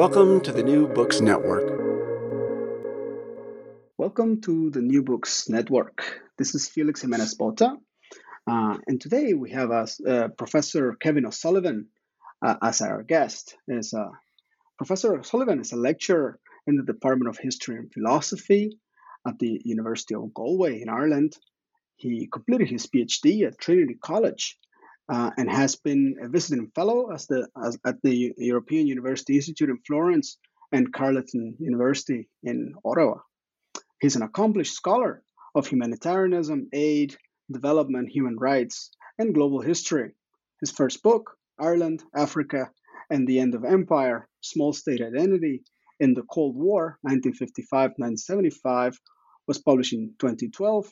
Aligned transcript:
Welcome 0.00 0.40
to 0.44 0.52
the 0.52 0.62
New 0.62 0.88
Books 0.88 1.20
Network. 1.20 1.68
Welcome 3.98 4.40
to 4.40 4.70
the 4.70 4.80
New 4.80 5.02
Books 5.02 5.46
Network. 5.50 6.22
This 6.38 6.54
is 6.54 6.66
Felix 6.66 7.02
Jimenez 7.02 7.34
Botta, 7.34 7.76
uh, 8.46 8.78
and 8.86 8.98
today 8.98 9.34
we 9.34 9.50
have 9.50 9.70
uh, 9.70 10.28
Professor 10.38 10.94
Kevin 10.94 11.26
O'Sullivan 11.26 11.88
uh, 12.40 12.54
as 12.62 12.80
our 12.80 13.02
guest. 13.02 13.58
Uh, 13.70 14.08
Professor 14.78 15.18
O'Sullivan 15.18 15.60
is 15.60 15.72
a 15.72 15.76
lecturer 15.76 16.38
in 16.66 16.76
the 16.76 16.90
Department 16.90 17.28
of 17.28 17.36
History 17.36 17.76
and 17.76 17.92
Philosophy 17.92 18.78
at 19.28 19.38
the 19.38 19.60
University 19.66 20.14
of 20.14 20.32
Galway 20.32 20.80
in 20.80 20.88
Ireland. 20.88 21.36
He 21.96 22.26
completed 22.32 22.70
his 22.70 22.86
PhD 22.86 23.46
at 23.46 23.58
Trinity 23.58 23.98
College 24.02 24.56
uh, 25.10 25.30
and 25.36 25.50
has 25.50 25.74
been 25.76 26.16
a 26.22 26.28
visiting 26.28 26.70
fellow 26.74 27.12
as 27.12 27.26
the, 27.26 27.48
as, 27.62 27.76
at 27.84 28.00
the 28.02 28.32
European 28.38 28.86
University 28.86 29.34
Institute 29.34 29.68
in 29.68 29.78
Florence 29.86 30.38
and 30.72 30.92
Carleton 30.92 31.56
University 31.58 32.28
in 32.44 32.74
Ottawa. 32.84 33.16
He's 34.00 34.16
an 34.16 34.22
accomplished 34.22 34.74
scholar 34.74 35.22
of 35.54 35.66
humanitarianism, 35.66 36.68
aid, 36.72 37.16
development, 37.50 38.08
human 38.08 38.36
rights, 38.38 38.90
and 39.18 39.34
global 39.34 39.60
history. 39.60 40.12
His 40.60 40.70
first 40.70 41.02
book, 41.02 41.36
Ireland, 41.58 42.04
Africa, 42.14 42.70
and 43.10 43.26
the 43.26 43.40
End 43.40 43.56
of 43.56 43.64
Empire 43.64 44.28
Small 44.40 44.72
State 44.72 45.02
Identity 45.02 45.64
in 45.98 46.14
the 46.14 46.22
Cold 46.22 46.54
War, 46.54 46.98
1955 47.02 47.90
1975, 47.98 48.96
was 49.48 49.58
published 49.58 49.92
in 49.92 50.14
2012. 50.20 50.88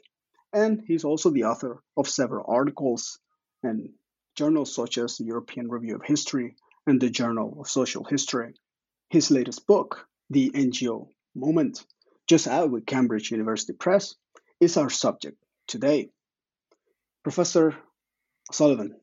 And 0.52 0.82
he's 0.86 1.04
also 1.04 1.30
the 1.30 1.44
author 1.44 1.80
of 1.96 2.08
several 2.08 2.44
articles 2.48 3.20
and 3.62 3.90
journals 4.38 4.72
such 4.72 4.98
as 4.98 5.16
the 5.16 5.24
European 5.24 5.68
Review 5.68 5.96
of 5.96 6.02
History 6.04 6.54
and 6.86 7.00
the 7.00 7.10
Journal 7.10 7.56
of 7.58 7.68
Social 7.68 8.04
History. 8.04 8.54
His 9.10 9.32
latest 9.32 9.66
book, 9.66 10.06
The 10.30 10.50
NGO 10.50 11.08
Moment, 11.34 11.84
just 12.28 12.46
out 12.46 12.70
with 12.70 12.86
Cambridge 12.86 13.32
University 13.32 13.72
Press, 13.72 14.14
is 14.60 14.76
our 14.76 14.90
subject 14.90 15.36
today. 15.66 16.10
Professor 17.24 17.74
Sullivan, 18.52 18.94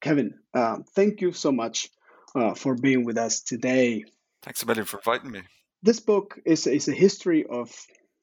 Kevin, 0.00 0.34
uh, 0.54 0.76
thank 0.94 1.20
you 1.20 1.32
so 1.32 1.50
much 1.50 1.88
uh, 2.36 2.54
for 2.54 2.76
being 2.76 3.04
with 3.04 3.18
us 3.18 3.42
today. 3.42 4.04
Thanks 4.42 4.62
a 4.62 4.66
million 4.66 4.84
for 4.84 4.98
inviting 4.98 5.32
me. 5.32 5.42
This 5.82 5.98
book 5.98 6.38
is, 6.46 6.68
is 6.68 6.86
a 6.86 6.92
history 6.92 7.44
of, 7.50 7.68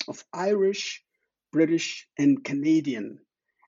of 0.08 0.23
Irish, 0.31 1.03
British, 1.52 2.08
and 2.17 2.42
Canadian 2.42 3.19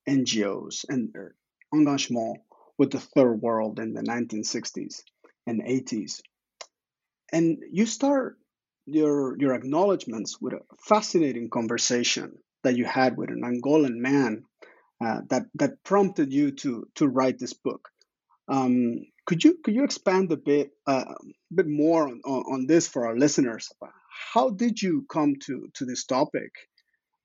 NGOs 0.08 0.86
and 0.88 1.12
their 1.12 1.36
engagement 1.74 2.40
with 2.78 2.92
the 2.92 3.00
third 3.00 3.42
world 3.42 3.80
in 3.80 3.94
the 3.94 4.02
1960s 4.02 5.02
and 5.48 5.62
80s. 5.62 6.22
And 7.32 7.64
you 7.72 7.86
start 7.86 8.38
your 8.86 9.38
your 9.40 9.54
acknowledgments 9.54 10.42
with 10.42 10.54
a 10.54 10.60
fascinating 10.88 11.50
conversation 11.50 12.38
that 12.64 12.76
you 12.76 12.86
had 12.86 13.18
with 13.18 13.30
an 13.30 13.42
Angolan 13.42 13.96
man 13.96 14.44
uh, 15.04 15.22
that 15.30 15.46
that 15.56 15.84
prompted 15.84 16.34
you 16.34 16.52
to 16.52 16.88
to 16.96 17.08
write 17.08 17.40
this 17.40 17.54
book. 17.54 17.90
Um, 18.48 19.06
could 19.26 19.44
you 19.44 19.58
could 19.64 19.74
you 19.74 19.84
expand 19.84 20.32
a 20.32 20.38
bit 20.38 20.72
uh, 20.86 21.06
a 21.08 21.54
bit 21.54 21.68
more 21.68 22.08
on, 22.08 22.22
on, 22.24 22.68
this 22.68 22.88
for 22.88 23.08
our 23.08 23.18
listeners? 23.18 23.72
How 24.34 24.50
did 24.50 24.82
you 24.82 25.06
come 25.10 25.36
to 25.46 25.70
to 25.76 25.86
this 25.86 26.06
topic? 26.06 26.52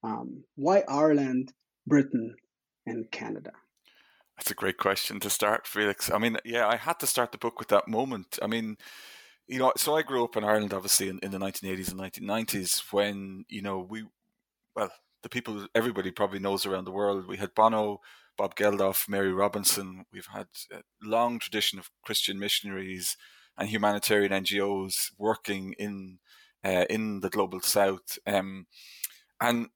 Um, 0.04 0.44
why 0.54 0.84
Ireland, 0.88 1.52
Britain, 1.86 2.36
and 2.86 3.10
Canada? 3.10 3.50
That's 4.38 4.52
a 4.52 4.54
great 4.54 4.78
question 4.78 5.18
to 5.20 5.30
start, 5.30 5.66
Felix. 5.66 6.12
I 6.12 6.18
mean, 6.18 6.36
yeah, 6.44 6.68
I 6.68 6.76
had 6.76 7.00
to 7.00 7.08
start 7.08 7.32
the 7.32 7.38
book 7.38 7.58
with 7.58 7.68
that 7.68 7.88
moment. 7.88 8.38
I 8.40 8.46
mean, 8.46 8.76
you 9.48 9.58
know, 9.58 9.72
so 9.76 9.96
I 9.96 10.02
grew 10.02 10.22
up 10.22 10.36
in 10.36 10.44
Ireland, 10.44 10.72
obviously, 10.72 11.08
in, 11.08 11.18
in 11.24 11.32
the 11.32 11.38
1980s 11.38 11.90
and 11.90 12.00
1990s 12.00 12.84
when, 12.92 13.44
you 13.48 13.62
know, 13.62 13.80
we, 13.80 14.04
well, 14.76 14.92
the 15.24 15.28
people, 15.28 15.66
everybody 15.74 16.12
probably 16.12 16.38
knows 16.38 16.66
around 16.66 16.84
the 16.84 16.92
world, 16.92 17.26
we 17.26 17.36
had 17.36 17.52
Bono, 17.52 18.00
Bob 18.36 18.54
Geldof, 18.54 19.08
Mary 19.08 19.32
Robinson. 19.32 20.04
We've 20.12 20.28
had 20.32 20.46
a 20.72 20.82
long 21.02 21.40
tradition 21.40 21.80
of 21.80 21.90
Christian 22.04 22.38
missionaries 22.38 23.16
and 23.58 23.68
humanitarian 23.68 24.30
NGOs 24.30 25.10
working 25.18 25.74
in 25.80 26.20
uh, 26.64 26.84
in 26.88 27.20
the 27.20 27.30
global 27.30 27.60
south. 27.60 28.18
Um, 28.24 28.66
and 29.40 29.66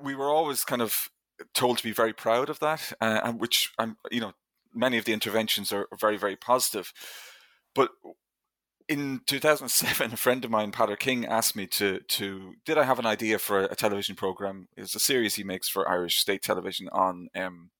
we 0.00 0.14
were 0.14 0.30
always 0.30 0.64
kind 0.64 0.82
of 0.82 1.08
told 1.54 1.78
to 1.78 1.84
be 1.84 1.92
very 1.92 2.12
proud 2.12 2.48
of 2.48 2.58
that, 2.60 2.92
uh, 3.00 3.20
and 3.24 3.40
which 3.40 3.72
I'm, 3.78 3.96
you 4.10 4.20
know, 4.20 4.32
many 4.74 4.98
of 4.98 5.04
the 5.04 5.12
interventions 5.12 5.72
are 5.72 5.88
very, 5.98 6.16
very 6.16 6.36
positive. 6.36 6.92
But 7.74 7.90
in 8.88 9.20
2007, 9.26 10.12
a 10.12 10.16
friend 10.16 10.44
of 10.44 10.50
mine, 10.50 10.72
Peadar 10.72 10.98
King, 10.98 11.26
asked 11.26 11.54
me 11.54 11.66
to 11.66 12.00
to 12.00 12.54
did 12.64 12.78
I 12.78 12.84
have 12.84 12.98
an 12.98 13.06
idea 13.06 13.38
for 13.38 13.64
a, 13.64 13.76
television 13.76 14.16
program? 14.16 14.68
It's 14.76 14.94
a 14.94 15.00
series 15.00 15.34
he 15.34 15.44
makes 15.44 15.68
for 15.68 15.88
Irish 15.88 16.18
state 16.18 16.42
television 16.42 16.88
on 16.90 17.28
um, 17.36 17.70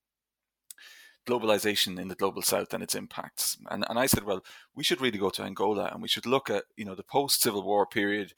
globalization 1.27 1.99
in 1.99 2.09
the 2.09 2.15
global 2.15 2.43
south 2.43 2.73
and 2.75 2.83
its 2.83 2.95
impacts. 2.95 3.57
And 3.71 3.85
and 3.89 3.99
I 3.99 4.07
said, 4.07 4.25
well, 4.25 4.45
we 4.75 4.85
should 4.85 5.01
really 5.01 5.19
go 5.19 5.31
to 5.31 5.43
Angola 5.43 5.91
and 5.93 6.03
we 6.03 6.09
should 6.09 6.27
look 6.27 6.51
at 6.51 6.65
you 6.77 6.85
know 6.85 6.95
the 6.95 7.03
post 7.03 7.43
Civil 7.43 7.65
War 7.65 7.87
period 7.87 8.35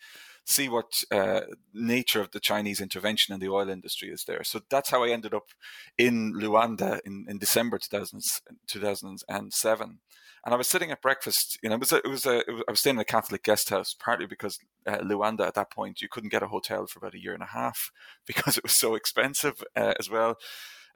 see 0.51 0.69
what 0.69 1.03
uh, 1.11 1.43
nature 1.73 2.21
of 2.21 2.31
the 2.33 2.41
Chinese 2.41 2.81
intervention 2.81 3.35
in 3.35 3.41
the 3.41 3.49
oil 3.49 3.69
industry 3.69 4.11
is 4.11 4.25
there. 4.25 4.45
So 4.45 4.61
that's 4.71 4.91
how 4.91 5.05
I 5.05 5.11
ended 5.11 5.35
up 5.35 5.49
in 5.97 6.35
Luanda 6.35 7.01
in, 7.05 7.27
in 7.29 7.39
December 7.39 7.79
2000, 7.79 8.23
2007. 8.67 9.99
And 10.43 10.55
I 10.55 10.57
was 10.57 10.69
sitting 10.69 10.91
at 10.91 11.03
breakfast. 11.03 11.59
You 11.63 11.69
know, 11.69 11.75
it 11.75 11.81
was 11.81 11.93
a, 11.93 11.97
it 11.97 12.07
was 12.07 12.27
a, 12.27 12.39
it 12.39 12.53
was, 12.53 12.63
I 12.67 12.71
was 12.71 12.81
staying 12.81 12.97
in 12.97 13.01
a 13.01 13.05
Catholic 13.05 13.43
guest 13.43 13.71
house, 13.71 13.95
partly 13.99 14.27
because 14.27 14.59
uh, 14.87 14.99
Luanda 14.99 15.47
at 15.47 15.55
that 15.55 15.71
point 15.71 16.01
you 16.01 16.09
couldn't 16.09 16.31
get 16.31 16.43
a 16.43 16.49
hotel 16.49 16.87
for 16.87 16.99
about 16.99 17.15
a 17.15 17.21
year 17.21 17.35
and 17.35 17.43
a 17.43 17.47
half 17.47 17.91
because 18.27 18.57
it 18.57 18.63
was 18.63 18.73
so 18.73 18.95
expensive 18.95 19.63
uh, 19.77 19.95
as 19.99 20.09
well. 20.11 20.37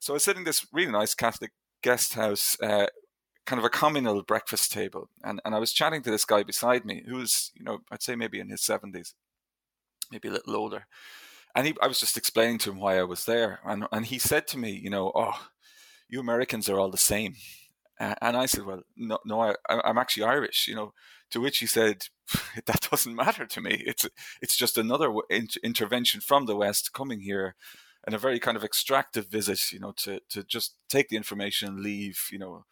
So 0.00 0.12
I 0.12 0.14
was 0.14 0.24
sitting 0.24 0.40
in 0.40 0.44
this 0.44 0.66
really 0.72 0.92
nice 0.92 1.14
Catholic 1.14 1.52
guest 1.82 2.14
house 2.14 2.56
uh, 2.62 2.86
kind 3.46 3.58
of 3.58 3.64
a 3.64 3.70
communal 3.70 4.22
breakfast 4.22 4.72
table. 4.72 5.10
And, 5.22 5.40
and 5.44 5.54
I 5.54 5.58
was 5.58 5.72
chatting 5.72 6.02
to 6.02 6.10
this 6.10 6.24
guy 6.24 6.42
beside 6.42 6.84
me 6.84 7.02
who 7.06 7.16
was, 7.16 7.52
you 7.54 7.64
know, 7.64 7.80
I'd 7.90 8.02
say 8.02 8.16
maybe 8.16 8.40
in 8.40 8.48
his 8.48 8.62
70s 8.62 9.12
maybe 10.14 10.28
a 10.28 10.32
little 10.32 10.56
older. 10.56 10.86
And 11.54 11.66
he, 11.66 11.74
I 11.82 11.86
was 11.88 12.00
just 12.00 12.16
explaining 12.16 12.58
to 12.58 12.70
him 12.70 12.80
why 12.80 12.98
I 12.98 13.04
was 13.04 13.26
there, 13.26 13.60
and 13.64 13.86
and 13.92 14.06
he 14.06 14.18
said 14.18 14.46
to 14.48 14.58
me, 14.58 14.70
you 14.70 14.90
know, 14.90 15.12
oh, 15.14 15.38
you 16.08 16.20
Americans 16.20 16.68
are 16.68 16.78
all 16.78 16.90
the 16.90 16.96
same. 16.98 17.34
And 18.00 18.36
I 18.36 18.46
said, 18.46 18.64
well, 18.64 18.82
no, 18.96 19.18
no, 19.24 19.40
I, 19.40 19.54
I'm 19.68 19.98
actually 19.98 20.24
Irish, 20.24 20.66
you 20.66 20.74
know. 20.74 20.92
To 21.30 21.40
which 21.40 21.58
he 21.58 21.66
said, 21.66 22.06
that 22.66 22.88
doesn't 22.90 23.14
matter 23.14 23.46
to 23.46 23.60
me. 23.60 23.82
It's 23.86 24.06
it's 24.42 24.56
just 24.56 24.78
another 24.78 25.12
intervention 25.62 26.20
from 26.20 26.46
the 26.46 26.56
West 26.56 26.92
coming 26.92 27.20
here, 27.20 27.54
and 28.04 28.14
a 28.14 28.18
very 28.18 28.40
kind 28.40 28.56
of 28.56 28.64
extractive 28.64 29.28
visit, 29.28 29.72
you 29.72 29.78
know, 29.78 29.92
to 29.98 30.20
to 30.30 30.42
just 30.42 30.74
take 30.88 31.08
the 31.08 31.16
information 31.16 31.68
and 31.68 31.80
leave, 31.80 32.18
you 32.32 32.38
know. 32.38 32.64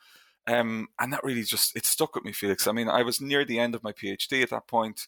Um, 0.49 0.89
and 0.99 1.13
that 1.13 1.23
really 1.23 1.45
just 1.45 1.77
it 1.77 1.87
stuck 1.87 2.17
with 2.17 2.25
me, 2.25 2.33
Felix. 2.33 2.67
I 2.67 2.73
mean, 2.73 2.89
I 2.89 3.03
was 3.03 3.21
near 3.21 3.45
the 3.45 3.61
end 3.61 3.77
of 3.77 3.85
my 3.85 3.93
PhD 3.93 4.43
at 4.43 4.51
that 4.51 4.67
point. 4.67 5.07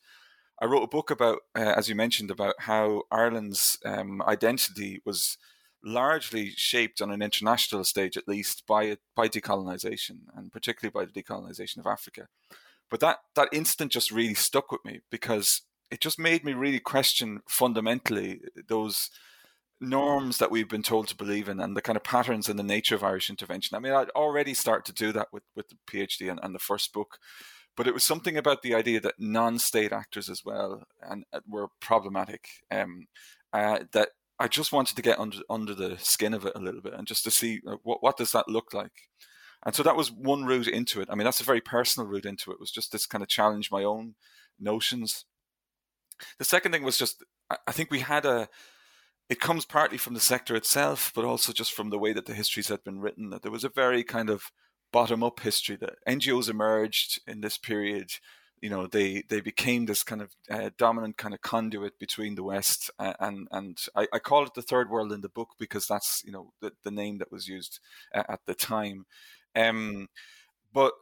I 0.61 0.67
wrote 0.67 0.83
a 0.83 0.89
book 0.89 1.11
about, 1.11 1.41
uh, 1.57 1.75
as 1.77 1.89
you 1.89 1.95
mentioned, 1.95 2.31
about 2.31 2.55
how 2.61 3.03
Ireland's 3.11 3.79
um, 3.85 4.23
identity 4.23 5.01
was 5.05 5.37
largely 5.85 6.51
shaped 6.51 7.03
on 7.03 7.11
an 7.11 7.23
international 7.23 7.85
stage, 7.85 8.17
at 8.17 8.29
least 8.29 8.65
by 8.67 8.97
by 9.15 9.29
decolonization, 9.29 10.21
and 10.35 10.53
particularly 10.53 10.93
by 10.93 11.05
the 11.05 11.23
decolonization 11.23 11.79
of 11.79 11.87
Africa. 11.87 12.29
But 12.91 13.01
that 13.01 13.19
that 13.35 13.49
instant 13.53 13.93
just 13.93 14.11
really 14.11 14.35
stuck 14.35 14.71
with 14.71 14.85
me 14.85 15.01
because 15.11 15.63
it 15.91 16.01
just 16.01 16.19
made 16.19 16.45
me 16.45 16.55
really 16.55 16.81
question 16.81 17.41
fundamentally 17.49 18.41
those 18.69 19.11
norms 19.81 20.39
that 20.39 20.51
we've 20.51 20.69
been 20.69 20.83
told 20.83 21.09
to 21.09 21.17
believe 21.17 21.49
in 21.49 21.61
and 21.61 21.77
the 21.77 21.83
kind 21.83 21.97
of 21.97 22.05
patterns 22.05 22.49
and 22.49 22.59
the 22.59 22.63
nature 22.63 22.95
of 22.95 23.05
Irish 23.05 23.29
intervention. 23.29 23.77
I 23.77 23.81
mean, 23.81 23.93
I'd 23.93 24.11
already 24.11 24.55
started 24.55 24.85
to 24.87 25.05
do 25.05 25.13
that 25.13 25.29
with, 25.33 25.43
with 25.55 25.69
the 25.69 25.77
PhD 25.87 26.31
and, 26.31 26.41
and 26.43 26.55
the 26.55 26.61
first 26.61 26.93
book. 26.93 27.19
But 27.77 27.87
it 27.89 27.95
was 27.95 28.05
something 28.05 28.37
about 28.37 28.63
the 28.63 28.75
idea 28.75 29.01
that 29.01 29.15
non-state 29.19 29.93
actors 29.93 30.29
as 30.29 30.45
well 30.45 30.85
and 31.03 31.25
uh, 31.33 31.41
were 31.49 31.69
problematic. 31.81 32.47
Um, 32.71 33.07
uh, 33.53 33.81
that 33.93 34.11
I 34.39 34.49
just 34.49 34.73
wanted 34.73 34.97
to 34.97 35.03
get 35.03 35.19
under 35.19 35.39
under 35.49 35.75
the 35.75 35.97
skin 35.99 36.35
of 36.35 36.45
it 36.45 36.53
a 36.57 36.61
little 36.61 36.81
bit 36.81 36.95
and 36.95 37.07
just 37.07 37.25
to 37.25 37.31
see 37.31 37.61
uh, 37.67 37.77
what 37.83 38.03
what 38.03 38.17
does 38.17 38.33
that 38.33 38.49
look 38.49 38.75
like. 38.75 39.09
And 39.65 39.75
so 39.75 39.83
that 39.83 39.97
was 39.97 40.13
one 40.13 40.45
route 40.45 40.69
into 40.69 41.01
it. 41.01 41.09
I 41.11 41.15
mean, 41.15 41.25
that's 41.25 41.41
a 41.41 41.45
very 41.45 41.61
personal 41.61 42.09
route 42.09 42.27
into 42.27 42.51
it. 42.51 42.55
it 42.55 42.61
was 42.61 42.71
just 42.71 42.93
this 42.93 43.07
kind 43.07 43.23
of 43.23 43.29
challenge 43.29 43.71
my 43.71 43.83
own 43.83 44.15
notions. 44.61 45.25
The 46.39 46.45
second 46.45 46.73
thing 46.73 46.83
was 46.83 46.99
just 46.99 47.25
I 47.67 47.73
think 47.73 47.91
we 47.91 48.01
had 48.01 48.25
a 48.27 48.49
it 49.31 49.41
comes 49.41 49.65
partly 49.65 49.97
from 49.99 50.15
the 50.15 50.21
sector 50.21 50.55
itself, 50.55 51.13
but 51.15 51.25
also 51.25 51.53
just 51.53 51.73
from 51.73 51.91
the 51.91 51.99
way 51.99 52.13
that 52.13 52.27
the 52.27 52.35
histories 52.35 52.69
had 52.69 52.85
been 52.85 53.01
written. 53.01 53.31
That 53.31 53.43
there 53.43 53.53
was 53.53 53.65
a 53.65 53.71
very 53.71 54.05
kind 54.05 54.31
of 54.31 54.51
bottom 54.95 55.25
up 55.25 55.41
history 55.41 55.75
that 55.75 55.97
NGOs 56.09 56.49
emerged 56.49 57.21
in 57.27 57.41
this 57.41 57.59
period. 57.59 58.13
You 58.63 58.71
know, 58.71 58.87
they 58.87 59.25
they 59.29 59.41
became 59.41 59.87
this 59.87 60.05
kind 60.05 60.23
of 60.23 60.31
uh, 60.49 60.71
dominant 60.79 61.17
kind 61.17 61.35
of 61.35 61.43
conduit 61.43 61.99
between 61.99 62.37
the 62.37 62.45
West 62.45 62.93
and 63.01 63.49
and, 63.51 63.77
I, 63.97 64.07
I, 64.13 64.21
call 64.21 64.45
it 64.45 64.55
the 64.55 64.63
third 64.63 64.89
world 64.89 65.13
in 65.13 65.21
the 65.21 65.29
book 65.29 65.49
because 65.59 65.89
that's 65.89 66.23
you 66.25 66.31
know 66.31 66.53
the, 66.61 66.73
the 66.85 66.93
name 66.93 67.19
that 67.19 67.33
was 67.33 67.49
used 67.49 67.81
uh, 68.15 68.23
at 68.29 68.47
the 68.47 68.55
time. 68.55 69.07
Um, 69.57 70.09
but 70.73 70.93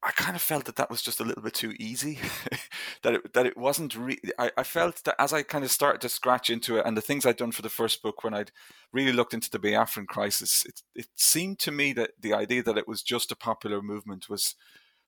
I 0.00 0.12
kind 0.12 0.36
of 0.36 0.42
felt 0.42 0.64
that 0.66 0.76
that 0.76 0.90
was 0.90 1.02
just 1.02 1.18
a 1.18 1.24
little 1.24 1.42
bit 1.42 1.54
too 1.54 1.74
easy. 1.78 2.18
that 3.02 3.14
it 3.14 3.32
that 3.32 3.46
it 3.46 3.56
wasn't. 3.56 3.96
Re- 3.96 4.20
I, 4.38 4.52
I 4.56 4.62
felt 4.62 5.02
that 5.04 5.16
as 5.20 5.32
I 5.32 5.42
kind 5.42 5.64
of 5.64 5.72
started 5.72 6.00
to 6.02 6.08
scratch 6.08 6.50
into 6.50 6.78
it, 6.78 6.86
and 6.86 6.96
the 6.96 7.00
things 7.00 7.26
I'd 7.26 7.36
done 7.36 7.50
for 7.50 7.62
the 7.62 7.68
first 7.68 8.00
book, 8.00 8.22
when 8.22 8.32
I'd 8.32 8.52
really 8.92 9.12
looked 9.12 9.34
into 9.34 9.50
the 9.50 9.58
Biafran 9.58 10.06
crisis, 10.06 10.64
it 10.64 10.82
it 10.94 11.08
seemed 11.16 11.58
to 11.60 11.72
me 11.72 11.92
that 11.94 12.12
the 12.20 12.32
idea 12.32 12.62
that 12.62 12.78
it 12.78 12.86
was 12.86 13.02
just 13.02 13.32
a 13.32 13.36
popular 13.36 13.82
movement 13.82 14.28
was 14.28 14.54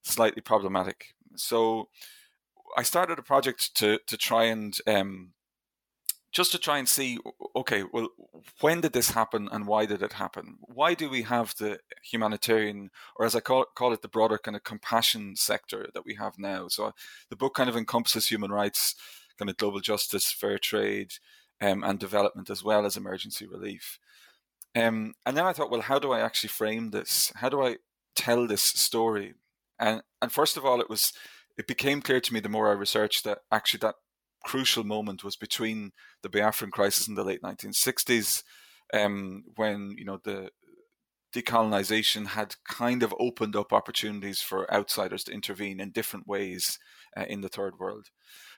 slightly 0.02 0.42
problematic. 0.42 1.14
So 1.37 1.88
I 2.76 2.82
started 2.82 3.19
a 3.19 3.22
project 3.22 3.76
to 3.76 4.00
to 4.08 4.16
try 4.16 4.44
and 4.44 4.76
um, 4.88 5.34
just 6.32 6.53
to 6.53 6.59
try 6.59 6.79
and 6.79 6.88
see 6.88 7.19
okay 7.56 7.82
well 7.93 8.09
when 8.61 8.81
did 8.81 8.93
this 8.93 9.11
happen 9.11 9.49
and 9.50 9.67
why 9.67 9.87
did 9.87 10.03
it 10.03 10.15
happen? 10.15 10.59
Why 10.61 10.94
do 10.94 11.11
we 11.11 11.23
have 11.23 11.55
the 11.56 11.81
humanitarian 12.03 12.91
or 13.17 13.27
as 13.27 13.35
i 13.35 13.41
call, 13.41 13.67
call 13.75 13.93
it 13.93 14.03
the 14.03 14.09
broader 14.09 14.38
kind 14.38 14.56
of 14.56 14.65
compassion 14.65 15.37
sector 15.37 15.88
that 15.94 16.05
we 16.05 16.15
have 16.15 16.38
now? 16.38 16.69
So 16.69 16.93
the 17.29 17.37
book 17.37 17.55
kind 17.55 17.69
of 17.69 17.77
encompasses 17.77 18.29
human 18.29 18.53
rights 18.53 18.94
kind 19.38 19.50
of 19.50 19.56
global 19.56 19.81
justice 19.81 20.31
fair 20.31 20.59
trade 20.59 21.15
um, 21.61 21.82
and 21.82 21.99
development 21.99 22.50
as 22.50 22.62
well 22.62 22.85
as 22.87 22.97
emergency 22.97 23.47
relief. 23.47 23.99
Um, 24.76 25.15
and 25.26 25.37
then 25.37 25.44
i 25.44 25.53
thought 25.53 25.71
well 25.71 25.81
how 25.81 25.99
do 25.99 26.12
i 26.12 26.21
actually 26.21 26.49
frame 26.49 26.91
this? 26.91 27.33
How 27.37 27.49
do 27.49 27.62
i 27.62 27.76
tell 28.15 28.47
this 28.47 28.62
story? 28.62 29.35
And 29.79 30.03
and 30.23 30.31
first 30.31 30.56
of 30.56 30.65
all 30.65 30.81
it 30.81 30.91
was 30.91 31.12
it 31.59 31.67
became 31.67 32.00
clear 32.00 32.21
to 32.21 32.33
me 32.33 32.41
the 32.41 32.49
more 32.49 32.69
i 32.69 32.73
researched 32.73 33.25
that 33.25 33.38
actually 33.50 33.79
that 33.79 33.97
crucial 34.44 34.84
moment 34.84 35.25
was 35.25 35.37
between 35.37 35.92
the 36.22 36.28
Biafran 36.28 36.70
crisis 36.70 37.08
in 37.08 37.14
the 37.14 37.25
late 37.25 37.42
1960s, 37.42 38.42
um, 38.92 39.44
when 39.56 39.94
you 39.96 40.04
know 40.04 40.20
the 40.22 40.50
decolonization 41.32 42.28
had 42.28 42.56
kind 42.64 43.02
of 43.02 43.14
opened 43.20 43.54
up 43.54 43.72
opportunities 43.72 44.42
for 44.42 44.72
outsiders 44.72 45.22
to 45.25 45.32
intervene 45.32 45.78
in 45.78 45.90
different 45.90 46.26
ways 46.26 46.78
uh, 47.16 47.25
in 47.28 47.40
the 47.40 47.48
third 47.48 47.78
world. 47.78 48.08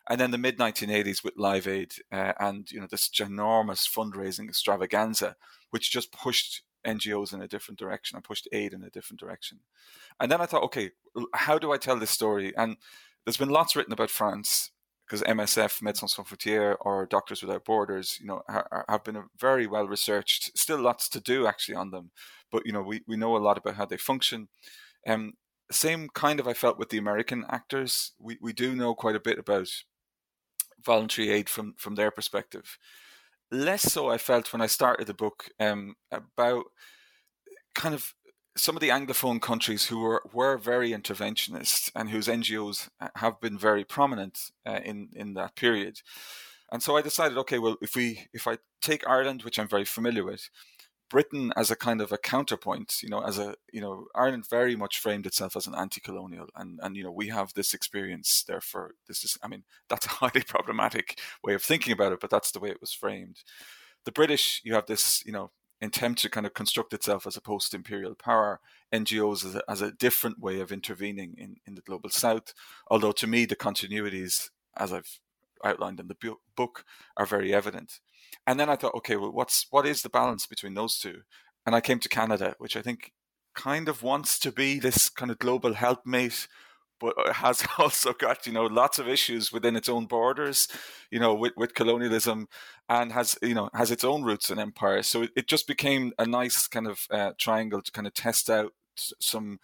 And 0.08 0.20
then 0.20 0.30
the 0.30 0.38
mid 0.38 0.58
1980s 0.58 1.22
with 1.22 1.34
Live 1.36 1.68
Aid 1.68 1.92
uh, 2.10 2.32
and 2.40 2.70
you 2.70 2.80
know 2.80 2.88
this 2.90 3.08
ginormous 3.08 3.88
fundraising 3.88 4.48
extravaganza, 4.48 5.36
which 5.70 5.92
just 5.92 6.12
pushed 6.12 6.62
NGOs 6.86 7.32
in 7.32 7.40
a 7.40 7.48
different 7.48 7.78
direction 7.78 8.16
and 8.16 8.24
pushed 8.24 8.48
aid 8.52 8.72
in 8.72 8.82
a 8.82 8.90
different 8.90 9.20
direction. 9.20 9.60
And 10.18 10.30
then 10.30 10.40
I 10.40 10.46
thought, 10.46 10.64
okay, 10.64 10.90
how 11.34 11.58
do 11.58 11.72
I 11.72 11.76
tell 11.76 11.98
this 11.98 12.10
story? 12.10 12.52
And 12.56 12.76
there's 13.24 13.36
been 13.36 13.50
lots 13.50 13.76
written 13.76 13.92
about 13.92 14.10
France 14.10 14.72
because 15.12 15.28
MSF, 15.28 15.82
Médecins 15.82 16.08
Sans 16.08 16.26
Frontières, 16.26 16.76
or 16.80 17.04
Doctors 17.04 17.42
Without 17.42 17.66
Borders, 17.66 18.16
you 18.18 18.26
know, 18.26 18.40
are, 18.48 18.86
have 18.88 19.04
been 19.04 19.22
very 19.38 19.66
well 19.66 19.86
researched. 19.86 20.56
Still, 20.56 20.80
lots 20.80 21.06
to 21.10 21.20
do 21.20 21.46
actually 21.46 21.74
on 21.74 21.90
them, 21.90 22.12
but 22.50 22.62
you 22.64 22.72
know, 22.72 22.80
we, 22.80 23.02
we 23.06 23.18
know 23.18 23.36
a 23.36 23.38
lot 23.38 23.58
about 23.58 23.74
how 23.74 23.84
they 23.84 23.98
function. 23.98 24.48
Um, 25.06 25.34
same 25.70 26.08
kind 26.14 26.40
of 26.40 26.48
I 26.48 26.54
felt 26.54 26.78
with 26.78 26.88
the 26.88 26.96
American 26.96 27.44
actors. 27.50 28.12
We 28.18 28.38
we 28.40 28.54
do 28.54 28.74
know 28.74 28.94
quite 28.94 29.14
a 29.14 29.20
bit 29.20 29.38
about 29.38 29.68
voluntary 30.82 31.28
aid 31.28 31.50
from 31.50 31.74
from 31.76 31.94
their 31.94 32.10
perspective. 32.10 32.78
Less 33.50 33.82
so, 33.82 34.08
I 34.08 34.16
felt 34.16 34.50
when 34.50 34.62
I 34.62 34.66
started 34.66 35.06
the 35.06 35.12
book 35.12 35.50
um, 35.60 35.94
about 36.10 36.64
kind 37.74 37.94
of 37.94 38.14
some 38.56 38.76
of 38.76 38.80
the 38.80 38.90
Anglophone 38.90 39.40
countries 39.40 39.86
who 39.86 40.00
were, 40.00 40.22
were 40.32 40.58
very 40.58 40.90
interventionist 40.90 41.90
and 41.94 42.10
whose 42.10 42.28
NGOs 42.28 42.88
have 43.16 43.40
been 43.40 43.58
very 43.58 43.84
prominent 43.84 44.50
uh, 44.66 44.80
in 44.84 45.08
in 45.14 45.34
that 45.34 45.56
period. 45.56 46.02
And 46.70 46.82
so 46.82 46.96
I 46.96 47.02
decided, 47.02 47.36
okay, 47.38 47.58
well, 47.58 47.76
if 47.80 47.96
we 47.96 48.28
if 48.32 48.46
I 48.46 48.58
take 48.80 49.06
Ireland, 49.08 49.42
which 49.42 49.58
I'm 49.58 49.68
very 49.68 49.84
familiar 49.84 50.24
with, 50.24 50.48
Britain 51.12 51.52
as 51.56 51.70
a 51.70 51.76
kind 51.76 52.00
of 52.00 52.10
a 52.10 52.16
counterpoint, 52.16 53.02
you 53.02 53.08
know, 53.10 53.20
as 53.20 53.38
a 53.38 53.54
you 53.72 53.80
know, 53.80 54.06
Ireland 54.14 54.46
very 54.48 54.76
much 54.76 54.98
framed 54.98 55.26
itself 55.26 55.56
as 55.56 55.66
an 55.66 55.74
anti-colonial, 55.74 56.48
and 56.56 56.80
and 56.82 56.96
you 56.96 57.04
know, 57.04 57.12
we 57.12 57.28
have 57.28 57.52
this 57.54 57.74
experience. 57.74 58.44
Therefore, 58.48 58.92
this 59.06 59.22
is, 59.24 59.38
I 59.42 59.48
mean, 59.48 59.64
that's 59.88 60.06
a 60.06 60.10
highly 60.20 60.42
problematic 60.42 61.18
way 61.44 61.54
of 61.54 61.62
thinking 61.62 61.92
about 61.92 62.12
it, 62.12 62.20
but 62.20 62.30
that's 62.30 62.50
the 62.50 62.60
way 62.60 62.70
it 62.70 62.80
was 62.80 62.92
framed. 62.92 63.42
The 64.04 64.12
British, 64.12 64.62
you 64.64 64.74
have 64.74 64.86
this, 64.86 65.24
you 65.26 65.32
know, 65.32 65.50
attempt 65.82 66.22
to 66.22 66.30
kind 66.30 66.46
of 66.46 66.54
construct 66.54 66.92
itself 66.92 67.26
as 67.26 67.36
a 67.36 67.40
post-imperial 67.40 68.14
power, 68.14 68.60
NGOs 68.92 69.44
as 69.44 69.54
a, 69.56 69.62
as 69.68 69.82
a 69.82 69.92
different 69.92 70.38
way 70.38 70.60
of 70.60 70.72
intervening 70.72 71.34
in, 71.38 71.56
in 71.66 71.74
the 71.74 71.80
global 71.80 72.10
south. 72.10 72.54
Although 72.88 73.12
to 73.12 73.26
me, 73.26 73.44
the 73.44 73.56
continuities, 73.56 74.50
as 74.76 74.92
I've 74.92 75.18
outlined 75.64 76.00
in 76.00 76.08
the 76.08 76.36
book, 76.56 76.84
are 77.16 77.26
very 77.26 77.54
evident. 77.54 78.00
And 78.46 78.58
then 78.58 78.68
I 78.68 78.76
thought, 78.76 78.94
okay, 78.96 79.16
well, 79.16 79.32
what's 79.32 79.66
what 79.70 79.86
is 79.86 80.02
the 80.02 80.08
balance 80.08 80.46
between 80.46 80.74
those 80.74 80.98
two? 80.98 81.22
And 81.66 81.74
I 81.74 81.80
came 81.80 82.00
to 82.00 82.08
Canada, 82.08 82.54
which 82.58 82.76
I 82.76 82.82
think 82.82 83.12
kind 83.54 83.88
of 83.88 84.02
wants 84.02 84.38
to 84.40 84.52
be 84.52 84.78
this 84.78 85.08
kind 85.10 85.30
of 85.30 85.38
global 85.38 85.74
helpmate 85.74 86.48
but 87.02 87.34
has 87.34 87.66
also 87.78 88.12
got 88.12 88.46
you 88.46 88.52
know 88.52 88.66
lots 88.66 88.98
of 88.98 89.08
issues 89.08 89.52
within 89.52 89.76
its 89.76 89.88
own 89.88 90.06
borders, 90.06 90.68
you 91.10 91.18
know, 91.18 91.34
with, 91.34 91.52
with 91.56 91.74
colonialism, 91.74 92.48
and 92.88 93.12
has 93.12 93.36
you 93.42 93.54
know 93.54 93.68
has 93.74 93.90
its 93.90 94.04
own 94.04 94.22
roots 94.22 94.50
in 94.50 94.58
empire. 94.58 95.02
So 95.02 95.22
it, 95.22 95.30
it 95.36 95.48
just 95.48 95.66
became 95.66 96.12
a 96.18 96.24
nice 96.24 96.68
kind 96.68 96.86
of 96.86 97.06
uh, 97.10 97.32
triangle 97.36 97.82
to 97.82 97.92
kind 97.92 98.06
of 98.06 98.14
test 98.14 98.48
out 98.48 98.72
some 98.96 99.58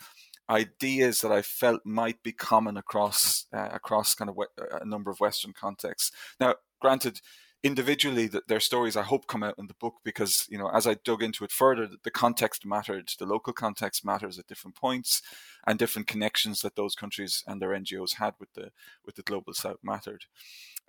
ideas 0.51 1.21
that 1.21 1.31
I 1.31 1.43
felt 1.43 1.83
might 1.85 2.23
be 2.23 2.33
common 2.33 2.77
across 2.77 3.47
uh, 3.53 3.69
across 3.73 4.15
kind 4.15 4.31
of 4.31 4.37
a 4.81 4.85
number 4.85 5.11
of 5.11 5.21
Western 5.21 5.53
contexts. 5.53 6.11
Now, 6.41 6.57
granted, 6.81 7.21
individually 7.65 8.31
their 8.47 8.61
stories 8.61 8.97
I 8.97 9.03
hope 9.03 9.27
come 9.27 9.43
out 9.43 9.57
in 9.59 9.67
the 9.67 9.75
book 9.75 9.97
because 10.05 10.47
you 10.49 10.57
know 10.57 10.69
as 10.69 10.87
I 10.87 10.95
dug 10.95 11.25
into 11.25 11.43
it 11.45 11.51
further 11.51 11.89
the 12.05 12.11
context 12.11 12.65
mattered 12.65 13.11
the 13.19 13.27
local 13.27 13.53
context 13.53 14.05
matters 14.05 14.39
at 14.39 14.47
different 14.47 14.77
points 14.77 15.23
and 15.67 15.77
different 15.77 16.07
connections 16.07 16.61
that 16.61 16.77
those 16.77 16.95
countries 16.95 17.43
and 17.49 17.61
their 17.61 17.71
NGOs 17.71 18.15
had 18.19 18.35
with 18.39 18.53
the 18.55 18.71
with 19.05 19.17
the 19.17 19.23
global 19.23 19.55
south 19.55 19.79
mattered 19.83 20.27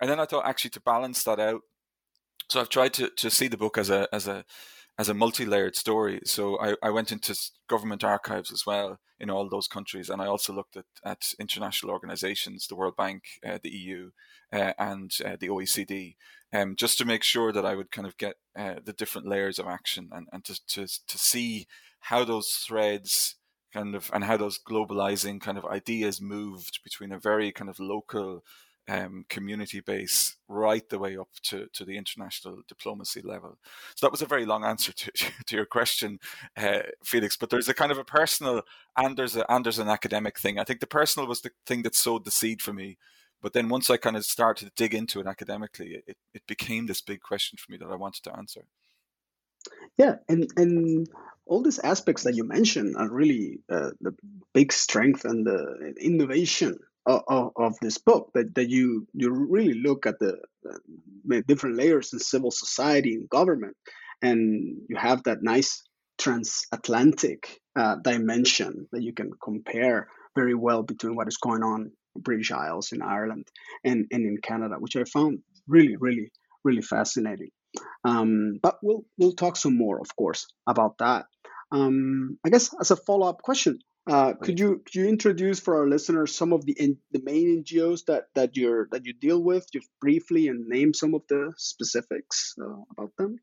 and 0.00 0.08
then 0.08 0.20
I 0.20 0.26
thought 0.26 0.46
actually 0.46 0.70
to 0.70 0.80
balance 0.80 1.24
that 1.24 1.40
out 1.40 1.62
so 2.48 2.60
I've 2.60 2.68
tried 2.68 2.92
to 2.94 3.10
to 3.10 3.30
see 3.30 3.48
the 3.48 3.56
book 3.56 3.76
as 3.76 3.90
a 3.90 4.08
as 4.12 4.28
a 4.28 4.44
as 5.00 5.08
a 5.08 5.14
multi-layered 5.14 5.76
story. 5.76 6.20
So 6.26 6.60
I, 6.60 6.74
I 6.82 6.90
went 6.90 7.10
into 7.10 7.34
government 7.68 8.04
archives 8.04 8.52
as 8.52 8.66
well 8.66 9.00
in 9.18 9.30
all 9.30 9.48
those 9.48 9.66
countries, 9.66 10.10
and 10.10 10.20
I 10.20 10.26
also 10.26 10.52
looked 10.52 10.76
at, 10.76 10.84
at 11.02 11.32
international 11.38 11.90
organizations, 11.90 12.66
the 12.66 12.76
World 12.76 12.96
Bank, 12.96 13.22
uh, 13.46 13.58
the 13.62 13.70
EU, 13.70 14.10
uh, 14.52 14.74
and 14.78 15.10
uh, 15.24 15.36
the 15.40 15.48
OECD, 15.48 16.16
um, 16.52 16.76
just 16.76 16.98
to 16.98 17.04
make 17.04 17.22
sure 17.22 17.52
that 17.52 17.66
I 17.66 17.74
would 17.74 17.90
kind 17.90 18.06
of 18.06 18.16
get 18.16 18.36
uh, 18.56 18.76
the 18.84 18.92
different 18.92 19.28
layers 19.28 19.58
of 19.58 19.66
action 19.66 20.10
and, 20.12 20.26
and 20.32 20.44
to, 20.44 20.66
to, 20.68 20.86
to 20.86 21.18
see 21.18 21.66
how 22.00 22.24
those 22.24 22.48
threads 22.48 23.36
kind 23.72 23.94
of 23.94 24.10
and 24.12 24.24
how 24.24 24.36
those 24.36 24.58
globalizing 24.58 25.40
kind 25.40 25.56
of 25.56 25.64
ideas 25.64 26.20
moved 26.20 26.80
between 26.82 27.12
a 27.12 27.18
very 27.18 27.52
kind 27.52 27.70
of 27.70 27.78
local 27.78 28.42
um, 28.88 29.24
community 29.28 29.80
base 29.80 30.36
right 30.48 30.88
the 30.88 30.98
way 30.98 31.16
up 31.16 31.28
to, 31.42 31.68
to 31.72 31.84
the 31.84 31.96
international 31.96 32.62
diplomacy 32.66 33.22
level. 33.22 33.56
So 33.94 34.06
that 34.06 34.10
was 34.10 34.22
a 34.22 34.26
very 34.26 34.44
long 34.44 34.64
answer 34.64 34.92
to, 34.92 35.12
to 35.46 35.56
your 35.56 35.66
question, 35.66 36.18
uh, 36.56 36.80
Felix. 37.04 37.36
But 37.36 37.50
there's 37.50 37.68
a 37.68 37.74
kind 37.74 37.92
of 37.92 37.98
a 37.98 38.04
personal 38.04 38.62
and 38.96 39.16
there's 39.16 39.36
a 39.36 39.50
and 39.50 39.64
there's 39.64 39.78
an 39.78 39.88
academic 39.88 40.38
thing. 40.38 40.58
I 40.58 40.64
think 40.64 40.80
the 40.80 40.86
personal 40.86 41.28
was 41.28 41.42
the 41.42 41.50
thing 41.66 41.82
that 41.82 41.94
sowed 41.94 42.24
the 42.24 42.30
seed 42.30 42.60
for 42.60 42.72
me. 42.72 42.98
But 43.42 43.52
then 43.52 43.68
once 43.68 43.88
I 43.90 43.96
kind 43.96 44.16
of 44.16 44.24
started 44.24 44.66
to 44.66 44.72
dig 44.76 44.94
into 44.94 45.20
it 45.20 45.26
academically, 45.26 46.02
it, 46.06 46.16
it 46.34 46.42
became 46.46 46.86
this 46.86 47.00
big 47.00 47.20
question 47.20 47.58
for 47.58 47.72
me 47.72 47.78
that 47.78 47.90
I 47.90 47.96
wanted 47.96 48.22
to 48.24 48.36
answer. 48.36 48.64
Yeah, 49.98 50.16
and 50.28 50.48
and 50.56 51.06
all 51.46 51.62
these 51.62 51.78
aspects 51.78 52.24
that 52.24 52.34
you 52.34 52.44
mentioned 52.44 52.96
are 52.96 53.10
really 53.10 53.60
uh, 53.70 53.90
the 54.00 54.14
big 54.54 54.72
strength 54.72 55.24
and 55.24 55.46
the 55.46 55.94
innovation 56.00 56.78
of, 57.06 57.52
of 57.56 57.74
this 57.80 57.98
book 57.98 58.30
that, 58.34 58.54
that 58.54 58.68
you 58.68 59.06
you 59.14 59.30
really 59.30 59.74
look 59.74 60.06
at 60.06 60.18
the, 60.18 60.38
different 61.46 61.76
layers 61.76 62.12
in 62.12 62.18
civil 62.18 62.50
society 62.50 63.14
and 63.14 63.28
government 63.28 63.76
and 64.22 64.76
you 64.88 64.96
have 64.96 65.22
that 65.24 65.42
nice 65.42 65.82
transatlantic 66.18 67.60
uh, 67.76 67.96
dimension 67.96 68.86
that 68.92 69.02
you 69.02 69.12
can 69.12 69.30
compare 69.42 70.08
very 70.34 70.54
well 70.54 70.82
between 70.82 71.16
what 71.16 71.28
is 71.28 71.38
going 71.38 71.62
on 71.62 71.90
British 72.16 72.50
Isles 72.52 72.92
in 72.92 73.02
Ireland 73.02 73.48
and, 73.84 74.06
and 74.10 74.24
in 74.24 74.38
Canada, 74.42 74.76
which 74.78 74.96
I 74.96 75.04
found 75.04 75.40
really, 75.68 75.96
really, 75.96 76.32
really 76.64 76.82
fascinating. 76.82 77.50
Um, 78.04 78.58
but 78.62 78.78
we'll 78.82 79.04
we'll 79.16 79.34
talk 79.34 79.56
some 79.56 79.76
more, 79.76 80.00
of 80.00 80.14
course, 80.16 80.46
about 80.66 80.98
that. 80.98 81.26
Um, 81.70 82.38
I 82.44 82.50
guess 82.50 82.74
as 82.80 82.90
a 82.90 82.96
follow 82.96 83.28
up 83.28 83.42
question, 83.42 83.78
Uh, 84.10 84.32
could 84.32 84.58
you 84.58 84.80
could 84.84 84.94
you 84.96 85.06
introduce 85.06 85.60
for 85.60 85.76
our 85.78 85.86
listeners 85.86 86.34
some 86.34 86.52
of 86.56 86.64
the 86.64 86.72
in, 86.72 86.96
the 87.12 87.22
main 87.22 87.62
NGOs 87.62 88.06
that 88.06 88.24
that 88.34 88.56
you're 88.56 88.88
that 88.92 89.04
you 89.04 89.12
deal 89.12 89.40
with, 89.42 89.70
just 89.70 89.88
briefly, 90.00 90.48
and 90.48 90.66
name 90.66 90.92
some 90.94 91.14
of 91.14 91.22
the 91.28 91.52
specifics 91.58 92.54
uh, 92.58 92.80
about 92.92 93.12
them? 93.18 93.36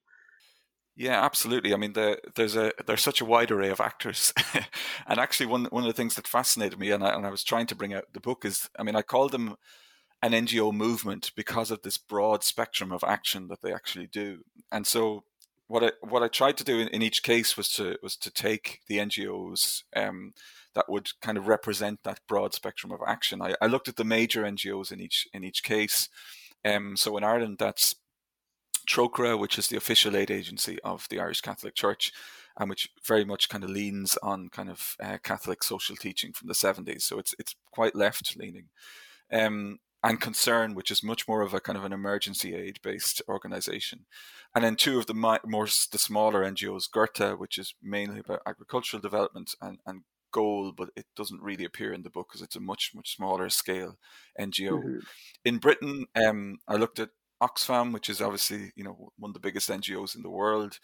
Yeah, 1.00 1.24
absolutely. 1.24 1.75
I 1.75 1.77
mean, 1.77 1.94
the, 1.94 2.20
there's 2.36 2.56
a 2.56 2.72
there's 2.88 3.04
such 3.04 3.22
a 3.22 3.25
wide 3.25 3.51
array 3.51 3.70
of 3.70 3.80
actors, 3.80 4.34
and 5.08 5.20
actually, 5.20 5.46
one 5.46 5.66
one 5.66 5.84
of 5.84 5.88
the 5.88 5.94
things 5.94 6.16
that 6.16 6.27
fascinated 6.27 6.80
me, 6.80 6.89
and 6.89 7.04
I, 7.04 7.13
and 7.13 7.24
I 7.25 7.30
was 7.30 7.44
trying 7.44 7.68
to 7.68 7.75
bring 7.75 7.94
out 7.94 8.06
the 8.13 8.20
book 8.20 8.44
is, 8.44 8.68
I 8.80 8.84
mean, 8.84 8.96
I 8.96 9.04
called 9.04 9.32
them 9.32 9.58
an 10.24 10.34
NGO 10.34 10.74
movement 10.74 11.32
because 11.36 11.70
of 11.70 11.84
this 11.84 11.98
broad 11.98 12.44
spectrum 12.44 12.92
of 12.92 13.04
action 13.04 13.48
that 13.50 13.62
they 13.62 13.72
actually 13.72 14.08
do, 14.08 14.39
and 14.72 14.88
so 14.88 15.24
what 15.68 15.84
I 15.84 15.92
what 16.01 16.24
I 16.24 16.30
tried 16.30 16.58
to 16.58 16.63
do 16.63 16.80
in, 16.80 16.88
in 16.88 17.04
each 17.04 17.22
case 17.22 17.56
was 17.56 17.70
to 17.74 17.98
was 18.01 18.18
to 18.18 18.32
take 18.32 18.82
the 18.88 18.98
NGOs 18.98 19.84
um, 19.96 20.34
that 20.74 20.89
would 20.89 21.10
kind 21.22 21.38
of 21.38 21.48
represent 21.48 22.00
that 22.06 22.22
broad 22.27 22.56
spectrum 22.56 22.92
of 22.92 23.01
action. 23.06 23.39
I, 23.39 23.54
I 23.62 23.68
looked 23.68 23.88
at 23.88 23.98
the 23.98 24.04
major 24.04 24.44
NGOs 24.44 24.92
in 24.92 25.00
each 25.00 25.27
in 25.32 25.44
each 25.44 25.62
case. 25.62 26.10
Um, 26.66 26.98
so 26.98 27.16
in 27.18 27.24
Ireland, 27.24 27.58
that's 27.60 27.96
Trócaire, 28.88 29.38
which 29.39 29.58
is 29.58 29.67
the 29.67 29.77
official 29.77 30.15
aid 30.15 30.32
agency 30.32 30.79
of 30.84 31.08
the 31.10 31.20
Irish 31.20 31.41
Catholic 31.41 31.75
Church, 31.75 32.12
and 32.58 32.70
which 32.70 32.89
very 33.06 33.25
much 33.25 33.50
kind 33.50 33.63
of 33.63 33.70
leans 33.70 34.17
on 34.24 34.50
kind 34.50 34.70
of 34.70 34.96
uh, 35.00 35.17
Catholic 35.24 35.63
social 35.63 35.96
teaching 35.96 36.34
from 36.34 36.48
the 36.48 36.53
70s. 36.53 37.01
So 37.01 37.20
it's 37.20 37.36
it's 37.38 37.56
quite 37.72 37.96
left 37.96 38.36
leaning. 38.38 38.70
Um, 39.32 39.79
and 40.03 40.22
Concern, 40.22 40.75
which 40.75 40.91
is 40.91 41.03
much 41.03 41.27
more 41.27 41.41
of 41.41 41.53
a 41.53 41.60
kind 41.60 41.77
of 41.77 41.84
an 41.84 41.91
emergency 41.91 42.56
aid 42.56 42.79
based 42.82 43.22
organization. 43.27 44.06
And 44.56 44.63
then 44.63 44.75
two 44.75 45.00
of 45.00 45.08
the 45.08 45.13
more 45.13 45.65
the 45.65 45.98
smaller 45.98 46.44
NGOs, 46.44 46.89
Gorta, 46.91 47.36
which 47.36 47.58
is 47.58 47.74
mainly 47.82 48.20
about 48.20 48.41
agricultural 48.46 49.01
development, 49.01 49.53
and, 49.62 49.79
and 49.86 50.03
Goal, 50.32 50.74
but 50.75 50.89
it 50.96 51.06
doesn't 51.15 51.41
really 51.41 51.63
appear 51.63 51.94
in 51.94 52.03
the 52.03 52.10
book 52.10 52.27
because 52.29 52.41
it's 52.41 52.56
a 52.56 52.60
much 52.60 52.91
much 52.94 53.15
smaller 53.15 53.50
scale 53.50 53.98
NGO. 54.39 54.72
Mm-hmm. 54.72 55.00
In 55.46 55.58
Britain, 55.58 56.06
um, 56.15 56.60
I 56.67 56.75
looked 56.75 57.00
at 57.00 57.10
Oxfam, 57.41 57.94
which 57.94 58.10
is 58.10 58.22
obviously 58.22 58.72
you 58.75 58.84
know 58.84 59.12
one 59.17 59.29
of 59.29 59.34
the 59.34 59.39
biggest 59.39 59.70
NGOs 59.70 60.15
in 60.15 60.22
the 60.22 60.29
world, 60.29 60.79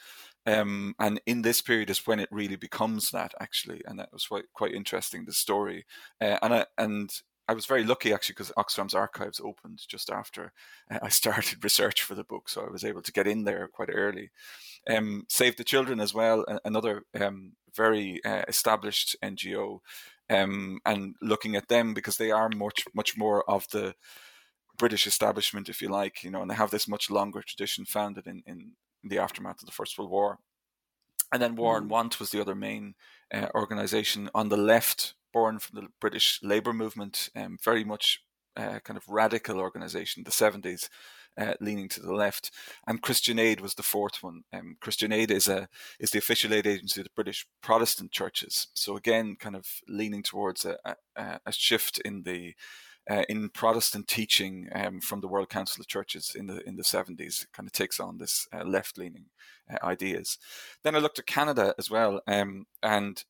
um, 0.45 0.95
and 0.99 1.19
in 1.25 1.41
this 1.41 1.61
period 1.61 1.89
is 1.89 2.05
when 2.05 2.19
it 2.19 2.29
really 2.31 2.55
becomes 2.55 3.11
that 3.11 3.33
actually, 3.39 3.81
and 3.85 3.99
that 3.99 4.11
was 4.11 4.27
quite 4.27 4.45
quite 4.53 4.73
interesting 4.73 5.25
the 5.25 5.33
story, 5.33 5.85
uh, 6.21 6.37
and 6.41 6.53
I, 6.53 6.65
and 6.77 7.11
I 7.47 7.53
was 7.53 7.65
very 7.65 7.83
lucky 7.83 8.13
actually 8.13 8.33
because 8.33 8.51
Oxfam's 8.57 8.93
archives 8.93 9.41
opened 9.43 9.81
just 9.87 10.09
after 10.09 10.53
uh, 10.89 10.99
I 11.01 11.09
started 11.21 11.63
research 11.63 12.03
for 12.03 12.15
the 12.15 12.23
book, 12.23 12.49
so 12.49 12.65
I 12.65 12.71
was 12.71 12.83
able 12.83 13.01
to 13.01 13.11
get 13.11 13.27
in 13.27 13.43
there 13.43 13.67
quite 13.67 13.89
early. 13.91 14.31
Um, 14.89 15.25
Save 15.29 15.57
the 15.57 15.63
Children 15.63 15.99
as 15.99 16.13
well, 16.13 16.45
another 16.65 17.03
um, 17.19 17.53
very 17.75 18.23
uh, 18.23 18.43
established 18.47 19.15
NGO, 19.23 19.79
um, 20.29 20.79
and 20.85 21.15
looking 21.21 21.55
at 21.55 21.67
them 21.67 21.93
because 21.93 22.17
they 22.17 22.31
are 22.31 22.49
much 22.49 22.85
much 22.93 23.17
more 23.17 23.49
of 23.49 23.67
the 23.69 23.95
British 24.77 25.07
establishment, 25.07 25.69
if 25.69 25.81
you 25.81 25.89
like, 25.89 26.23
you 26.23 26.31
know, 26.31 26.41
and 26.41 26.49
they 26.49 26.55
have 26.55 26.71
this 26.71 26.87
much 26.87 27.09
longer 27.09 27.41
tradition 27.41 27.85
founded 27.85 28.27
in, 28.27 28.43
in 28.45 28.71
the 29.03 29.19
aftermath 29.19 29.61
of 29.61 29.65
the 29.65 29.71
First 29.71 29.97
World 29.97 30.11
War. 30.11 30.39
And 31.31 31.41
then 31.41 31.55
War 31.55 31.77
on 31.77 31.85
mm. 31.85 31.89
Want 31.89 32.19
was 32.19 32.29
the 32.29 32.41
other 32.41 32.55
main 32.55 32.95
uh, 33.33 33.47
organization 33.55 34.29
on 34.35 34.49
the 34.49 34.57
left, 34.57 35.15
born 35.33 35.59
from 35.59 35.79
the 35.79 35.87
British 35.99 36.39
Labour 36.43 36.73
movement, 36.73 37.29
um, 37.35 37.57
very 37.63 37.83
much 37.83 38.23
uh, 38.55 38.79
kind 38.83 38.97
of 38.97 39.03
radical 39.07 39.59
organization, 39.59 40.23
the 40.23 40.31
70s. 40.31 40.89
Uh, 41.35 41.55
leaning 41.59 41.89
to 41.89 41.99
the 41.99 42.13
left, 42.13 42.51
and 42.85 43.01
Christian 43.01 43.39
Aid 43.39 43.59
was 43.59 43.73
the 43.73 43.81
fourth 43.81 44.21
one. 44.21 44.43
Um, 44.53 44.77
Christian 44.79 45.11
Aid 45.11 45.31
is 45.31 45.47
a 45.47 45.67
is 45.99 46.11
the 46.11 46.19
official 46.19 46.53
aid 46.53 46.67
agency 46.67 47.01
of 47.01 47.05
the 47.05 47.11
British 47.15 47.47
Protestant 47.59 48.11
churches. 48.11 48.67
So 48.75 48.95
again, 48.95 49.35
kind 49.39 49.55
of 49.55 49.65
leaning 49.87 50.21
towards 50.21 50.63
a, 50.63 50.77
a, 50.85 51.39
a 51.43 51.51
shift 51.51 51.97
in 52.05 52.21
the 52.21 52.53
uh, 53.09 53.23
in 53.29 53.49
Protestant 53.49 54.07
teaching 54.07 54.69
um, 54.73 55.01
from 55.01 55.21
the 55.21 55.27
World 55.27 55.49
Council 55.49 55.81
of 55.81 55.87
Churches 55.87 56.35
in 56.35 56.47
the 56.47 56.61
in 56.67 56.75
the 56.75 56.83
seventies. 56.83 57.45
Kind 57.53 57.67
of 57.67 57.73
takes 57.73 57.99
on 57.99 58.17
this 58.17 58.47
uh, 58.53 58.63
left 58.63 58.97
leaning 58.97 59.25
uh, 59.71 59.85
ideas. 59.85 60.37
Then 60.83 60.95
I 60.95 60.99
looked 60.99 61.19
at 61.19 61.25
Canada 61.25 61.73
as 61.77 61.89
well, 61.89 62.21
um, 62.27 62.65
and 62.81 63.23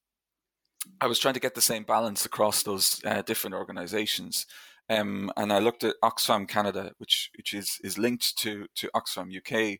I 1.01 1.07
was 1.07 1.19
trying 1.19 1.33
to 1.35 1.39
get 1.39 1.55
the 1.55 1.61
same 1.61 1.83
balance 1.83 2.25
across 2.25 2.63
those 2.63 3.01
uh, 3.05 3.21
different 3.21 3.55
organisations. 3.55 4.45
Um, 4.89 5.31
and 5.37 5.51
I 5.51 5.59
looked 5.59 5.83
at 5.83 5.95
Oxfam 6.03 6.47
Canada, 6.47 6.91
which 6.97 7.31
which 7.37 7.53
is 7.53 7.79
is 7.83 7.97
linked 7.97 8.37
to 8.39 8.67
to 8.75 8.89
Oxfam 8.95 9.35
UK. 9.35 9.79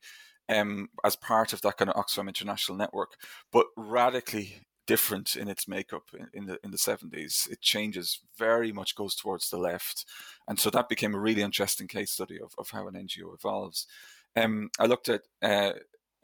Um, 0.50 0.90
as 1.06 1.16
part 1.16 1.54
of 1.54 1.62
that 1.62 1.78
kind 1.78 1.90
of 1.90 1.96
Oxfam 1.96 2.28
International 2.28 2.78
Network, 2.78 3.12
but 3.54 3.66
radically 3.78 4.58
different 4.86 5.36
in 5.36 5.48
its 5.48 5.68
makeup 5.68 6.04
in, 6.18 6.28
in, 6.34 6.46
the 6.46 6.60
in 6.64 6.72
the 6.72 6.78
70s 6.78 7.50
it 7.50 7.62
changes 7.62 8.20
very 8.38 8.72
much 8.72 8.96
goes 8.96 9.16
towards 9.16 9.50
the 9.50 9.58
left. 9.58 10.06
And 10.48 10.60
so 10.60 10.70
that 10.72 10.90
became 10.90 11.16
a 11.16 11.20
really 11.20 11.42
interesting 11.42 11.88
case 11.88 12.12
study 12.12 12.40
of, 12.40 12.54
of 12.58 12.70
how 12.70 12.88
an 12.88 12.96
ngo 12.96 13.34
evolves. 13.34 13.88
Um, 14.36 14.70
i 14.80 14.86
looked 14.86 15.10
at 15.10 15.22
uh, 15.42 15.74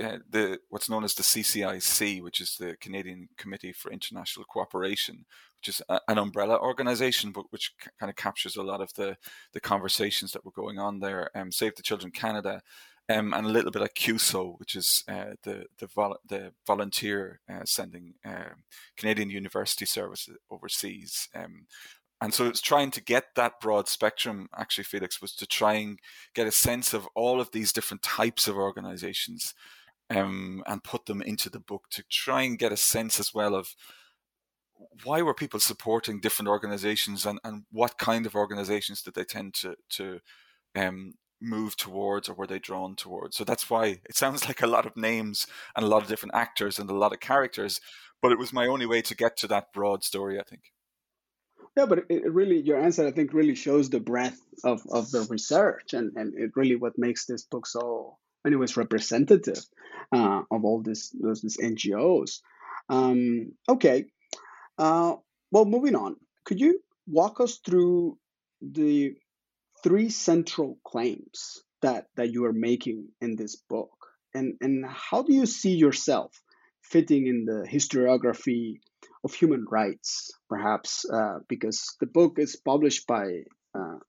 uh, 0.03 0.17
the 0.29 0.59
what's 0.69 0.89
known 0.89 1.03
as 1.03 1.13
the 1.13 1.23
CCIC, 1.23 2.21
which 2.21 2.39
is 2.39 2.55
the 2.57 2.75
Canadian 2.79 3.27
Committee 3.37 3.73
for 3.73 3.91
International 3.91 4.45
Cooperation, 4.45 5.25
which 5.59 5.67
is 5.67 5.81
a, 5.89 5.99
an 6.07 6.17
umbrella 6.17 6.57
organization, 6.57 7.31
but 7.31 7.45
which 7.51 7.73
c- 7.83 7.89
kind 7.99 8.09
of 8.09 8.15
captures 8.15 8.55
a 8.55 8.63
lot 8.63 8.81
of 8.81 8.93
the 8.93 9.17
the 9.53 9.59
conversations 9.59 10.31
that 10.31 10.45
were 10.45 10.51
going 10.51 10.79
on 10.79 10.99
there. 10.99 11.29
Um, 11.35 11.51
Save 11.51 11.75
the 11.75 11.83
Children 11.83 12.11
Canada 12.11 12.61
um, 13.09 13.33
and 13.33 13.45
a 13.45 13.49
little 13.49 13.71
bit 13.71 13.81
of 13.81 13.93
CUSO, 13.95 14.59
which 14.59 14.75
is 14.75 15.03
uh, 15.07 15.33
the 15.43 15.65
the, 15.79 15.87
vol- 15.87 16.19
the 16.27 16.53
volunteer 16.65 17.41
uh, 17.51 17.65
sending 17.65 18.13
uh, 18.25 18.53
Canadian 18.97 19.29
University 19.29 19.85
Service 19.85 20.29
overseas. 20.51 21.27
Um, 21.35 21.65
and 22.21 22.33
so 22.33 22.47
it's 22.47 22.61
trying 22.61 22.91
to 22.91 23.01
get 23.01 23.27
that 23.35 23.61
broad 23.61 23.87
spectrum. 23.87 24.49
Actually, 24.57 24.83
Felix 24.83 25.21
was 25.21 25.33
to 25.35 25.47
try 25.47 25.75
and 25.75 25.99
get 26.35 26.47
a 26.47 26.51
sense 26.51 26.93
of 26.93 27.07
all 27.15 27.39
of 27.39 27.51
these 27.51 27.71
different 27.71 28.03
types 28.03 28.47
of 28.47 28.57
organizations, 28.57 29.53
um, 30.09 30.63
and 30.67 30.83
put 30.83 31.05
them 31.05 31.21
into 31.21 31.49
the 31.49 31.59
book 31.59 31.85
to 31.91 32.03
try 32.09 32.43
and 32.43 32.59
get 32.59 32.71
a 32.71 32.77
sense 32.77 33.19
as 33.19 33.33
well 33.33 33.55
of 33.55 33.73
why 35.03 35.21
were 35.21 35.33
people 35.33 35.59
supporting 35.59 36.19
different 36.19 36.49
organizations 36.49 37.25
and, 37.25 37.39
and 37.43 37.63
what 37.71 37.97
kind 37.97 38.25
of 38.25 38.35
organizations 38.35 39.01
did 39.01 39.13
they 39.13 39.23
tend 39.23 39.53
to 39.53 39.75
to 39.89 40.19
um, 40.75 41.13
move 41.41 41.75
towards 41.75 42.27
or 42.27 42.33
were 42.33 42.47
they 42.47 42.59
drawn 42.59 42.95
towards? 42.95 43.37
So 43.37 43.43
that's 43.43 43.69
why 43.69 44.01
it 44.05 44.15
sounds 44.15 44.45
like 44.47 44.61
a 44.61 44.67
lot 44.67 44.85
of 44.85 44.97
names 44.97 45.47
and 45.75 45.85
a 45.85 45.87
lot 45.87 46.01
of 46.01 46.09
different 46.09 46.35
actors 46.35 46.79
and 46.79 46.89
a 46.89 46.95
lot 46.95 47.13
of 47.13 47.19
characters, 47.19 47.81
but 48.21 48.31
it 48.31 48.37
was 48.37 48.53
my 48.53 48.67
only 48.67 48.85
way 48.85 49.01
to 49.01 49.15
get 49.15 49.37
to 49.37 49.47
that 49.47 49.73
broad 49.73 50.03
story, 50.03 50.39
I 50.39 50.43
think. 50.43 50.73
Yeah, 51.77 51.85
but 51.85 52.05
it 52.09 52.31
really, 52.33 52.59
your 52.59 52.79
answer, 52.79 53.07
I 53.07 53.11
think, 53.11 53.33
really 53.33 53.55
shows 53.55 53.89
the 53.89 53.99
breadth 53.99 54.41
of, 54.63 54.81
of 54.91 55.11
the 55.11 55.21
research 55.29 55.93
and, 55.93 56.11
and 56.15 56.33
it 56.37 56.51
really 56.55 56.75
what 56.75 56.97
makes 56.97 57.25
this 57.25 57.43
book 57.43 57.67
so, 57.67 58.17
anyways, 58.45 58.75
representative 58.75 59.63
uh, 60.11 60.41
of 60.51 60.65
all 60.65 60.81
this, 60.81 61.09
those, 61.09 61.41
these 61.41 61.57
NGOs. 61.57 62.39
Um, 62.89 63.53
okay. 63.69 64.05
Uh, 64.77 65.15
well, 65.51 65.65
moving 65.65 65.95
on, 65.95 66.15
could 66.45 66.59
you 66.59 66.79
walk 67.07 67.39
us 67.39 67.59
through 67.65 68.17
the 68.61 69.13
three 69.83 70.09
central 70.09 70.77
claims 70.85 71.63
that 71.81 72.07
that 72.15 72.31
you 72.31 72.45
are 72.45 72.53
making 72.53 73.09
in 73.21 73.35
this 73.35 73.55
book. 73.55 73.91
And 74.33 74.55
and 74.61 74.85
how 74.85 75.23
do 75.23 75.33
you 75.33 75.45
see 75.45 75.75
yourself 75.75 76.31
fitting 76.81 77.27
in 77.27 77.45
the 77.45 77.67
historiography 77.67 78.79
of 79.23 79.33
human 79.33 79.65
rights 79.69 80.31
perhaps 80.49 81.05
uh, 81.09 81.39
because 81.47 81.95
the 81.99 82.07
book 82.07 82.39
is 82.39 82.55
published 82.55 83.05
by 83.07 83.43
uh, 83.75 83.99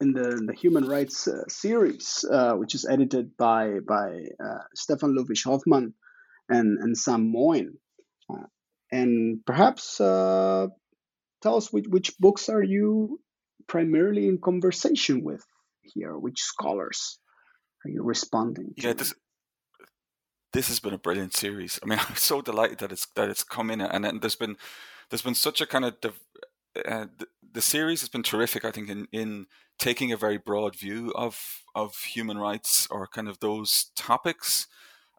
in 0.00 0.12
the, 0.12 0.30
in 0.30 0.46
the 0.46 0.54
human 0.54 0.86
rights 0.86 1.26
uh, 1.26 1.42
series 1.48 2.24
uh, 2.30 2.52
which 2.54 2.74
is 2.74 2.86
edited 2.88 3.36
by 3.36 3.78
by 3.86 4.24
uh, 4.44 4.62
stefan 4.74 5.14
ludwig 5.14 5.38
hoffmann 5.44 5.94
and 6.48 6.78
and 6.78 6.96
sam 6.96 7.32
moyn 7.32 7.74
uh, 8.30 8.46
and 8.90 9.44
perhaps 9.46 9.98
tell 9.98 11.56
us 11.56 11.72
which, 11.72 11.86
which 11.88 12.18
books 12.18 12.48
are 12.48 12.62
you 12.62 13.20
primarily 13.68 14.26
in 14.26 14.38
conversation 14.38 15.22
with 15.22 15.44
here? 15.82 16.18
Which 16.18 16.40
scholars 16.40 17.18
are 17.84 17.90
you 17.90 18.02
responding 18.02 18.74
to? 18.76 18.86
Yeah, 18.88 18.92
this 18.94 19.14
this 20.52 20.68
has 20.68 20.80
been 20.80 20.94
a 20.94 20.98
brilliant 20.98 21.34
series. 21.34 21.78
I 21.82 21.86
mean, 21.86 21.98
I'm 22.08 22.16
so 22.16 22.40
delighted 22.40 22.78
that 22.78 22.92
it's 22.92 23.06
that 23.14 23.28
it's 23.28 23.44
come 23.44 23.70
in, 23.70 23.80
and, 23.80 24.04
and 24.04 24.20
there's 24.20 24.34
been 24.34 24.56
there's 25.10 25.22
been 25.22 25.34
such 25.34 25.60
a 25.60 25.66
kind 25.66 25.84
of 25.84 25.94
uh, 26.86 27.06
the, 27.16 27.26
the, 27.52 27.62
series 27.62 28.00
has 28.00 28.08
been 28.08 28.22
terrific. 28.22 28.64
I 28.64 28.70
think 28.70 28.88
in 28.88 29.08
in 29.12 29.46
taking 29.78 30.12
a 30.12 30.16
very 30.16 30.38
broad 30.38 30.76
view 30.76 31.12
of 31.14 31.62
of 31.74 31.96
human 31.96 32.38
rights 32.38 32.86
or 32.90 33.06
kind 33.06 33.28
of 33.28 33.40
those 33.40 33.90
topics, 33.96 34.66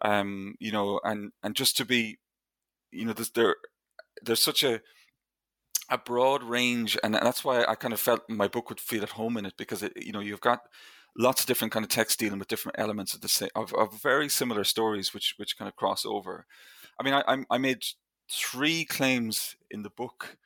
um, 0.01 0.55
you 0.59 0.71
know, 0.71 0.99
and 1.03 1.31
and 1.43 1.55
just 1.55 1.77
to 1.77 1.85
be, 1.85 2.19
you 2.91 3.05
know, 3.05 3.13
there's 3.13 3.31
there 3.31 3.55
there's 4.21 4.41
such 4.41 4.63
a 4.63 4.81
a 5.89 5.97
broad 5.97 6.43
range, 6.43 6.97
and 7.03 7.13
that's 7.13 7.43
why 7.43 7.63
I 7.65 7.75
kind 7.75 7.93
of 7.93 7.99
felt 7.99 8.29
my 8.29 8.47
book 8.47 8.69
would 8.69 8.79
feel 8.79 9.03
at 9.03 9.11
home 9.11 9.37
in 9.37 9.45
it 9.45 9.55
because 9.57 9.83
it, 9.83 9.93
you 9.95 10.11
know 10.11 10.19
you've 10.19 10.41
got 10.41 10.61
lots 11.17 11.41
of 11.41 11.47
different 11.47 11.73
kind 11.73 11.83
of 11.83 11.89
text 11.89 12.19
dealing 12.19 12.39
with 12.39 12.47
different 12.47 12.79
elements 12.79 13.13
of 13.13 13.21
the 13.21 13.27
same 13.27 13.49
of, 13.55 13.73
of 13.73 14.01
very 14.01 14.29
similar 14.29 14.63
stories, 14.63 15.13
which 15.13 15.33
which 15.37 15.57
kind 15.57 15.67
of 15.67 15.75
cross 15.75 16.05
over. 16.05 16.45
I 16.99 17.03
mean, 17.03 17.13
I 17.13 17.45
I 17.49 17.57
made 17.57 17.83
three 18.31 18.85
claims 18.85 19.55
in 19.71 19.83
the 19.83 19.89
book, 19.89 20.37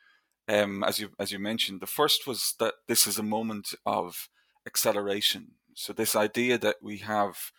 um, 0.47 0.83
as 0.83 0.99
you 0.99 1.09
as 1.19 1.31
you 1.31 1.39
mentioned. 1.39 1.81
The 1.81 1.87
first 1.87 2.25
was 2.27 2.55
that 2.59 2.75
this 2.87 3.05
is 3.07 3.17
a 3.17 3.23
moment 3.23 3.73
of 3.85 4.29
acceleration. 4.65 5.51
So 5.75 5.91
this 5.91 6.15
idea 6.15 6.57
that 6.59 6.77
we 6.81 6.99
have, 6.99 7.51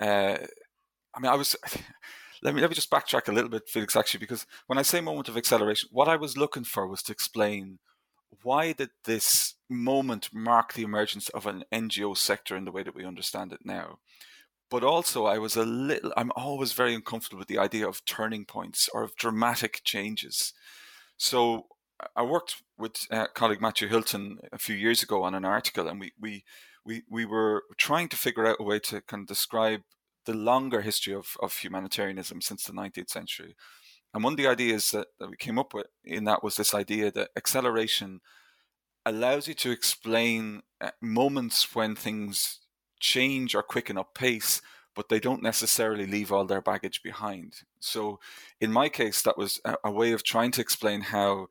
uh, 0.00 0.38
I 1.14 1.20
mean, 1.20 1.30
I 1.32 1.36
was. 1.36 1.56
let 2.42 2.54
me 2.54 2.60
let 2.60 2.70
me 2.70 2.74
just 2.74 2.90
backtrack 2.90 3.28
a 3.28 3.32
little 3.32 3.50
bit, 3.50 3.68
Felix. 3.68 3.96
Actually, 3.96 4.20
because 4.20 4.46
when 4.66 4.78
I 4.78 4.82
say 4.82 5.00
moment 5.00 5.28
of 5.28 5.36
acceleration, 5.36 5.88
what 5.92 6.08
I 6.08 6.16
was 6.16 6.36
looking 6.36 6.64
for 6.64 6.86
was 6.86 7.02
to 7.04 7.12
explain 7.12 7.78
why 8.42 8.72
did 8.72 8.90
this 9.04 9.54
moment 9.68 10.30
mark 10.32 10.72
the 10.72 10.82
emergence 10.82 11.28
of 11.30 11.46
an 11.46 11.64
NGO 11.72 12.16
sector 12.16 12.56
in 12.56 12.64
the 12.64 12.72
way 12.72 12.82
that 12.82 12.94
we 12.94 13.04
understand 13.04 13.52
it 13.52 13.60
now. 13.64 13.98
But 14.70 14.84
also, 14.84 15.24
I 15.24 15.38
was 15.38 15.56
a 15.56 15.64
little. 15.64 16.12
I'm 16.16 16.32
always 16.36 16.72
very 16.72 16.94
uncomfortable 16.94 17.38
with 17.38 17.48
the 17.48 17.58
idea 17.58 17.88
of 17.88 18.04
turning 18.04 18.44
points 18.44 18.88
or 18.92 19.02
of 19.02 19.16
dramatic 19.16 19.80
changes. 19.82 20.52
So 21.16 21.66
I 22.14 22.22
worked 22.22 22.62
with 22.76 23.06
uh, 23.10 23.26
colleague 23.34 23.62
Matthew 23.62 23.88
Hilton 23.88 24.38
a 24.52 24.58
few 24.58 24.76
years 24.76 25.02
ago 25.02 25.22
on 25.22 25.34
an 25.34 25.46
article, 25.46 25.88
and 25.88 25.98
we 25.98 26.12
we 26.20 26.44
we 26.84 27.02
we 27.10 27.24
were 27.24 27.64
trying 27.78 28.08
to 28.10 28.16
figure 28.16 28.46
out 28.46 28.58
a 28.60 28.62
way 28.62 28.78
to 28.80 29.00
kind 29.00 29.22
of 29.22 29.26
describe 29.26 29.82
the 30.28 30.34
longer 30.34 30.82
history 30.82 31.14
of, 31.14 31.38
of 31.40 31.56
humanitarianism 31.56 32.42
since 32.42 32.64
the 32.64 32.72
19th 32.72 33.08
century. 33.08 33.56
And 34.12 34.22
one 34.22 34.34
of 34.34 34.36
the 34.36 34.46
ideas 34.46 34.90
that, 34.90 35.06
that 35.18 35.30
we 35.30 35.38
came 35.38 35.58
up 35.58 35.72
with 35.72 35.86
in 36.04 36.24
that 36.24 36.44
was 36.44 36.56
this 36.56 36.74
idea 36.74 37.10
that 37.12 37.30
acceleration 37.34 38.20
allows 39.06 39.48
you 39.48 39.54
to 39.54 39.70
explain 39.70 40.60
uh, 40.82 40.90
moments 41.00 41.74
when 41.74 41.96
things 41.96 42.60
change 43.00 43.54
or 43.54 43.62
quicken 43.62 43.96
up 43.96 44.14
pace, 44.14 44.60
but 44.94 45.08
they 45.08 45.18
don't 45.18 45.42
necessarily 45.42 46.06
leave 46.06 46.30
all 46.30 46.44
their 46.44 46.60
baggage 46.60 47.02
behind. 47.02 47.62
So, 47.80 48.20
in 48.60 48.70
my 48.70 48.90
case, 48.90 49.22
that 49.22 49.38
was 49.38 49.62
a, 49.64 49.76
a 49.82 49.90
way 49.90 50.12
of 50.12 50.24
trying 50.24 50.50
to 50.52 50.60
explain 50.60 51.00
how 51.00 51.46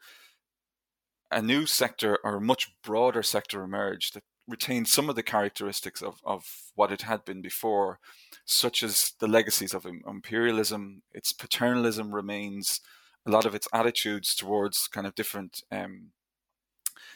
a 1.31 1.41
new 1.41 1.65
sector 1.65 2.19
or 2.23 2.35
a 2.35 2.41
much 2.41 2.67
broader 2.83 3.23
sector 3.23 3.63
emerged 3.63 4.13
that 4.13 4.23
retained 4.47 4.87
some 4.87 5.09
of 5.09 5.15
the 5.15 5.23
characteristics 5.23 6.01
of, 6.01 6.19
of 6.23 6.45
what 6.75 6.91
it 6.91 7.01
had 7.01 7.25
been 7.25 7.41
before, 7.41 7.99
such 8.45 8.81
as 8.83 9.13
the 9.19 9.27
legacies 9.27 9.73
of 9.73 9.85
imperialism, 9.85 11.01
its 11.13 11.33
paternalism 11.33 12.13
remains, 12.13 12.79
a 13.25 13.31
lot 13.31 13.45
of 13.45 13.53
its 13.53 13.67
attitudes 13.73 14.35
towards 14.35 14.87
kind 14.87 15.05
of 15.05 15.15
different 15.15 15.61
um, 15.71 16.11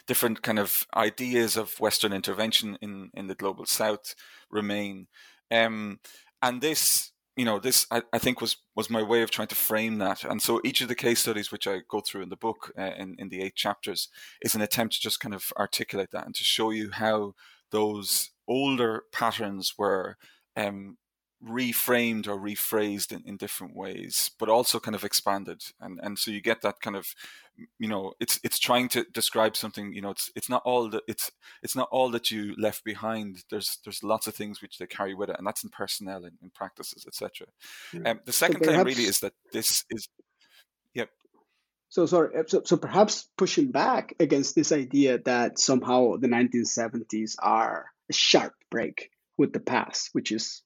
different 0.06 0.42
kind 0.42 0.58
of 0.58 0.86
ideas 0.94 1.56
of 1.56 1.78
Western 1.80 2.12
intervention 2.12 2.76
in, 2.80 3.10
in 3.14 3.28
the 3.28 3.34
global 3.34 3.66
South 3.66 4.14
remain. 4.50 5.06
Um, 5.50 6.00
and 6.40 6.60
this 6.60 7.11
you 7.36 7.44
know 7.44 7.58
this 7.58 7.86
I, 7.90 8.02
I, 8.12 8.18
think 8.18 8.40
was 8.40 8.56
was 8.74 8.90
my 8.90 9.02
way 9.02 9.22
of 9.22 9.30
trying 9.30 9.48
to 9.48 9.54
frame 9.54 9.98
that. 9.98 10.24
And 10.24 10.42
so 10.42 10.60
each 10.64 10.80
of 10.80 10.88
the 10.88 10.94
case 10.94 11.20
studies 11.20 11.50
which 11.50 11.66
i 11.66 11.80
go 11.88 12.00
through 12.00 12.22
in 12.22 12.28
the 12.28 12.36
book 12.36 12.72
uh, 12.78 12.92
in, 12.96 13.16
in 13.18 13.28
the 13.28 13.42
eight 13.42 13.54
chapters 13.54 14.08
is 14.42 14.54
an 14.54 14.60
attempt 14.60 14.94
to 14.94 15.00
just 15.00 15.20
kind 15.20 15.34
of 15.34 15.52
articulate 15.56 16.10
that 16.12 16.26
and 16.26 16.34
to 16.34 16.44
show 16.44 16.70
you 16.70 16.90
how 16.90 17.34
those 17.70 18.30
older 18.46 19.04
patterns 19.12 19.74
were 19.78 20.16
um, 20.56 20.98
reframed 21.44 22.28
or 22.28 22.38
rephrased 22.38 23.10
in, 23.10 23.22
in 23.26 23.36
different 23.36 23.74
ways 23.74 24.30
but 24.38 24.48
also 24.48 24.78
kind 24.78 24.94
of 24.94 25.04
expanded. 25.04 25.62
And 25.80 25.98
and 26.02 26.18
so 26.18 26.30
you 26.30 26.40
get 26.40 26.62
that 26.62 26.80
kind 26.80 26.96
of 26.96 27.14
you 27.78 27.88
know 27.88 28.14
it's 28.20 28.40
it's 28.44 28.58
trying 28.58 28.88
to 28.88 29.04
describe 29.12 29.56
something 29.56 29.92
you 29.92 30.00
know 30.00 30.10
it's 30.10 30.30
it's 30.34 30.48
not 30.48 30.62
all 30.64 30.88
that 30.90 31.02
it's 31.06 31.30
it's 31.62 31.76
not 31.76 31.88
all 31.90 32.10
that 32.10 32.30
you 32.30 32.54
left 32.56 32.84
behind. 32.84 33.44
There's 33.50 33.78
there's 33.84 34.02
lots 34.02 34.26
of 34.26 34.34
things 34.34 34.62
which 34.62 34.78
they 34.78 34.86
carry 34.86 35.14
with 35.14 35.30
it 35.30 35.36
and 35.38 35.46
that's 35.46 35.64
in 35.64 35.70
personnel 35.70 36.24
and 36.24 36.36
in 36.42 36.50
practices 36.50 37.04
etc 37.06 37.48
yeah. 37.92 38.10
um, 38.10 38.20
the 38.24 38.32
second 38.32 38.56
so 38.56 38.70
perhaps, 38.70 38.74
claim 38.74 38.86
really 38.86 39.08
is 39.08 39.20
that 39.20 39.32
this 39.52 39.84
is 39.90 40.08
yep. 40.94 41.10
So 41.88 42.06
sorry 42.06 42.36
uh, 42.38 42.44
so, 42.46 42.62
so 42.64 42.76
perhaps 42.76 43.28
pushing 43.36 43.72
back 43.72 44.14
against 44.20 44.54
this 44.54 44.70
idea 44.70 45.18
that 45.24 45.58
somehow 45.58 46.16
the 46.18 46.28
1970s 46.28 47.34
are 47.40 47.86
a 48.08 48.12
sharp 48.12 48.54
break 48.70 49.10
with 49.36 49.52
the 49.52 49.60
past 49.60 50.10
which 50.12 50.30
is 50.30 50.62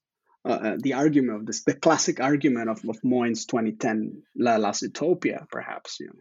uh, 0.47 0.49
uh, 0.49 0.77
the 0.79 0.95
argument 0.95 1.41
of 1.41 1.47
this, 1.47 1.65
the 1.65 1.75
classic 1.75 2.21
argument 2.21 2.71
of, 2.71 2.81
of 2.89 3.03
Moyn's 3.03 3.47
2010 3.47 4.23
La 4.37 4.57
Last 4.57 4.83
Utopia, 4.83 5.47
perhaps. 5.51 5.99
You 5.99 6.07
know. 6.07 6.21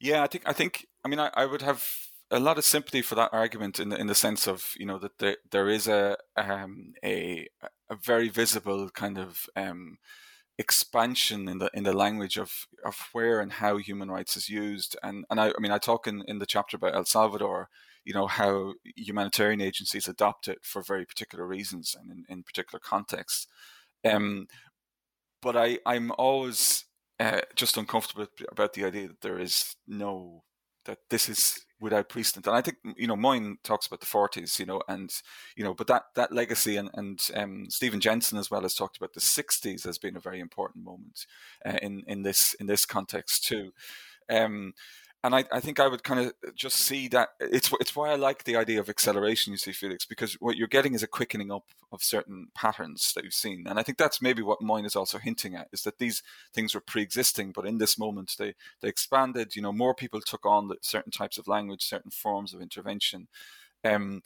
Yeah, 0.00 0.22
I 0.22 0.26
think 0.26 0.44
I 0.46 0.52
think 0.52 0.86
I 1.04 1.08
mean 1.08 1.18
I, 1.18 1.30
I 1.34 1.46
would 1.46 1.62
have 1.62 1.84
a 2.30 2.38
lot 2.38 2.58
of 2.58 2.64
sympathy 2.64 3.00
for 3.00 3.14
that 3.14 3.32
argument 3.32 3.80
in 3.80 3.88
the 3.88 3.96
in 3.96 4.06
the 4.06 4.14
sense 4.14 4.46
of 4.46 4.72
you 4.76 4.84
know 4.84 4.98
that 4.98 5.18
there 5.18 5.36
there 5.50 5.68
is 5.68 5.88
a 5.88 6.18
um, 6.36 6.92
a 7.02 7.48
a 7.88 7.96
very 7.96 8.28
visible 8.28 8.90
kind 8.90 9.16
of 9.16 9.46
um, 9.56 9.96
expansion 10.58 11.48
in 11.48 11.58
the 11.58 11.70
in 11.72 11.84
the 11.84 11.92
language 11.92 12.36
of 12.36 12.66
of 12.84 13.08
where 13.12 13.40
and 13.40 13.52
how 13.52 13.78
human 13.78 14.10
rights 14.10 14.36
is 14.36 14.48
used 14.48 14.96
and 15.02 15.24
and 15.30 15.40
I, 15.40 15.48
I 15.48 15.60
mean 15.60 15.72
I 15.72 15.78
talk 15.78 16.06
in 16.06 16.22
in 16.28 16.38
the 16.38 16.46
chapter 16.46 16.76
about 16.76 16.94
El 16.94 17.06
Salvador 17.06 17.70
you 18.08 18.14
know 18.14 18.26
how 18.26 18.72
humanitarian 18.96 19.60
agencies 19.60 20.08
adopt 20.08 20.48
it 20.48 20.58
for 20.62 20.80
very 20.82 21.04
particular 21.04 21.46
reasons 21.46 21.94
and 21.98 22.10
in, 22.10 22.24
in 22.28 22.42
particular 22.42 22.80
contexts 22.80 23.46
um, 24.04 24.46
but 25.42 25.56
I 25.56 25.78
I'm 25.86 26.10
always 26.18 26.84
uh, 27.20 27.40
just 27.54 27.76
uncomfortable 27.76 28.26
about 28.50 28.72
the 28.72 28.84
idea 28.84 29.08
that 29.08 29.20
there 29.20 29.38
is 29.38 29.76
no 29.86 30.44
that 30.84 30.98
this 31.10 31.28
is 31.28 31.66
without 31.80 32.08
precedent. 32.08 32.46
And 32.46 32.56
I 32.56 32.62
think 32.62 32.78
you 32.96 33.06
know 33.06 33.16
Moyn 33.16 33.58
talks 33.62 33.86
about 33.86 34.00
the 34.00 34.06
forties, 34.06 34.58
you 34.58 34.66
know, 34.66 34.82
and 34.88 35.10
you 35.56 35.64
know, 35.64 35.74
but 35.74 35.86
that 35.88 36.04
that 36.16 36.32
legacy 36.32 36.76
and 36.76 36.90
and 36.94 37.20
um, 37.34 37.66
Steven 37.68 38.00
Jensen 38.00 38.38
as 38.38 38.50
well 38.50 38.62
has 38.62 38.74
talked 38.74 38.96
about 38.96 39.12
the 39.14 39.20
sixties 39.20 39.86
as 39.86 39.98
being 39.98 40.16
a 40.16 40.20
very 40.20 40.40
important 40.40 40.84
moment 40.84 41.26
uh, 41.64 41.78
in 41.82 42.02
in 42.06 42.22
this 42.22 42.54
in 42.54 42.66
this 42.66 42.86
context 42.86 43.44
too. 43.44 43.72
Um, 44.30 44.72
and 45.24 45.34
I, 45.34 45.44
I 45.50 45.58
think 45.58 45.80
I 45.80 45.88
would 45.88 46.04
kind 46.04 46.20
of 46.20 46.54
just 46.54 46.76
see 46.76 47.08
that 47.08 47.30
it's 47.40 47.72
it's 47.80 47.96
why 47.96 48.10
I 48.10 48.14
like 48.14 48.44
the 48.44 48.56
idea 48.56 48.78
of 48.78 48.88
acceleration. 48.88 49.52
You 49.52 49.56
see, 49.56 49.72
Felix, 49.72 50.06
because 50.06 50.34
what 50.34 50.56
you're 50.56 50.68
getting 50.68 50.94
is 50.94 51.02
a 51.02 51.08
quickening 51.08 51.50
up 51.50 51.64
of 51.90 52.02
certain 52.02 52.48
patterns 52.54 53.12
that 53.14 53.24
you've 53.24 53.34
seen, 53.34 53.66
and 53.66 53.80
I 53.80 53.82
think 53.82 53.98
that's 53.98 54.22
maybe 54.22 54.42
what 54.42 54.62
Moyn 54.62 54.84
is 54.86 54.94
also 54.94 55.18
hinting 55.18 55.56
at 55.56 55.68
is 55.72 55.82
that 55.82 55.98
these 55.98 56.22
things 56.54 56.74
were 56.74 56.80
pre-existing, 56.80 57.52
but 57.52 57.66
in 57.66 57.78
this 57.78 57.98
moment 57.98 58.36
they 58.38 58.54
they 58.80 58.88
expanded. 58.88 59.56
You 59.56 59.62
know, 59.62 59.72
more 59.72 59.94
people 59.94 60.20
took 60.20 60.46
on 60.46 60.70
certain 60.82 61.12
types 61.12 61.36
of 61.36 61.48
language, 61.48 61.82
certain 61.82 62.12
forms 62.12 62.54
of 62.54 62.62
intervention, 62.62 63.26
um, 63.84 64.22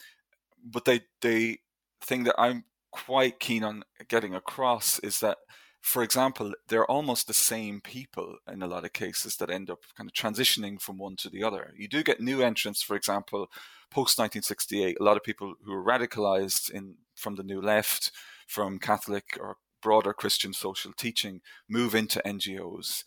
but 0.62 0.85
they 0.85 1.00
they 1.22 1.59
thing 2.02 2.24
that 2.24 2.38
I'm 2.38 2.64
quite 2.90 3.40
keen 3.40 3.64
on 3.64 3.85
getting 4.09 4.35
across 4.35 4.98
is 4.98 5.20
that 5.20 5.38
for 5.83 6.05
example, 6.05 6.55
they're 6.68 6.90
almost 6.90 7.27
the 7.27 7.35
same 7.35 7.81
people 7.81 8.37
in 8.51 8.62
a 8.62 8.68
lot 8.68 8.85
of 8.85 8.92
cases 8.92 9.37
that 9.37 9.51
end 9.51 9.68
up 9.68 9.81
kind 9.97 10.09
of 10.09 10.14
transitioning 10.14 10.81
from 10.81 10.97
one 10.97 11.16
to 11.16 11.29
the 11.29 11.42
other. 11.42 11.75
You 11.77 11.88
do 11.88 12.05
get 12.05 12.21
new 12.21 12.40
entrants, 12.40 12.83
for 12.83 12.95
example, 12.95 13.49
post 13.90 14.16
1968. 14.16 14.97
A 15.01 15.03
lot 15.03 15.16
of 15.16 15.25
people 15.25 15.55
who 15.64 15.73
are 15.73 15.85
radicalized 15.85 16.71
in 16.71 16.95
from 17.16 17.35
the 17.35 17.42
new 17.42 17.61
left, 17.61 18.12
from 18.47 18.79
Catholic 18.79 19.37
or 19.40 19.57
broader 19.83 20.12
Christian 20.12 20.53
social 20.53 20.92
teaching, 20.92 21.40
move 21.68 21.97
into 21.97 22.23
NGOs. 22.25 23.03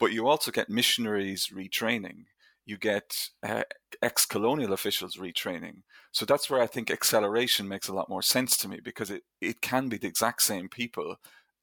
But 0.00 0.12
you 0.12 0.26
also 0.26 0.50
get 0.50 0.70
missionaries 0.70 1.50
retraining. 1.54 2.24
You 2.64 2.78
get 2.78 3.28
uh, 3.42 3.64
ex 4.00 4.24
colonial 4.24 4.72
officials 4.72 5.16
retraining. 5.16 5.82
So 6.10 6.24
that's 6.24 6.48
where 6.48 6.62
I 6.62 6.66
think 6.66 6.90
acceleration 6.90 7.68
makes 7.68 7.88
a 7.88 7.94
lot 7.94 8.08
more 8.08 8.22
sense 8.22 8.56
to 8.58 8.68
me 8.68 8.80
because 8.82 9.10
it, 9.10 9.24
it 9.42 9.60
can 9.60 9.90
be 9.90 9.98
the 9.98 10.06
exact 10.08 10.40
same 10.40 10.70
people 10.70 11.16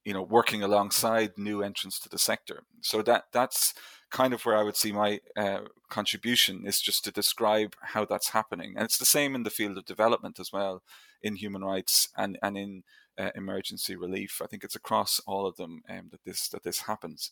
you 0.05 0.13
know 0.13 0.21
working 0.23 0.63
alongside 0.63 1.37
new 1.37 1.61
entrants 1.61 1.99
to 1.99 2.09
the 2.09 2.17
sector. 2.17 2.63
So 2.81 3.01
that 3.03 3.25
that's 3.31 3.73
kind 4.09 4.33
of 4.33 4.45
where 4.45 4.57
i 4.57 4.63
would 4.63 4.75
see 4.75 4.91
my 4.91 5.21
uh, 5.37 5.61
contribution 5.89 6.65
is 6.65 6.81
just 6.81 7.05
to 7.05 7.11
describe 7.11 7.75
how 7.81 8.05
that's 8.05 8.29
happening. 8.29 8.73
And 8.75 8.83
it's 8.83 8.97
the 8.97 9.05
same 9.05 9.35
in 9.35 9.43
the 9.43 9.49
field 9.49 9.77
of 9.77 9.85
development 9.85 10.39
as 10.39 10.51
well 10.51 10.83
in 11.21 11.35
human 11.35 11.63
rights 11.63 12.09
and 12.17 12.37
and 12.41 12.57
in 12.57 12.83
uh, 13.17 13.31
emergency 13.35 13.95
relief. 13.95 14.41
I 14.43 14.47
think 14.47 14.63
it's 14.63 14.75
across 14.75 15.21
all 15.27 15.45
of 15.45 15.57
them 15.57 15.83
um, 15.89 16.09
that 16.11 16.23
this 16.25 16.47
that 16.49 16.63
this 16.63 16.81
happens. 16.81 17.31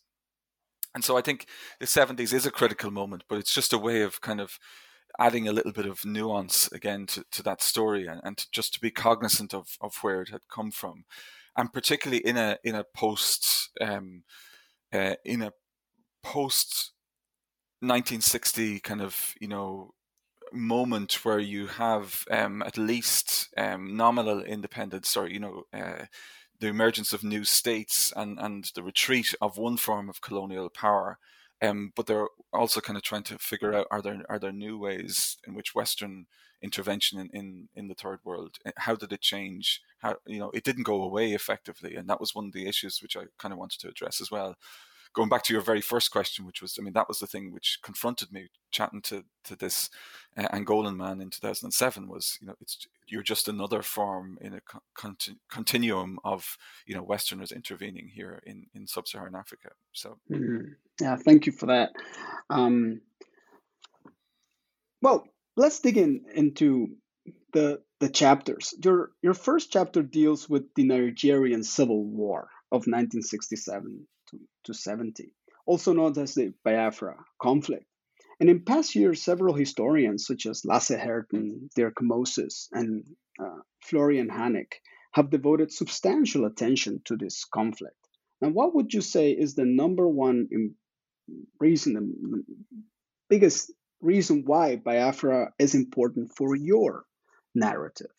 And 0.95 1.03
so 1.03 1.17
i 1.17 1.21
think 1.21 1.45
the 1.79 1.85
70s 1.85 2.33
is 2.33 2.45
a 2.47 2.51
critical 2.51 2.89
moment 2.91 3.23
but 3.29 3.37
it's 3.37 3.53
just 3.53 3.73
a 3.73 3.77
way 3.77 4.01
of 4.01 4.21
kind 4.21 4.41
of 4.41 4.57
adding 5.19 5.47
a 5.47 5.51
little 5.51 5.71
bit 5.71 5.85
of 5.85 6.05
nuance 6.05 6.71
again 6.71 7.05
to, 7.07 7.23
to 7.31 7.43
that 7.43 7.61
story 7.61 8.07
and, 8.07 8.21
and 8.23 8.37
to, 8.37 8.47
just 8.51 8.73
to 8.73 8.79
be 8.79 8.91
cognizant 8.91 9.53
of, 9.53 9.77
of 9.81 9.97
where 10.01 10.21
it 10.21 10.29
had 10.29 10.47
come 10.49 10.71
from 10.71 11.03
and 11.59 11.73
particularly 11.73 12.25
in 12.25 12.37
a 12.37 12.57
in 12.63 12.73
a 12.73 12.85
post 12.95 13.69
um, 13.81 14.23
uh, 14.93 15.15
in 15.25 15.41
a 15.41 15.51
post 16.23 16.93
1960 17.81 18.79
kind 18.79 19.01
of 19.01 19.33
you 19.41 19.47
know 19.47 19.91
moment 20.53 21.25
where 21.25 21.39
you 21.39 21.67
have 21.67 22.23
um, 22.31 22.63
at 22.63 22.77
least 22.77 23.49
um, 23.57 23.95
nominal 23.95 24.41
independence 24.41 25.17
or 25.17 25.27
you 25.27 25.39
know 25.39 25.63
uh, 25.73 26.05
the 26.61 26.67
emergence 26.67 27.11
of 27.11 27.23
new 27.25 27.43
states 27.43 28.13
and 28.15 28.39
and 28.39 28.71
the 28.75 28.83
retreat 28.83 29.35
of 29.41 29.57
one 29.57 29.75
form 29.75 30.09
of 30.09 30.21
colonial 30.21 30.69
power 30.69 31.17
um, 31.61 31.91
but 31.93 32.05
they're 32.05 32.29
also 32.53 32.79
kind 32.79 32.95
of 32.95 33.03
trying 33.03 33.23
to 33.23 33.37
figure 33.37 33.73
out 33.73 33.87
are 33.91 34.01
there 34.01 34.23
are 34.29 34.39
there 34.39 34.53
new 34.53 34.77
ways 34.77 35.37
in 35.45 35.53
which 35.53 35.75
Western 35.75 36.25
intervention 36.61 37.19
in, 37.19 37.29
in, 37.33 37.69
in 37.75 37.87
the 37.87 37.95
third 37.95 38.19
world 38.23 38.57
eh, 38.65 38.71
how 38.77 38.95
did 38.95 39.11
it 39.13 39.21
change 39.21 39.81
how 39.99 40.15
you 40.27 40.39
know 40.39 40.51
it 40.51 40.63
didn't 40.63 40.83
go 40.83 41.01
away 41.01 41.31
effectively 41.33 41.95
and 41.95 42.09
that 42.09 42.19
was 42.19 42.35
one 42.35 42.45
of 42.45 42.53
the 42.53 42.67
issues 42.67 43.01
which 43.01 43.15
I 43.15 43.23
kind 43.37 43.53
of 43.53 43.59
wanted 43.59 43.79
to 43.81 43.87
address 43.87 44.21
as 44.21 44.29
well 44.31 44.55
going 45.13 45.29
back 45.29 45.43
to 45.43 45.53
your 45.53 45.61
very 45.61 45.81
first 45.81 46.11
question, 46.11 46.45
which 46.45 46.61
was, 46.61 46.77
I 46.79 46.83
mean, 46.83 46.93
that 46.93 47.07
was 47.07 47.19
the 47.19 47.27
thing 47.27 47.51
which 47.51 47.79
confronted 47.81 48.31
me 48.31 48.49
chatting 48.71 49.01
to 49.03 49.23
to 49.45 49.55
this 49.55 49.89
uh, 50.37 50.47
Angolan 50.49 50.95
man 50.95 51.21
in 51.21 51.29
2007 51.29 52.07
was, 52.07 52.37
you 52.41 52.47
know, 52.47 52.55
it's 52.61 52.87
you're 53.07 53.23
just 53.23 53.47
another 53.47 53.81
form 53.81 54.37
in 54.41 54.53
a 54.53 54.61
continuum 55.49 56.19
of, 56.23 56.57
you 56.85 56.95
know, 56.95 57.03
Westerners 57.03 57.51
intervening 57.51 58.07
here 58.07 58.41
in 58.45 58.67
in 58.75 58.85
sub-Saharan 58.85 59.35
Africa. 59.35 59.69
So, 59.93 60.19
mm-hmm. 60.31 60.73
yeah, 61.01 61.15
thank 61.15 61.45
you 61.45 61.51
for 61.51 61.65
that. 61.67 61.91
Um, 62.49 63.01
well, 65.01 65.25
let's 65.59 65.81
dig 65.81 65.97
in 65.97 66.25
into 66.33 66.95
the 67.53 67.81
the 67.99 68.09
chapters. 68.09 68.73
Your 68.83 69.11
your 69.21 69.33
first 69.33 69.71
chapter 69.71 70.01
deals 70.01 70.49
with 70.49 70.73
the 70.75 70.85
Nigerian 70.85 71.63
Civil 71.63 72.03
War 72.03 72.49
of 72.71 72.87
1967 72.87 74.07
to, 74.29 74.39
to 74.65 74.73
70, 74.73 75.33
also 75.65 75.93
known 75.93 76.17
as 76.17 76.33
the 76.35 76.53
Biafra 76.63 77.17
conflict. 77.41 77.85
And 78.39 78.49
in 78.49 78.63
past 78.63 78.95
years, 78.95 79.21
several 79.21 79.53
historians 79.53 80.25
such 80.25 80.45
as 80.45 80.63
Lasse 80.63 80.97
Heerten, 81.05 81.69
Dirk 81.75 81.97
Moses, 82.01 82.69
and 82.71 83.03
uh, 83.37 83.59
Florian 83.83 84.29
Hannig 84.29 84.71
have 85.11 85.29
devoted 85.29 85.73
substantial 85.73 86.45
attention 86.45 87.01
to 87.05 87.17
this 87.17 87.43
conflict. 87.43 87.97
Now, 88.41 88.49
what 88.49 88.73
would 88.75 88.93
you 88.93 89.01
say 89.01 89.31
is 89.31 89.55
the 89.55 89.65
number 89.65 90.07
one 90.07 90.47
reason, 91.59 91.93
the 91.95 92.43
biggest 93.29 93.73
reason 94.01 94.43
why 94.45 94.77
Biafra 94.77 95.53
is 95.59 95.75
important 95.75 96.31
for 96.35 96.55
your 96.55 97.05
narrative? 97.55 98.11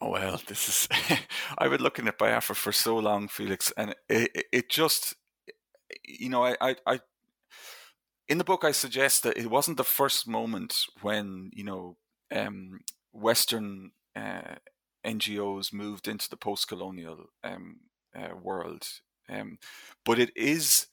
Oh 0.00 0.10
well, 0.10 0.40
this 0.46 0.68
is. 0.68 0.88
I've 1.58 1.70
been 1.70 1.82
looking 1.82 2.08
at 2.08 2.18
Biafra 2.18 2.54
for 2.54 2.72
so 2.72 2.98
long, 2.98 3.28
Felix, 3.28 3.72
and 3.76 3.94
it, 4.08 4.46
it 4.52 4.68
just, 4.68 5.14
you 6.04 6.28
know, 6.28 6.44
I, 6.44 6.56
I, 6.60 6.76
I, 6.86 7.00
in 8.28 8.38
the 8.38 8.44
book, 8.44 8.64
I 8.64 8.72
suggest 8.72 9.22
that 9.22 9.36
it 9.36 9.50
wasn't 9.50 9.76
the 9.76 9.84
first 9.84 10.26
moment 10.26 10.76
when 11.00 11.50
you 11.54 11.64
know, 11.64 11.96
um, 12.34 12.80
Western 13.12 13.92
uh, 14.16 14.56
NGOs 15.06 15.72
moved 15.72 16.08
into 16.08 16.28
the 16.28 16.36
post-colonial 16.36 17.26
um, 17.42 17.76
uh, 18.14 18.34
world, 18.42 18.86
um, 19.30 19.58
but 20.04 20.18
it 20.18 20.32
is 20.36 20.88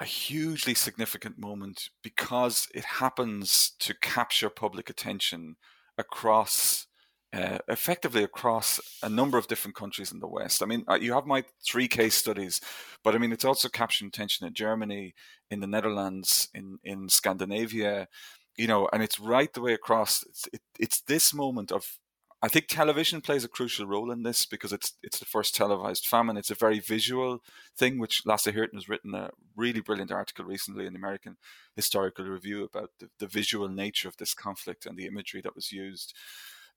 a 0.00 0.04
hugely 0.04 0.74
significant 0.74 1.38
moment 1.38 1.90
because 2.02 2.66
it 2.74 2.84
happens 2.84 3.72
to 3.78 3.94
capture 3.94 4.48
public 4.48 4.88
attention 4.88 5.56
across 5.98 6.86
uh, 7.32 7.58
effectively 7.68 8.24
across 8.24 8.80
a 9.04 9.08
number 9.08 9.38
of 9.38 9.46
different 9.46 9.76
countries 9.76 10.10
in 10.10 10.18
the 10.18 10.26
West. 10.26 10.62
I 10.62 10.66
mean, 10.66 10.84
uh, 10.88 10.98
you 11.00 11.12
have 11.12 11.26
my 11.26 11.44
three 11.64 11.86
case 11.86 12.16
studies, 12.16 12.60
but 13.04 13.14
I 13.14 13.18
mean, 13.18 13.30
it's 13.30 13.44
also 13.44 13.68
capturing 13.68 14.08
attention 14.08 14.48
in 14.48 14.54
Germany, 14.54 15.14
in 15.48 15.60
the 15.60 15.68
Netherlands, 15.68 16.48
in, 16.54 16.78
in 16.82 17.08
Scandinavia, 17.08 18.08
you 18.56 18.66
know, 18.66 18.88
and 18.92 19.00
it's 19.00 19.20
right 19.20 19.52
the 19.52 19.60
way 19.60 19.72
across. 19.72 20.24
It's, 20.24 20.48
it, 20.52 20.60
it's 20.78 21.02
this 21.02 21.32
moment 21.32 21.70
of 21.70 21.98
I 22.42 22.48
think 22.48 22.68
television 22.68 23.20
plays 23.20 23.44
a 23.44 23.48
crucial 23.48 23.86
role 23.86 24.10
in 24.10 24.22
this 24.22 24.46
because 24.46 24.72
it's 24.72 24.94
it's 25.02 25.18
the 25.18 25.26
first 25.26 25.54
televised 25.54 26.06
famine. 26.06 26.38
It's 26.38 26.50
a 26.50 26.54
very 26.54 26.78
visual 26.78 27.42
thing, 27.76 27.98
which 27.98 28.22
Lasse 28.24 28.46
Heerten 28.46 28.78
has 28.78 28.88
written 28.88 29.14
a 29.14 29.30
really 29.56 29.80
brilliant 29.80 30.10
article 30.10 30.46
recently 30.46 30.86
in 30.86 30.94
the 30.94 30.98
American 30.98 31.36
Historical 31.76 32.24
Review 32.24 32.64
about 32.64 32.90
the, 32.98 33.10
the 33.18 33.26
visual 33.26 33.68
nature 33.68 34.08
of 34.08 34.16
this 34.16 34.32
conflict 34.32 34.86
and 34.86 34.96
the 34.96 35.06
imagery 35.06 35.42
that 35.42 35.54
was 35.54 35.70
used. 35.70 36.14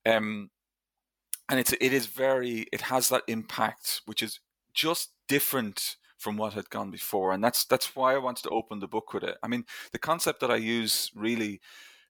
Um, 0.06 0.50
and 1.48 1.60
it's 1.60 1.72
it 1.74 1.94
is 1.94 2.08
very 2.08 2.68
it 2.74 2.82
has 2.82 3.08
that 3.10 3.24
impact 3.28 4.02
which 4.06 4.22
is 4.22 4.40
just 4.74 5.12
different 5.30 5.96
from 6.18 6.38
what 6.38 6.54
had 6.54 6.70
gone 6.70 6.92
before, 6.92 7.32
and 7.32 7.44
that's 7.44 7.64
that's 7.66 7.96
why 7.96 8.14
I 8.14 8.18
wanted 8.18 8.44
to 8.44 8.50
open 8.50 8.80
the 8.80 8.88
book 8.88 9.14
with 9.14 9.24
it. 9.24 9.38
I 9.44 9.48
mean, 9.48 9.66
the 9.92 10.00
concept 10.00 10.40
that 10.42 10.52
I 10.52 10.56
use 10.56 11.10
really 11.16 11.62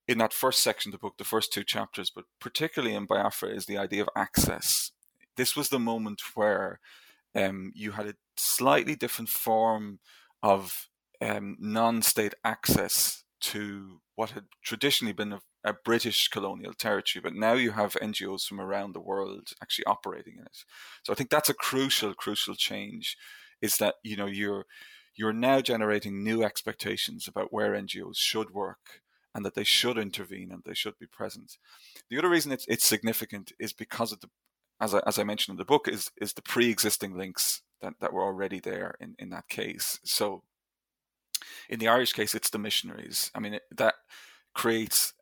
in 0.07 0.17
that 0.17 0.33
first 0.33 0.61
section 0.61 0.89
of 0.89 0.93
the 0.93 0.97
book, 0.99 1.17
the 1.17 1.23
first 1.23 1.53
two 1.53 1.63
chapters, 1.63 2.09
but 2.09 2.25
particularly 2.39 2.95
in 2.95 3.05
Biafra, 3.05 3.49
is 3.49 3.65
the 3.65 3.77
idea 3.77 4.01
of 4.01 4.09
access. 4.15 4.91
This 5.37 5.55
was 5.55 5.69
the 5.69 5.79
moment 5.79 6.21
where 6.35 6.79
um, 7.35 7.71
you 7.73 7.91
had 7.91 8.07
a 8.07 8.15
slightly 8.35 8.95
different 8.95 9.29
form 9.29 9.99
of 10.41 10.89
um, 11.21 11.57
non-state 11.59 12.33
access 12.43 13.23
to 13.41 14.01
what 14.15 14.31
had 14.31 14.45
traditionally 14.61 15.13
been 15.13 15.33
a, 15.33 15.41
a, 15.63 15.73
British 15.73 16.27
colonial 16.27 16.73
territory, 16.73 17.21
but 17.21 17.33
now 17.33 17.53
you 17.53 17.71
have 17.71 17.93
NGOs 18.01 18.45
from 18.45 18.59
around 18.59 18.93
the 18.93 19.01
world 19.01 19.49
actually 19.61 19.85
operating 19.85 20.35
in 20.37 20.43
it. 20.43 20.63
So 21.03 21.11
I 21.11 21.15
think 21.15 21.29
that's 21.29 21.49
a 21.49 21.53
crucial, 21.53 22.13
crucial 22.13 22.55
change. 22.55 23.17
Is 23.61 23.77
that 23.77 23.95
you 24.03 24.17
know 24.17 24.25
you're 24.25 24.65
you're 25.15 25.33
now 25.33 25.61
generating 25.61 26.23
new 26.23 26.43
expectations 26.43 27.27
about 27.27 27.53
where 27.53 27.71
NGOs 27.71 28.17
should 28.17 28.51
work 28.51 29.01
and 29.35 29.45
that 29.45 29.55
they 29.55 29.63
should 29.63 29.97
intervene 29.97 30.51
and 30.51 30.63
they 30.65 30.73
should 30.73 30.97
be 30.99 31.07
present. 31.07 31.57
The 32.09 32.17
other 32.17 32.29
reason 32.29 32.51
it's, 32.51 32.65
it's 32.67 32.85
significant 32.85 33.51
is 33.59 33.73
because 33.73 34.11
of 34.11 34.19
the, 34.21 34.29
as 34.79 34.93
I, 34.93 35.01
as 35.05 35.17
I 35.17 35.23
mentioned 35.23 35.53
in 35.53 35.57
the 35.57 35.65
book, 35.65 35.87
is 35.87 36.11
is 36.19 36.33
the 36.33 36.41
pre-existing 36.41 37.17
links 37.17 37.61
that, 37.81 37.93
that 37.99 38.13
were 38.13 38.23
already 38.23 38.59
there 38.59 38.95
in, 38.99 39.15
in 39.19 39.29
that 39.29 39.47
case. 39.49 39.99
So 40.03 40.43
in 41.69 41.79
the 41.79 41.87
Irish 41.87 42.13
case, 42.13 42.35
it's 42.35 42.49
the 42.49 42.59
missionaries. 42.59 43.31
I 43.35 43.39
mean, 43.39 43.55
it, 43.55 43.63
that 43.77 43.95
creates 44.53 45.13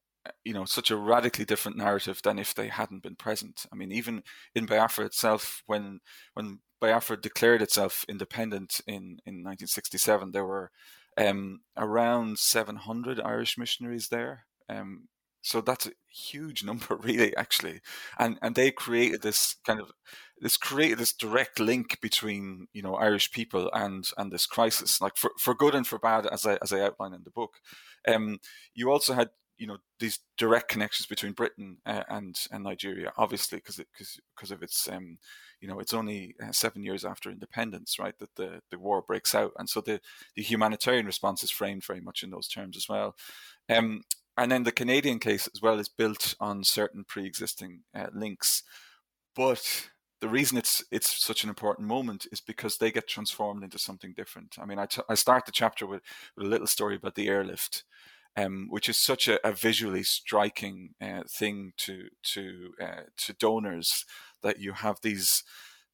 you 0.43 0.53
know 0.53 0.65
such 0.65 0.91
a 0.91 0.97
radically 0.97 1.45
different 1.45 1.77
narrative 1.77 2.21
than 2.23 2.37
if 2.37 2.53
they 2.53 2.67
hadn't 2.67 3.03
been 3.03 3.15
present. 3.15 3.65
I 3.71 3.75
mean, 3.75 3.91
even 3.91 4.23
in 4.55 4.65
Biafra 4.65 5.05
itself, 5.05 5.63
when 5.65 5.99
when 6.33 6.59
Biafra 6.79 7.17
declared 7.17 7.61
itself 7.61 8.05
independent 8.07 8.81
in 8.87 9.19
in 9.25 9.43
1967, 9.43 10.31
there 10.31 10.45
were 10.45 10.71
um, 11.17 11.61
around 11.77 12.39
700 12.39 13.19
Irish 13.19 13.57
missionaries 13.57 14.09
there. 14.09 14.45
Um, 14.69 15.07
so 15.41 15.59
that's 15.61 15.87
a 15.87 15.91
huge 16.07 16.63
number, 16.65 16.95
really, 16.95 17.35
actually. 17.35 17.81
And 18.17 18.37
and 18.41 18.55
they 18.55 18.71
created 18.71 19.21
this 19.21 19.55
kind 19.65 19.79
of 19.79 19.91
this 20.39 20.57
created 20.57 20.97
this 20.97 21.13
direct 21.13 21.59
link 21.59 21.99
between 22.01 22.67
you 22.73 22.81
know 22.81 22.95
Irish 22.95 23.31
people 23.31 23.69
and 23.73 24.07
and 24.17 24.31
this 24.31 24.45
crisis, 24.45 25.01
like 25.01 25.17
for, 25.17 25.31
for 25.39 25.53
good 25.53 25.75
and 25.75 25.85
for 25.85 25.99
bad, 25.99 26.25
as 26.25 26.45
I 26.45 26.57
as 26.61 26.73
I 26.73 26.81
outline 26.81 27.13
in 27.13 27.23
the 27.23 27.31
book. 27.31 27.55
Um, 28.07 28.39
you 28.73 28.91
also 28.91 29.13
had 29.13 29.29
you 29.57 29.67
know 29.67 29.77
these 29.99 30.19
direct 30.37 30.69
connections 30.69 31.07
between 31.07 31.33
Britain 31.33 31.77
uh, 31.85 32.03
and 32.09 32.35
and 32.51 32.63
Nigeria, 32.63 33.11
obviously 33.17 33.59
because 33.59 33.77
because 33.77 34.19
because 34.35 34.51
of 34.51 34.63
its 34.63 34.87
um, 34.89 35.17
you 35.61 35.67
know 35.67 35.79
it's 35.79 35.93
only 35.93 36.35
uh, 36.43 36.51
seven 36.51 36.83
years 36.83 37.05
after 37.05 37.29
independence, 37.29 37.99
right, 37.99 38.17
that 38.19 38.35
the 38.35 38.61
the 38.71 38.79
war 38.79 39.01
breaks 39.01 39.33
out, 39.35 39.53
and 39.57 39.69
so 39.69 39.79
the 39.81 40.01
the 40.35 40.41
humanitarian 40.41 41.05
response 41.05 41.43
is 41.43 41.51
framed 41.51 41.85
very 41.85 42.01
much 42.01 42.23
in 42.23 42.31
those 42.31 42.47
terms 42.47 42.75
as 42.75 42.89
well. 42.89 43.15
Um, 43.69 44.01
and 44.37 44.51
then 44.51 44.63
the 44.63 44.71
Canadian 44.71 45.19
case 45.19 45.47
as 45.53 45.61
well 45.61 45.79
is 45.79 45.89
built 45.89 46.35
on 46.39 46.63
certain 46.63 47.03
pre-existing 47.07 47.81
uh, 47.95 48.07
links, 48.13 48.63
but 49.35 49.89
the 50.21 50.29
reason 50.29 50.57
it's 50.57 50.83
it's 50.91 51.23
such 51.23 51.43
an 51.43 51.49
important 51.49 51.87
moment 51.87 52.27
is 52.31 52.41
because 52.41 52.77
they 52.77 52.91
get 52.91 53.07
transformed 53.07 53.63
into 53.63 53.79
something 53.79 54.13
different. 54.15 54.55
I 54.59 54.65
mean, 54.65 54.79
I, 54.79 54.85
t- 54.85 55.01
I 55.09 55.15
start 55.15 55.45
the 55.45 55.51
chapter 55.51 55.85
with, 55.85 56.01
with 56.37 56.45
a 56.45 56.49
little 56.49 56.67
story 56.67 56.95
about 56.95 57.15
the 57.15 57.27
airlift, 57.27 57.83
um, 58.37 58.67
which 58.69 58.87
is 58.87 58.97
such 58.97 59.27
a, 59.27 59.45
a 59.47 59.51
visually 59.51 60.03
striking 60.03 60.91
uh, 61.01 61.23
thing 61.29 61.73
to 61.77 62.09
to 62.23 62.73
uh, 62.81 63.01
to 63.17 63.33
donors 63.33 64.05
that 64.41 64.59
you 64.59 64.73
have 64.73 64.99
these 65.01 65.43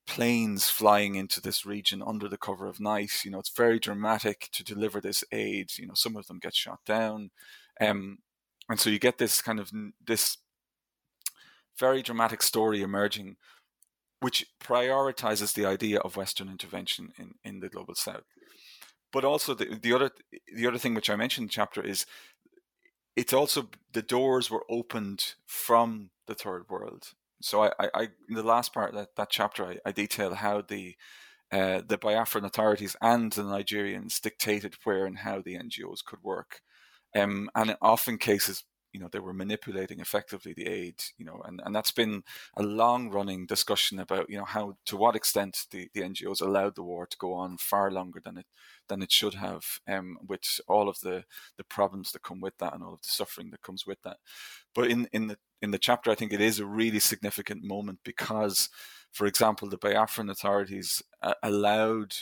planes 0.06 0.69
flying 0.69 1.15
into 1.15 1.41
this 1.41 1.65
region 1.65 2.02
under 2.06 2.30
the 2.30 2.38
cover 2.38 2.67
of 2.67 2.80
night. 2.80 3.26
You 3.26 3.32
know, 3.32 3.39
it's 3.39 3.50
very 3.50 3.80
dramatic 3.80 4.50
to 4.54 4.63
deliver 4.63 5.02
this 5.02 5.23
aid. 5.32 5.71
You 5.78 5.88
know, 5.88 5.95
some 5.95 6.15
of 6.15 6.28
them 6.28 6.39
get 6.39 6.56
shot 6.56 6.80
down, 6.86 7.32
um, 7.82 8.19
and 8.69 8.80
so 8.80 8.89
you 8.89 9.00
get 9.00 9.17
this 9.17 9.41
kind 9.41 9.60
of 9.60 9.71
this 10.06 10.38
very 11.78 12.02
dramatic 12.02 12.41
story 12.41 12.82
emerging, 12.82 13.38
which 14.19 14.45
prioritizes 14.63 15.54
the 15.54 15.65
idea 15.65 16.00
of 16.00 16.15
Western 16.15 16.50
intervention 16.50 17.12
in 17.17 17.36
in 17.43 17.60
the 17.62 17.69
global 17.69 17.95
South 17.95 18.23
but 19.17 19.25
also 19.25 19.56
the, 19.56 19.80
the 19.82 19.93
other 19.93 20.12
the 20.56 20.67
other 20.67 20.77
thing 20.77 20.93
which 20.93 21.10
I 21.10 21.15
mentioned 21.15 21.45
in 21.45 21.47
the 21.47 21.53
chapter 21.53 21.82
is 21.82 22.06
it's 23.15 23.34
also 23.34 23.67
the 23.91 24.03
doors 24.03 24.51
were 24.51 24.63
opened 24.69 25.34
from 25.47 26.12
the 26.27 26.36
third 26.36 26.69
world. 26.69 27.13
So 27.41 27.63
I, 27.63 27.71
I, 27.80 27.89
I 27.95 28.01
in 28.30 28.36
the 28.36 28.43
last 28.43 28.75
part 28.75 28.93
that, 28.93 29.15
that 29.15 29.32
chapter 29.32 29.65
I, 29.65 29.77
I 29.84 29.91
detail 29.91 30.36
how 30.36 30.62
the 30.62 30.95
uh, 31.51 31.82
the 31.88 31.97
Biafran 31.97 32.45
authorities 32.45 32.95
and 33.01 33.34
the 33.34 33.41
Nigerians 33.41 34.21
dictated 34.21 34.75
where 34.84 35.08
and 35.08 35.17
how 35.17 35.41
the 35.41 35.56
NGOs 35.56 36.06
could 36.06 36.21
work. 36.21 36.62
Um, 37.15 37.49
and 37.56 37.75
often 37.82 38.19
cases 38.19 38.65
you 38.97 39.03
know 39.03 39.10
they 39.12 39.19
were 39.19 39.33
manipulating 39.33 39.99
effectively 39.99 40.53
the 40.53 40.65
aid 40.65 40.95
you 41.19 41.25
know 41.25 41.39
and, 41.45 41.62
and 41.63 41.75
that's 41.75 41.91
been 41.91 42.23
a 42.55 42.63
long 42.63 43.12
running 43.12 43.45
discussion 43.45 43.99
about 43.99 44.27
you 44.27 44.38
know 44.38 44.43
how 44.43 44.75
to 44.86 44.97
what 44.97 45.15
extent 45.15 45.67
the, 45.69 45.88
the 45.93 46.01
ngos 46.01 46.41
allowed 46.41 46.73
the 46.73 46.81
war 46.81 47.05
to 47.05 47.15
go 47.17 47.33
on 47.33 47.57
far 47.57 47.91
longer 47.91 48.19
than 48.19 48.38
it 48.39 48.47
than 48.88 49.03
it 49.03 49.12
should 49.12 49.36
have 49.36 49.79
um, 49.88 50.17
with 50.27 50.60
all 50.67 50.89
of 50.89 50.99
the 51.01 51.23
the 51.57 51.63
problems 51.63 52.12
that 52.12 52.23
come 52.23 52.41
with 52.41 52.57
that 52.57 52.73
and 52.73 52.83
all 52.83 52.93
of 52.93 53.01
the 53.03 53.07
suffering 53.07 53.51
that 53.51 53.62
comes 53.62 53.86
with 53.86 54.01
that. 54.01 54.17
But 54.73 54.89
in 54.89 55.07
in 55.12 55.27
the 55.27 55.38
in 55.62 55.71
the 55.71 55.77
chapter 55.77 56.12
i 56.12 56.15
think 56.15 56.31
it 56.31 56.41
is 56.41 56.60
a 56.60 56.65
really 56.65 56.99
significant 56.99 57.63
moment 57.63 57.99
because 58.03 58.69
for 59.12 59.25
example 59.25 59.67
the 59.67 59.77
biafran 59.77 60.29
authorities 60.29 61.01
uh, 61.21 61.33
allowed 61.43 62.13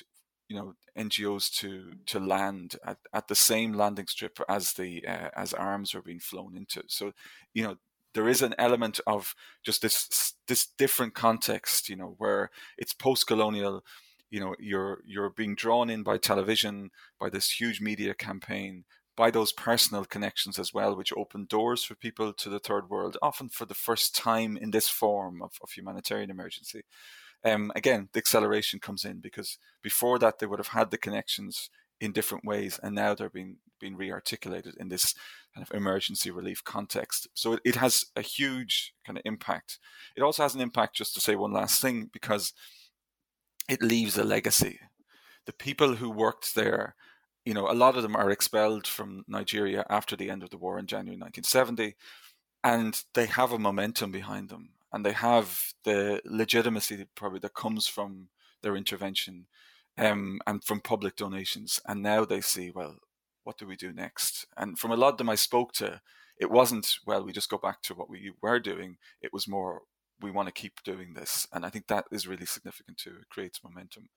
you 0.48 0.56
know 0.56 0.76
NGOs 0.98 1.52
to 1.60 1.94
to 2.06 2.20
land 2.20 2.76
at, 2.86 2.98
at 3.14 3.28
the 3.28 3.36
same 3.36 3.74
landing 3.74 4.08
strip 4.08 4.40
as 4.48 4.74
the 4.74 5.06
uh, 5.08 5.30
as 5.36 5.54
arms 5.54 5.96
are 5.96 6.02
being 6.02 6.20
flown 6.20 6.56
into. 6.56 6.84
So 6.88 7.14
you 7.54 7.64
know 7.64 7.78
there 8.16 8.30
is 8.30 8.42
an 8.42 8.56
element 8.58 9.00
of 9.06 9.36
just 9.64 9.82
this 9.82 10.34
this 10.48 10.68
different 10.78 11.14
context, 11.14 11.90
you 11.90 11.96
know, 11.96 12.16
where 12.18 12.50
it's 12.78 12.94
post 12.94 13.28
colonial. 13.28 13.84
You 14.32 14.40
know, 14.40 14.56
you're 14.60 15.02
you're 15.06 15.30
being 15.30 15.56
drawn 15.56 15.90
in 15.90 16.04
by 16.04 16.18
television, 16.18 16.92
by 17.20 17.30
this 17.30 17.60
huge 17.60 17.82
media 17.82 18.14
campaign, 18.14 18.86
by 19.16 19.32
those 19.32 19.52
personal 19.52 20.06
connections 20.06 20.58
as 20.58 20.74
well, 20.74 20.96
which 20.96 21.14
open 21.16 21.46
doors 21.46 21.84
for 21.84 21.96
people 21.96 22.34
to 22.34 22.50
the 22.50 22.60
third 22.60 22.90
world, 22.90 23.18
often 23.22 23.50
for 23.50 23.66
the 23.66 23.74
first 23.76 24.16
time 24.16 24.58
in 24.58 24.72
this 24.72 24.90
form 24.90 25.42
of, 25.42 25.52
of 25.62 25.72
humanitarian 25.72 26.32
emergency 26.32 26.84
um, 27.46 27.72
again, 27.76 28.10
the 28.14 28.20
acceleration 28.20 28.80
comes 28.80 29.06
in 29.06 29.20
because 29.20 29.58
before 29.84 30.18
that 30.20 30.40
they 30.40 30.48
would 30.48 30.60
have 30.60 30.70
had 30.70 30.90
the 30.90 30.98
connections 30.98 31.70
in 32.02 32.12
different 32.12 32.44
ways, 32.44 32.80
and 32.82 32.96
now 32.96 33.14
they're 33.14 33.30
being 33.30 33.58
being 33.80 33.98
rearticulated 33.98 34.76
in 34.78 34.88
this 34.88 35.14
kind 35.54 35.66
of 35.68 35.76
emergency 35.76 36.32
relief 36.32 36.64
context. 36.64 37.28
So 37.34 37.54
it, 37.54 37.60
it 37.66 37.76
has 37.76 38.06
a 38.16 38.22
huge 38.22 38.94
kind 39.06 39.18
of 39.18 39.22
impact. 39.26 39.80
It 40.16 40.22
also 40.22 40.44
has 40.44 40.56
an 40.56 40.62
impact, 40.62 40.96
just 40.96 41.14
to 41.14 41.22
say 41.22 41.36
one 41.36 41.52
last 41.52 41.82
thing, 41.82 42.10
because 42.12 42.54
it 43.70 43.82
leaves 43.82 44.18
a 44.18 44.24
legacy. 44.24 44.80
The 45.46 45.54
people 45.54 45.96
who 45.96 46.10
worked 46.10 46.56
there, 46.56 46.96
you 47.44 47.54
know, 47.54 47.70
a 47.70 47.74
lot 47.74 47.98
of 47.98 48.02
them 48.02 48.16
are 48.16 48.32
expelled 48.32 48.88
from 48.88 49.26
Nigeria 49.28 49.86
after 49.90 50.16
the 50.16 50.30
end 50.30 50.42
of 50.42 50.50
the 50.52 50.58
war 50.58 50.80
in 50.80 50.88
January 50.88 51.18
1970, 51.20 51.96
and 52.64 53.04
they 53.14 53.26
have 53.26 53.52
a 53.52 53.60
momentum 53.60 54.12
behind 54.12 54.50
them 54.50 54.70
and 54.96 55.06
they 55.06 55.12
have 55.12 55.74
the 55.84 56.22
legitimacy 56.24 57.06
probably 57.16 57.40
that 57.40 57.54
comes 57.54 57.86
from 57.86 58.30
their 58.64 58.78
intervention 58.78 59.46
um, 59.98 60.40
and 60.48 60.64
from 60.64 60.80
public 60.80 61.18
donations. 61.18 61.82
And 61.86 62.02
now 62.02 62.24
they 62.24 62.40
see, 62.40 62.72
well, 62.74 62.96
what 63.44 63.58
do 63.58 63.68
we 63.68 63.76
do 63.76 63.92
next? 63.92 64.48
And 64.56 64.80
from 64.80 64.92
a 64.92 64.96
lot 64.96 65.12
of 65.12 65.18
them 65.18 65.28
I 65.28 65.36
spoke 65.36 65.74
to, 65.74 66.00
it 66.40 66.50
wasn't, 66.50 66.96
well, 67.06 67.26
we 67.26 67.34
just 67.34 67.50
go 67.50 67.58
back 67.58 67.82
to 67.82 67.94
what 67.94 68.10
we 68.10 68.32
were 68.42 68.58
doing. 68.62 68.96
It 69.22 69.34
was 69.34 69.50
more, 69.50 69.82
we 70.22 70.32
want 70.32 70.48
to 70.48 70.54
keep 70.54 70.82
doing 70.86 71.14
this. 71.14 71.46
And 71.52 71.66
I 71.66 71.70
think 71.70 71.88
that 71.88 72.06
is 72.10 72.26
really 72.26 72.46
significant 72.46 72.98
too. 72.98 73.18
It 73.20 73.30
creates 73.30 73.60
momentum. 73.66 74.08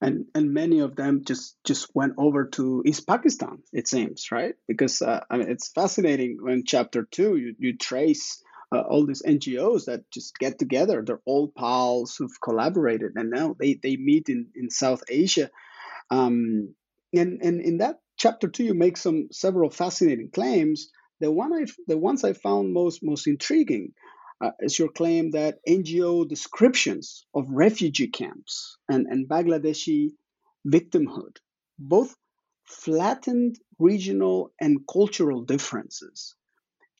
And, 0.00 0.24
and 0.34 0.54
many 0.54 0.78
of 0.78 0.96
them 0.96 1.24
just, 1.26 1.56
just 1.62 1.94
went 1.94 2.14
over 2.16 2.46
to 2.54 2.82
East 2.86 3.06
Pakistan, 3.06 3.58
it 3.70 3.86
seems, 3.86 4.32
right? 4.32 4.54
Because 4.66 5.02
uh, 5.02 5.20
I 5.30 5.36
mean, 5.36 5.50
it's 5.50 5.68
fascinating 5.72 6.38
when 6.40 6.64
chapter 6.64 7.06
two, 7.10 7.36
you, 7.36 7.54
you 7.58 7.76
trace 7.76 8.42
uh, 8.72 8.80
all 8.80 9.06
these 9.06 9.22
NGOs 9.22 9.84
that 9.84 10.10
just 10.10 10.38
get 10.38 10.58
together. 10.58 11.02
They're 11.04 11.20
old 11.26 11.54
pals 11.54 12.16
who've 12.16 12.40
collaborated, 12.42 13.12
and 13.16 13.30
now 13.30 13.54
they, 13.58 13.74
they 13.74 13.96
meet 13.96 14.28
in, 14.28 14.48
in 14.54 14.70
South 14.70 15.02
Asia. 15.08 15.50
Um, 16.10 16.74
and 17.14 17.40
and 17.42 17.60
in 17.60 17.78
that 17.78 18.00
chapter 18.16 18.48
two, 18.48 18.64
you 18.64 18.74
make 18.74 18.96
some 18.96 19.28
several 19.30 19.70
fascinating 19.70 20.30
claims. 20.30 20.88
The 21.20 21.30
one 21.30 21.52
I 21.52 21.66
the 21.86 21.98
ones 21.98 22.24
I 22.24 22.32
found 22.32 22.72
most 22.72 23.02
most 23.02 23.26
intriguing 23.26 23.92
uh, 24.40 24.52
is 24.60 24.78
your 24.78 24.88
claim 24.88 25.32
that 25.32 25.58
NGO 25.68 26.26
descriptions 26.26 27.26
of 27.34 27.46
refugee 27.48 28.08
camps 28.08 28.78
and, 28.88 29.06
and 29.06 29.28
Bangladeshi 29.28 30.10
victimhood 30.66 31.36
both 31.78 32.14
flattened 32.64 33.58
regional 33.78 34.52
and 34.60 34.80
cultural 34.90 35.42
differences 35.42 36.34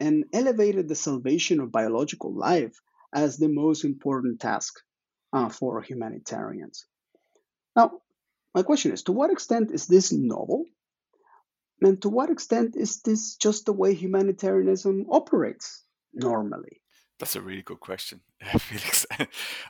and 0.03 0.25
elevated 0.33 0.89
the 0.89 0.97
salvation 0.97 1.61
of 1.61 1.71
biological 1.71 2.35
life 2.35 2.77
as 3.15 3.37
the 3.37 3.49
most 3.49 3.85
important 3.85 4.41
task 4.41 4.75
uh, 5.33 5.49
for 5.49 5.81
humanitarians. 5.81 6.87
Now, 7.77 8.01
my 8.53 8.63
question 8.63 8.93
is 8.93 9.05
to 9.05 9.13
what 9.13 9.31
extent 9.31 9.71
is 9.71 9.87
this 9.87 10.13
novel? 10.13 10.65
And 11.81 12.03
to 12.03 12.09
what 12.09 12.31
extent 12.31 12.75
is 12.77 13.01
this 13.03 13.37
just 13.37 13.67
the 13.67 13.73
way 13.73 13.95
humanitarianism 13.95 15.07
operates 15.09 15.85
normally? 16.13 16.81
That's 17.19 17.37
a 17.37 17.41
really 17.41 17.63
good 17.63 17.81
question, 17.81 18.21
Felix. 18.59 19.07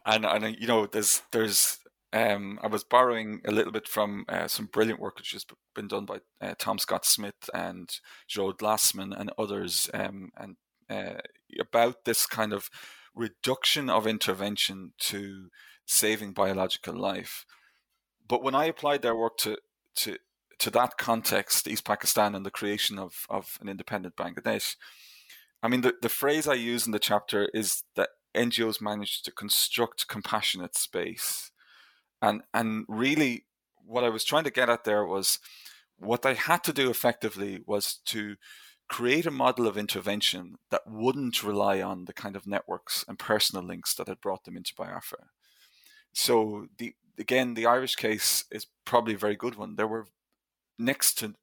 and, 0.07 0.25
and 0.25 0.57
you 0.59 0.67
know, 0.67 0.87
there's 0.87 1.23
there's 1.33 1.79
um, 2.13 2.59
I 2.63 2.67
was 2.67 2.85
borrowing 2.85 3.41
a 3.47 3.51
little 3.51 3.73
bit 3.73 3.89
from 3.89 4.25
uh, 4.29 4.47
some 4.47 4.67
brilliant 4.67 5.01
work 5.01 5.17
which 5.17 5.33
has 5.33 5.47
been 5.75 5.89
done 5.89 6.05
by 6.05 6.19
uh, 6.41 6.55
Tom 6.59 6.79
Scott 6.79 7.07
Smith 7.07 7.49
and 7.55 7.91
Joe 8.29 8.53
Glasman 8.53 9.19
and 9.19 9.33
others, 9.39 9.89
um, 9.95 10.31
and 10.37 10.57
uh, 10.91 11.21
about 11.59 12.05
this 12.05 12.27
kind 12.27 12.53
of 12.53 12.69
reduction 13.15 13.89
of 13.89 14.07
intervention 14.07 14.93
to 14.99 15.49
saving 15.87 16.33
biological 16.33 16.95
life. 16.95 17.47
But 18.29 18.43
when 18.43 18.55
I 18.55 18.67
applied 18.67 19.03
their 19.03 19.17
work 19.17 19.39
to 19.39 19.57
to 19.97 20.19
to 20.59 20.71
that 20.71 20.99
context, 20.99 21.67
East 21.67 21.85
Pakistan 21.85 22.35
and 22.35 22.45
the 22.45 22.51
creation 22.51 22.99
of, 22.99 23.27
of 23.31 23.57
an 23.61 23.69
independent 23.69 24.17
Bangladesh, 24.17 24.77
I 25.63 25.69
mean 25.69 25.81
the, 25.81 25.95
the 26.03 26.11
phrase 26.11 26.47
I 26.47 26.55
use 26.55 26.85
in 26.85 26.93
the 26.93 26.99
chapter 26.99 27.49
is 27.55 27.85
that 27.97 28.11
NGOs 28.37 28.83
managed 28.83 29.25
to 29.25 29.33
construct 29.33 30.09
compassionate 30.09 30.77
space 30.77 31.52
and 32.23 32.43
and 32.55 32.87
really 32.89 33.45
what 33.85 34.05
I 34.05 34.09
was 34.09 34.25
trying 34.25 34.45
to 34.45 34.51
get 34.51 34.71
at 34.71 34.85
there 34.85 35.05
was 35.05 35.39
what 35.99 36.23
they 36.23 36.35
had 36.35 36.65
to 36.65 36.73
do 36.73 36.89
effectively 36.89 37.61
was 37.67 37.95
to 38.07 38.37
create 38.89 39.27
a 39.27 39.31
model 39.31 39.67
of 39.67 39.77
intervention 39.77 40.57
that 40.71 40.83
wouldn't 40.87 41.43
rely 41.43 41.81
on 41.81 42.05
the 42.05 42.13
kind 42.13 42.37
of 42.37 42.47
networks 42.47 43.05
and 43.09 43.19
personal 43.19 43.65
links 43.65 43.95
that 43.95 44.09
had 44.09 44.21
brought 44.21 44.45
them 44.45 44.57
into 44.57 44.75
Biafra. 44.77 45.27
So 46.13 46.67
the 46.79 46.95
again, 47.19 47.55
the 47.55 47.67
Irish 47.67 47.97
case 47.97 48.45
is 48.51 48.67
probably 48.85 49.15
a 49.15 49.19
very 49.19 49.37
good 49.37 49.57
one. 49.57 49.77
There 49.77 49.87
were 49.87 50.07
next 50.79 51.19
to 51.19 51.35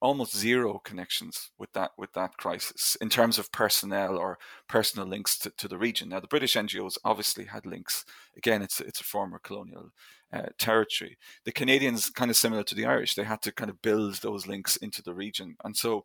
almost 0.00 0.36
zero 0.36 0.80
connections 0.84 1.50
with 1.58 1.72
that 1.72 1.90
with 1.98 2.12
that 2.12 2.36
crisis 2.36 2.96
in 3.00 3.08
terms 3.08 3.38
of 3.38 3.50
personnel 3.52 4.16
or 4.16 4.38
personal 4.68 5.06
links 5.06 5.38
to, 5.38 5.50
to 5.50 5.68
the 5.68 5.78
region. 5.78 6.08
Now, 6.08 6.20
the 6.20 6.28
British 6.28 6.54
NGOs 6.54 6.98
obviously 7.04 7.46
had 7.46 7.66
links. 7.66 8.04
Again, 8.36 8.62
it's 8.62 8.80
it's 8.80 9.00
a 9.00 9.04
former 9.04 9.38
colonial 9.38 9.90
uh, 10.32 10.46
territory. 10.58 11.16
The 11.44 11.52
Canadians, 11.52 12.10
kind 12.10 12.30
of 12.30 12.36
similar 12.36 12.62
to 12.64 12.74
the 12.74 12.86
Irish, 12.86 13.14
they 13.14 13.24
had 13.24 13.42
to 13.42 13.52
kind 13.52 13.70
of 13.70 13.82
build 13.82 14.16
those 14.16 14.46
links 14.46 14.76
into 14.76 15.02
the 15.02 15.14
region, 15.14 15.56
and 15.64 15.76
so 15.76 16.04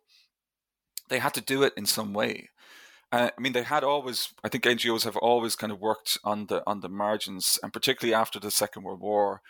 they 1.08 1.18
had 1.18 1.34
to 1.34 1.40
do 1.40 1.62
it 1.62 1.74
in 1.76 1.86
some 1.86 2.12
way. 2.12 2.48
Uh, 3.12 3.30
I 3.36 3.40
mean, 3.40 3.52
they 3.52 3.62
had 3.62 3.84
always. 3.84 4.34
I 4.42 4.48
think 4.48 4.64
NGOs 4.64 5.04
have 5.04 5.16
always 5.16 5.56
kind 5.56 5.72
of 5.72 5.80
worked 5.80 6.18
on 6.24 6.46
the 6.46 6.62
on 6.66 6.80
the 6.80 6.88
margins, 6.88 7.58
and 7.62 7.72
particularly 7.72 8.14
after 8.14 8.40
the 8.40 8.50
Second 8.50 8.82
World 8.82 9.00
War, 9.00 9.40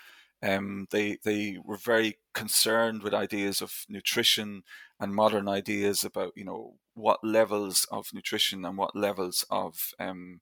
um, 0.43 0.87
they 0.91 1.19
they 1.25 1.59
were 1.65 1.79
very 1.79 2.19
concerned 2.35 3.03
with 3.03 3.15
ideas 3.15 3.63
of 3.63 3.73
nutrition 3.89 4.63
and 5.01 5.15
modern 5.15 5.49
ideas 5.49 6.05
about 6.05 6.33
you 6.37 6.45
know 6.45 6.75
what 6.95 7.25
levels 7.25 7.87
of 7.91 8.09
nutrition 8.13 8.65
and 8.65 8.77
what 8.77 8.95
levels 8.95 9.45
of 9.51 9.93
um, 9.99 10.41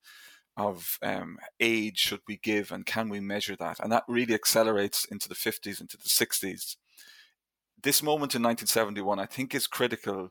of 0.57 0.99
um, 1.03 1.39
age 1.61 1.99
should 1.99 2.21
we 2.29 2.37
give 2.37 2.71
and 2.71 2.85
can 2.87 3.09
we 3.09 3.21
measure 3.21 3.57
that 3.57 3.81
and 3.81 3.91
that 3.91 4.05
really 4.07 4.35
accelerates 4.35 5.05
into 5.07 5.29
the 5.29 5.35
50s 5.35 5.81
into 5.81 5.97
the 5.97 6.09
60s 6.09 6.77
this 7.83 8.03
moment 8.03 8.35
in 8.35 8.43
1971 8.43 9.19
i 9.19 9.27
think 9.27 9.55
is 9.55 9.67
critical 9.67 10.31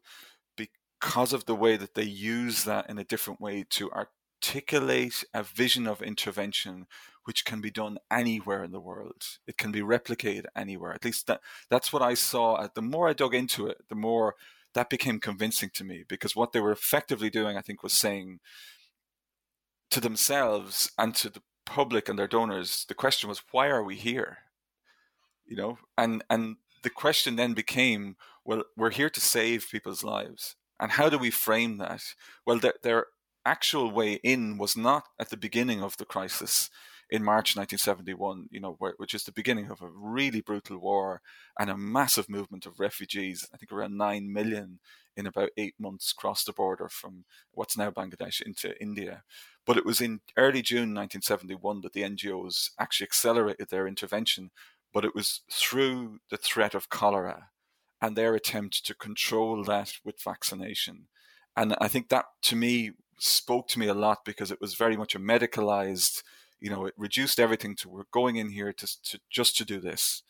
because 0.55 1.34
of 1.34 1.45
the 1.45 1.55
way 1.55 1.75
that 1.75 1.95
they 1.95 2.03
use 2.03 2.63
that 2.65 2.88
in 2.89 2.99
a 2.99 3.03
different 3.03 3.41
way 3.41 3.65
to 3.69 3.89
articulate 3.91 5.23
a 5.34 5.41
vision 5.41 5.88
of 5.88 6.01
intervention 6.01 6.86
which 7.25 7.45
can 7.45 7.62
be 7.62 7.71
done 7.71 7.97
anywhere 8.10 8.63
in 8.63 8.71
the 8.71 8.79
world. 8.79 9.23
It 9.47 9.57
can 9.57 9.71
be 9.71 9.81
replicated 9.81 10.45
anywhere. 10.55 10.93
At 10.93 11.05
least 11.05 11.27
that 11.27 11.41
that's 11.69 11.93
what 11.93 12.01
I 12.01 12.13
saw. 12.15 12.67
The 12.73 12.81
more 12.81 13.07
I 13.07 13.13
dug 13.13 13.36
into 13.36 13.67
it, 13.67 13.77
the 13.89 13.95
more 13.95 14.36
that 14.73 14.89
became 14.89 15.19
convincing 15.19 15.69
to 15.73 15.84
me 15.84 16.03
because 16.07 16.36
what 16.36 16.51
they 16.51 16.60
were 16.60 16.71
effectively 16.71 17.29
doing, 17.29 17.57
I 17.57 17.62
think, 17.62 17.84
was 17.84 17.93
saying 17.93 18.39
to 19.91 19.99
themselves 19.99 20.91
and 20.97 21.13
to 21.15 21.30
the 21.30 21.41
public 21.65 22.10
and 22.10 22.17
their 22.17 22.27
donors, 22.27 22.86
the 22.88 22.93
question 22.93 23.30
was, 23.30 23.41
why 23.51 23.67
are 23.67 23.84
we 23.84 23.95
here? 23.95 24.39
You 25.45 25.56
know, 25.58 25.77
and 25.97 26.23
and 26.30 26.58
the 26.84 26.89
question 26.89 27.36
then 27.36 27.54
became, 27.54 28.15
well, 28.43 28.63
we're 28.75 28.91
here 28.91 29.10
to 29.10 29.21
save 29.21 29.69
people's 29.69 30.04
lives. 30.04 30.56
And 30.80 30.91
how 30.91 31.10
do 31.10 31.17
we 31.17 31.30
frame 31.30 31.77
that? 31.77 32.01
Well, 32.45 32.58
their, 32.58 32.73
their 32.82 33.06
actual 33.45 33.91
way 33.91 34.13
in 34.23 34.58
was 34.58 34.75
not 34.75 35.04
at 35.19 35.30
the 35.30 35.38
beginning 35.38 35.84
of 35.84 35.97
the 35.97 36.06
crisis 36.06 36.69
in 37.10 37.23
March 37.23 37.56
1971, 37.56 38.47
you 38.51 38.60
know, 38.60 38.77
which 38.97 39.13
is 39.13 39.23
the 39.23 39.32
beginning 39.32 39.69
of 39.69 39.82
a 39.82 39.89
really 39.93 40.41
brutal 40.41 40.77
war 40.77 41.21
and 41.60 41.69
a 41.69 41.77
massive 41.77 42.30
movement 42.30 42.65
of 42.65 42.80
refugees. 42.80 43.47
I 43.54 43.58
think 43.58 43.71
around 43.71 43.97
9 43.97 44.32
million 44.32 44.80
in 45.15 45.28
about 45.28 45.50
eight 45.58 45.76
months 45.80 46.13
crossed 46.13 46.45
the 46.45 46.54
border 46.54 46.89
from 46.89 47.26
what's 47.54 47.78
now 47.78 47.91
Bangladesh 47.91 48.41
into 48.41 48.80
India. 48.82 49.24
But 49.65 49.78
it 49.78 49.86
was 49.86 50.02
in 50.02 50.21
early 50.38 50.62
June 50.62 50.93
1971 50.93 51.82
that 51.82 51.93
the 51.93 52.02
NGOs 52.02 52.71
actually 52.80 53.06
accelerated 53.06 53.69
their 53.69 53.88
intervention, 53.88 54.52
but 54.93 55.06
it 55.06 55.13
was 55.15 55.41
through 55.52 56.19
the 56.30 56.38
threat 56.38 56.74
of 56.74 56.89
cholera 56.89 57.50
and 58.02 58.15
their 58.15 58.34
attempt 58.34 58.86
to 58.86 58.95
control 58.95 59.63
that 59.63 59.93
with 60.04 60.21
vaccination. 60.24 61.08
And 61.56 61.76
I 61.80 61.88
think 61.88 62.10
that 62.10 62.26
to 62.43 62.56
me 62.56 62.91
spoke 63.19 63.67
to 63.67 63.80
me 63.80 63.88
a 63.88 63.93
lot 63.93 64.26
because 64.26 64.52
it 64.52 64.60
was 64.60 64.74
very 64.74 64.97
much 64.97 65.13
a 65.13 65.19
medicalized 65.19 66.24
you 66.62 66.69
know, 66.69 66.86
it 66.86 66.93
reduced 66.95 67.39
everything 67.39 67.76
to 67.76 67.89
we're 67.89 68.04
going 68.12 68.36
in 68.36 68.50
here 68.50 68.71
to, 68.71 69.02
to 69.04 69.19
just 69.30 69.58
to 69.58 69.65
do 69.65 69.82
this. 69.82 70.21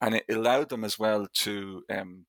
and 0.00 0.14
it 0.16 0.24
allowed 0.28 0.70
them 0.70 0.84
as 0.84 0.98
well 0.98 1.28
to 1.32 1.84
um, 1.90 2.26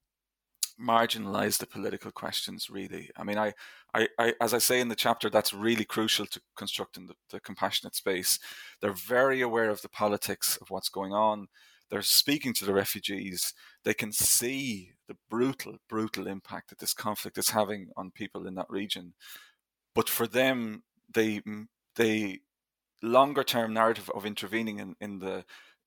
marginalize 0.79 1.57
the 1.57 1.67
political 1.67 2.11
questions 2.11 2.69
really. 2.69 3.09
I 3.17 3.23
mean 3.23 3.37
I, 3.37 3.53
I, 3.93 4.07
I 4.19 4.33
as 4.41 4.53
i 4.53 4.57
say 4.57 4.81
in 4.81 4.89
the 4.89 4.95
chapter 4.95 5.29
that's 5.29 5.53
really 5.53 5.85
crucial 5.85 6.25
to 6.27 6.41
constructing 6.57 7.07
the, 7.07 7.15
the, 7.29 7.39
compassionate 7.39 7.95
space. 7.95 8.39
They're 8.81 8.93
very 8.93 9.41
aware 9.41 9.69
of 9.69 9.81
the 9.81 9.89
politics 9.89 10.57
of 10.61 10.69
what's 10.69 10.89
going 10.89 11.13
on. 11.13 11.47
They're 11.89 12.01
speaking 12.01 12.53
to 12.55 12.65
the 12.65 12.73
refugees. 12.73 13.53
They 13.83 13.93
can 13.93 14.11
see 14.11 14.91
the 15.07 15.15
brutal 15.29 15.77
brutal 15.87 16.27
impact 16.27 16.69
that 16.69 16.79
this 16.79 16.93
conflict 16.93 17.37
is 17.37 17.51
having 17.51 17.89
on 17.95 18.11
people 18.11 18.47
in 18.47 18.55
that 18.55 18.69
region. 18.69 19.13
But 19.93 20.09
for 20.09 20.27
them 20.27 20.83
they 21.13 21.41
they 21.95 22.39
longer 23.01 23.43
term 23.43 23.73
narrative 23.73 24.09
of 24.13 24.25
intervening 24.25 24.79
in, 24.79 24.95
in 24.99 25.19
the 25.19 25.45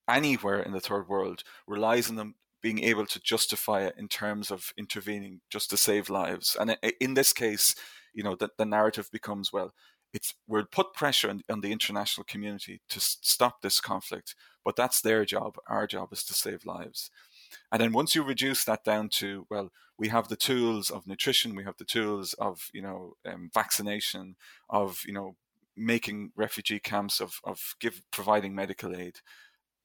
anywhere 0.08 0.60
in 0.60 0.72
the 0.72 0.80
third 0.80 1.08
world 1.08 1.42
relies 1.66 2.08
on 2.08 2.16
them 2.16 2.34
being 2.60 2.82
able 2.82 3.06
to 3.06 3.20
justify 3.20 3.82
it 3.82 3.94
in 3.96 4.08
terms 4.08 4.50
of 4.50 4.72
intervening 4.76 5.40
just 5.50 5.70
to 5.70 5.76
save 5.76 6.10
lives. 6.10 6.56
And 6.58 6.76
in 7.00 7.14
this 7.14 7.32
case, 7.32 7.74
you 8.12 8.22
know, 8.22 8.34
the, 8.34 8.50
the 8.58 8.66
narrative 8.66 9.08
becomes 9.12 9.52
well, 9.52 9.72
it's 10.12 10.34
we'll 10.46 10.64
put 10.64 10.94
pressure 10.94 11.28
on, 11.28 11.42
on 11.50 11.60
the 11.60 11.72
international 11.72 12.24
community 12.24 12.80
to 12.88 13.00
stop 13.00 13.60
this 13.60 13.80
conflict, 13.80 14.34
but 14.64 14.76
that's 14.76 15.00
their 15.00 15.24
job. 15.24 15.56
Our 15.68 15.86
job 15.86 16.12
is 16.12 16.24
to 16.24 16.34
save 16.34 16.64
lives. 16.64 17.10
And 17.70 17.80
then 17.80 17.92
once 17.92 18.14
you 18.14 18.22
reduce 18.22 18.64
that 18.64 18.84
down 18.84 19.08
to 19.10 19.46
well, 19.50 19.70
we 19.98 20.08
have 20.08 20.28
the 20.28 20.36
tools 20.36 20.90
of 20.90 21.06
nutrition, 21.06 21.56
we 21.56 21.64
have 21.64 21.76
the 21.76 21.84
tools 21.84 22.34
of 22.34 22.70
you 22.72 22.82
know 22.82 23.14
um, 23.26 23.50
vaccination, 23.52 24.36
of 24.70 25.02
you 25.06 25.12
know 25.12 25.36
making 25.76 26.32
refugee 26.36 26.80
camps, 26.80 27.20
of 27.20 27.40
of 27.44 27.76
give 27.80 28.02
providing 28.10 28.54
medical 28.54 28.96
aid, 28.96 29.20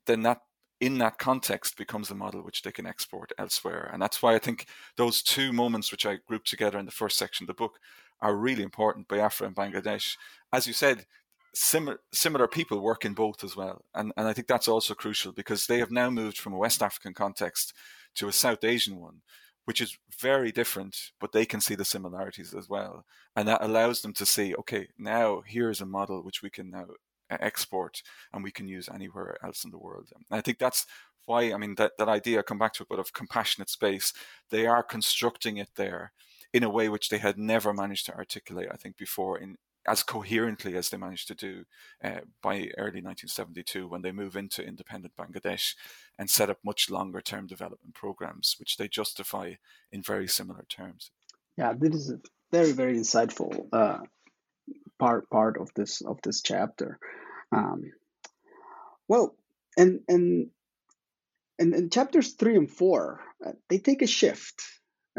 then 0.06 0.22
that 0.24 0.42
in 0.84 0.98
that 0.98 1.18
context 1.18 1.78
becomes 1.78 2.12
a 2.12 2.16
model 2.16 2.42
which 2.42 2.62
they 2.62 2.72
can 2.72 2.86
export 2.86 3.32
elsewhere. 3.38 3.90
And 3.94 4.02
that's 4.02 4.22
why 4.22 4.36
I 4.36 4.40
think 4.40 4.66
those 4.98 5.22
two 5.22 5.54
moments, 5.54 5.92
which 5.92 6.06
I 6.06 6.18
grouped 6.28 6.50
together 6.50 6.78
in 6.78 6.86
the 6.86 6.92
first 6.92 7.18
section 7.18 7.46
of 7.46 7.48
the 7.48 7.54
book, 7.54 7.80
are 8.22 8.36
really 8.36 8.64
important 8.64 9.08
Biafra 9.08 9.48
and 9.48 9.56
Bangladesh. 9.56 10.18
As 10.52 10.68
you 10.68 10.74
said, 10.74 11.06
similar 11.54 12.00
similar 12.12 12.48
people 12.50 12.82
work 12.82 13.06
in 13.06 13.14
both 13.14 13.46
as 13.46 13.56
well. 13.56 13.86
And 13.96 14.12
and 14.18 14.28
I 14.28 14.34
think 14.34 14.48
that's 14.48 14.68
also 14.68 14.94
crucial 14.94 15.32
because 15.32 15.68
they 15.68 15.80
have 15.80 15.92
now 15.92 16.10
moved 16.10 16.38
from 16.38 16.54
a 16.54 16.58
West 16.58 16.84
African 16.84 17.14
context 17.14 17.74
to 18.16 18.28
a 18.28 18.34
South 18.34 18.66
Asian 18.66 18.98
one, 19.00 19.22
which 19.64 19.80
is 19.80 19.98
very 20.20 20.52
different, 20.52 21.12
but 21.22 21.32
they 21.32 21.46
can 21.46 21.62
see 21.62 21.76
the 21.76 21.86
similarities 21.86 22.54
as 22.54 22.68
well. 22.68 23.06
And 23.38 23.48
that 23.48 23.64
allows 23.64 24.02
them 24.02 24.14
to 24.16 24.26
see, 24.26 24.54
okay, 24.56 24.90
now 24.98 25.44
here's 25.46 25.80
a 25.80 25.86
model 25.86 26.24
which 26.24 26.42
we 26.42 26.50
can 26.50 26.70
now 26.70 26.88
export 27.42 28.02
and 28.34 28.44
we 28.44 28.52
can 28.52 28.68
use 28.68 28.90
anywhere 28.94 29.38
else 29.44 29.64
in 29.64 29.72
the 29.72 29.78
world. 29.78 30.10
And 30.16 30.26
I 30.32 30.42
think 30.42 30.60
that's 30.60 30.86
why, 31.26 31.54
I 31.54 31.58
mean, 31.58 31.76
that, 31.76 31.94
that 31.98 32.10
idea, 32.10 32.44
come 32.44 32.60
back 32.60 32.74
to 32.74 32.84
it, 32.84 32.90
but 32.90 33.00
of 33.00 33.14
compassionate 33.14 33.70
space, 33.70 34.14
they 34.50 34.66
are 34.66 34.84
constructing 34.84 35.58
it 35.58 35.70
there 35.76 36.12
in 36.54 36.64
a 36.64 36.70
way 36.70 36.90
which 36.90 37.10
they 37.10 37.18
had 37.18 37.38
never 37.38 37.74
managed 37.74 38.06
to 38.08 38.16
articulate, 38.16 38.70
I 38.72 38.76
think, 38.76 38.98
before 38.98 39.40
in 39.40 39.58
as 39.86 40.04
coherently 40.04 40.76
as 40.76 40.90
they 40.90 40.98
managed 40.98 41.28
to 41.28 41.36
do 41.36 41.66
uh, 42.04 42.22
by 42.42 42.70
early 42.78 43.02
1972 43.02 43.88
when 43.88 44.02
they 44.02 44.12
move 44.12 44.36
into 44.36 44.66
independent 44.66 45.14
Bangladesh 45.18 45.76
and 46.18 46.30
set 46.30 46.50
up 46.50 46.58
much 46.64 46.90
longer 46.90 47.22
term 47.22 47.48
development 47.48 47.94
programs, 47.94 48.56
which 48.60 48.78
they 48.78 48.88
justify 48.88 49.54
in 49.92 50.02
very 50.02 50.28
similar 50.28 50.64
terms. 50.70 51.12
Yeah, 51.58 51.74
this 51.78 51.96
is 51.96 52.12
a 52.12 52.20
very, 52.52 52.72
very 52.72 52.96
insightful 52.96 53.68
uh, 53.74 54.00
part 55.00 55.30
part 55.30 55.58
of 55.60 55.70
this 55.76 56.02
of 56.02 56.20
this 56.24 56.42
chapter. 56.42 56.98
Um, 57.54 57.92
well, 59.08 59.36
and 59.78 60.02
and 60.08 60.50
and 61.60 61.74
in 61.76 61.90
chapters 61.90 62.34
three 62.34 62.56
and 62.58 62.70
four, 62.70 63.22
uh, 63.46 63.52
they 63.70 63.80
take 63.80 64.02
a 64.02 64.08
shift, 64.08 64.62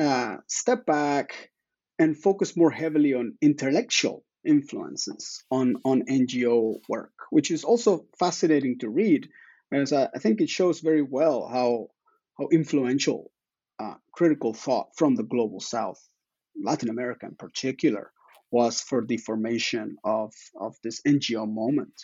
uh, 0.01 0.37
step 0.49 0.87
back, 0.87 1.51
and 1.99 2.17
focus 2.17 2.57
more 2.57 2.71
heavily 2.71 3.15
on 3.15 3.37
intellectual 3.41 4.25
influences 4.47 5.45
on 5.51 5.77
on 5.85 6.03
NGO 6.03 6.81
work, 6.89 7.13
which 7.31 7.51
is 7.51 7.65
also 7.65 8.07
fascinating 8.19 8.79
to 8.81 8.89
read, 8.91 9.29
as 9.73 9.93
I, 9.93 10.09
I 10.15 10.19
think 10.19 10.41
it 10.41 10.51
shows 10.51 10.81
very 10.81 11.03
well 11.03 11.49
how 11.49 11.89
how 12.39 12.49
influential 12.53 13.31
uh, 13.79 13.95
critical 14.13 14.55
thought 14.55 14.89
from 14.97 15.15
the 15.15 15.23
global 15.23 15.61
South, 15.61 16.01
Latin 16.63 16.89
America 16.91 17.27
in 17.27 17.37
particular, 17.37 18.13
was 18.51 18.81
for 18.81 19.05
the 19.05 19.17
formation 19.17 19.97
of, 20.05 20.33
of 20.61 20.77
this 20.83 21.03
NGO 21.03 21.47
moment. 21.53 21.95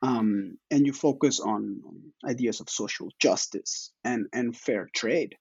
Um, 0.00 0.58
and 0.70 0.86
you 0.86 0.92
focus 0.92 1.40
on, 1.40 1.80
ideas 2.24 2.60
of 2.60 2.70
social 2.70 3.08
justice 3.20 3.92
and, 4.04 4.26
and 4.32 4.56
fair 4.56 4.88
trade. 4.94 5.34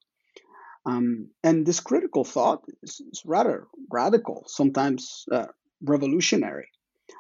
Um, 0.86 1.30
and 1.44 1.66
this 1.66 1.80
critical 1.80 2.24
thought 2.24 2.64
is, 2.82 3.02
is 3.12 3.22
rather 3.26 3.68
radical, 3.92 4.46
sometimes 4.48 5.26
uh, 5.32 5.48
revolutionary. 5.82 6.70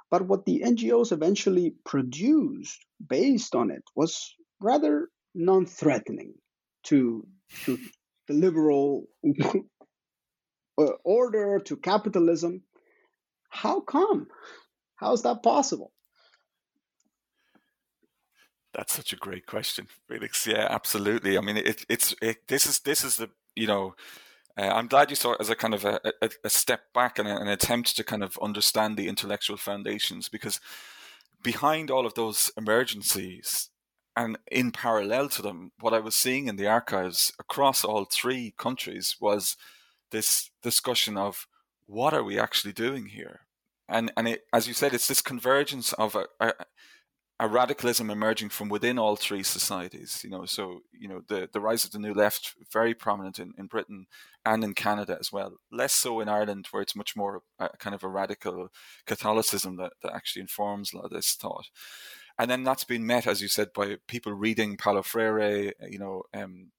But 0.09 0.25
what 0.25 0.45
the 0.45 0.63
NGOs 0.65 1.11
eventually 1.11 1.75
produced 1.85 2.79
based 3.05 3.55
on 3.55 3.71
it 3.71 3.83
was 3.95 4.33
rather 4.61 5.09
non 5.35 5.65
threatening 5.65 6.33
to, 6.83 7.27
to 7.65 7.77
the 8.27 8.33
liberal 8.33 9.05
order, 11.03 11.59
to 11.59 11.77
capitalism. 11.77 12.63
How 13.49 13.81
come? 13.81 14.27
How 14.95 15.13
is 15.13 15.23
that 15.23 15.43
possible? 15.43 15.91
That's 18.77 18.93
such 18.93 19.11
a 19.11 19.17
great 19.17 19.47
question, 19.47 19.87
Felix. 20.07 20.45
Yeah, 20.45 20.67
absolutely. 20.69 21.35
I 21.35 21.41
mean, 21.41 21.57
it, 21.57 21.83
it's 21.89 22.13
it, 22.21 22.47
this 22.47 22.67
is 22.67 22.79
this 22.79 23.03
is 23.03 23.17
the 23.17 23.31
you 23.55 23.65
know, 23.65 23.95
uh, 24.55 24.67
I'm 24.67 24.87
glad 24.87 25.09
you 25.09 25.15
saw 25.15 25.33
it 25.33 25.41
as 25.41 25.49
a 25.49 25.55
kind 25.55 25.73
of 25.73 25.83
a, 25.83 25.99
a, 26.21 26.29
a 26.43 26.49
step 26.49 26.93
back 26.93 27.17
and 27.17 27.27
an 27.27 27.47
attempt 27.47 27.95
to 27.95 28.03
kind 28.03 28.23
of 28.23 28.37
understand 28.39 28.95
the 28.95 29.07
intellectual 29.07 29.57
foundations 29.57 30.29
because 30.29 30.61
behind 31.41 31.89
all 31.89 32.05
of 32.05 32.13
those 32.13 32.51
emergencies 32.55 33.69
and 34.15 34.37
in 34.51 34.71
parallel 34.71 35.29
to 35.29 35.41
them, 35.41 35.71
what 35.79 35.93
I 35.93 35.99
was 35.99 36.13
seeing 36.13 36.47
in 36.47 36.55
the 36.55 36.67
archives 36.67 37.33
across 37.39 37.83
all 37.83 38.05
three 38.05 38.53
countries 38.59 39.15
was 39.19 39.57
this 40.11 40.51
discussion 40.61 41.17
of 41.17 41.47
what 41.87 42.13
are 42.13 42.23
we 42.23 42.39
actually 42.39 42.73
doing 42.73 43.07
here? 43.07 43.41
And 43.89 44.11
and 44.15 44.27
it, 44.27 44.43
as 44.53 44.67
you 44.67 44.75
said, 44.75 44.93
it's 44.93 45.07
this 45.07 45.21
convergence 45.21 45.93
of 45.93 46.15
a, 46.15 46.25
a, 46.39 46.53
a, 47.39 47.47
radicalism 47.47 48.09
emerging 48.09 48.49
from 48.49 48.69
within 48.69 48.97
all 48.97 49.15
three 49.15 49.43
societies. 49.43 50.21
You 50.23 50.29
know, 50.29 50.45
so 50.45 50.81
you 50.91 51.07
know 51.07 51.21
the 51.27 51.49
the 51.51 51.61
rise 51.61 51.85
of 51.85 51.91
the 51.91 51.99
new 51.99 52.13
left 52.13 52.55
very 52.71 52.93
prominent 52.93 53.39
in, 53.39 53.53
in 53.57 53.67
Britain 53.67 54.07
and 54.45 54.63
in 54.63 54.73
Canada 54.73 55.17
as 55.19 55.31
well. 55.31 55.53
Less 55.71 55.93
so 55.93 56.19
in 56.19 56.29
Ireland, 56.29 56.67
where 56.71 56.81
it's 56.81 56.95
much 56.95 57.15
more 57.15 57.41
a, 57.59 57.69
kind 57.77 57.93
of 57.93 58.03
a 58.03 58.09
radical 58.09 58.69
Catholicism 59.05 59.77
that, 59.77 59.93
that 60.01 60.13
actually 60.13 60.41
informs 60.41 60.93
a 60.93 60.97
lot 60.97 61.05
of 61.05 61.11
this 61.11 61.33
thought. 61.33 61.67
And 62.39 62.51
then 62.51 62.63
that's 62.63 62.83
been 62.83 63.05
met, 63.05 63.25
as 63.25 63.41
you 63.41 63.47
said, 63.47 63.69
by 63.73 63.97
people 64.07 64.31
reading 64.31 64.77
Paulo 64.77 65.01
Freire, 65.01 65.73
you 65.89 65.97
know, 65.97 66.23
um, 66.35 66.71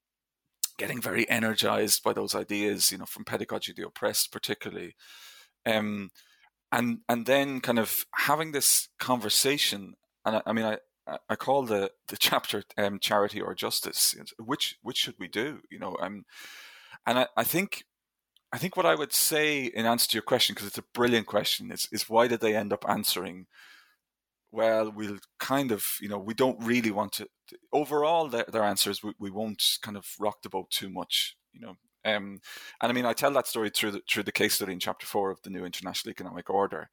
getting 0.77 1.01
very 1.01 1.29
energized 1.29 2.01
by 2.01 2.13
those 2.13 2.33
ideas, 2.33 2.91
you 2.91 2.97
know, 2.97 3.05
from 3.05 3.25
pedagogy 3.25 3.73
of 3.73 3.75
the 3.75 3.85
oppressed, 3.85 4.31
particularly. 4.31 4.95
Um, 5.65 6.11
and 6.71 6.99
and 7.09 7.25
then 7.25 7.59
kind 7.61 7.79
of 7.79 8.05
having 8.15 8.51
this 8.51 8.87
conversation, 8.99 9.95
and 10.25 10.37
I, 10.37 10.41
I 10.45 10.53
mean, 10.53 10.65
I, 10.65 11.17
I 11.29 11.35
call 11.35 11.63
the 11.63 11.91
the 12.07 12.17
chapter 12.19 12.63
um, 12.77 12.99
"Charity 12.99 13.41
or 13.41 13.55
Justice." 13.55 14.15
Which 14.37 14.77
which 14.81 14.97
should 14.97 15.15
we 15.19 15.27
do? 15.27 15.59
You 15.69 15.79
know, 15.79 15.97
um, 15.99 16.25
and 17.05 17.19
I, 17.19 17.27
I 17.37 17.43
think 17.43 17.83
I 18.51 18.57
think 18.57 18.75
what 18.75 18.85
I 18.85 18.95
would 18.95 19.13
say 19.13 19.65
in 19.65 19.85
answer 19.85 20.07
to 20.09 20.15
your 20.15 20.23
question, 20.23 20.53
because 20.53 20.67
it's 20.67 20.77
a 20.77 20.83
brilliant 20.93 21.27
question, 21.27 21.71
is 21.71 21.87
is 21.91 22.09
why 22.09 22.27
did 22.27 22.41
they 22.41 22.55
end 22.55 22.73
up 22.73 22.85
answering? 22.87 23.47
Well, 24.51 24.91
we'll 24.91 25.19
kind 25.39 25.71
of, 25.71 25.85
you 26.01 26.09
know, 26.09 26.17
we 26.17 26.33
don't 26.33 26.63
really 26.63 26.89
want 26.89 27.13
to. 27.13 27.27
Overall, 27.71 28.29
their, 28.29 28.45
their 28.51 28.63
answer 28.63 28.89
is 28.89 29.03
we, 29.03 29.13
we 29.19 29.29
won't 29.29 29.63
kind 29.83 29.95
of 29.95 30.07
rock 30.19 30.41
the 30.41 30.49
boat 30.49 30.71
too 30.71 30.89
much. 30.89 31.35
You 31.53 31.61
know, 31.61 31.75
um, 32.05 32.39
and 32.81 32.89
I 32.89 32.93
mean, 32.93 33.05
I 33.05 33.13
tell 33.13 33.31
that 33.31 33.47
story 33.47 33.69
through 33.69 33.91
the, 33.91 34.01
through 34.09 34.23
the 34.23 34.31
case 34.31 34.55
study 34.55 34.73
in 34.73 34.79
chapter 34.79 35.05
four 35.05 35.29
of 35.29 35.41
the 35.43 35.51
new 35.51 35.65
international 35.65 36.11
economic 36.11 36.49
order, 36.49 36.89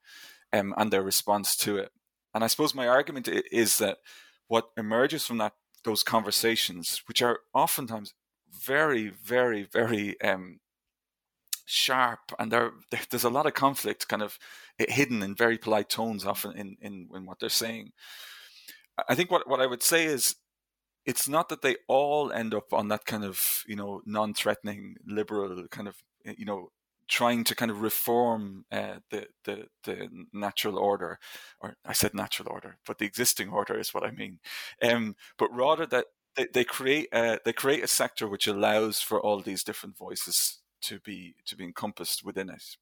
um, 0.52 0.74
and 0.76 0.90
their 0.90 1.02
response 1.02 1.56
to 1.58 1.78
it. 1.78 1.90
And 2.36 2.44
I 2.44 2.48
suppose 2.48 2.74
my 2.74 2.86
argument 2.86 3.28
is 3.50 3.78
that 3.78 3.96
what 4.46 4.68
emerges 4.76 5.24
from 5.24 5.38
that 5.38 5.54
those 5.84 6.02
conversations, 6.02 7.02
which 7.06 7.22
are 7.22 7.40
oftentimes 7.54 8.12
very, 8.52 9.08
very, 9.08 9.62
very 9.62 10.20
um, 10.20 10.60
sharp, 11.64 12.20
and 12.38 12.52
there, 12.52 12.72
there's 13.08 13.24
a 13.24 13.30
lot 13.30 13.46
of 13.46 13.54
conflict, 13.54 14.08
kind 14.08 14.20
of 14.20 14.38
hidden 14.76 15.22
in 15.22 15.34
very 15.34 15.56
polite 15.56 15.88
tones, 15.88 16.26
often 16.26 16.52
in 16.58 16.76
in, 16.82 17.08
in 17.14 17.24
what 17.24 17.40
they're 17.40 17.48
saying. 17.48 17.92
I 19.08 19.14
think 19.14 19.30
what, 19.30 19.48
what 19.48 19.62
I 19.62 19.66
would 19.66 19.82
say 19.82 20.04
is 20.04 20.36
it's 21.06 21.26
not 21.26 21.48
that 21.48 21.62
they 21.62 21.76
all 21.88 22.30
end 22.30 22.52
up 22.52 22.70
on 22.70 22.88
that 22.88 23.06
kind 23.06 23.24
of 23.24 23.64
you 23.66 23.76
know 23.76 24.02
non-threatening 24.04 24.96
liberal 25.06 25.66
kind 25.68 25.88
of 25.88 25.96
eh, 26.26 26.34
you 26.36 26.44
know 26.44 26.68
trying 27.08 27.44
to 27.44 27.54
kind 27.54 27.70
of 27.70 27.82
reform 27.82 28.64
uh, 28.72 28.96
the, 29.10 29.26
the 29.44 29.66
the 29.84 30.08
natural 30.32 30.78
order, 30.78 31.18
or 31.60 31.76
I 31.84 31.92
said 31.92 32.14
natural 32.14 32.48
order, 32.50 32.78
but 32.86 32.98
the 32.98 33.06
existing 33.06 33.50
order 33.50 33.78
is 33.78 33.94
what 33.94 34.04
I 34.04 34.10
mean. 34.10 34.38
Um, 34.82 35.16
but 35.38 35.54
rather 35.54 35.86
that 35.86 36.06
they, 36.36 36.46
they 36.52 36.64
create 36.64 37.08
a, 37.12 37.38
they 37.44 37.52
create 37.52 37.82
a 37.82 37.88
sector 37.88 38.28
which 38.28 38.46
allows 38.46 39.00
for 39.00 39.20
all 39.20 39.40
these 39.40 39.64
different 39.64 39.96
voices 39.96 40.58
to 40.82 41.00
be 41.00 41.34
to 41.46 41.56
be 41.56 41.64
encompassed 41.64 42.24
within 42.24 42.50
it. 42.50 42.76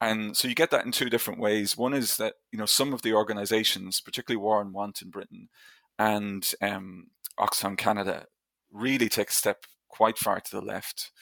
And 0.00 0.36
so 0.36 0.48
you 0.48 0.54
get 0.54 0.70
that 0.70 0.84
in 0.84 0.92
two 0.92 1.08
different 1.08 1.40
ways. 1.40 1.76
One 1.76 1.94
is 1.94 2.16
that 2.18 2.34
you 2.52 2.58
know 2.58 2.66
some 2.66 2.92
of 2.92 3.02
the 3.02 3.14
organisations, 3.14 4.00
particularly 4.00 4.42
War 4.42 4.60
on 4.60 4.72
Want 4.72 5.02
in 5.02 5.10
Britain 5.10 5.48
and 5.98 6.52
um, 6.60 7.08
Oxfam 7.38 7.78
Canada, 7.78 8.26
really 8.72 9.08
take 9.08 9.30
a 9.30 9.32
step 9.32 9.64
quite 9.88 10.18
far 10.18 10.40
to 10.40 10.50
the 10.50 10.60
left, 10.60 11.12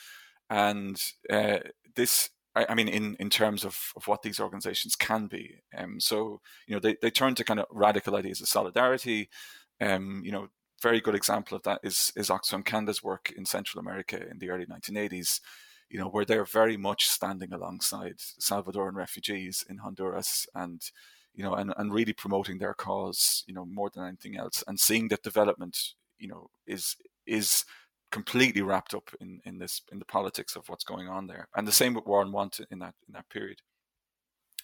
and 0.48 1.00
uh, 1.30 1.58
this 1.94 2.30
I, 2.54 2.74
mean, 2.74 2.88
in, 2.88 3.16
in 3.18 3.30
terms 3.30 3.64
of, 3.64 3.92
of 3.96 4.06
what 4.06 4.22
these 4.22 4.38
organizations 4.38 4.94
can 4.94 5.26
be. 5.26 5.62
Um, 5.76 5.98
so, 5.98 6.42
you 6.66 6.74
know, 6.74 6.80
they, 6.80 6.96
they 7.00 7.10
turn 7.10 7.34
to 7.36 7.44
kind 7.44 7.58
of 7.58 7.66
radical 7.70 8.14
ideas 8.14 8.42
of 8.42 8.48
solidarity. 8.48 9.30
Um, 9.80 10.20
you 10.22 10.32
know, 10.32 10.48
very 10.82 11.00
good 11.00 11.14
example 11.14 11.56
of 11.56 11.62
that 11.62 11.80
is, 11.82 12.12
is 12.14 12.28
Oxfam 12.28 12.64
Canada's 12.64 13.02
work 13.02 13.32
in 13.34 13.46
Central 13.46 13.80
America 13.80 14.20
in 14.30 14.38
the 14.38 14.50
early 14.50 14.66
1980s, 14.66 15.40
you 15.88 15.98
know, 15.98 16.08
where 16.08 16.26
they're 16.26 16.44
very 16.44 16.76
much 16.76 17.06
standing 17.06 17.54
alongside 17.54 18.18
Salvadoran 18.18 18.94
refugees 18.94 19.64
in 19.70 19.78
Honduras 19.78 20.46
and, 20.54 20.82
you 21.34 21.42
know, 21.42 21.54
and, 21.54 21.72
and 21.78 21.94
really 21.94 22.12
promoting 22.12 22.58
their 22.58 22.74
cause, 22.74 23.44
you 23.46 23.54
know, 23.54 23.64
more 23.64 23.88
than 23.94 24.04
anything 24.04 24.36
else 24.36 24.62
and 24.66 24.78
seeing 24.78 25.08
that 25.08 25.22
development, 25.22 25.78
you 26.18 26.28
know, 26.28 26.50
is, 26.66 26.96
is, 27.26 27.64
completely 28.12 28.62
wrapped 28.62 28.94
up 28.94 29.10
in, 29.20 29.40
in 29.44 29.58
this 29.58 29.82
in 29.90 29.98
the 29.98 30.04
politics 30.04 30.54
of 30.54 30.68
what's 30.68 30.84
going 30.84 31.08
on 31.08 31.26
there. 31.26 31.48
And 31.56 31.66
the 31.66 31.72
same 31.72 31.94
with 31.94 32.06
War 32.06 32.20
on 32.20 32.30
Want 32.30 32.60
in 32.70 32.78
that 32.78 32.94
in 33.08 33.14
that 33.14 33.28
period. 33.28 33.58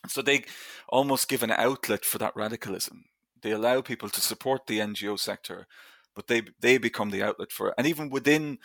So 0.06 0.22
they 0.22 0.44
almost 0.88 1.28
give 1.28 1.42
an 1.42 1.50
outlet 1.50 2.04
for 2.04 2.18
that 2.18 2.36
radicalism. 2.36 3.06
They 3.42 3.50
allow 3.50 3.80
people 3.80 4.08
to 4.10 4.20
support 4.20 4.66
the 4.66 4.78
NGO 4.78 5.18
sector, 5.18 5.66
but 6.14 6.28
they 6.28 6.42
they 6.60 6.78
become 6.78 7.10
the 7.10 7.22
outlet 7.24 7.50
for 7.50 7.68
it. 7.68 7.74
And 7.76 7.86
even 7.86 8.10
within 8.10 8.58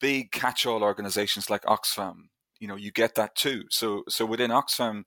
big 0.00 0.30
catch-all 0.30 0.82
organizations 0.82 1.50
like 1.50 1.64
Oxfam, 1.64 2.28
you 2.60 2.68
know, 2.68 2.76
you 2.76 2.92
get 2.92 3.16
that 3.16 3.34
too. 3.34 3.64
So 3.68 4.04
so 4.08 4.24
within 4.24 4.50
Oxfam, 4.50 5.02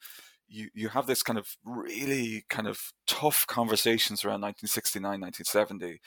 you, 0.48 0.70
you 0.74 0.90
have 0.90 1.08
this 1.08 1.24
kind 1.24 1.40
of 1.40 1.56
really 1.64 2.44
kind 2.50 2.68
of 2.68 2.92
tough 3.08 3.48
conversations 3.48 4.26
around 4.26 4.42
1969, 4.42 5.22
1970 5.22 6.02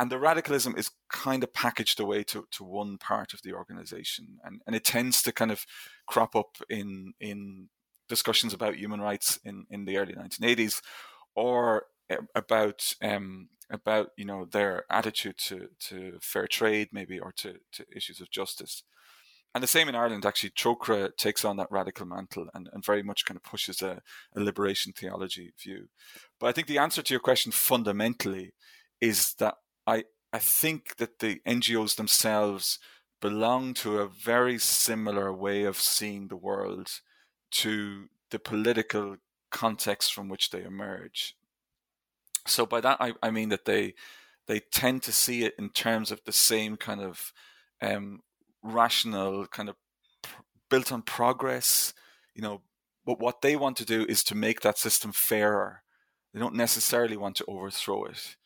and 0.00 0.10
the 0.10 0.18
radicalism 0.18 0.74
is 0.78 0.90
kind 1.10 1.44
of 1.44 1.52
packaged 1.52 2.00
away 2.00 2.22
to, 2.24 2.46
to 2.52 2.64
one 2.64 2.96
part 2.96 3.34
of 3.34 3.42
the 3.42 3.52
organization. 3.52 4.38
And, 4.42 4.62
and 4.66 4.74
it 4.74 4.82
tends 4.82 5.22
to 5.22 5.32
kind 5.32 5.50
of 5.50 5.66
crop 6.06 6.34
up 6.34 6.56
in 6.70 7.12
in 7.20 7.68
discussions 8.08 8.54
about 8.54 8.76
human 8.76 9.02
rights 9.02 9.38
in, 9.44 9.66
in 9.70 9.84
the 9.84 9.98
early 9.98 10.14
1980s 10.14 10.80
or 11.36 11.84
about 12.34 12.94
um, 13.02 13.50
about 13.70 14.08
you 14.16 14.24
know 14.24 14.46
their 14.46 14.84
attitude 14.90 15.36
to, 15.36 15.68
to 15.78 16.18
fair 16.22 16.46
trade 16.46 16.88
maybe 16.92 17.20
or 17.20 17.30
to, 17.32 17.56
to 17.72 17.84
issues 17.94 18.22
of 18.22 18.30
justice. 18.30 18.82
And 19.54 19.62
the 19.62 19.68
same 19.68 19.88
in 19.88 19.94
Ireland 19.94 20.24
actually 20.24 20.50
Trócaire 20.50 21.14
takes 21.14 21.44
on 21.44 21.58
that 21.58 21.70
radical 21.70 22.06
mantle 22.06 22.48
and, 22.54 22.70
and 22.72 22.84
very 22.84 23.02
much 23.02 23.26
kind 23.26 23.36
of 23.36 23.42
pushes 23.42 23.82
a, 23.82 24.00
a 24.34 24.40
liberation 24.40 24.94
theology 24.94 25.52
view. 25.62 25.88
But 26.38 26.46
I 26.46 26.52
think 26.52 26.68
the 26.68 26.78
answer 26.78 27.02
to 27.02 27.12
your 27.12 27.20
question 27.20 27.52
fundamentally 27.52 28.54
is 29.00 29.34
that 29.34 29.56
I 29.90 30.04
I 30.32 30.38
think 30.38 30.96
that 30.96 31.18
the 31.18 31.40
NGOs 31.46 31.96
themselves 31.96 32.78
belong 33.20 33.74
to 33.74 33.98
a 33.98 34.08
very 34.08 34.58
similar 34.58 35.32
way 35.32 35.64
of 35.64 35.76
seeing 35.76 36.28
the 36.28 36.36
world 36.36 36.88
to 37.62 38.08
the 38.30 38.38
political 38.38 39.16
context 39.50 40.14
from 40.14 40.28
which 40.28 40.50
they 40.50 40.62
emerge. 40.62 41.34
So 42.46 42.64
by 42.64 42.80
that 42.80 42.98
I, 43.00 43.14
I 43.22 43.30
mean 43.30 43.48
that 43.48 43.64
they 43.64 43.94
they 44.46 44.60
tend 44.60 45.02
to 45.02 45.12
see 45.12 45.44
it 45.44 45.54
in 45.58 45.70
terms 45.70 46.10
of 46.10 46.20
the 46.24 46.32
same 46.32 46.76
kind 46.76 47.00
of 47.00 47.32
um, 47.82 48.20
rational 48.62 49.46
kind 49.46 49.68
of 49.68 49.76
pr- 50.22 50.42
built 50.68 50.92
on 50.92 51.02
progress, 51.02 51.92
you 52.34 52.42
know. 52.42 52.62
But 53.04 53.18
what 53.18 53.42
they 53.42 53.56
want 53.56 53.76
to 53.78 53.84
do 53.84 54.04
is 54.04 54.22
to 54.24 54.34
make 54.34 54.60
that 54.60 54.78
system 54.78 55.12
fairer. 55.12 55.82
They 56.32 56.40
don't 56.40 56.54
necessarily 56.54 57.16
want 57.16 57.36
to 57.36 57.44
overthrow 57.48 58.04
it. 58.04 58.36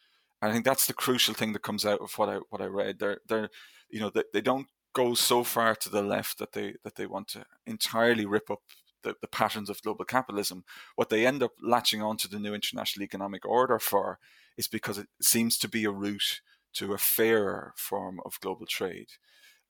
And 0.40 0.50
I 0.50 0.52
think 0.52 0.64
that's 0.64 0.86
the 0.86 0.92
crucial 0.92 1.34
thing 1.34 1.52
that 1.52 1.62
comes 1.62 1.86
out 1.86 2.00
of 2.00 2.12
what 2.18 2.28
I 2.28 2.38
what 2.50 2.60
I 2.60 2.66
read. 2.66 2.98
They're 2.98 3.20
they're 3.28 3.48
you 3.88 4.00
know 4.00 4.10
they, 4.10 4.24
they 4.32 4.40
don't 4.40 4.68
go 4.94 5.14
so 5.14 5.44
far 5.44 5.74
to 5.74 5.88
the 5.88 6.02
left 6.02 6.38
that 6.38 6.52
they 6.52 6.74
that 6.84 6.96
they 6.96 7.06
want 7.06 7.28
to 7.28 7.44
entirely 7.66 8.26
rip 8.26 8.50
up 8.50 8.60
the, 9.02 9.14
the 9.20 9.28
patterns 9.28 9.70
of 9.70 9.82
global 9.82 10.04
capitalism. 10.04 10.64
What 10.96 11.10
they 11.10 11.26
end 11.26 11.42
up 11.42 11.52
latching 11.62 12.02
onto 12.02 12.28
the 12.28 12.40
new 12.40 12.54
international 12.54 13.04
economic 13.04 13.46
order 13.46 13.78
for 13.78 14.18
is 14.56 14.68
because 14.68 14.98
it 14.98 15.08
seems 15.20 15.58
to 15.58 15.68
be 15.68 15.84
a 15.84 15.90
route 15.90 16.40
to 16.74 16.92
a 16.92 16.98
fairer 16.98 17.72
form 17.76 18.20
of 18.24 18.40
global 18.40 18.66
trade. 18.66 19.08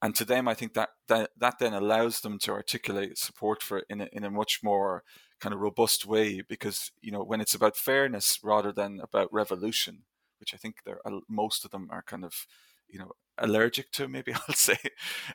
And 0.00 0.14
to 0.16 0.24
them, 0.24 0.48
I 0.48 0.54
think 0.54 0.74
that, 0.74 0.90
that 1.08 1.30
that 1.38 1.58
then 1.58 1.72
allows 1.72 2.20
them 2.20 2.38
to 2.40 2.52
articulate 2.52 3.18
support 3.18 3.62
for 3.62 3.78
it 3.78 3.86
in 3.88 4.00
a, 4.02 4.08
in 4.12 4.24
a 4.24 4.30
much 4.30 4.60
more 4.62 5.02
kind 5.40 5.54
of 5.54 5.60
robust 5.60 6.06
way 6.06 6.42
because 6.42 6.90
you 7.00 7.10
know 7.10 7.22
when 7.22 7.40
it's 7.40 7.54
about 7.54 7.76
fairness 7.76 8.38
rather 8.42 8.72
than 8.72 9.00
about 9.00 9.32
revolution, 9.32 10.02
which 10.40 10.54
I 10.54 10.56
think 10.56 10.76
they're 10.84 11.00
most 11.28 11.64
of 11.64 11.70
them 11.70 11.88
are 11.90 12.02
kind 12.02 12.24
of 12.24 12.46
you 12.88 12.98
know 12.98 13.12
allergic 13.38 13.90
to 13.90 14.06
maybe 14.06 14.32
I'll 14.48 14.54
say 14.54 14.78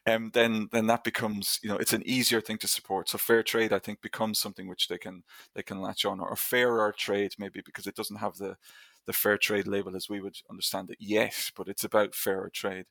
um 0.08 0.32
then 0.34 0.70
then 0.72 0.88
that 0.88 1.04
becomes 1.04 1.60
you 1.62 1.70
know 1.70 1.78
it's 1.78 1.94
an 1.94 2.04
easier 2.06 2.42
thing 2.42 2.58
to 2.60 2.68
support. 2.68 3.10
So 3.10 3.18
fair 3.18 3.44
trade 3.44 3.74
I 3.74 3.80
think 3.80 4.02
becomes 4.02 4.40
something 4.40 4.68
which 4.68 4.88
they 4.88 4.98
can 4.98 5.24
they 5.56 5.64
can 5.64 5.82
latch 5.82 6.06
on 6.06 6.20
or 6.20 6.36
fairer 6.36 6.94
trade 6.98 7.34
maybe 7.38 7.62
because 7.66 7.88
it 7.88 7.96
doesn't 7.96 8.18
have 8.18 8.38
the 8.38 8.58
the 9.06 9.14
fair 9.14 9.38
trade 9.38 9.68
label 9.68 9.96
as 9.96 10.10
we 10.10 10.22
would 10.22 10.38
understand 10.50 10.90
it 10.90 10.98
yet 11.00 11.52
but 11.56 11.68
it's 11.68 11.84
about 11.84 12.16
fairer 12.16 12.50
trade. 12.50 12.86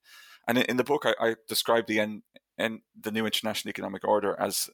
And 0.47 0.59
in, 0.59 0.65
in 0.65 0.77
the 0.77 0.85
book 0.85 1.05
I, 1.07 1.15
I 1.21 1.37
describe 1.49 1.87
the 1.87 2.01
end 2.01 2.23
and 2.59 2.81
the 3.01 3.13
new 3.13 3.25
international 3.25 3.71
economic 3.71 4.07
order 4.07 4.37
as 4.39 4.69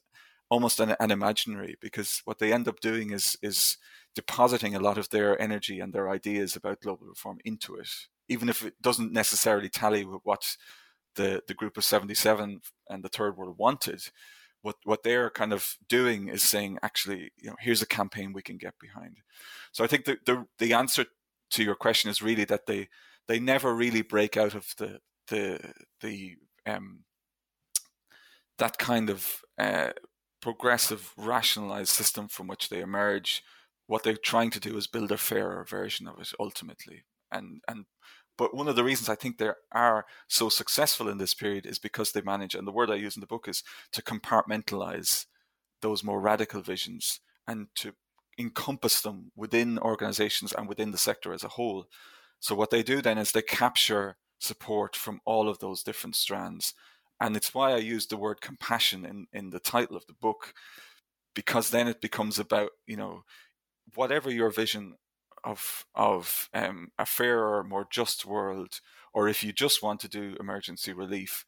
almost 0.49 0.79
an, 0.79 0.95
an 0.99 1.11
imaginary 1.11 1.75
because 1.79 2.21
what 2.25 2.39
they 2.39 2.53
end 2.53 2.67
up 2.67 2.79
doing 2.79 3.11
is 3.11 3.37
is 3.41 3.77
depositing 4.15 4.73
a 4.73 4.79
lot 4.79 4.97
of 4.97 5.09
their 5.09 5.39
energy 5.39 5.79
and 5.79 5.93
their 5.93 6.09
ideas 6.09 6.55
about 6.55 6.81
global 6.81 7.05
reform 7.05 7.39
into 7.43 7.75
it, 7.75 7.89
even 8.29 8.49
if 8.49 8.65
it 8.65 8.81
doesn't 8.81 9.11
necessarily 9.11 9.69
tally 9.69 10.05
with 10.05 10.21
what 10.23 10.55
the, 11.15 11.41
the 11.47 11.53
group 11.53 11.77
of 11.77 11.83
77 11.83 12.61
and 12.89 13.03
the 13.03 13.09
third 13.09 13.37
world 13.37 13.57
wanted. 13.57 14.09
What, 14.61 14.77
what 14.83 15.03
they're 15.03 15.29
kind 15.29 15.53
of 15.53 15.77
doing 15.87 16.29
is 16.29 16.41
saying, 16.41 16.79
actually, 16.81 17.31
you 17.37 17.49
know, 17.49 17.55
here's 17.59 17.81
a 17.81 17.87
campaign 17.87 18.33
we 18.33 18.41
can 18.41 18.57
get 18.57 18.73
behind. 18.79 19.17
So 19.71 19.83
I 19.83 19.87
think 19.87 20.05
the, 20.05 20.17
the, 20.25 20.45
the 20.57 20.73
answer 20.73 21.05
to 21.51 21.63
your 21.63 21.75
question 21.75 22.09
is 22.09 22.21
really 22.21 22.45
that 22.45 22.65
they, 22.65 22.87
they 23.27 23.39
never 23.39 23.75
really 23.75 24.01
break 24.01 24.37
out 24.37 24.55
of 24.55 24.73
the, 24.77 24.99
the, 25.27 25.73
the, 26.01 26.35
um, 26.65 27.03
that 28.57 28.77
kind 28.77 29.09
of 29.09 29.41
uh, 29.59 29.89
progressive, 30.41 31.13
rationalized 31.17 31.89
system 31.89 32.27
from 32.27 32.47
which 32.47 32.69
they 32.69 32.79
emerge 32.79 33.43
what 33.87 34.03
they're 34.03 34.17
trying 34.17 34.51
to 34.51 34.59
do 34.59 34.77
is 34.77 34.87
build 34.87 35.11
a 35.11 35.17
fairer 35.17 35.63
version 35.63 36.07
of 36.07 36.19
it 36.19 36.31
ultimately. 36.39 37.03
And 37.31 37.61
and 37.67 37.85
but 38.37 38.53
one 38.53 38.67
of 38.67 38.75
the 38.75 38.83
reasons 38.83 39.07
I 39.07 39.15
think 39.15 39.37
they 39.37 39.51
are 39.71 40.05
so 40.27 40.49
successful 40.49 41.07
in 41.07 41.17
this 41.17 41.33
period 41.33 41.65
is 41.65 41.79
because 41.79 42.11
they 42.11 42.21
manage, 42.21 42.53
and 42.53 42.67
the 42.67 42.71
word 42.71 42.91
I 42.91 42.95
use 42.95 43.15
in 43.15 43.21
the 43.21 43.27
book 43.27 43.47
is 43.47 43.63
to 43.93 44.01
compartmentalize 44.01 45.25
those 45.81 46.03
more 46.03 46.19
radical 46.19 46.61
visions 46.61 47.21
and 47.47 47.67
to 47.75 47.93
encompass 48.37 49.01
them 49.01 49.31
within 49.35 49.79
organizations 49.79 50.51
and 50.51 50.67
within 50.67 50.91
the 50.91 50.97
sector 50.97 51.31
as 51.31 51.43
a 51.43 51.49
whole. 51.49 51.85
So 52.39 52.55
what 52.55 52.71
they 52.71 52.83
do 52.83 53.01
then 53.01 53.17
is 53.17 53.31
they 53.31 53.41
capture 53.41 54.17
support 54.39 54.95
from 54.95 55.21
all 55.25 55.47
of 55.47 55.59
those 55.59 55.83
different 55.83 56.15
strands. 56.15 56.73
And 57.21 57.37
it's 57.37 57.53
why 57.53 57.71
I 57.71 57.77
use 57.77 58.07
the 58.07 58.17
word 58.17 58.41
compassion 58.41 59.05
in, 59.05 59.27
in 59.31 59.51
the 59.51 59.59
title 59.59 59.95
of 59.95 60.05
the 60.07 60.13
book, 60.13 60.53
because 61.33 61.69
then 61.69 61.87
it 61.87 62.01
becomes 62.01 62.37
about, 62.37 62.71
you 62.85 62.97
know, 62.97 63.23
whatever 63.93 64.31
your 64.31 64.49
vision 64.49 64.95
of 65.43 65.85
of 65.93 66.49
um, 66.53 66.89
a 66.97 67.05
fairer, 67.05 67.63
more 67.63 67.87
just 67.89 68.25
world, 68.25 68.79
or 69.13 69.27
if 69.27 69.43
you 69.43 69.53
just 69.53 69.83
want 69.83 69.99
to 70.01 70.09
do 70.09 70.35
emergency 70.39 70.93
relief, 70.93 71.45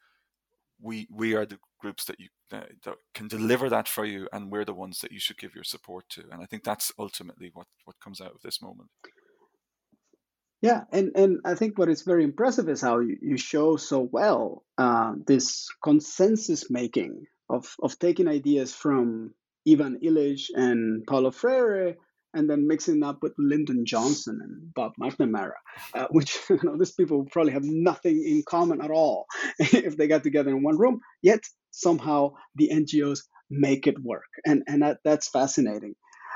we 0.79 1.07
we 1.11 1.33
are 1.33 1.45
the 1.45 1.59
groups 1.79 2.05
that 2.05 2.19
you 2.19 2.27
uh, 2.51 2.61
that 2.85 2.95
can 3.13 3.27
deliver 3.27 3.69
that 3.69 3.87
for 3.87 4.05
you, 4.05 4.27
and 4.31 4.51
we're 4.51 4.65
the 4.65 4.73
ones 4.73 4.99
that 4.99 5.11
you 5.11 5.19
should 5.19 5.37
give 5.37 5.55
your 5.55 5.63
support 5.63 6.05
to. 6.09 6.21
And 6.31 6.41
I 6.41 6.45
think 6.45 6.63
that's 6.63 6.91
ultimately 6.99 7.49
what 7.53 7.67
what 7.85 7.99
comes 7.99 8.21
out 8.21 8.33
of 8.35 8.41
this 8.43 8.61
moment. 8.61 8.89
Yeah, 10.61 10.81
and, 10.91 11.11
and 11.15 11.39
I 11.45 11.53
think 11.53 11.77
what 11.77 11.89
is 11.89 12.01
very 12.01 12.23
impressive 12.23 12.67
is 12.67 12.81
how 12.81 12.99
you, 12.99 13.17
you 13.21 13.37
show 13.37 13.75
so 13.77 13.99
well 14.11 14.63
uh, 14.77 15.13
this 15.25 15.67
consensus 15.83 16.71
making 16.71 17.25
of, 17.47 17.75
of 17.81 17.99
taking 17.99 18.27
ideas 18.27 18.73
from 18.73 19.35
Ivan 19.69 19.99
Illich 20.03 20.45
and 20.55 21.05
Paulo 21.05 21.29
Freire 21.29 21.97
and 22.37 22.49
then 22.49 22.67
mixing 22.67 23.03
up 23.03 23.23
with 23.23 23.33
Lyndon 23.39 23.83
Johnson 23.85 24.39
and 24.43 24.73
Bob 24.73 24.93
McNamara, 25.01 25.57
uh, 25.95 26.07
which 26.11 26.37
you 26.49 26.59
know 26.63 26.77
these 26.77 26.91
people 26.91 27.25
probably 27.31 27.53
have 27.53 27.63
nothing 27.63 28.23
in 28.25 28.43
common 28.47 28.81
at 28.81 28.91
all 28.91 29.25
if 29.59 29.97
they 29.97 30.07
got 30.07 30.23
together 30.23 30.51
in 30.51 30.63
one 30.63 30.77
room. 30.77 30.99
Yet 31.21 31.41
somehow 31.71 32.33
the 32.55 32.69
NGOs 32.71 33.21
make 33.49 33.87
it 33.87 34.01
work, 34.01 34.29
and 34.45 34.63
and 34.67 34.83
that, 34.83 34.99
that's 35.03 35.29
fascinating. 35.29 35.95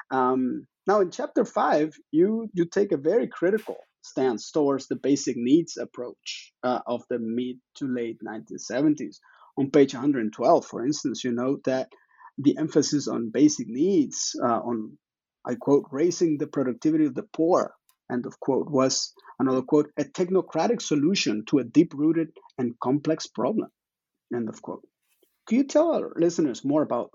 Um, 0.10 0.68
now 0.88 1.02
in 1.02 1.12
chapter 1.12 1.46
five, 1.46 1.94
you 2.12 2.50
you 2.54 2.66
take 2.66 2.92
a 2.92 2.98
very 2.98 3.28
critical 3.28 3.78
stance 4.02 4.52
towards 4.52 4.88
the 4.88 4.96
basic 4.96 5.36
needs 5.38 5.78
approach 5.78 6.54
uh, 6.64 6.80
of 6.88 7.04
the 7.10 7.20
mid 7.20 7.58
to 7.76 7.88
late 7.88 8.18
1970s. 8.28 9.18
On 9.58 9.70
page 9.70 9.94
112, 9.94 10.66
for 10.66 10.84
instance, 10.84 11.24
you 11.24 11.32
note 11.32 11.66
that 11.66 11.90
the 12.38 12.58
emphasis 12.58 13.08
on 13.08 13.30
basic 13.32 13.68
needs, 13.68 14.36
uh, 14.44 14.60
on, 14.60 14.98
I 15.46 15.56
quote, 15.56 15.86
raising 15.92 16.38
the 16.38 16.48
productivity 16.48 17.06
of 17.06 17.16
the 17.16 17.24
poor, 17.24 17.74
end 18.12 18.26
of 18.26 18.40
quote, 18.40 18.70
was, 18.70 19.14
another 19.40 19.62
quote, 19.62 19.92
a 19.98 20.04
technocratic 20.04 20.82
solution 20.82 21.44
to 21.48 21.60
a 21.60 21.64
deep 21.64 21.94
rooted 21.94 22.30
and 22.58 22.80
complex 22.80 23.28
problem, 23.28 23.70
end 24.34 24.50
of 24.50 24.62
quote. 24.62 24.86
Could 25.48 25.56
you 25.58 25.64
tell 25.64 25.94
our 25.94 26.14
listeners 26.16 26.64
more 26.64 26.84
about 26.84 27.12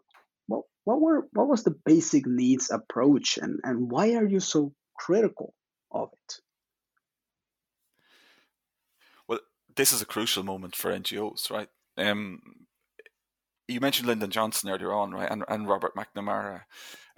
what, 0.47 0.62
what 0.85 1.01
were 1.01 1.29
what 1.33 1.49
was 1.49 1.62
the 1.62 1.74
basic 1.85 2.27
needs 2.27 2.70
approach 2.70 3.39
and, 3.41 3.61
and 3.62 3.91
why 3.91 4.14
are 4.14 4.27
you 4.27 4.41
so 4.41 4.72
critical 4.99 5.55
of 5.93 6.09
it? 6.12 6.35
Well, 9.29 9.41
this 9.77 9.93
is 9.93 10.03
a 10.03 10.07
crucial 10.07 10.43
moment 10.43 10.74
for 10.74 10.93
NGOs, 10.93 11.51
right? 11.51 11.68
Um, 11.97 12.41
you 13.68 13.81
mentioned 13.81 14.09
Lyndon 14.09 14.31
Johnson 14.31 14.70
earlier 14.70 14.93
on, 14.93 15.12
right, 15.12 15.31
and, 15.31 15.45
and 15.49 15.68
Robert 15.68 15.95
McNamara. 15.97 16.62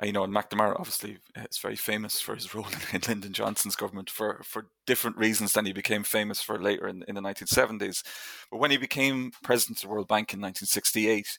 You 0.02 0.12
know, 0.12 0.22
and 0.22 0.32
McNamara 0.32 0.78
obviously 0.78 1.18
is 1.50 1.58
very 1.58 1.74
famous 1.74 2.20
for 2.20 2.36
his 2.36 2.54
role 2.54 2.66
in 2.92 3.00
Lyndon 3.06 3.32
Johnson's 3.32 3.74
government 3.74 4.10
for, 4.10 4.40
for 4.44 4.68
different 4.86 5.16
reasons 5.16 5.52
than 5.52 5.66
he 5.66 5.72
became 5.72 6.04
famous 6.04 6.40
for 6.40 6.60
later 6.60 6.86
in, 6.86 7.04
in 7.08 7.16
the 7.16 7.20
1970s. 7.20 8.04
But 8.50 8.58
when 8.58 8.70
he 8.70 8.76
became 8.76 9.32
president 9.42 9.78
of 9.78 9.82
the 9.82 9.88
World 9.88 10.08
Bank 10.08 10.32
in 10.32 10.40
1968, 10.40 11.38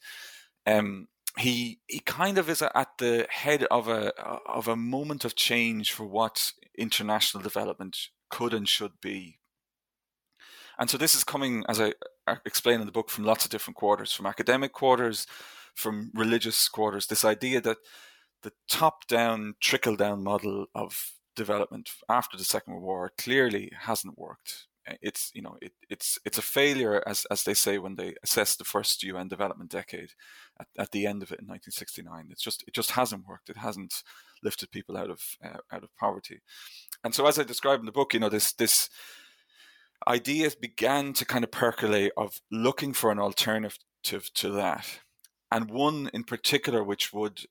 um, 0.67 1.07
he 1.37 1.79
he 1.87 1.99
kind 1.99 2.37
of 2.37 2.49
is 2.49 2.61
at 2.61 2.89
the 2.97 3.27
head 3.29 3.63
of 3.65 3.87
a 3.87 4.13
of 4.45 4.67
a 4.67 4.75
moment 4.75 5.23
of 5.23 5.35
change 5.35 5.93
for 5.93 6.05
what 6.05 6.51
international 6.77 7.43
development 7.43 7.97
could 8.29 8.53
and 8.53 8.67
should 8.67 8.99
be. 9.01 9.39
And 10.79 10.89
so 10.89 10.97
this 10.97 11.13
is 11.13 11.23
coming, 11.25 11.65
as 11.67 11.81
I 11.81 11.93
explain 12.45 12.79
in 12.79 12.85
the 12.85 12.91
book, 12.91 13.09
from 13.09 13.25
lots 13.25 13.43
of 13.43 13.51
different 13.51 13.75
quarters, 13.75 14.13
from 14.13 14.25
academic 14.25 14.71
quarters, 14.71 15.27
from 15.75 16.09
religious 16.15 16.69
quarters. 16.69 17.07
This 17.07 17.25
idea 17.25 17.59
that 17.61 17.77
the 18.43 18.53
top-down, 18.67 19.55
trickle-down 19.61 20.23
model 20.23 20.67
of 20.73 21.13
development 21.35 21.89
after 22.09 22.37
the 22.37 22.43
Second 22.43 22.73
World 22.73 22.85
War 22.85 23.11
clearly 23.17 23.71
hasn't 23.81 24.17
worked. 24.17 24.67
It's 25.01 25.29
you 25.35 25.43
know 25.43 25.55
it, 25.61 25.73
it's 25.87 26.17
it's 26.25 26.39
a 26.39 26.41
failure 26.41 27.03
as 27.05 27.23
as 27.29 27.43
they 27.43 27.53
say 27.53 27.77
when 27.77 27.95
they 27.95 28.15
assess 28.23 28.55
the 28.55 28.63
first 28.63 29.03
UN 29.03 29.27
development 29.27 29.69
decade 29.69 30.13
at, 30.59 30.67
at 30.79 30.91
the 30.91 31.05
end 31.05 31.21
of 31.21 31.31
it 31.31 31.39
in 31.41 31.45
1969. 31.45 32.29
It's 32.31 32.41
just 32.41 32.63
it 32.67 32.73
just 32.73 32.91
hasn't 32.91 33.27
worked. 33.27 33.51
It 33.51 33.57
hasn't 33.57 33.93
lifted 34.41 34.71
people 34.71 34.97
out 34.97 35.11
of 35.11 35.21
uh, 35.43 35.59
out 35.71 35.83
of 35.83 35.95
poverty. 35.95 36.41
And 37.03 37.13
so 37.13 37.27
as 37.27 37.37
I 37.37 37.43
describe 37.43 37.81
in 37.81 37.85
the 37.85 37.91
book, 37.91 38.15
you 38.15 38.19
know 38.19 38.29
this 38.29 38.51
this 38.51 38.89
ideas 40.07 40.55
began 40.55 41.13
to 41.13 41.25
kind 41.25 41.43
of 41.43 41.51
percolate 41.51 42.11
of 42.17 42.41
looking 42.51 42.93
for 42.93 43.11
an 43.11 43.19
alternative 43.19 43.77
to 44.03 44.49
that. 44.51 45.01
And 45.51 45.71
one 45.71 46.09
in 46.13 46.23
particular, 46.23 46.83
which 46.83 47.11
would, 47.11 47.41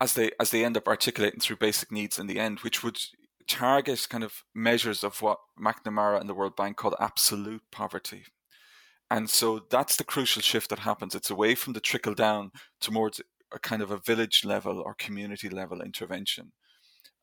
as 0.00 0.14
they 0.14 0.30
as 0.38 0.50
they 0.50 0.64
end 0.64 0.76
up 0.76 0.88
articulating 0.88 1.40
through 1.40 1.56
basic 1.56 1.90
needs 1.90 2.18
in 2.18 2.26
the 2.26 2.38
end, 2.38 2.60
which 2.60 2.82
would 2.82 2.98
target 3.48 4.06
kind 4.08 4.22
of 4.22 4.44
measures 4.54 5.02
of 5.02 5.22
what 5.22 5.38
McNamara 5.60 6.20
and 6.20 6.28
the 6.28 6.34
World 6.34 6.54
Bank 6.54 6.76
called 6.76 6.94
absolute 7.00 7.62
poverty. 7.72 8.24
And 9.10 9.30
so 9.30 9.60
that's 9.70 9.96
the 9.96 10.04
crucial 10.04 10.42
shift 10.42 10.68
that 10.70 10.80
happens. 10.80 11.14
It's 11.14 11.30
away 11.30 11.54
from 11.54 11.72
the 11.72 11.80
trickle 11.80 12.14
down 12.14 12.50
towards 12.80 13.22
a 13.52 13.58
kind 13.58 13.80
of 13.80 13.90
a 13.90 13.98
village 13.98 14.44
level 14.44 14.82
or 14.84 14.94
community 14.94 15.48
level 15.48 15.80
intervention. 15.80 16.52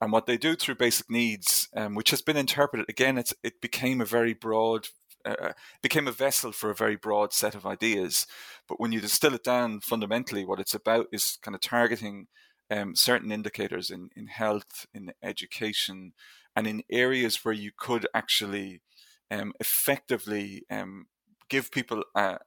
And 0.02 0.12
what 0.12 0.26
they 0.26 0.38
do 0.38 0.56
through 0.56 0.76
basic 0.76 1.10
needs, 1.10 1.70
um, 1.76 1.96
which 1.96 2.10
has 2.10 2.22
been 2.22 2.38
interpreted 2.38 2.90
again, 2.90 3.18
it 3.18 3.62
became 3.62 4.02
a 4.02 4.06
very 4.06 4.34
broad, 4.34 4.88
uh, 5.24 5.36
uh, 5.40 5.52
became 5.82 6.08
a 6.08 6.12
vessel 6.12 6.52
for 6.52 6.70
a 6.70 6.76
very 6.76 6.96
broad 6.96 7.34
set 7.34 7.56
of 7.56 7.66
ideas. 7.66 8.26
But 8.68 8.80
when 8.80 8.92
you 8.92 9.00
distill 9.00 9.36
it 9.36 9.44
down, 9.44 9.80
fundamentally, 9.82 10.44
what 10.44 10.60
it's 10.60 10.74
about 10.74 11.08
is 11.12 11.38
kind 11.42 11.56
of 11.56 11.62
targeting 11.62 12.28
um, 12.72 12.96
certain 12.96 13.32
indicators 13.32 13.92
in 13.92 14.10
in 14.16 14.28
health, 14.28 14.86
in 14.94 15.14
education, 15.22 16.14
and 16.56 16.68
in 16.68 16.84
areas 16.90 17.44
where 17.44 17.54
you 17.54 17.72
could 17.78 18.08
actually 18.14 18.82
um, 19.32 19.54
effectively 19.60 20.64
um, 20.70 21.08
give 21.50 21.72
people 21.72 22.04
a, 22.16 22.38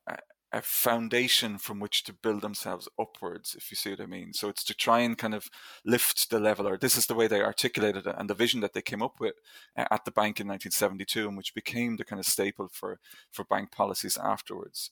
a 0.53 0.62
foundation 0.62 1.59
from 1.59 1.79
which 1.79 2.05
to 2.05 2.12
build 2.12 2.41
themselves 2.41 2.89
upwards, 2.99 3.55
if 3.55 3.71
you 3.71 3.77
see 3.77 3.91
what 3.91 4.01
I 4.01 4.07
mean. 4.07 4.33
So 4.33 4.49
it's 4.49 4.64
to 4.64 4.75
try 4.75 5.01
and 5.01 5.16
kind 5.16 5.35
of 5.35 5.49
lift 5.85 6.31
the 6.31 6.41
level, 6.41 6.66
or 6.66 6.79
this 6.79 6.97
is 6.97 7.07
the 7.07 7.14
way 7.14 7.27
they 7.27 7.43
articulated 7.43 8.07
it, 8.07 8.14
and 8.16 8.31
the 8.31 8.35
vision 8.35 8.61
that 8.61 8.73
they 8.73 8.83
came 8.83 9.03
up 9.03 9.21
with 9.21 9.35
uh, 9.77 9.85
at 9.91 10.05
the 10.05 10.11
bank 10.11 10.41
in 10.41 10.49
1972, 10.49 11.29
and 11.29 11.37
which 11.37 11.55
became 11.55 11.97
the 11.97 12.05
kind 12.05 12.21
of 12.21 12.27
staple 12.27 12.69
for 12.73 12.99
for 13.31 13.45
bank 13.45 13.71
policies 13.73 14.16
afterwards. 14.16 14.91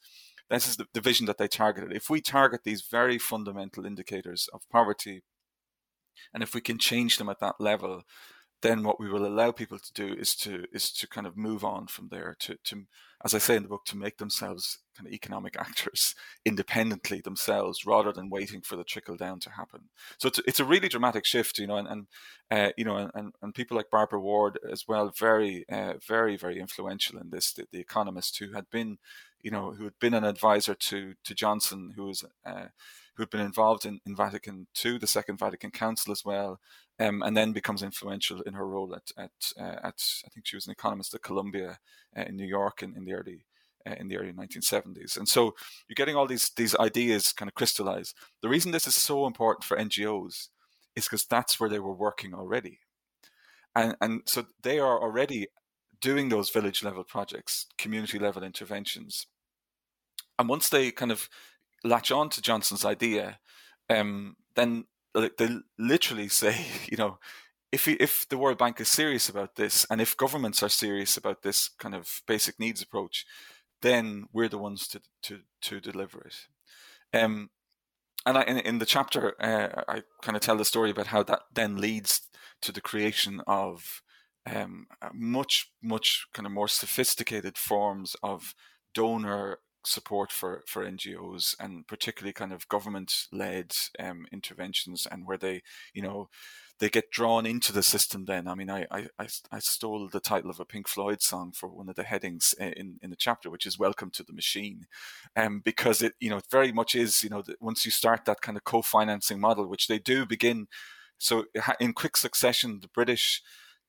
This 0.51 0.68
is 0.68 0.76
the, 0.76 0.86
the 0.92 1.01
vision 1.01 1.26
that 1.26 1.38
they 1.38 1.49
targeted. 1.49 1.92
If 1.92 2.09
we 2.09 2.20
target 2.20 2.62
these 2.64 2.82
very 2.82 3.18
fundamental 3.18 3.84
indicators 3.84 4.49
of 4.53 4.68
poverty, 4.70 5.22
and 6.32 6.42
if 6.42 6.55
we 6.55 6.61
can 6.61 6.78
change 6.78 7.18
them 7.18 7.28
at 7.28 7.40
that 7.40 7.57
level, 7.61 8.03
then 8.62 8.82
what 8.82 8.99
we 8.99 9.09
will 9.09 9.26
allow 9.26 9.53
people 9.53 9.78
to 9.78 9.92
do 9.92 10.14
is 10.14 10.34
to 10.34 10.64
is 10.72 10.90
to 10.90 11.07
kind 11.07 11.26
of 11.26 11.36
move 11.36 11.64
on 11.64 11.86
from 11.86 12.09
there 12.09 12.36
to 12.40 12.57
to 12.64 12.86
as 13.24 13.34
I 13.34 13.38
say 13.38 13.57
in 13.57 13.62
the 13.62 13.68
book 13.68 13.84
to 13.86 13.97
make 13.97 14.18
themselves 14.18 14.78
kind 14.97 15.07
of 15.07 15.12
economic 15.12 15.57
actors 15.59 16.14
independently 16.44 17.20
themselves 17.20 17.84
rather 17.86 18.12
than 18.12 18.30
waiting 18.30 18.62
for 18.62 18.76
the 18.76 18.84
trickle 18.84 19.16
down 19.16 19.40
to 19.40 19.51
happen. 19.51 19.88
So 20.18 20.28
it's 20.28 20.40
it's 20.47 20.61
a 20.61 20.64
really 20.64 20.88
dramatic 20.88 21.26
shift, 21.26 21.59
you 21.59 21.66
know, 21.66 21.76
and 21.76 21.88
and 21.88 22.07
uh, 22.51 22.72
you 22.76 22.84
know 22.84 23.11
and, 23.14 23.32
and 23.42 23.55
people 23.55 23.76
like 23.76 23.90
Barbara 23.90 24.20
Ward 24.20 24.59
as 24.70 24.84
well, 24.88 25.12
very 25.16 25.64
uh, 25.70 25.94
very 26.07 26.36
very 26.36 26.59
influential 26.59 27.18
in 27.18 27.30
this. 27.30 27.53
The, 27.53 27.66
the, 27.70 27.80
economist 27.80 28.38
who 28.38 28.53
had 28.53 28.68
been, 28.70 28.99
you 29.47 29.53
know, 29.53 29.70
who 29.70 29.84
had 29.84 29.99
been 30.01 30.12
an 30.14 30.24
advisor 30.24 30.74
to 30.74 31.14
to 31.24 31.34
Johnson, 31.34 31.92
who 31.94 32.07
was. 32.07 32.24
Uh, 32.44 32.66
who 33.14 33.22
had 33.22 33.30
been 33.30 33.40
involved 33.40 33.86
in, 33.86 33.99
in 34.05 34.14
Vatican 34.14 34.66
II, 34.84 34.99
the 34.99 35.07
Second 35.07 35.38
Vatican 35.38 35.70
Council 35.70 36.12
as 36.12 36.22
well, 36.22 36.61
um, 37.01 37.22
and 37.22 37.34
then 37.34 37.51
becomes 37.51 37.82
influential 37.82 38.42
in 38.42 38.53
her 38.53 38.68
role 38.68 38.94
at 38.94 39.11
at, 39.16 39.30
uh, 39.59 39.78
at 39.82 39.99
I 40.26 40.28
think 40.28 40.44
she 40.44 40.55
was 40.55 40.66
an 40.66 40.72
economist 40.72 41.14
at 41.14 41.22
Columbia 41.22 41.78
uh, 42.14 42.24
in 42.28 42.36
New 42.36 42.47
York 42.47 42.82
in, 42.82 42.94
in 42.94 43.07
the 43.07 43.14
early 43.14 43.47
uh, 43.86 43.94
in 43.99 44.09
the 44.09 44.18
early 44.18 44.32
1970s. 44.34 45.16
And 45.16 45.26
so 45.26 45.55
you're 45.88 45.94
getting 45.94 46.14
all 46.14 46.26
these 46.26 46.51
these 46.57 46.76
ideas 46.76 47.32
kind 47.32 47.49
of 47.49 47.55
crystallize. 47.55 48.12
The 48.42 48.51
reason 48.51 48.70
this 48.70 48.86
is 48.86 48.94
so 48.94 49.26
important 49.26 49.64
for 49.64 49.78
NGOs 49.78 50.49
is 50.94 51.07
because 51.07 51.24
that's 51.24 51.59
where 51.59 51.70
they 51.70 51.80
were 51.80 51.94
working 51.94 52.34
already, 52.34 52.80
and 53.74 53.97
and 54.03 54.22
so 54.26 54.44
they 54.62 54.78
are 54.78 55.01
already 55.01 55.47
doing 56.03 56.28
those 56.28 56.51
village 56.51 56.82
level 56.82 57.05
projects, 57.05 57.66
community 57.78 58.18
level 58.18 58.42
interventions. 58.42 59.26
And 60.39 60.49
once 60.49 60.68
they 60.68 60.91
kind 60.91 61.12
of 61.12 61.28
latch 61.84 62.11
on 62.11 62.28
to 62.30 62.43
Johnson's 62.43 62.84
idea, 62.84 63.39
um, 63.89 64.37
then 64.55 64.84
they 65.14 65.49
literally 65.78 66.28
say, 66.43 66.66
you 66.91 66.97
know, 66.97 67.18
if 67.72 67.89
if 67.89 68.28
the 68.28 68.39
World 68.39 68.59
Bank 68.59 68.80
is 68.80 68.89
serious 68.89 69.28
about 69.28 69.57
this, 69.57 69.87
and 69.91 70.01
if 70.01 70.16
governments 70.16 70.62
are 70.62 70.68
serious 70.68 71.16
about 71.16 71.43
this 71.43 71.68
kind 71.68 71.95
of 71.95 72.22
basic 72.26 72.59
needs 72.59 72.82
approach, 72.82 73.26
then 73.82 74.26
we're 74.32 74.49
the 74.49 74.59
ones 74.59 74.87
to 74.89 75.01
to 75.22 75.41
to 75.62 75.80
deliver 75.80 76.20
it. 76.20 76.47
Um, 77.12 77.51
and 78.24 78.39
I, 78.39 78.43
in, 78.43 78.59
in 78.59 78.78
the 78.78 78.87
chapter, 78.87 79.34
uh, 79.41 79.82
I 79.89 80.03
kind 80.22 80.37
of 80.37 80.43
tell 80.43 80.57
the 80.57 80.64
story 80.64 80.91
about 80.91 81.09
how 81.09 81.22
that 81.24 81.43
then 81.55 81.76
leads 81.76 82.22
to 82.62 82.72
the 82.72 82.80
creation 82.80 83.41
of 83.47 84.03
um, 84.51 84.87
much 85.12 85.70
much 85.82 86.26
kind 86.32 86.47
of 86.47 86.53
more 86.53 86.68
sophisticated 86.68 87.59
forms 87.59 88.16
of 88.22 88.55
donor 88.95 89.59
support 89.87 90.32
for 90.32 90.62
for 90.66 90.84
NGOs 90.84 91.55
and 91.59 91.87
particularly 91.87 92.32
kind 92.32 92.53
of 92.53 92.68
government 92.68 93.26
led 93.32 93.72
um, 93.99 94.26
interventions 94.32 95.07
and 95.11 95.26
where 95.26 95.39
they 95.39 95.62
you 95.95 96.03
know 96.03 96.28
they 96.78 96.91
get 96.91 97.11
drawn 97.11 97.47
into 97.47 97.72
the 97.72 97.82
system 97.82 98.24
then. 98.26 98.49
I 98.49 98.55
mean 98.55 98.70
I, 98.70 98.87
I 98.91 99.09
i 99.51 99.59
stole 99.59 100.09
the 100.09 100.20
title 100.20 100.51
of 100.51 100.61
a 100.61 100.64
pink 100.64 100.89
floyd 100.89 101.22
song 101.22 101.53
for 101.53 101.68
one 101.68 101.89
of 101.89 101.97
the 101.97 102.03
headings 102.03 102.55
in 102.59 102.99
in 103.03 103.11
the 103.11 103.16
chapter 103.16 103.51
which 103.51 103.66
is 103.66 103.78
welcome 103.78 104.11
to 104.12 104.22
the 104.22 104.32
machine. 104.32 104.87
Um 105.37 105.61
because 105.64 106.03
it 106.03 106.14
you 106.20 106.30
know 106.30 106.39
it 106.39 106.47
very 106.51 106.72
much 106.72 106.95
is 106.95 107.22
you 107.22 107.30
know 107.30 107.43
once 107.61 107.84
you 107.84 107.91
start 107.91 108.24
that 108.24 108.41
kind 108.41 108.57
of 108.57 108.64
co-financing 108.64 109.41
model 109.41 109.66
which 109.66 109.87
they 109.89 109.99
do 109.99 110.26
begin 110.26 110.66
so 111.18 111.45
in 111.80 111.93
quick 111.93 112.16
succession 112.16 112.80
the 112.80 112.89
british 112.89 113.43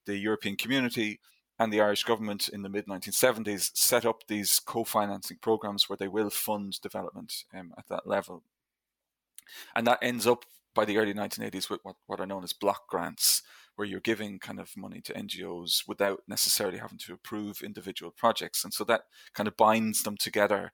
the 0.05 0.17
european 0.17 0.55
community 0.55 1.19
and 1.59 1.73
the 1.73 1.81
Irish 1.81 2.03
government 2.03 2.47
in 2.47 2.61
the 2.61 2.69
mid 2.69 2.85
1970s 2.85 3.75
set 3.75 4.05
up 4.05 4.27
these 4.27 4.59
co 4.59 4.83
financing 4.83 5.37
programs 5.41 5.89
where 5.89 5.97
they 5.97 6.07
will 6.07 6.29
fund 6.29 6.79
development 6.81 7.45
um, 7.53 7.73
at 7.77 7.87
that 7.89 8.07
level. 8.07 8.43
And 9.75 9.87
that 9.87 9.99
ends 10.01 10.27
up 10.27 10.45
by 10.75 10.85
the 10.85 10.97
early 10.97 11.13
1980s 11.13 11.69
with 11.69 11.79
what, 11.83 11.95
what 12.05 12.19
are 12.19 12.25
known 12.27 12.43
as 12.43 12.53
block 12.53 12.87
grants, 12.87 13.41
where 13.75 13.87
you're 13.87 13.99
giving 13.99 14.37
kind 14.39 14.59
of 14.59 14.77
money 14.77 15.01
to 15.01 15.13
NGOs 15.13 15.87
without 15.87 16.21
necessarily 16.27 16.77
having 16.77 16.99
to 16.99 17.13
approve 17.13 17.61
individual 17.61 18.11
projects. 18.11 18.63
And 18.63 18.73
so 18.73 18.83
that 18.83 19.03
kind 19.33 19.47
of 19.47 19.57
binds 19.57 20.03
them 20.03 20.17
together 20.17 20.71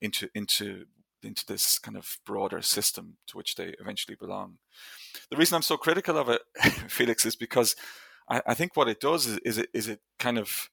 into, 0.00 0.28
into 0.34 0.86
into 1.22 1.44
this 1.46 1.78
kind 1.78 1.96
of 1.96 2.18
broader 2.24 2.62
system 2.62 3.16
to 3.26 3.36
which 3.36 3.56
they 3.56 3.74
eventually 3.80 4.14
belong. 4.14 4.58
The 5.30 5.36
reason 5.36 5.56
I'm 5.56 5.62
so 5.62 5.76
critical 5.76 6.16
of 6.16 6.28
it, 6.28 6.42
Felix, 6.88 7.26
is 7.26 7.36
because 7.36 7.74
I, 8.28 8.42
I 8.46 8.54
think 8.54 8.76
what 8.76 8.88
it 8.88 9.00
does 9.00 9.26
is, 9.26 9.38
is 9.38 9.58
it 9.58 9.68
is 9.72 9.88
it 9.88 10.00
kind 10.18 10.38
of 10.38 10.70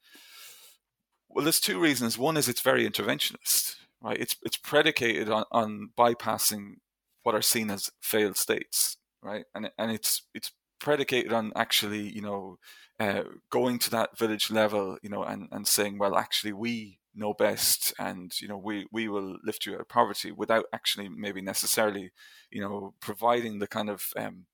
well, 1.30 1.43
there's 1.43 1.60
two 1.60 1.80
reasons. 1.80 2.18
One 2.18 2.38
is 2.38 2.47
it's 2.47 2.62
very 2.62 2.88
interventionist, 2.88 3.76
right? 4.01 4.18
It's 4.20 4.36
it's 4.43 4.58
predicated 4.58 5.30
on, 5.30 5.45
on 5.51 5.89
bypassing 5.97 6.76
what 7.24 7.36
are 7.36 7.41
seen 7.41 7.72
as 7.72 7.89
failed 8.01 8.38
states, 8.38 8.97
right? 9.22 9.45
And 9.56 9.72
and 9.78 9.91
it's 9.91 10.24
it's 10.34 10.51
predicated 10.80 11.34
on 11.34 11.54
actually, 11.56 12.10
you 12.10 12.22
know, 12.22 12.60
uh, 12.99 13.24
going 13.49 13.80
to 13.80 13.89
that 13.89 14.18
village 14.18 14.51
level, 14.51 14.97
you 15.01 15.10
know, 15.10 15.24
and, 15.24 15.47
and 15.51 15.66
saying, 15.68 15.97
well, 15.97 16.16
actually, 16.18 16.54
we 16.54 16.99
know 17.16 17.34
best, 17.34 17.93
and 17.97 18.34
you 18.39 18.47
know, 18.47 18.58
we 18.58 18.86
we 18.91 19.08
will 19.08 19.38
lift 19.43 19.66
you 19.66 19.74
out 19.74 19.82
of 19.82 19.88
poverty 19.88 20.32
without 20.32 20.66
actually 20.74 21.10
maybe 21.10 21.41
necessarily, 21.41 22.12
you 22.51 22.62
know, 22.62 22.93
providing 22.99 23.60
the 23.60 23.68
kind 23.68 23.89
of 23.89 24.10
um, 24.18 24.45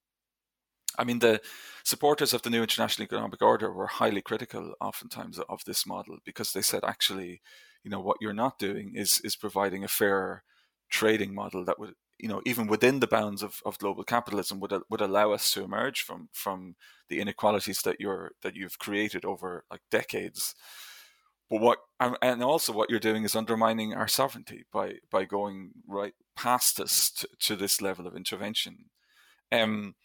I 0.97 1.03
mean, 1.03 1.19
the 1.19 1.41
supporters 1.83 2.33
of 2.33 2.41
the 2.41 2.49
new 2.49 2.61
international 2.61 3.05
economic 3.05 3.41
order 3.41 3.71
were 3.71 3.87
highly 3.87 4.21
critical, 4.21 4.73
oftentimes, 4.81 5.39
of 5.39 5.63
this 5.65 5.85
model 5.85 6.17
because 6.25 6.51
they 6.51 6.61
said, 6.61 6.83
actually, 6.83 7.41
you 7.83 7.91
know, 7.91 7.99
what 7.99 8.17
you're 8.21 8.33
not 8.33 8.59
doing 8.59 8.93
is 8.95 9.21
is 9.23 9.35
providing 9.35 9.83
a 9.83 9.87
fair 9.87 10.43
trading 10.89 11.33
model 11.33 11.63
that 11.65 11.79
would, 11.79 11.93
you 12.17 12.27
know, 12.27 12.41
even 12.45 12.67
within 12.67 12.99
the 12.99 13.07
bounds 13.07 13.43
of, 13.43 13.61
of 13.65 13.77
global 13.77 14.03
capitalism, 14.03 14.59
would 14.59 14.73
would 14.89 15.01
allow 15.01 15.31
us 15.31 15.53
to 15.53 15.63
emerge 15.63 16.01
from 16.01 16.29
from 16.33 16.75
the 17.07 17.19
inequalities 17.19 17.81
that 17.83 17.99
you're 17.99 18.31
that 18.41 18.55
you've 18.55 18.79
created 18.79 19.25
over 19.25 19.63
like 19.71 19.81
decades. 19.91 20.55
But 21.49 21.61
what 21.61 21.79
and 21.99 22.43
also 22.43 22.73
what 22.73 22.89
you're 22.89 22.99
doing 22.99 23.23
is 23.23 23.35
undermining 23.35 23.93
our 23.93 24.07
sovereignty 24.07 24.65
by 24.71 24.95
by 25.09 25.25
going 25.25 25.71
right 25.87 26.13
past 26.35 26.79
us 26.79 27.09
to, 27.11 27.27
to 27.39 27.55
this 27.55 27.81
level 27.81 28.05
of 28.07 28.15
intervention. 28.15 28.85
Um, 29.51 29.95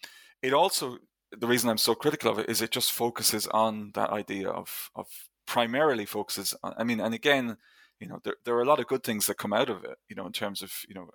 it 0.44 0.52
also 0.52 0.98
the 1.36 1.46
reason 1.46 1.68
I'm 1.70 1.78
so 1.78 1.94
critical 1.94 2.30
of 2.30 2.38
it 2.38 2.48
is 2.48 2.62
it 2.62 2.70
just 2.70 2.92
focuses 2.92 3.46
on 3.48 3.90
that 3.94 4.10
idea 4.10 4.48
of 4.48 4.90
of 4.94 5.06
primarily 5.46 6.06
focuses 6.06 6.54
on, 6.62 6.74
I 6.76 6.84
mean 6.84 7.00
and 7.00 7.14
again 7.14 7.56
you 8.00 8.08
know 8.08 8.20
there, 8.24 8.36
there 8.44 8.54
are 8.56 8.62
a 8.62 8.66
lot 8.66 8.80
of 8.80 8.86
good 8.86 9.02
things 9.02 9.26
that 9.26 9.38
come 9.38 9.52
out 9.52 9.70
of 9.70 9.84
it 9.84 9.98
you 10.08 10.16
know 10.16 10.26
in 10.26 10.32
terms 10.32 10.62
of 10.62 10.70
you 10.88 10.94
know 10.94 11.08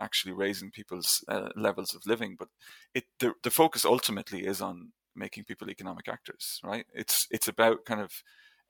actually 0.00 0.32
raising 0.32 0.70
people's 0.70 1.24
uh, 1.28 1.48
levels 1.56 1.94
of 1.94 2.06
living 2.06 2.36
but 2.38 2.48
it 2.94 3.04
the, 3.18 3.32
the 3.42 3.50
focus 3.50 3.84
ultimately 3.84 4.46
is 4.46 4.60
on 4.60 4.92
making 5.16 5.44
people 5.44 5.70
economic 5.70 6.08
actors 6.08 6.60
right? 6.64 6.86
It's 6.94 7.26
it's 7.30 7.48
about 7.48 7.84
kind 7.84 8.00
of 8.00 8.12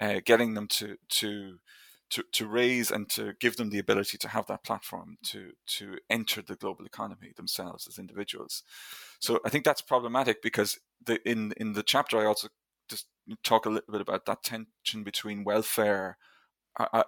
uh, 0.00 0.20
getting 0.24 0.54
them 0.54 0.66
to 0.68 0.96
to 1.20 1.58
to, 2.10 2.24
to 2.32 2.46
raise 2.46 2.90
and 2.90 3.08
to 3.08 3.34
give 3.40 3.56
them 3.56 3.70
the 3.70 3.78
ability 3.78 4.18
to 4.18 4.28
have 4.28 4.46
that 4.46 4.64
platform 4.64 5.16
to 5.22 5.52
to 5.66 5.96
enter 6.08 6.42
the 6.42 6.56
global 6.56 6.84
economy 6.84 7.32
themselves 7.36 7.86
as 7.86 7.98
individuals. 7.98 8.62
So 9.20 9.40
I 9.44 9.48
think 9.48 9.64
that's 9.64 9.82
problematic 9.82 10.42
because 10.42 10.78
the, 11.04 11.20
in 11.28 11.52
in 11.56 11.72
the 11.72 11.82
chapter 11.82 12.18
I 12.18 12.26
also 12.26 12.48
just 12.88 13.06
talk 13.44 13.66
a 13.66 13.70
little 13.70 13.92
bit 13.92 14.00
about 14.00 14.26
that 14.26 14.42
tension 14.42 15.04
between 15.04 15.44
welfare, 15.44 16.18
uh, 16.78 16.86
uh, 16.92 17.02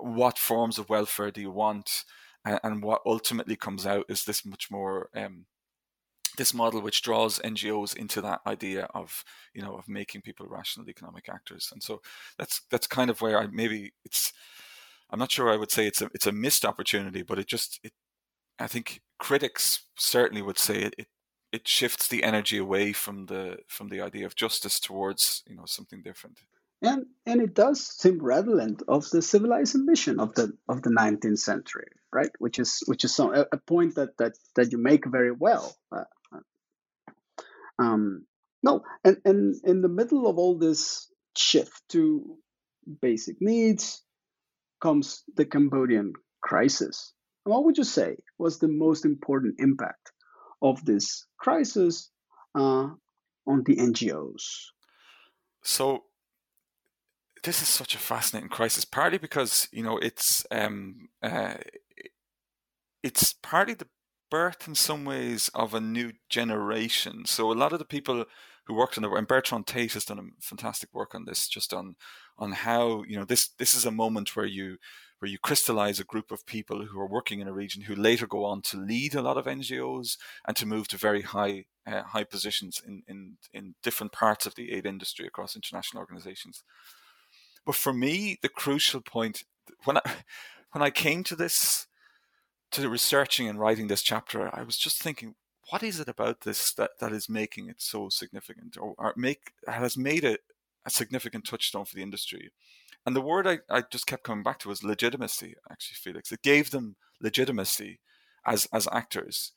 what 0.00 0.38
forms 0.38 0.78
of 0.78 0.88
welfare 0.88 1.32
do 1.32 1.40
you 1.40 1.50
want, 1.50 2.04
and, 2.44 2.60
and, 2.62 2.82
what 2.82 3.02
ultimately 3.04 3.56
comes 3.56 3.84
out 3.86 4.04
is 4.08 4.24
this 4.24 4.44
much 4.44 4.70
more 4.70 5.08
um, 5.16 5.46
this 6.36 6.54
model 6.54 6.80
which 6.80 7.02
draws 7.02 7.38
NGOs 7.40 7.96
into 7.96 8.20
that 8.20 8.40
idea 8.46 8.84
of 8.94 9.24
you 9.54 9.62
know 9.62 9.76
of 9.76 9.88
making 9.88 10.22
people 10.22 10.46
rational 10.48 10.88
economic 10.88 11.28
actors, 11.28 11.70
and 11.72 11.82
so 11.82 12.00
that's 12.38 12.62
that's 12.70 12.86
kind 12.86 13.10
of 13.10 13.20
where 13.20 13.38
I 13.38 13.46
maybe 13.46 13.92
it's 14.04 14.32
I'm 15.10 15.18
not 15.18 15.32
sure 15.32 15.50
I 15.50 15.56
would 15.56 15.70
say 15.70 15.86
it's 15.86 16.02
a 16.02 16.10
it's 16.14 16.26
a 16.26 16.32
missed 16.32 16.64
opportunity, 16.64 17.22
but 17.22 17.38
it 17.38 17.46
just 17.46 17.80
it 17.82 17.92
I 18.58 18.66
think 18.66 19.02
critics 19.18 19.84
certainly 19.96 20.42
would 20.42 20.58
say 20.58 20.82
it, 20.82 20.94
it 20.98 21.08
it 21.52 21.68
shifts 21.68 22.08
the 22.08 22.22
energy 22.22 22.58
away 22.58 22.92
from 22.92 23.26
the 23.26 23.58
from 23.68 23.88
the 23.88 24.00
idea 24.00 24.26
of 24.26 24.36
justice 24.36 24.80
towards 24.80 25.42
you 25.48 25.56
know 25.56 25.66
something 25.66 26.02
different. 26.02 26.40
And 26.82 27.06
and 27.24 27.40
it 27.40 27.54
does 27.54 27.80
seem 27.80 28.22
redolent 28.22 28.82
of 28.86 29.08
the 29.10 29.22
civilized 29.22 29.74
ambition 29.74 30.20
of 30.20 30.34
the 30.34 30.52
of 30.68 30.82
the 30.82 30.90
19th 30.90 31.38
century 31.38 31.88
right? 32.16 32.30
Which 32.38 32.58
is 32.58 32.82
which 32.86 33.04
is 33.04 33.14
some, 33.14 33.34
a, 33.34 33.46
a 33.52 33.58
point 33.58 33.94
that 33.96 34.16
that 34.18 34.32
that 34.56 34.72
you 34.72 34.78
make 34.78 35.04
very 35.06 35.32
well. 35.32 35.76
Uh, 35.92 36.04
um, 37.78 38.26
no, 38.62 38.82
and, 39.04 39.18
and 39.24 39.54
in 39.64 39.82
the 39.82 39.88
middle 39.88 40.26
of 40.26 40.38
all 40.38 40.58
this 40.58 41.10
shift 41.36 41.82
to 41.90 42.36
basic 43.00 43.36
needs 43.40 44.02
comes 44.80 45.22
the 45.36 45.44
Cambodian 45.44 46.12
crisis. 46.42 47.12
And 47.44 47.54
what 47.54 47.64
would 47.64 47.78
you 47.78 47.84
say 47.84 48.16
was 48.38 48.58
the 48.58 48.68
most 48.68 49.04
important 49.04 49.56
impact 49.58 50.12
of 50.62 50.84
this 50.84 51.26
crisis 51.38 52.10
uh, 52.54 52.88
on 53.46 53.62
the 53.64 53.76
NGOs? 53.76 54.42
So 55.62 56.04
this 57.42 57.62
is 57.62 57.68
such 57.68 57.94
a 57.94 57.98
fascinating 57.98 58.48
crisis, 58.48 58.84
partly 58.84 59.18
because 59.18 59.68
you 59.72 59.82
know 59.82 59.98
it's 59.98 60.44
um, 60.50 61.08
uh, 61.22 61.54
it's 63.02 63.34
partly 63.42 63.74
the 63.74 63.86
birth 64.30 64.66
in 64.66 64.74
some 64.74 65.04
ways 65.04 65.50
of 65.54 65.74
a 65.74 65.80
new 65.80 66.12
generation. 66.28 67.24
So 67.26 67.50
a 67.50 67.54
lot 67.54 67.72
of 67.72 67.78
the 67.78 67.84
people 67.84 68.24
who 68.66 68.74
worked 68.74 68.98
on 68.98 69.04
it, 69.04 69.12
and 69.12 69.28
Bertrand 69.28 69.66
Taithe 69.66 69.92
has 69.92 70.04
done 70.04 70.18
a 70.18 70.42
fantastic 70.42 70.92
work 70.92 71.14
on 71.14 71.24
this, 71.24 71.48
just 71.48 71.72
on 71.72 71.96
on 72.38 72.52
how 72.52 73.04
you 73.06 73.16
know 73.16 73.24
this 73.24 73.48
this 73.58 73.74
is 73.74 73.84
a 73.84 73.90
moment 73.90 74.36
where 74.36 74.46
you 74.46 74.78
where 75.18 75.30
you 75.30 75.38
crystallize 75.38 75.98
a 75.98 76.04
group 76.04 76.30
of 76.30 76.44
people 76.46 76.86
who 76.86 77.00
are 77.00 77.08
working 77.08 77.40
in 77.40 77.48
a 77.48 77.52
region 77.52 77.82
who 77.82 77.94
later 77.94 78.26
go 78.26 78.44
on 78.44 78.60
to 78.60 78.76
lead 78.76 79.14
a 79.14 79.22
lot 79.22 79.38
of 79.38 79.46
NGOs 79.46 80.18
and 80.46 80.56
to 80.56 80.66
move 80.66 80.88
to 80.88 80.98
very 80.98 81.22
high 81.22 81.64
uh, 81.86 82.02
high 82.02 82.24
positions 82.24 82.82
in, 82.86 83.02
in 83.08 83.36
in 83.52 83.74
different 83.82 84.12
parts 84.12 84.46
of 84.46 84.54
the 84.56 84.72
aid 84.72 84.84
industry 84.84 85.26
across 85.26 85.56
international 85.56 86.00
organizations. 86.00 86.64
But 87.64 87.76
for 87.76 87.92
me, 87.92 88.38
the 88.42 88.48
crucial 88.48 89.00
point 89.00 89.44
when 89.84 89.98
I 89.98 90.02
when 90.72 90.82
I 90.82 90.90
came 90.90 91.24
to 91.24 91.36
this 91.36 91.85
to 92.72 92.88
researching 92.88 93.48
and 93.48 93.58
writing 93.58 93.88
this 93.88 94.02
chapter, 94.02 94.50
I 94.52 94.62
was 94.62 94.76
just 94.76 95.00
thinking, 95.00 95.34
what 95.70 95.82
is 95.82 96.00
it 96.00 96.08
about 96.08 96.42
this 96.42 96.72
that, 96.74 96.92
that 97.00 97.12
is 97.12 97.28
making 97.28 97.68
it 97.68 97.76
so 97.80 98.08
significant 98.08 98.76
or, 98.80 98.94
or 98.98 99.14
make 99.16 99.52
has 99.66 99.96
made 99.96 100.24
it 100.24 100.40
a 100.84 100.90
significant 100.90 101.46
touchstone 101.46 101.84
for 101.84 101.96
the 101.96 102.02
industry? 102.02 102.50
And 103.04 103.14
the 103.14 103.20
word 103.20 103.46
I, 103.46 103.58
I 103.70 103.82
just 103.90 104.06
kept 104.06 104.24
coming 104.24 104.42
back 104.42 104.58
to 104.60 104.68
was 104.68 104.82
legitimacy, 104.82 105.54
actually, 105.70 105.96
Felix. 105.96 106.32
It 106.32 106.42
gave 106.42 106.70
them 106.70 106.96
legitimacy 107.20 108.00
as 108.44 108.68
as 108.72 108.88
actors. 108.92 109.52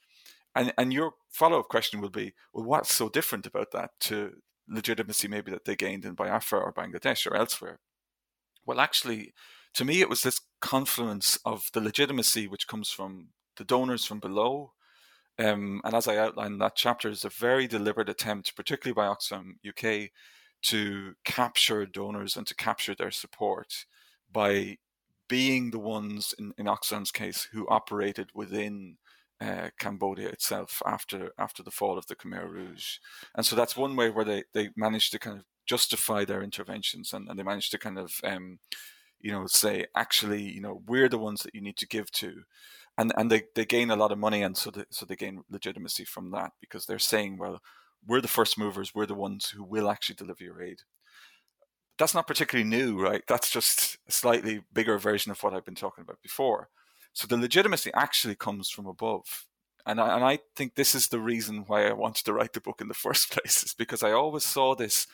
And 0.56 0.74
and 0.78 0.94
your 0.94 1.14
follow 1.30 1.60
up 1.60 1.70
question 1.70 2.02
will 2.02 2.10
be, 2.10 2.34
well, 2.54 2.66
what's 2.66 2.94
so 2.94 3.10
different 3.10 3.46
about 3.46 3.72
that 3.72 3.92
to 4.02 4.34
legitimacy 4.68 5.28
maybe 5.28 5.52
that 5.52 5.66
they 5.66 5.76
gained 5.76 6.06
in 6.06 6.14
Biafra 6.14 6.60
or 6.60 6.74
Bangladesh 6.74 7.30
or 7.30 7.36
elsewhere? 7.36 7.80
Well, 8.66 8.80
actually, 8.80 9.34
to 9.76 9.86
me, 9.86 10.02
it 10.02 10.10
was 10.10 10.22
this 10.22 10.42
confluence 10.62 11.38
of 11.46 11.70
the 11.74 11.82
legitimacy 11.82 12.48
which 12.48 12.68
comes 12.68 12.90
from 12.90 13.30
the 13.58 13.64
donors 13.64 14.06
from 14.06 14.20
below. 14.20 14.74
Um, 15.38 15.82
and 15.84 15.96
as 15.96 16.08
I 16.08 16.18
outlined, 16.18 16.60
that 16.62 16.76
chapter 16.76 17.10
is 17.10 17.24
a 17.24 17.30
very 17.30 17.68
deliberate 17.68 18.10
attempt, 18.10 18.56
particularly 18.56 18.94
by 18.94 19.08
Oxfam 19.08 19.54
UK, 19.68 20.10
to 20.64 21.14
capture 21.24 21.86
donors 21.86 22.36
and 22.36 22.46
to 22.48 22.56
capture 22.56 22.94
their 22.94 23.12
support 23.12 23.86
by 24.32 24.78
being 25.30 25.72
the 25.72 25.80
ones, 25.80 26.34
in, 26.38 26.54
in 26.58 26.66
Oxfam's 26.66 27.12
case, 27.12 27.48
who 27.54 27.68
operated 27.70 28.30
within 28.34 28.98
uh, 29.40 29.70
Cambodia 29.80 30.28
itself 30.28 30.82
after 30.86 31.32
after 31.38 31.64
the 31.64 31.72
fall 31.72 31.98
of 31.98 32.08
the 32.08 32.16
Khmer 32.16 32.50
Rouge. 32.50 32.98
And 33.36 33.46
so 33.46 33.56
that's 33.56 33.78
one 33.78 33.96
way 33.96 34.10
where 34.10 34.26
they, 34.26 34.44
they 34.54 34.70
managed 34.76 35.14
to 35.14 35.20
kind 35.20 35.38
of 35.38 35.46
justify 35.66 36.26
their 36.26 36.44
interventions 36.44 37.14
and, 37.14 37.30
and 37.30 37.40
they 37.40 37.44
managed 37.44 37.72
to 37.72 37.78
kind 37.78 37.98
of 37.98 38.16
um, 38.24 38.60
you 39.22 39.32
know, 39.32 39.46
say 39.48 39.86
actually, 39.96 40.42
you 40.42 40.62
know, 40.62 40.82
we're 40.88 41.10
the 41.10 41.18
ones 41.18 41.44
that 41.44 41.56
you 41.56 41.62
need 41.62 41.78
to 41.78 41.88
give 41.88 42.12
to, 42.12 42.44
and 42.98 43.14
and 43.18 43.32
they, 43.32 43.44
they 43.56 43.66
gain 43.66 43.92
a 43.92 43.96
lot 43.96 44.12
of 44.12 44.18
money, 44.18 44.42
and 44.42 44.58
so 44.58 44.72
they, 44.72 44.84
so 44.90 45.06
they 45.06 45.16
gain 45.16 45.44
legitimacy 45.50 46.06
from 46.06 46.32
that 46.32 46.52
because 46.60 46.86
they're 46.86 47.00
saying, 47.00 47.38
well, 47.38 47.62
we're 48.06 48.22
the 48.22 48.28
first 48.28 48.58
movers, 48.58 48.94
we're 48.96 49.06
the 49.06 49.16
ones 49.16 49.50
who 49.50 49.64
will 49.64 49.90
actually 49.90 50.16
deliver 50.16 50.44
your 50.44 50.62
aid. 50.62 50.82
That's 51.98 52.14
not 52.14 52.28
particularly 52.28 52.70
new, 52.70 53.00
right? 53.00 53.24
That's 53.28 53.52
just 53.52 53.98
a 54.08 54.12
slightly 54.12 54.62
bigger 54.72 54.98
version 54.98 55.32
of 55.32 55.44
what 55.44 55.54
I've 55.54 55.66
been 55.66 55.76
talking 55.76 56.02
about 56.02 56.22
before. 56.22 56.70
So 57.14 57.28
the 57.28 57.38
legitimacy 57.38 57.92
actually 57.94 58.36
comes 58.36 58.70
from 58.70 58.88
above. 58.88 59.46
And 59.86 60.00
I, 60.00 60.16
and 60.16 60.24
I 60.24 60.40
think 60.56 60.76
this 60.76 60.96
is 60.96 61.08
the 61.08 61.20
reason 61.20 61.66
why 61.68 61.88
I 61.88 61.94
wanted 61.94 62.26
to 62.26 62.34
write 62.34 62.54
the 62.54 62.62
book 62.62 62.80
in 62.80 62.88
the 62.88 62.94
first 63.06 63.32
place, 63.32 63.64
is 63.64 63.74
because 63.74 64.04
I 64.04 64.12
always 64.12 64.44
saw 64.44 64.76
this 64.76 65.08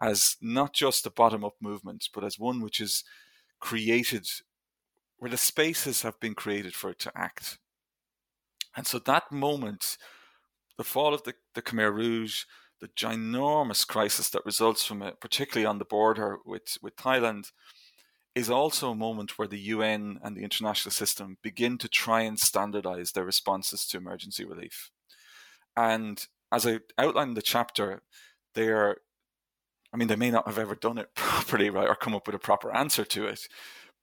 as 0.00 0.36
not 0.40 0.72
just 0.72 1.06
a 1.06 1.10
bottom 1.10 1.44
up 1.44 1.54
movement, 1.60 2.08
but 2.14 2.24
as 2.24 2.38
one 2.38 2.60
which 2.60 2.80
is 2.80 3.02
created, 3.60 4.26
where 5.18 5.30
the 5.30 5.36
spaces 5.36 6.02
have 6.02 6.18
been 6.20 6.34
created 6.34 6.74
for 6.74 6.90
it 6.90 6.98
to 7.00 7.12
act. 7.16 7.58
And 8.76 8.86
so 8.86 8.98
that 9.00 9.32
moment, 9.32 9.96
the 10.76 10.84
fall 10.84 11.14
of 11.14 11.24
the, 11.24 11.34
the 11.54 11.62
Khmer 11.62 11.92
Rouge, 11.92 12.44
the 12.80 12.88
ginormous 12.88 13.86
crisis 13.86 14.30
that 14.30 14.46
results 14.46 14.84
from 14.84 15.02
it, 15.02 15.20
particularly 15.20 15.66
on 15.66 15.78
the 15.78 15.84
border 15.84 16.38
with, 16.44 16.78
with 16.80 16.96
Thailand, 16.96 17.50
is 18.34 18.48
also 18.48 18.90
a 18.90 18.94
moment 18.94 19.36
where 19.36 19.48
the 19.48 19.58
UN 19.58 20.20
and 20.22 20.36
the 20.36 20.44
international 20.44 20.92
system 20.92 21.38
begin 21.42 21.76
to 21.78 21.88
try 21.88 22.20
and 22.20 22.38
standardize 22.38 23.12
their 23.12 23.24
responses 23.24 23.84
to 23.86 23.96
emergency 23.96 24.44
relief. 24.44 24.90
And 25.76 26.24
as 26.52 26.66
I 26.66 26.78
outlined 26.96 27.30
in 27.30 27.34
the 27.34 27.42
chapter, 27.42 28.02
they 28.54 28.68
are 28.68 28.98
I 29.92 29.96
mean, 29.96 30.08
they 30.08 30.16
may 30.16 30.30
not 30.30 30.46
have 30.46 30.58
ever 30.58 30.74
done 30.74 30.98
it 30.98 31.08
properly, 31.14 31.70
right, 31.70 31.88
or 31.88 31.94
come 31.94 32.14
up 32.14 32.26
with 32.26 32.36
a 32.36 32.40
proper 32.40 32.74
answer 32.74 33.04
to 33.04 33.26
it. 33.26 33.48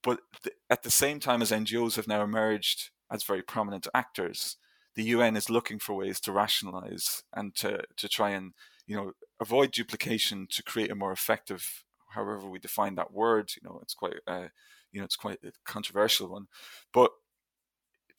But 0.04 0.20
th- 0.44 0.56
at 0.70 0.84
the 0.84 0.92
same 0.92 1.20
time 1.20 1.42
as 1.42 1.52
NGOs 1.52 1.96
have 1.96 2.08
now 2.08 2.24
emerged 2.24 2.92
as 3.12 3.24
very 3.24 3.42
prominent 3.42 3.88
actors, 3.94 4.58
the 4.96 5.04
UN 5.04 5.36
is 5.36 5.50
looking 5.50 5.80
for 5.80 5.94
ways 5.94 6.20
to 6.22 6.32
rationalize 6.32 7.24
and 7.34 7.56
to, 7.56 7.84
to 7.98 8.08
try 8.08 8.32
and 8.32 8.54
you 8.88 8.96
know 8.96 9.12
avoid 9.40 9.72
duplication 9.72 10.48
to 10.52 10.64
create 10.64 10.92
a 10.92 10.96
more 10.96 11.12
effective, 11.12 11.84
however 12.10 12.48
we 12.48 12.60
define 12.60 12.96
that 12.96 13.12
word. 13.12 13.52
You 13.56 13.68
know, 13.68 13.80
it's 13.82 13.94
quite 13.94 14.14
uh, 14.28 14.48
you 14.92 15.00
know 15.00 15.06
it's 15.06 15.16
quite 15.16 15.40
a 15.44 15.52
controversial 15.66 16.30
one, 16.30 16.48
but 16.94 17.12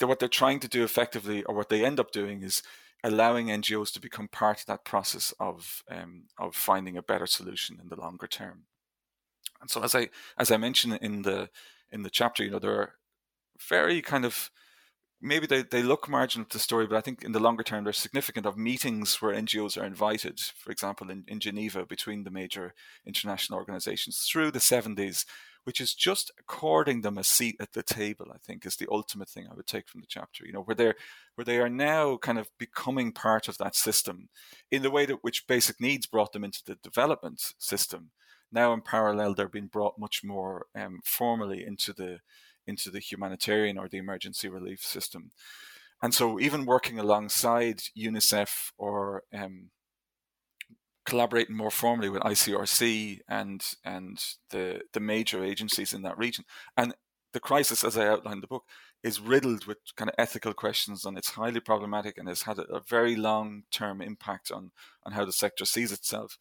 what 0.00 0.18
they're 0.18 0.28
trying 0.28 0.60
to 0.60 0.68
do 0.68 0.84
effectively, 0.84 1.42
or 1.44 1.54
what 1.54 1.70
they 1.70 1.84
end 1.84 1.98
up 1.98 2.10
doing, 2.10 2.42
is 2.42 2.62
allowing 3.04 3.48
NGOs 3.48 3.92
to 3.92 4.00
become 4.00 4.28
part 4.28 4.60
of 4.60 4.66
that 4.66 4.84
process 4.84 5.32
of 5.38 5.82
um, 5.90 6.24
of 6.38 6.54
finding 6.54 6.96
a 6.96 7.02
better 7.02 7.26
solution 7.26 7.78
in 7.80 7.88
the 7.88 7.96
longer 7.96 8.26
term. 8.26 8.64
And 9.60 9.70
so, 9.70 9.82
as 9.82 9.94
I 9.94 10.08
as 10.38 10.50
I 10.50 10.56
mentioned 10.56 10.98
in 11.00 11.22
the 11.22 11.50
in 11.90 12.02
the 12.02 12.10
chapter, 12.10 12.44
you 12.44 12.50
know, 12.50 12.58
there 12.58 12.80
are 12.80 12.94
very 13.58 14.02
kind 14.02 14.24
of 14.24 14.50
maybe 15.20 15.46
they, 15.46 15.62
they 15.62 15.82
look 15.82 16.08
marginal 16.08 16.46
to 16.46 16.56
the 16.56 16.62
story, 16.62 16.86
but 16.86 16.96
I 16.96 17.00
think 17.00 17.24
in 17.24 17.32
the 17.32 17.40
longer 17.40 17.62
term, 17.62 17.84
they're 17.84 17.92
significant 17.92 18.46
of 18.46 18.56
meetings 18.56 19.20
where 19.20 19.34
NGOs 19.34 19.80
are 19.80 19.86
invited, 19.86 20.40
for 20.40 20.70
example, 20.70 21.10
in, 21.10 21.24
in 21.26 21.40
Geneva 21.40 21.86
between 21.86 22.24
the 22.24 22.30
major 22.30 22.74
international 23.06 23.58
organizations 23.58 24.18
through 24.18 24.50
the 24.50 24.58
70s, 24.58 25.24
which 25.64 25.80
is 25.80 25.94
just 25.94 26.30
according 26.38 27.00
them 27.00 27.18
a 27.18 27.24
seat 27.24 27.56
at 27.60 27.72
the 27.72 27.82
table, 27.82 28.26
I 28.32 28.38
think 28.38 28.66
is 28.66 28.76
the 28.76 28.88
ultimate 28.90 29.28
thing 29.28 29.48
I 29.50 29.54
would 29.54 29.66
take 29.66 29.88
from 29.88 30.00
the 30.00 30.06
chapter, 30.06 30.46
you 30.46 30.52
know, 30.52 30.62
where 30.62 30.76
they're, 30.76 30.96
where 31.36 31.44
they 31.44 31.58
are 31.58 31.68
now 31.68 32.16
kind 32.16 32.38
of 32.38 32.48
becoming 32.58 33.12
part 33.12 33.46
of 33.46 33.58
that 33.58 33.76
system 33.76 34.28
in 34.70 34.82
the 34.82 34.90
way 34.90 35.06
that 35.06 35.22
which 35.22 35.46
basic 35.46 35.80
needs 35.80 36.06
brought 36.06 36.32
them 36.32 36.44
into 36.44 36.62
the 36.66 36.76
development 36.82 37.52
system. 37.58 38.10
Now 38.50 38.72
in 38.72 38.80
parallel, 38.80 39.34
they're 39.34 39.48
being 39.48 39.68
brought 39.68 39.98
much 39.98 40.22
more 40.24 40.66
um, 40.74 41.00
formally 41.04 41.64
into 41.64 41.92
the, 41.92 42.18
into 42.66 42.90
the 42.90 43.00
humanitarian 43.00 43.78
or 43.78 43.88
the 43.88 43.98
emergency 43.98 44.48
relief 44.48 44.80
system. 44.80 45.30
And 46.02 46.12
so 46.12 46.40
even 46.40 46.66
working 46.66 46.98
alongside 46.98 47.82
UNICEF 47.96 48.72
or 48.78 49.22
um, 49.32 49.70
collaborating 51.06 51.56
more 51.56 51.70
formally 51.70 52.10
with 52.10 52.22
ICRC 52.22 53.20
and 53.28 53.64
and 53.84 54.22
the 54.50 54.82
the 54.92 55.00
major 55.00 55.42
agencies 55.42 55.94
in 55.94 56.02
that 56.02 56.18
region. 56.18 56.44
And 56.76 56.94
the 57.32 57.40
crisis, 57.40 57.84
as 57.84 57.96
I 57.96 58.08
outlined 58.08 58.36
in 58.36 58.40
the 58.40 58.46
book, 58.46 58.64
is 59.02 59.20
riddled 59.20 59.66
with 59.66 59.78
kind 59.96 60.08
of 60.10 60.14
ethical 60.18 60.52
questions, 60.52 61.04
and 61.04 61.16
it's 61.16 61.30
highly 61.30 61.60
problematic, 61.60 62.18
and 62.18 62.28
has 62.28 62.42
had 62.42 62.58
a, 62.58 62.80
very 62.88 63.16
long 63.16 63.62
term 63.70 64.00
impact 64.00 64.50
on 64.50 64.72
on 65.04 65.12
how 65.12 65.24
the 65.24 65.32
sector 65.32 65.64
sees 65.64 65.92
itself. 65.92 66.38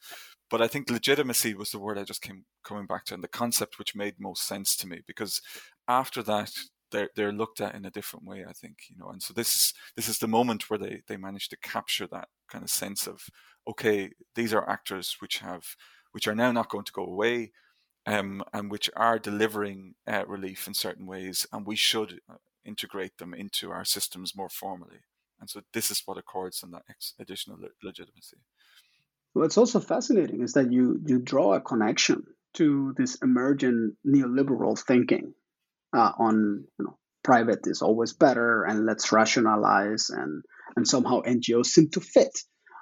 But 0.49 0.61
I 0.61 0.67
think 0.67 0.89
legitimacy 0.89 1.53
was 1.53 1.71
the 1.71 1.79
word 1.79 1.97
I 1.97 2.03
just 2.03 2.21
came 2.21 2.45
coming 2.63 2.85
back 2.85 3.05
to, 3.05 3.13
and 3.13 3.23
the 3.23 3.27
concept 3.27 3.79
which 3.79 3.95
made 3.95 4.15
most 4.19 4.47
sense 4.47 4.75
to 4.77 4.87
me, 4.87 5.01
because 5.05 5.41
after 5.87 6.23
that, 6.23 6.51
they're 6.91 7.09
they're 7.15 7.31
looked 7.31 7.61
at 7.61 7.75
in 7.75 7.85
a 7.85 7.91
different 7.91 8.25
way. 8.25 8.45
I 8.47 8.53
think 8.53 8.77
you 8.89 8.97
know, 8.97 9.09
and 9.09 9.21
so 9.21 9.33
this 9.33 9.55
is 9.55 9.73
this 9.95 10.07
is 10.09 10.19
the 10.19 10.27
moment 10.27 10.69
where 10.69 10.79
they 10.79 11.01
they 11.07 11.17
manage 11.17 11.49
to 11.49 11.57
capture 11.57 12.07
that 12.07 12.29
kind 12.49 12.63
of 12.63 12.69
sense 12.69 13.07
of 13.07 13.29
okay, 13.67 14.11
these 14.35 14.53
are 14.53 14.69
actors 14.69 15.17
which 15.19 15.39
have 15.39 15.75
which 16.11 16.27
are 16.27 16.35
now 16.35 16.51
not 16.51 16.69
going 16.69 16.85
to 16.85 16.93
go 16.93 17.03
away, 17.03 17.51
um, 18.05 18.43
and 18.53 18.71
which 18.71 18.89
are 18.95 19.19
delivering 19.19 19.95
uh, 20.07 20.23
relief 20.27 20.67
in 20.67 20.73
certain 20.73 21.05
ways, 21.05 21.47
and 21.51 21.65
we 21.65 21.75
should 21.75 22.19
uh, 22.29 22.35
integrate 22.63 23.17
them 23.17 23.33
into 23.33 23.71
our 23.71 23.85
systems 23.85 24.35
more 24.35 24.49
formally. 24.49 24.99
And 25.39 25.49
so 25.49 25.61
this 25.73 25.91
is 25.91 26.01
what 26.05 26.17
accords 26.17 26.61
them 26.61 26.71
that 26.71 26.83
additional 27.19 27.57
legitimacy. 27.83 28.37
What's 29.33 29.57
also 29.57 29.79
fascinating 29.79 30.41
is 30.41 30.53
that 30.53 30.71
you 30.71 30.99
you 31.05 31.19
draw 31.19 31.55
a 31.55 31.61
connection 31.61 32.23
to 32.53 32.93
this 32.97 33.15
emergent 33.21 33.95
neoliberal 34.07 34.79
thinking 34.79 35.33
uh, 35.93 36.11
on 36.17 36.65
you 36.79 36.85
know 36.85 36.97
private 37.23 37.67
is 37.67 37.81
always 37.81 38.13
better 38.13 38.63
and 38.63 38.85
let's 38.85 39.11
rationalize 39.11 40.09
and 40.09 40.43
and 40.75 40.87
somehow 40.87 41.21
NGOs 41.21 41.67
seem 41.67 41.89
to 41.91 42.01
fit 42.01 42.31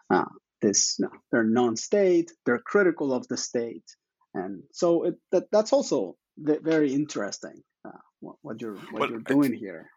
uh, 0.09 0.26
this. 0.61 0.99
They're 1.32 1.43
non-state, 1.43 2.32
they're 2.45 2.59
critical 2.59 3.13
of 3.13 3.28
the 3.28 3.38
state, 3.38 3.86
and 4.34 4.63
so 4.71 5.03
it, 5.03 5.15
that 5.31 5.51
that's 5.51 5.73
also 5.73 6.15
very 6.38 6.93
interesting. 6.93 7.61
Uh, 7.86 7.91
what, 8.19 8.36
what, 8.41 8.61
you're 8.61 8.75
what 8.75 8.93
well, 8.93 9.09
you're 9.09 9.19
doing 9.19 9.53
here. 9.53 9.89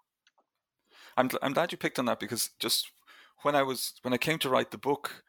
I'm 1.16 1.30
I'm 1.42 1.52
glad 1.52 1.72
you 1.72 1.78
picked 1.78 1.98
on 1.98 2.04
that 2.06 2.20
because 2.20 2.50
just 2.58 2.90
when 3.42 3.54
I 3.54 3.62
was 3.62 3.94
when 4.02 4.12
I 4.12 4.18
came 4.18 4.38
to 4.40 4.50
write 4.50 4.70
the 4.70 4.78
book, 4.78 5.22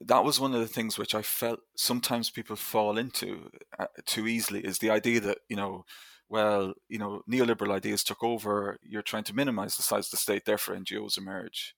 that 0.00 0.24
was 0.24 0.40
one 0.40 0.54
of 0.54 0.60
the 0.60 0.66
things 0.66 0.98
which 0.98 1.14
I 1.14 1.22
felt 1.22 1.60
sometimes 1.76 2.30
people 2.30 2.56
fall 2.56 2.96
into 2.96 3.50
uh, 3.78 3.86
too 4.06 4.26
easily 4.26 4.60
is 4.60 4.78
the 4.78 4.90
idea 4.90 5.20
that 5.20 5.38
you 5.48 5.56
know, 5.56 5.84
well, 6.28 6.74
you 6.88 6.98
know, 6.98 7.22
neoliberal 7.30 7.72
ideas 7.72 8.04
took 8.04 8.22
over. 8.22 8.78
You're 8.82 9.02
trying 9.02 9.24
to 9.24 9.34
minimize 9.34 9.76
the 9.76 9.82
size 9.82 10.06
of 10.06 10.12
the 10.12 10.16
state, 10.16 10.44
therefore 10.46 10.76
NGOs 10.76 11.18
emerge. 11.18 11.74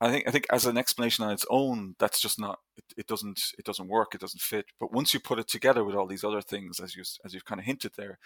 I 0.00 0.10
think 0.10 0.28
I 0.28 0.30
think 0.30 0.46
as 0.50 0.64
an 0.64 0.78
explanation 0.78 1.24
on 1.24 1.32
its 1.32 1.46
own, 1.50 1.96
that's 1.98 2.20
just 2.20 2.38
not 2.38 2.60
it, 2.76 2.84
it, 2.96 3.06
doesn't 3.06 3.40
it 3.58 3.64
doesn't 3.64 3.88
work. 3.88 4.14
It 4.14 4.20
doesn't 4.20 4.40
fit. 4.40 4.66
But 4.78 4.92
once 4.92 5.12
you 5.12 5.20
put 5.20 5.38
it 5.38 5.48
together 5.48 5.82
with 5.84 5.96
all 5.96 6.06
these 6.06 6.24
other 6.24 6.40
things, 6.40 6.78
as 6.78 6.94
you 6.94 7.02
as 7.24 7.34
you've 7.34 7.44
kind 7.44 7.60
of 7.60 7.64
hinted 7.64 7.92
there, 7.96 8.18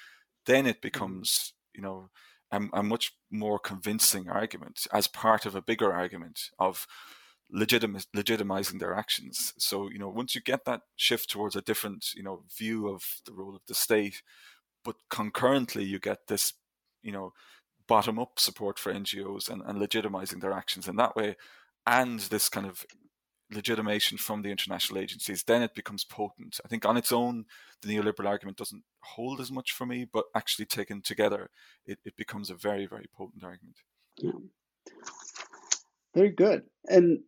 then 0.47 0.67
it 0.67 0.77
mm-hmm. 0.77 0.81
becomes 0.83 1.55
you 1.75 1.83
know 1.83 2.11
a, 2.51 2.61
a 2.75 2.83
much 2.83 3.13
more 3.31 3.59
convincing 3.59 4.29
argument 4.29 4.87
as 4.93 5.07
part 5.07 5.47
of 5.47 5.55
a 5.55 5.63
bigger 5.63 5.93
argument 5.93 6.51
of 6.59 6.87
legitimate, 7.51 8.07
legitimizing 8.17 8.79
their 8.79 8.95
actions. 8.95 9.53
So, 9.59 9.91
you 9.91 9.99
know, 9.99 10.09
once 10.09 10.35
you 10.35 10.41
get 10.41 10.65
that 10.65 10.83
shift 10.97 11.31
towards 11.31 11.55
a 11.55 11.63
different, 11.63 12.09
you 12.15 12.23
know, 12.23 12.45
view 12.57 12.89
of 12.89 13.05
the 13.27 13.33
role 13.33 13.55
of 13.55 13.63
the 13.69 13.75
state, 13.75 14.23
but 14.85 14.97
concurrently 15.11 15.85
you 15.85 15.99
get 15.99 16.27
this, 16.29 16.55
you 17.03 17.13
know, 17.13 17.33
bottom 17.87 18.19
up 18.19 18.39
support 18.39 18.79
for 18.79 18.93
NGOs 18.93 19.51
and, 19.51 19.63
and 19.67 19.79
legitimizing 19.79 20.41
their 20.41 20.53
actions 20.53 20.89
in 20.89 20.97
that 20.97 21.15
way, 21.15 21.37
and 21.87 22.21
this 22.21 22.49
kind 22.49 22.67
of 22.67 22.85
legitimation 23.51 24.19
from 24.19 24.43
the 24.43 24.51
international 24.51 24.99
agencies, 24.99 25.43
then 25.45 25.63
it 25.63 25.75
becomes 25.75 26.05
potent. 26.05 26.59
I 26.65 26.69
think 26.69 26.87
on 26.87 26.97
its 26.97 27.13
own, 27.13 27.45
the 27.83 27.89
neoliberal 27.89 28.27
argument 28.27 28.57
doesn't 28.57 28.83
hold 29.03 29.41
as 29.41 29.51
much 29.51 29.73
for 29.73 29.87
me, 29.87 30.07
but 30.11 30.25
actually 30.35 30.67
taken 30.67 31.03
together, 31.03 31.51
it, 31.87 31.99
it 32.05 32.17
becomes 32.17 32.51
a 32.51 32.55
very, 32.55 32.87
very 32.87 33.07
potent 33.15 33.45
argument. 33.45 33.77
Yeah. 34.19 34.33
Very 36.15 36.31
good. 36.31 36.63
And 36.89 37.21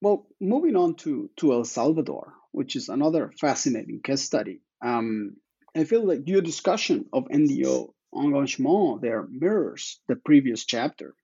well, 0.00 0.26
moving 0.40 0.76
on 0.76 0.96
to, 0.96 1.30
to 1.36 1.52
El 1.52 1.64
Salvador, 1.64 2.34
which 2.52 2.76
is 2.76 2.88
another 2.88 3.32
fascinating 3.40 4.00
case 4.02 4.22
study. 4.22 4.60
Um, 4.82 5.36
I 5.76 5.84
feel 5.84 6.06
like 6.06 6.28
your 6.28 6.42
discussion 6.42 7.06
of 7.12 7.24
NGO 7.24 7.88
engagement 8.14 9.02
there 9.02 9.26
mirrors 9.28 9.98
the 10.08 10.16
previous 10.16 10.64
chapter 10.64 11.14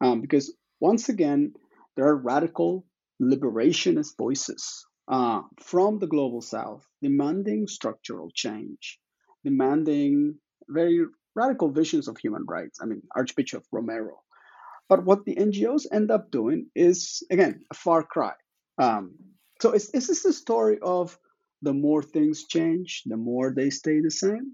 um, 0.00 0.20
because 0.20 0.54
once 0.80 1.08
again, 1.08 1.52
there 1.98 2.06
are 2.06 2.16
radical 2.16 2.86
liberationist 3.20 4.16
voices 4.16 4.86
uh, 5.08 5.42
from 5.60 5.98
the 5.98 6.06
global 6.06 6.40
south 6.40 6.86
demanding 7.02 7.66
structural 7.66 8.30
change, 8.34 8.98
demanding 9.44 10.36
very 10.68 11.04
radical 11.34 11.70
visions 11.70 12.08
of 12.08 12.16
human 12.16 12.46
rights. 12.46 12.78
I 12.80 12.86
mean, 12.86 13.02
Archbishop 13.14 13.64
Romero 13.70 14.22
but 14.88 15.04
what 15.04 15.24
the 15.24 15.36
NGOs 15.36 15.86
end 15.92 16.10
up 16.10 16.30
doing 16.30 16.70
is, 16.74 17.22
again, 17.30 17.60
a 17.70 17.74
far 17.74 18.02
cry. 18.02 18.32
Um, 18.78 19.14
so 19.60 19.72
is, 19.72 19.90
is 19.90 20.06
this 20.06 20.22
the 20.22 20.32
story 20.32 20.78
of 20.82 21.18
the 21.60 21.74
more 21.74 22.02
things 22.02 22.46
change, 22.46 23.02
the 23.04 23.16
more 23.16 23.52
they 23.54 23.70
stay 23.70 24.00
the 24.00 24.10
same? 24.10 24.52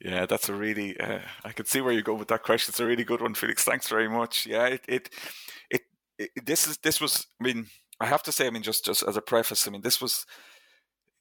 Yeah, 0.00 0.26
that's 0.26 0.48
a 0.48 0.54
really. 0.54 0.98
Uh, 0.98 1.18
I 1.44 1.50
can 1.50 1.66
see 1.66 1.80
where 1.80 1.92
you 1.92 2.02
go 2.02 2.14
with 2.14 2.28
that 2.28 2.44
question. 2.44 2.70
It's 2.70 2.80
a 2.80 2.86
really 2.86 3.02
good 3.02 3.20
one, 3.20 3.34
Felix. 3.34 3.64
Thanks 3.64 3.88
very 3.88 4.08
much. 4.08 4.46
Yeah, 4.46 4.66
it, 4.66 4.84
it, 4.86 5.10
this 6.44 6.66
is 6.66 6.78
this 6.78 7.00
was. 7.00 7.26
I 7.40 7.44
mean, 7.44 7.66
I 8.00 8.06
have 8.06 8.22
to 8.24 8.32
say. 8.32 8.46
I 8.46 8.50
mean, 8.50 8.62
just 8.62 8.84
just 8.84 9.02
as 9.02 9.16
a 9.16 9.22
preface. 9.22 9.66
I 9.66 9.70
mean, 9.70 9.82
this 9.82 10.00
was, 10.00 10.26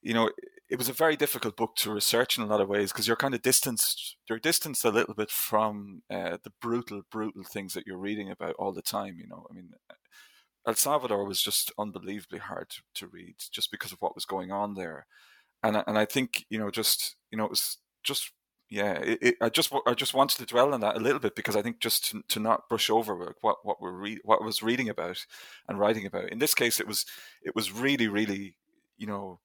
you 0.02 0.14
know, 0.14 0.30
it 0.70 0.78
was 0.78 0.89
a 0.89 0.93
very 0.93 1.16
difficult 1.16 1.56
book 1.56 1.76
to 1.78 1.91
research 1.91 2.38
in 2.38 2.43
a 2.43 2.48
lot 2.48 2.62
of 2.62 2.68
ways 2.68 2.91
because 2.91 3.08
you're 3.08 3.16
kind 3.16 3.34
of 3.34 3.41
distanced 3.41 4.18
you're 4.28 4.39
distanced 4.39 4.84
a 4.86 4.89
little 4.89 5.14
bit 5.14 5.32
from 5.32 6.02
uh, 6.10 6.38
the 6.43 6.52
brutal 6.62 7.02
brutal 7.12 7.43
things 7.43 7.74
that 7.74 7.86
you're 7.88 7.98
reading 7.98 8.30
about 8.30 8.56
all 8.60 8.74
the 8.74 8.82
time 8.82 9.18
you 9.18 9.28
know 9.28 9.45
i 9.50 9.54
mean 9.54 9.70
el 10.68 10.76
salvador 10.76 11.26
was 11.26 11.41
just 11.41 11.72
unbelievably 11.78 12.39
hard 12.39 12.70
to, 12.70 12.82
to 12.93 13.08
read 13.08 13.36
just 13.52 13.72
because 13.72 13.91
of 13.91 14.02
what 14.02 14.16
was 14.16 14.26
going 14.26 14.52
on 14.52 14.74
there 14.74 15.06
and 15.64 15.82
and 15.88 15.98
i 15.98 16.06
think 16.06 16.45
you 16.50 16.60
know 16.60 16.70
just 16.70 17.16
you 17.32 17.38
know 17.38 17.45
it 17.45 17.50
was 17.52 17.78
just 18.04 18.32
yeah 18.70 18.93
it, 18.93 19.20
it, 19.22 19.36
i 19.41 19.49
just 19.49 19.72
i 19.86 19.93
just 19.93 20.13
wanted 20.13 20.38
to 20.38 20.45
dwell 20.45 20.74
on 20.74 20.82
that 20.82 20.97
a 20.97 20.99
little 20.99 21.20
bit 21.20 21.36
because 21.36 21.55
i 21.55 21.61
think 21.61 21.80
just 21.80 22.11
to, 22.11 22.22
to 22.28 22.39
not 22.39 22.68
brush 22.70 22.89
over 22.89 23.36
what 23.41 23.57
what 23.63 23.82
we're 23.82 23.91
re- 23.91 24.20
what 24.24 24.41
I 24.41 24.45
was 24.45 24.63
reading 24.63 24.89
about 24.89 25.26
and 25.68 25.80
writing 25.80 26.05
about 26.05 26.30
in 26.30 26.39
this 26.39 26.53
case 26.53 26.80
it 26.80 26.88
was 26.88 27.05
it 27.43 27.55
was 27.55 27.72
really 27.72 28.07
really 28.07 28.55
you 28.97 29.07
know 29.07 29.39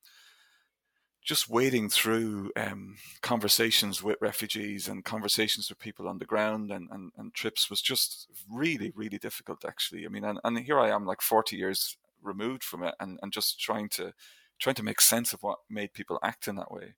just 1.23 1.49
wading 1.49 1.89
through 1.89 2.51
um, 2.57 2.97
conversations 3.21 4.03
with 4.03 4.17
refugees 4.21 4.89
and 4.89 5.05
conversations 5.05 5.69
with 5.69 5.79
people 5.79 6.09
on 6.09 6.19
the 6.19 6.25
ground 6.25 6.73
and, 6.73 6.89
and, 6.91 7.13
and 7.17 7.33
trips 7.33 7.71
was 7.71 7.81
just 7.81 8.27
really, 8.51 8.93
really 8.97 9.19
difficult, 9.19 9.65
actually. 9.65 10.05
I 10.05 10.09
mean, 10.09 10.25
and, 10.25 10.41
and 10.43 10.59
here 10.59 10.81
I 10.81 10.91
am, 10.91 11.07
like 11.07 11.23
40 11.23 11.57
years 11.57 11.97
removed 12.21 12.65
from 12.65 12.83
it, 12.83 12.95
and, 12.99 13.21
and 13.23 13.33
just 13.33 13.61
trying 13.61 13.89
to 13.91 14.13
trying 14.59 14.75
to 14.77 14.83
make 14.83 15.01
sense 15.01 15.33
of 15.33 15.43
what 15.43 15.59
made 15.69 15.93
people 15.93 16.21
act 16.23 16.47
in 16.47 16.55
that 16.55 16.71
way. 16.71 16.95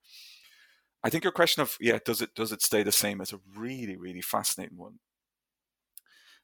I 1.05 1.11
think 1.11 1.23
your 1.23 1.33
question 1.33 1.63
of 1.63 1.77
yeah, 1.81 1.99
does 2.05 2.21
it 2.21 2.35
does 2.35 2.51
it 2.51 2.63
stay 2.63 2.83
the 2.83 2.91
same 2.93 3.21
is 3.21 3.33
a 3.33 3.41
really 3.57 3.97
really 3.97 4.23
fascinating 4.23 4.79
one 4.79 4.99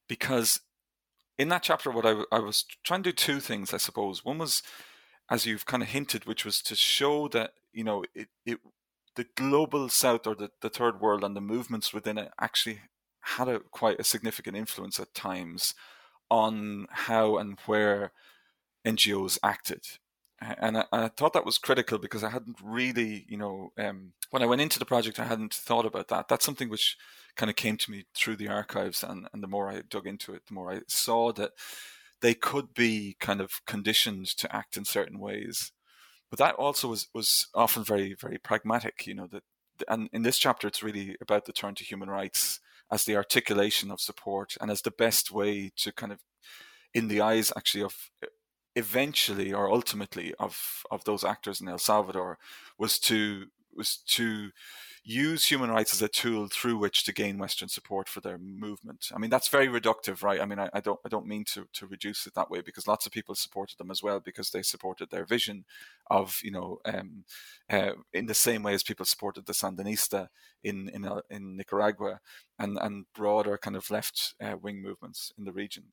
because 0.06 0.60
in 1.40 1.48
that 1.48 1.62
chapter, 1.62 1.90
what 1.90 2.04
I, 2.04 2.22
I 2.30 2.38
was 2.38 2.66
trying 2.84 3.02
to 3.02 3.10
do 3.10 3.14
two 3.14 3.40
things, 3.40 3.72
I 3.72 3.78
suppose. 3.78 4.22
One 4.22 4.36
was, 4.36 4.62
as 5.30 5.46
you've 5.46 5.64
kind 5.64 5.82
of 5.82 5.88
hinted, 5.88 6.26
which 6.26 6.44
was 6.44 6.60
to 6.60 6.76
show 6.76 7.28
that 7.28 7.52
you 7.72 7.82
know 7.82 8.04
it, 8.14 8.28
it 8.44 8.58
the 9.16 9.26
global 9.36 9.88
south 9.88 10.26
or 10.26 10.34
the, 10.34 10.50
the 10.60 10.68
third 10.68 11.00
world 11.00 11.24
and 11.24 11.34
the 11.34 11.40
movements 11.40 11.94
within 11.94 12.18
it 12.18 12.30
actually 12.38 12.80
had 13.22 13.48
a 13.48 13.60
quite 13.60 13.98
a 13.98 14.04
significant 14.04 14.54
influence 14.54 15.00
at 15.00 15.14
times 15.14 15.74
on 16.30 16.86
how 16.90 17.38
and 17.38 17.58
where 17.64 18.12
NGOs 18.86 19.38
acted. 19.42 19.86
And 20.40 20.78
I, 20.78 20.84
I, 20.90 21.08
thought 21.08 21.34
that 21.34 21.44
was 21.44 21.58
critical 21.58 21.98
because 21.98 22.24
I 22.24 22.30
hadn't 22.30 22.56
really, 22.62 23.26
you 23.28 23.36
know, 23.36 23.72
um, 23.78 24.12
when 24.30 24.42
I 24.42 24.46
went 24.46 24.62
into 24.62 24.78
the 24.78 24.86
project, 24.86 25.20
I 25.20 25.24
hadn't 25.24 25.52
thought 25.52 25.84
about 25.84 26.08
that. 26.08 26.28
That's 26.28 26.46
something 26.46 26.70
which 26.70 26.96
kind 27.36 27.50
of 27.50 27.56
came 27.56 27.76
to 27.76 27.90
me 27.90 28.04
through 28.14 28.36
the 28.36 28.48
archives, 28.48 29.02
and, 29.02 29.28
and 29.34 29.42
the 29.42 29.48
more 29.48 29.70
I 29.70 29.82
dug 29.88 30.06
into 30.06 30.32
it, 30.32 30.42
the 30.46 30.54
more 30.54 30.72
I 30.72 30.80
saw 30.88 31.32
that 31.32 31.52
they 32.22 32.34
could 32.34 32.72
be 32.74 33.16
kind 33.20 33.40
of 33.40 33.64
conditioned 33.66 34.26
to 34.38 34.54
act 34.54 34.76
in 34.76 34.84
certain 34.84 35.18
ways. 35.18 35.72
But 36.30 36.38
that 36.38 36.54
also 36.54 36.88
was, 36.88 37.08
was 37.12 37.48
often 37.54 37.84
very, 37.84 38.14
very 38.18 38.38
pragmatic, 38.38 39.06
you 39.06 39.14
know, 39.14 39.26
that, 39.26 39.42
and 39.88 40.08
in 40.12 40.22
this 40.22 40.38
chapter, 40.38 40.68
it's 40.68 40.82
really 40.82 41.16
about 41.20 41.44
the 41.44 41.52
turn 41.52 41.74
to 41.74 41.84
human 41.84 42.08
rights 42.08 42.60
as 42.90 43.04
the 43.04 43.16
articulation 43.16 43.90
of 43.90 44.00
support 44.00 44.56
and 44.60 44.70
as 44.70 44.82
the 44.82 44.90
best 44.90 45.30
way 45.30 45.70
to 45.76 45.92
kind 45.92 46.12
of, 46.12 46.20
in 46.94 47.08
the 47.08 47.20
eyes 47.20 47.52
actually 47.56 47.82
of 47.82 47.94
eventually 48.76 49.52
or 49.52 49.70
ultimately 49.70 50.34
of 50.38 50.84
of 50.90 51.04
those 51.04 51.24
actors 51.24 51.60
in 51.60 51.68
El 51.68 51.78
Salvador 51.78 52.38
was 52.78 52.98
to 52.98 53.46
was 53.74 53.98
to 54.06 54.50
use 55.02 55.46
human 55.46 55.70
rights 55.70 55.94
as 55.94 56.02
a 56.02 56.08
tool 56.08 56.48
through 56.48 56.76
which 56.76 57.04
to 57.04 57.12
gain 57.12 57.38
Western 57.38 57.68
support 57.68 58.08
for 58.08 58.20
their 58.20 58.38
movement. 58.38 59.06
I 59.14 59.18
mean, 59.18 59.30
that's 59.30 59.48
very 59.48 59.66
reductive, 59.66 60.22
right? 60.22 60.40
I 60.40 60.44
mean, 60.44 60.58
I, 60.58 60.68
I, 60.74 60.80
don't, 60.80 61.00
I 61.04 61.08
don't 61.08 61.26
mean 61.26 61.44
to, 61.54 61.66
to 61.72 61.86
reduce 61.86 62.26
it 62.26 62.34
that 62.34 62.50
way 62.50 62.60
because 62.60 62.86
lots 62.86 63.06
of 63.06 63.12
people 63.12 63.34
supported 63.34 63.78
them 63.78 63.90
as 63.90 64.02
well 64.02 64.20
because 64.20 64.50
they 64.50 64.62
supported 64.62 65.10
their 65.10 65.24
vision 65.24 65.64
of, 66.10 66.38
you 66.42 66.50
know, 66.50 66.80
um, 66.84 67.24
uh, 67.70 67.92
in 68.12 68.26
the 68.26 68.34
same 68.34 68.62
way 68.62 68.74
as 68.74 68.82
people 68.82 69.06
supported 69.06 69.46
the 69.46 69.54
Sandinista 69.54 70.28
in 70.62 70.90
in, 70.90 71.06
uh, 71.06 71.22
in 71.30 71.56
Nicaragua 71.56 72.20
and 72.58 72.78
and 72.80 73.06
broader 73.14 73.56
kind 73.56 73.76
of 73.76 73.90
left 73.90 74.34
uh, 74.40 74.56
wing 74.60 74.82
movements 74.82 75.32
in 75.38 75.44
the 75.44 75.52
region. 75.52 75.84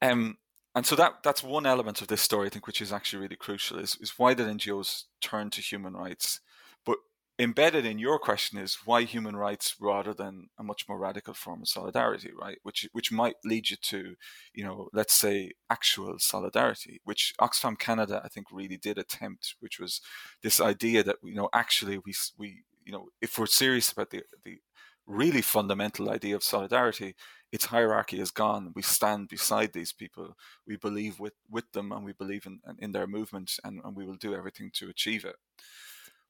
Um, 0.00 0.36
and 0.74 0.86
so 0.86 0.96
that 0.96 1.22
that's 1.22 1.42
one 1.42 1.66
element 1.66 2.00
of 2.00 2.08
this 2.08 2.22
story, 2.22 2.46
I 2.46 2.50
think, 2.50 2.66
which 2.66 2.80
is 2.80 2.92
actually 2.92 3.22
really 3.22 3.36
crucial, 3.36 3.78
is, 3.78 3.96
is 4.00 4.14
why 4.18 4.34
did 4.34 4.46
NGOs 4.46 5.04
turn 5.20 5.50
to 5.50 5.60
human 5.60 5.94
rights? 5.94 6.40
But 6.86 6.98
embedded 7.38 7.84
in 7.84 7.98
your 7.98 8.18
question 8.18 8.58
is 8.58 8.78
why 8.84 9.02
human 9.02 9.36
rights 9.36 9.76
rather 9.78 10.14
than 10.14 10.48
a 10.58 10.62
much 10.62 10.88
more 10.88 10.98
radical 10.98 11.34
form 11.34 11.62
of 11.62 11.68
solidarity, 11.68 12.30
right? 12.40 12.58
Which 12.62 12.88
which 12.92 13.12
might 13.12 13.36
lead 13.44 13.68
you 13.68 13.76
to, 13.82 14.14
you 14.54 14.64
know, 14.64 14.88
let's 14.94 15.14
say 15.14 15.52
actual 15.68 16.18
solidarity, 16.18 17.00
which 17.04 17.34
Oxfam 17.40 17.78
Canada 17.78 18.22
I 18.24 18.28
think 18.28 18.46
really 18.50 18.78
did 18.78 18.96
attempt, 18.96 19.56
which 19.60 19.78
was 19.78 20.00
this 20.42 20.58
idea 20.60 21.02
that 21.02 21.16
you 21.22 21.34
know 21.34 21.50
actually 21.52 21.98
we 21.98 22.14
we 22.38 22.62
you 22.84 22.92
know 22.92 23.08
if 23.20 23.38
we're 23.38 23.46
serious 23.46 23.92
about 23.92 24.10
the 24.10 24.22
the 24.44 24.58
really 25.06 25.42
fundamental 25.42 26.10
idea 26.10 26.36
of 26.36 26.42
solidarity, 26.42 27.14
its 27.50 27.66
hierarchy 27.66 28.18
is 28.18 28.30
gone. 28.30 28.72
We 28.74 28.82
stand 28.82 29.28
beside 29.28 29.72
these 29.72 29.92
people. 29.92 30.36
We 30.66 30.76
believe 30.76 31.20
with, 31.20 31.34
with 31.50 31.70
them 31.72 31.92
and 31.92 32.04
we 32.04 32.12
believe 32.12 32.46
in, 32.46 32.60
in 32.78 32.92
their 32.92 33.06
movement 33.06 33.52
and, 33.62 33.80
and 33.84 33.94
we 33.94 34.06
will 34.06 34.16
do 34.16 34.34
everything 34.34 34.70
to 34.74 34.88
achieve 34.88 35.24
it. 35.24 35.36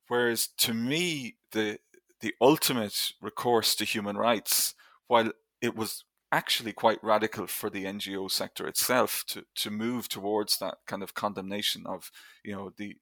Whereas 0.09 0.49
to 0.59 0.75
me, 0.75 1.37
the, 1.53 1.79
the 2.21 2.35
ultimate 2.41 3.13
recourse 3.21 3.75
to 3.77 3.85
human 3.85 4.17
rights, 4.17 4.75
while 5.07 5.31
it 5.61 5.77
was 5.77 6.05
actually 6.33 6.73
quite 6.73 7.03
radical 7.05 7.47
for 7.47 7.71
the 7.71 7.85
NGO 7.85 8.31
sector 8.31 8.67
itself 8.67 9.23
to, 9.29 9.45
to 9.55 9.71
move 9.71 10.09
towards 10.09 10.59
that 10.59 10.79
kind 10.87 11.03
of 11.03 11.15
condemnation 11.15 11.87
of, 11.87 12.11
you 12.43 12.55
know, 12.55 12.73
the, 12.77 12.97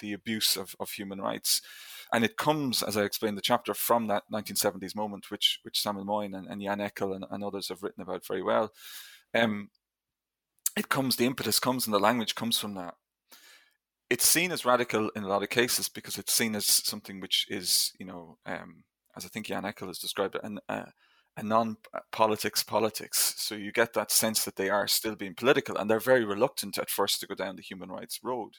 the 0.00 0.12
abuse 0.12 0.56
of, 0.56 0.74
of 0.80 0.90
human 0.90 1.20
rights 1.20 1.62
and 2.12 2.24
it 2.24 2.36
comes, 2.36 2.82
as 2.82 2.96
I 2.96 3.02
explained 3.02 3.36
the 3.36 3.42
chapter, 3.42 3.74
from 3.74 4.06
that 4.06 4.24
1970s 4.32 4.96
moment, 4.96 5.30
which 5.30 5.60
which 5.62 5.80
Samuel 5.80 6.06
Moyn 6.06 6.34
and, 6.34 6.46
and 6.46 6.62
Jan 6.62 6.78
Eckel 6.78 7.14
and, 7.14 7.24
and, 7.30 7.44
others 7.44 7.68
have 7.68 7.82
written 7.82 8.02
about 8.02 8.26
very 8.26 8.42
well. 8.42 8.72
Um, 9.34 9.70
it 10.76 10.88
comes, 10.88 11.16
the 11.16 11.26
impetus 11.26 11.60
comes, 11.60 11.86
and 11.86 11.92
the 11.92 12.00
language 12.00 12.34
comes 12.34 12.58
from 12.58 12.74
that. 12.74 12.94
It's 14.08 14.26
seen 14.26 14.52
as 14.52 14.64
radical 14.64 15.10
in 15.10 15.24
a 15.24 15.28
lot 15.28 15.42
of 15.42 15.50
cases 15.50 15.88
because 15.88 16.16
it's 16.16 16.32
seen 16.32 16.54
as 16.54 16.64
something 16.64 17.20
which 17.20 17.46
is, 17.50 17.92
you 17.98 18.06
know, 18.06 18.38
um, 18.46 18.84
as 19.14 19.26
I 19.26 19.28
think 19.28 19.46
Jan 19.46 19.64
Eckel 19.64 19.88
has 19.88 19.98
described 19.98 20.36
it, 20.36 20.44
an, 20.44 20.60
uh, 20.68 20.86
a 21.36 21.42
non-politics 21.42 22.62
politics. 22.62 23.34
So 23.36 23.54
you 23.54 23.70
get 23.70 23.92
that 23.92 24.10
sense 24.10 24.44
that 24.44 24.56
they 24.56 24.70
are 24.70 24.88
still 24.88 25.14
being 25.14 25.34
political, 25.34 25.76
and 25.76 25.90
they're 25.90 26.00
very 26.00 26.24
reluctant 26.24 26.78
at 26.78 26.88
first 26.88 27.20
to 27.20 27.26
go 27.26 27.34
down 27.34 27.56
the 27.56 27.62
human 27.62 27.90
rights 27.90 28.20
road. 28.22 28.54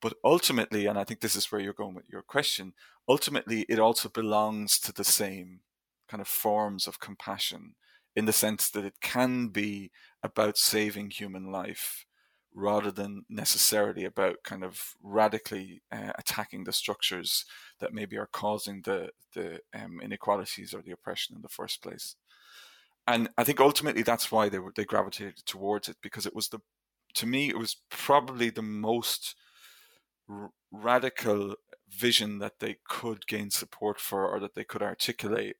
But 0.00 0.14
ultimately, 0.22 0.86
and 0.86 0.98
I 0.98 1.04
think 1.04 1.20
this 1.20 1.36
is 1.36 1.50
where 1.50 1.60
you're 1.60 1.72
going 1.72 1.94
with 1.94 2.08
your 2.10 2.22
question, 2.22 2.74
ultimately, 3.08 3.62
it 3.68 3.78
also 3.78 4.08
belongs 4.08 4.78
to 4.80 4.92
the 4.92 5.04
same 5.04 5.60
kind 6.08 6.20
of 6.20 6.28
forms 6.28 6.86
of 6.86 7.00
compassion 7.00 7.74
in 8.14 8.26
the 8.26 8.32
sense 8.32 8.70
that 8.70 8.84
it 8.84 9.00
can 9.00 9.48
be 9.48 9.90
about 10.22 10.56
saving 10.56 11.10
human 11.10 11.50
life 11.50 12.06
rather 12.54 12.92
than 12.92 13.24
necessarily 13.28 14.04
about 14.04 14.44
kind 14.44 14.62
of 14.62 14.94
radically 15.02 15.82
uh, 15.90 16.12
attacking 16.16 16.64
the 16.64 16.72
structures 16.72 17.44
that 17.80 17.92
maybe 17.92 18.16
are 18.16 18.28
causing 18.32 18.82
the 18.82 19.10
the 19.34 19.58
um, 19.74 20.00
inequalities 20.00 20.72
or 20.72 20.80
the 20.80 20.92
oppression 20.92 21.34
in 21.34 21.42
the 21.42 21.48
first 21.48 21.82
place. 21.82 22.14
And 23.06 23.28
I 23.36 23.44
think 23.44 23.60
ultimately 23.60 24.02
that's 24.02 24.30
why 24.30 24.48
they 24.48 24.60
were 24.60 24.72
they 24.74 24.84
gravitated 24.84 25.44
towards 25.44 25.88
it 25.88 25.96
because 26.00 26.26
it 26.26 26.34
was 26.34 26.48
the 26.48 26.60
to 27.14 27.26
me 27.26 27.48
it 27.48 27.58
was 27.58 27.76
probably 27.90 28.50
the 28.50 28.62
most 28.62 29.34
r- 30.28 30.50
radical 30.72 31.54
vision 31.88 32.38
that 32.38 32.58
they 32.60 32.76
could 32.88 33.26
gain 33.26 33.50
support 33.50 34.00
for 34.00 34.26
or 34.26 34.40
that 34.40 34.54
they 34.54 34.64
could 34.64 34.82
articulate 34.82 35.56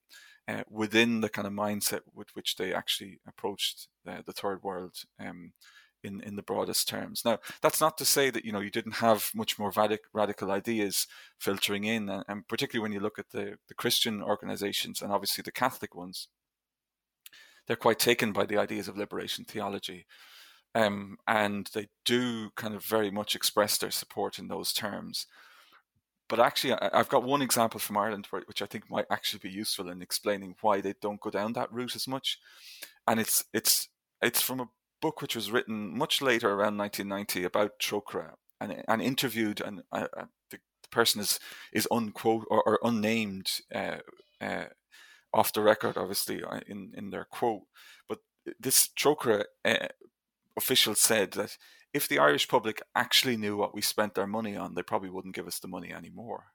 uh, 0.49 0.63
within 0.69 1.21
the 1.21 1.29
kind 1.29 1.47
of 1.47 1.53
mindset 1.53 2.01
with 2.15 2.29
which 2.35 2.57
they 2.57 2.73
actually 2.73 3.21
approached 3.27 3.89
uh, 4.07 4.21
the 4.27 4.33
third 4.33 4.63
world 4.63 4.97
um, 5.19 5.53
in 6.03 6.21
in 6.21 6.37
the 6.37 6.43
broadest 6.43 6.87
terms. 6.87 7.23
Now, 7.25 7.39
that's 7.63 7.81
not 7.81 7.97
to 7.99 8.05
say 8.05 8.31
that 8.31 8.45
you 8.45 8.53
know 8.53 8.61
you 8.61 8.71
didn't 8.71 8.97
have 8.97 9.31
much 9.35 9.59
more 9.59 9.73
radic- 9.73 10.11
radical 10.13 10.51
ideas 10.51 11.07
filtering 11.39 11.85
in, 11.85 12.09
and, 12.09 12.25
and, 12.29 12.47
particularly 12.49 12.83
when 12.83 12.93
you 12.93 13.01
look 13.01 13.19
at 13.19 13.31
the 13.31 13.57
the 13.69 13.75
Christian 13.75 14.23
organizations 14.23 15.01
and 15.01 15.11
obviously 15.11 15.43
the 15.43 15.53
Catholic 15.53 15.95
ones, 15.95 16.29
they're 17.67 17.77
quite 17.77 17.99
taken 17.99 18.33
by 18.33 18.45
the 18.45 18.59
ideas 18.59 18.89
of 18.89 18.99
liberation 18.99 19.45
theology. 19.45 20.07
Um, 20.75 21.19
and 21.29 21.71
they 21.73 21.89
do 22.05 22.51
kind 22.57 22.75
of 22.75 22.85
very 22.85 23.11
much 23.11 23.37
express 23.37 23.79
their 23.79 23.93
support 23.93 24.39
in 24.39 24.49
those 24.49 24.73
terms. 24.73 25.27
But 26.29 26.41
actually, 26.41 26.73
I, 26.73 26.91
have 26.93 27.09
got 27.09 27.23
one 27.23 27.43
example 27.43 27.79
from 27.79 27.97
Ireland 27.97 28.27
which 28.31 28.63
I 28.63 28.67
think 28.67 28.91
might 28.91 29.07
actually 29.11 29.41
be 29.41 29.51
useful 29.51 29.89
in 29.91 30.03
explaining 30.03 30.57
why 30.63 30.81
they 30.81 30.95
don't 31.01 31.21
go 31.21 31.31
down 31.31 31.53
that 31.53 31.73
route 31.73 31.95
as 31.95 32.09
much. 32.09 32.39
And 33.07 33.21
it's 33.21 33.45
it's 33.53 33.89
it's 34.23 34.41
from 34.41 34.61
a 34.61 34.69
book 35.03 35.21
which 35.21 35.37
was 35.37 35.51
written 35.51 35.97
much 35.97 36.23
later, 36.23 36.49
around 36.49 36.79
1990, 36.79 37.45
about 37.45 37.79
Trócaire, 37.79 38.35
and 38.61 38.83
and 38.89 39.03
interviewed, 39.03 39.61
and 39.61 39.83
uh, 39.93 40.07
the, 40.51 40.59
the, 40.83 40.89
person 40.91 41.21
is 41.21 41.39
is 41.73 41.87
unquote 41.91 42.47
or, 42.51 42.63
or 42.63 42.79
unnamed 42.83 43.51
uh, 43.75 43.99
uh, 44.41 44.65
off 45.35 45.53
the 45.53 45.61
record, 45.61 45.99
obviously 45.99 46.43
uh, 46.43 46.61
in 46.67 46.93
in 46.97 47.11
their 47.11 47.27
quote. 47.27 47.65
But 48.09 48.21
this 48.59 48.89
Trócaire 48.89 49.45
uh, 49.65 49.89
officials 50.57 51.01
said 51.01 51.33
that 51.33 51.57
if 51.93 52.09
the 52.09 52.19
Irish 52.19 52.49
public 52.49 52.83
actually 52.95 53.37
knew 53.37 53.57
what 53.57 53.75
we 53.75 53.81
spent 53.81 54.15
their 54.15 54.27
money 54.27 54.57
on, 54.57 54.75
they 54.75 54.83
probably 54.83 55.11
wouldn't 55.11 55.35
give 55.35 55.47
us 55.47 55.61
the 55.61 55.69
money 55.69 55.93
anymore. 55.93 56.47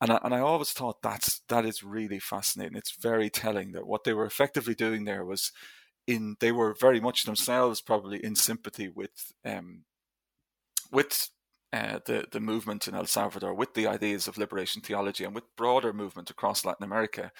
And 0.00 0.12
I, 0.12 0.20
and 0.22 0.34
I 0.34 0.40
always 0.40 0.70
thought 0.70 1.00
that's 1.00 1.40
that 1.48 1.64
is 1.64 1.82
really 1.82 2.18
fascinating. 2.18 2.76
It's 2.76 2.94
very 3.00 3.30
telling 3.30 3.72
that 3.72 3.86
what 3.86 4.04
they 4.04 4.12
were 4.12 4.26
effectively 4.26 4.74
doing 4.74 5.04
there 5.04 5.24
was 5.24 5.52
in 6.06 6.36
they 6.40 6.52
were 6.52 6.74
very 6.78 7.00
much 7.00 7.24
themselves 7.24 7.80
probably 7.80 8.22
in 8.22 8.36
sympathy 8.36 8.88
with 8.88 9.32
um, 9.44 9.84
with 10.92 11.30
uh, 11.72 12.00
the 12.04 12.26
the 12.30 12.40
movement 12.40 12.86
in 12.86 12.94
El 12.94 13.06
Salvador, 13.06 13.54
with 13.54 13.72
the 13.72 13.86
ideas 13.86 14.28
of 14.28 14.36
liberation 14.36 14.82
theology, 14.82 15.24
and 15.24 15.34
with 15.34 15.56
broader 15.56 15.94
movement 15.94 16.28
across 16.28 16.64
Latin 16.64 16.84
America. 16.84 17.32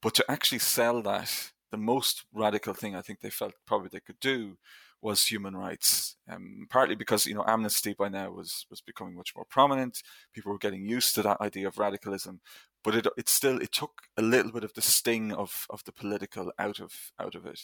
But 0.00 0.14
to 0.14 0.24
actually 0.30 0.60
sell 0.60 1.02
that, 1.02 1.50
the 1.70 1.76
most 1.76 2.24
radical 2.32 2.72
thing 2.72 2.94
I 2.94 3.02
think 3.02 3.20
they 3.20 3.30
felt 3.30 3.54
probably 3.66 3.90
they 3.92 4.00
could 4.00 4.20
do 4.20 4.58
was 5.02 5.26
human 5.26 5.56
rights. 5.56 6.16
Um, 6.28 6.66
partly 6.68 6.94
because 6.94 7.26
you 7.26 7.34
know 7.34 7.44
amnesty 7.46 7.94
by 7.98 8.08
now 8.08 8.30
was 8.30 8.66
was 8.70 8.80
becoming 8.80 9.14
much 9.14 9.34
more 9.34 9.44
prominent. 9.44 10.02
People 10.32 10.52
were 10.52 10.58
getting 10.58 10.86
used 10.86 11.14
to 11.14 11.22
that 11.22 11.40
idea 11.40 11.68
of 11.68 11.78
radicalism, 11.78 12.40
but 12.82 12.94
it 12.94 13.06
it 13.16 13.28
still 13.28 13.60
it 13.60 13.72
took 13.72 14.02
a 14.16 14.22
little 14.22 14.52
bit 14.52 14.64
of 14.64 14.74
the 14.74 14.82
sting 14.82 15.32
of 15.32 15.66
of 15.70 15.84
the 15.84 15.92
political 15.92 16.52
out 16.58 16.80
of 16.80 17.12
out 17.18 17.34
of 17.34 17.46
it. 17.46 17.60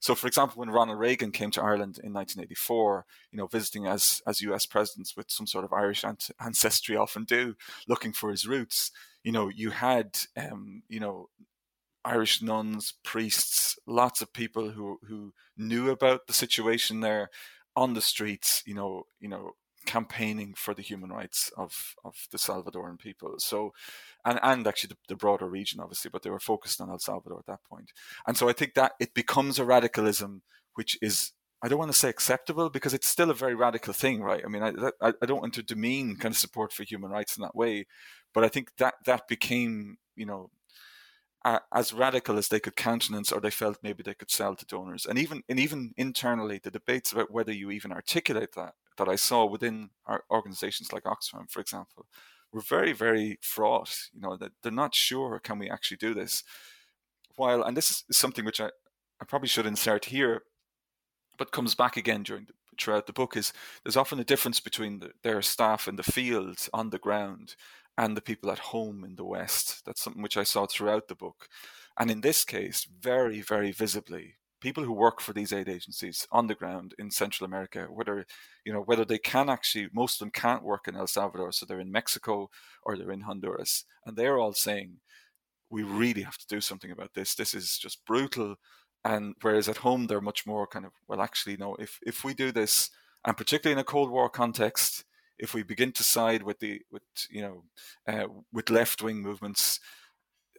So, 0.00 0.14
for 0.14 0.26
example, 0.26 0.58
when 0.58 0.70
Ronald 0.70 0.98
Reagan 0.98 1.32
came 1.32 1.50
to 1.52 1.62
Ireland 1.62 1.98
in 2.02 2.12
1984, 2.12 3.06
you 3.32 3.38
know, 3.38 3.46
visiting 3.46 3.86
as 3.86 4.20
as 4.26 4.40
U.S. 4.42 4.66
presidents 4.66 5.16
with 5.16 5.30
some 5.30 5.46
sort 5.46 5.64
of 5.64 5.72
Irish 5.72 6.04
ancestry 6.40 6.96
often 6.96 7.24
do, 7.24 7.54
looking 7.88 8.12
for 8.12 8.30
his 8.30 8.46
roots, 8.46 8.90
you 9.24 9.32
know, 9.32 9.48
you 9.48 9.70
had 9.70 10.18
um, 10.36 10.82
you 10.88 11.00
know 11.00 11.28
Irish 12.04 12.42
nuns, 12.42 12.94
priests, 13.04 13.78
lots 13.86 14.20
of 14.22 14.32
people 14.32 14.70
who 14.70 14.98
who 15.08 15.32
knew 15.56 15.90
about 15.90 16.26
the 16.26 16.32
situation 16.32 17.00
there 17.00 17.28
on 17.76 17.94
the 17.94 18.00
streets, 18.00 18.62
you 18.66 18.74
know, 18.74 19.04
you 19.20 19.28
know, 19.28 19.52
campaigning 19.86 20.54
for 20.56 20.74
the 20.74 20.82
human 20.82 21.10
rights 21.10 21.50
of 21.56 21.94
of 22.04 22.14
the 22.30 22.38
Salvadoran 22.38 22.98
people. 22.98 23.34
So, 23.38 23.72
and 24.24 24.38
and 24.42 24.66
actually 24.66 24.88
the, 24.88 25.14
the, 25.14 25.16
broader 25.16 25.48
region, 25.48 25.80
obviously, 25.80 26.10
but 26.12 26.22
they 26.22 26.30
were 26.30 26.40
focused 26.40 26.80
on 26.80 26.90
El 26.90 26.98
Salvador 26.98 27.38
at 27.38 27.46
that 27.46 27.64
point. 27.68 27.92
And 28.26 28.36
so 28.36 28.48
I 28.48 28.52
think 28.52 28.74
that 28.74 28.92
it 29.00 29.14
becomes 29.14 29.58
a 29.58 29.64
radicalism 29.64 30.42
which 30.74 30.98
is. 31.02 31.32
I 31.64 31.68
don't 31.68 31.78
want 31.78 31.92
to 31.92 31.96
say 31.96 32.08
acceptable 32.08 32.70
because 32.70 32.92
it's 32.92 33.06
still 33.06 33.30
a 33.30 33.34
very 33.34 33.54
radical 33.54 33.92
thing, 33.92 34.20
right? 34.20 34.42
I 34.44 34.48
mean, 34.48 34.64
I, 34.64 34.72
I, 35.00 35.12
I 35.22 35.26
don't 35.26 35.40
want 35.40 35.54
to 35.54 35.62
demean 35.62 36.16
kind 36.16 36.34
of 36.34 36.36
support 36.36 36.72
for 36.72 36.82
human 36.82 37.12
rights 37.12 37.36
in 37.36 37.42
that 37.42 37.54
way, 37.54 37.86
but 38.34 38.42
I 38.42 38.48
think 38.48 38.70
that 38.78 38.94
that 39.06 39.28
became, 39.28 39.98
you 40.16 40.26
know, 40.26 40.50
as 41.44 41.92
radical 41.92 42.38
as 42.38 42.48
they 42.48 42.60
could 42.60 42.76
countenance 42.76 43.32
or 43.32 43.40
they 43.40 43.50
felt 43.50 43.82
maybe 43.82 44.02
they 44.02 44.14
could 44.14 44.30
sell 44.30 44.54
to 44.54 44.66
donors. 44.66 45.06
And 45.06 45.18
even 45.18 45.42
and 45.48 45.58
even 45.58 45.92
internally 45.96 46.60
the 46.62 46.70
debates 46.70 47.12
about 47.12 47.30
whether 47.30 47.52
you 47.52 47.70
even 47.70 47.92
articulate 47.92 48.52
that 48.54 48.74
that 48.98 49.08
I 49.08 49.16
saw 49.16 49.44
within 49.44 49.90
our 50.06 50.24
organizations 50.30 50.92
like 50.92 51.04
Oxfam 51.04 51.50
for 51.50 51.60
example 51.60 52.06
were 52.52 52.60
very 52.60 52.92
very 52.92 53.38
fraught 53.42 54.08
you 54.12 54.20
know 54.20 54.36
that 54.36 54.52
they're 54.62 54.72
not 54.72 54.94
sure 54.94 55.40
can 55.40 55.58
we 55.58 55.68
actually 55.70 55.96
do 55.96 56.14
this? 56.14 56.44
While 57.36 57.62
and 57.62 57.76
this 57.76 57.90
is 57.90 58.16
something 58.16 58.44
which 58.44 58.60
I, 58.60 58.70
I 59.20 59.24
probably 59.26 59.48
should 59.48 59.66
insert 59.66 60.06
here 60.06 60.42
but 61.38 61.52
comes 61.52 61.74
back 61.74 61.96
again 61.96 62.22
during 62.22 62.44
the, 62.44 62.52
throughout 62.80 63.06
the 63.06 63.12
book 63.12 63.36
is 63.36 63.52
there's 63.84 63.96
often 63.96 64.18
a 64.18 64.24
difference 64.24 64.60
between 64.60 65.00
the, 65.00 65.10
their 65.22 65.42
staff 65.42 65.88
in 65.88 65.96
the 65.96 66.02
field 66.02 66.68
on 66.72 66.90
the 66.90 66.98
ground 66.98 67.56
and 67.98 68.16
the 68.16 68.22
people 68.22 68.50
at 68.50 68.58
home 68.58 69.04
in 69.04 69.16
the 69.16 69.24
West. 69.24 69.84
That's 69.84 70.02
something 70.02 70.22
which 70.22 70.36
I 70.36 70.44
saw 70.44 70.66
throughout 70.66 71.08
the 71.08 71.14
book. 71.14 71.48
And 71.98 72.10
in 72.10 72.22
this 72.22 72.44
case, 72.44 72.86
very, 73.00 73.40
very 73.42 73.72
visibly, 73.72 74.36
people 74.60 74.84
who 74.84 74.92
work 74.92 75.20
for 75.20 75.32
these 75.32 75.52
aid 75.52 75.68
agencies 75.68 76.26
on 76.30 76.46
the 76.46 76.54
ground 76.54 76.94
in 76.98 77.10
Central 77.10 77.44
America, 77.44 77.88
whether 77.90 78.24
you 78.64 78.72
know 78.72 78.80
whether 78.82 79.04
they 79.04 79.18
can 79.18 79.50
actually, 79.50 79.88
most 79.92 80.14
of 80.14 80.20
them 80.20 80.30
can't 80.30 80.62
work 80.62 80.88
in 80.88 80.96
El 80.96 81.06
Salvador, 81.06 81.52
so 81.52 81.66
they're 81.66 81.80
in 81.80 81.92
Mexico 81.92 82.48
or 82.84 82.96
they're 82.96 83.10
in 83.12 83.22
Honduras, 83.22 83.84
and 84.06 84.16
they're 84.16 84.38
all 84.38 84.54
saying, 84.54 85.00
"We 85.70 85.82
really 85.82 86.22
have 86.22 86.38
to 86.38 86.46
do 86.46 86.60
something 86.60 86.90
about 86.90 87.14
this. 87.14 87.34
This 87.34 87.54
is 87.54 87.76
just 87.78 88.04
brutal." 88.06 88.56
And 89.04 89.34
whereas 89.42 89.68
at 89.68 89.78
home 89.78 90.06
they're 90.06 90.20
much 90.20 90.46
more 90.46 90.66
kind 90.66 90.84
of, 90.86 90.92
well, 91.08 91.20
actually, 91.20 91.56
no. 91.56 91.74
If 91.76 91.98
if 92.02 92.24
we 92.24 92.34
do 92.34 92.52
this, 92.52 92.90
and 93.24 93.36
particularly 93.36 93.72
in 93.74 93.80
a 93.80 93.84
Cold 93.84 94.10
War 94.10 94.30
context, 94.30 95.04
if 95.42 95.54
we 95.54 95.64
begin 95.64 95.90
to 95.90 96.04
side 96.04 96.44
with 96.44 96.60
the 96.60 96.80
with 96.90 97.02
you 97.28 97.42
know 97.42 97.64
uh, 98.06 98.28
with 98.52 98.70
left 98.70 99.02
wing 99.02 99.20
movements, 99.20 99.80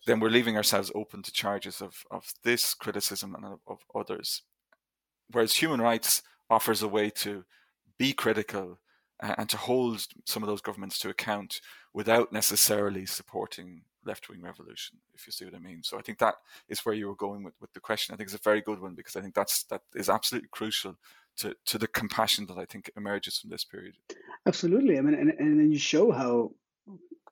then 0.06 0.20
we're 0.20 0.30
leaving 0.30 0.58
ourselves 0.58 0.92
open 0.94 1.24
to 1.24 1.32
charges 1.32 1.82
of 1.82 2.04
of 2.12 2.34
this 2.44 2.74
criticism 2.74 3.34
and 3.34 3.46
of, 3.46 3.60
of 3.66 3.80
others. 3.96 4.44
Whereas 5.32 5.56
human 5.56 5.82
rights 5.82 6.22
offers 6.50 6.84
a 6.84 6.88
way 6.88 7.10
to 7.10 7.46
be 7.98 8.12
critical 8.12 8.80
uh, 9.22 9.36
and 9.38 9.50
to 9.50 9.58
hold 9.58 10.06
some 10.26 10.44
of 10.44 10.48
those 10.48 10.62
governments 10.62 11.00
to 11.00 11.10
account 11.10 11.62
without 11.94 12.34
necessarily 12.34 13.06
supporting 13.06 13.84
left 14.06 14.28
wing 14.28 14.42
revolution, 14.42 14.98
if 15.14 15.26
you 15.26 15.32
see 15.32 15.46
what 15.46 15.56
I 15.56 15.60
mean. 15.60 15.82
So 15.82 15.98
I 15.98 16.02
think 16.02 16.18
that 16.20 16.36
is 16.68 16.82
where 16.82 16.94
you 16.94 17.08
were 17.08 17.16
going 17.16 17.42
with, 17.42 17.54
with 17.62 17.72
the 17.72 17.80
question. 17.80 18.14
I 18.14 18.18
think 18.18 18.28
it's 18.28 18.36
a 18.36 18.50
very 18.50 18.62
good 18.62 18.82
one 18.82 18.96
because 18.96 19.16
I 19.16 19.22
think 19.22 19.34
that's 19.34 19.64
that 19.66 19.82
is 19.96 20.10
absolutely 20.10 20.50
crucial 20.52 20.98
to, 21.38 21.56
to 21.66 21.78
the 21.78 21.88
compassion 21.88 22.46
that 22.48 22.58
I 22.58 22.66
think 22.66 22.92
emerges 22.96 23.38
from 23.38 23.50
this 23.50 23.64
period. 23.64 23.96
Absolutely. 24.48 24.98
I 24.98 25.02
mean, 25.02 25.16
and, 25.16 25.30
and 25.38 25.60
then 25.60 25.72
you 25.72 25.80
show 25.80 26.12
how 26.12 26.52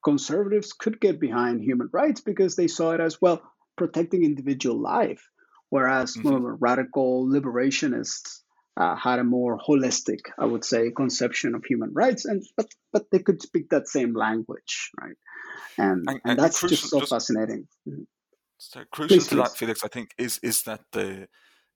conservatives 0.04 0.74
could 0.74 1.00
get 1.00 1.20
behind 1.20 1.62
human 1.62 1.90
rights 1.92 2.22
because 2.22 2.56
they 2.56 2.68
saw 2.68 2.92
it 2.92 3.00
as 3.00 3.22
well 3.22 3.42
protecting 3.78 4.24
individual 4.24 4.80
life, 4.80 5.28
whereas 5.70 6.16
mm-hmm. 6.16 6.30
more 6.30 6.56
radical 6.56 7.28
liberationists 7.28 8.42
uh, 8.78 8.96
had 8.96 9.20
a 9.20 9.24
more 9.24 9.60
holistic, 9.60 10.20
I 10.40 10.46
would 10.46 10.64
say, 10.64 10.92
conception 10.92 11.56
of 11.56 11.64
human 11.66 11.92
rights, 11.94 12.26
and 12.26 12.44
but 12.56 12.68
but 12.94 13.12
they 13.12 13.20
could 13.20 13.42
speak 13.42 13.70
that 13.70 13.88
same 13.88 14.14
language, 14.14 14.92
right? 15.00 15.18
And 15.78 16.06
and, 16.08 16.22
and 16.24 16.40
that's 16.40 16.60
crucial, 16.60 16.78
just 16.78 16.90
so 16.90 17.00
just, 17.00 17.12
fascinating. 17.12 17.68
Mm-hmm. 17.88 18.04
So 18.58 18.82
crucial 18.92 19.18
please, 19.18 19.28
to 19.28 19.36
please. 19.36 19.44
that, 19.44 19.58
Felix, 19.58 19.84
I 19.84 19.88
think, 19.88 20.12
is 20.18 20.40
is 20.42 20.64
that 20.64 20.82
the 20.94 21.28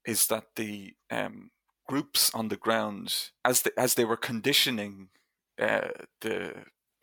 is 0.05 0.28
that 0.28 0.45
the 0.55 0.93
um, 1.11 1.49
groups 1.88 2.32
on 2.34 2.48
the 2.48 2.58
ground 2.58 3.30
as 3.44 3.62
they, 3.62 3.72
as 3.78 3.94
they 3.94 4.06
were 4.06 4.18
conditioning 4.18 5.10
uh, 5.60 5.90
the 6.22 6.54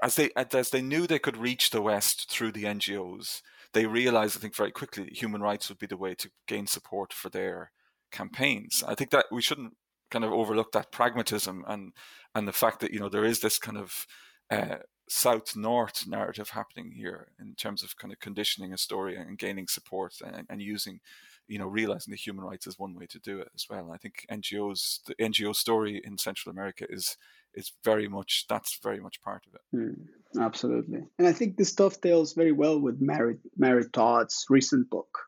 as 0.03 0.17
they 0.17 0.31
as 0.37 0.71
they 0.71 0.83
knew 0.83 1.07
they 1.07 1.19
could 1.19 1.37
reach 1.37 1.71
the 1.71 1.83
West 1.83 2.31
through 2.31 2.53
the 2.53 2.65
NGOs, 2.65 3.41
they 3.73 3.87
realized 3.87 4.37
I 4.37 4.41
think 4.41 4.57
very 4.57 4.73
quickly 4.73 5.11
human 5.13 5.41
rights 5.41 5.69
would 5.69 5.79
be 5.79 5.87
the 5.87 5.97
way 5.97 6.15
to 6.17 6.31
gain 6.47 6.67
support 6.67 7.13
for 7.13 7.29
their 7.29 7.71
campaigns. 8.11 8.83
I 8.87 8.95
think 8.95 9.11
that 9.11 9.27
we 9.31 9.41
shouldn't 9.41 9.77
kind 10.11 10.25
of 10.25 10.33
overlook 10.33 10.73
that 10.73 10.93
pragmatism 10.93 11.65
and 11.69 11.93
and 12.35 12.47
the 12.47 12.53
fact 12.53 12.81
that 12.81 12.93
you 12.93 13.01
know 13.01 13.09
there 13.09 13.25
is 13.25 13.41
this 13.41 13.59
kind 13.59 13.79
of 13.79 14.07
uh, 14.51 14.77
south 15.09 15.57
north 15.57 16.07
narrative 16.07 16.51
happening 16.51 16.93
here 16.93 17.29
in 17.41 17.55
terms 17.55 17.83
of 17.83 17.97
kind 17.97 18.13
of 18.13 18.21
conditioning 18.21 18.73
a 18.73 18.79
story 18.79 19.17
and 19.17 19.39
gaining 19.39 19.69
support 19.69 20.15
and, 20.25 20.47
and 20.49 20.63
using 20.63 21.01
you 21.49 21.59
know, 21.59 21.67
realizing 21.67 22.13
the 22.13 22.17
human 22.17 22.45
rights 22.45 22.67
is 22.67 22.79
one 22.79 22.95
way 22.95 23.07
to 23.07 23.19
do 23.19 23.41
it 23.41 23.49
as 23.55 23.67
well. 23.69 23.91
I 23.93 23.99
think 23.99 24.25
NGOs, 24.31 25.01
the 25.07 25.15
NGO 25.17 25.55
story 25.55 26.01
in 26.05 26.19
Central 26.19 26.53
America 26.53 26.87
is 26.89 27.17
is 27.55 27.73
very 27.85 28.09
much 28.09 28.47
that's 28.49 28.79
very 28.83 29.01
much 29.01 29.21
part 29.23 29.43
of 29.47 29.55
it. 29.55 29.77
Mm, 29.77 30.43
absolutely, 30.43 31.05
and 31.19 31.29
I 31.29 31.33
think 31.33 31.57
this 31.57 31.75
dovetails 31.75 32.35
very 32.35 32.53
well 32.53 32.81
with 32.81 33.01
Molly 33.01 33.35
Molly 33.57 33.85
Todd's 33.93 34.47
recent 34.49 34.89
book 34.89 35.19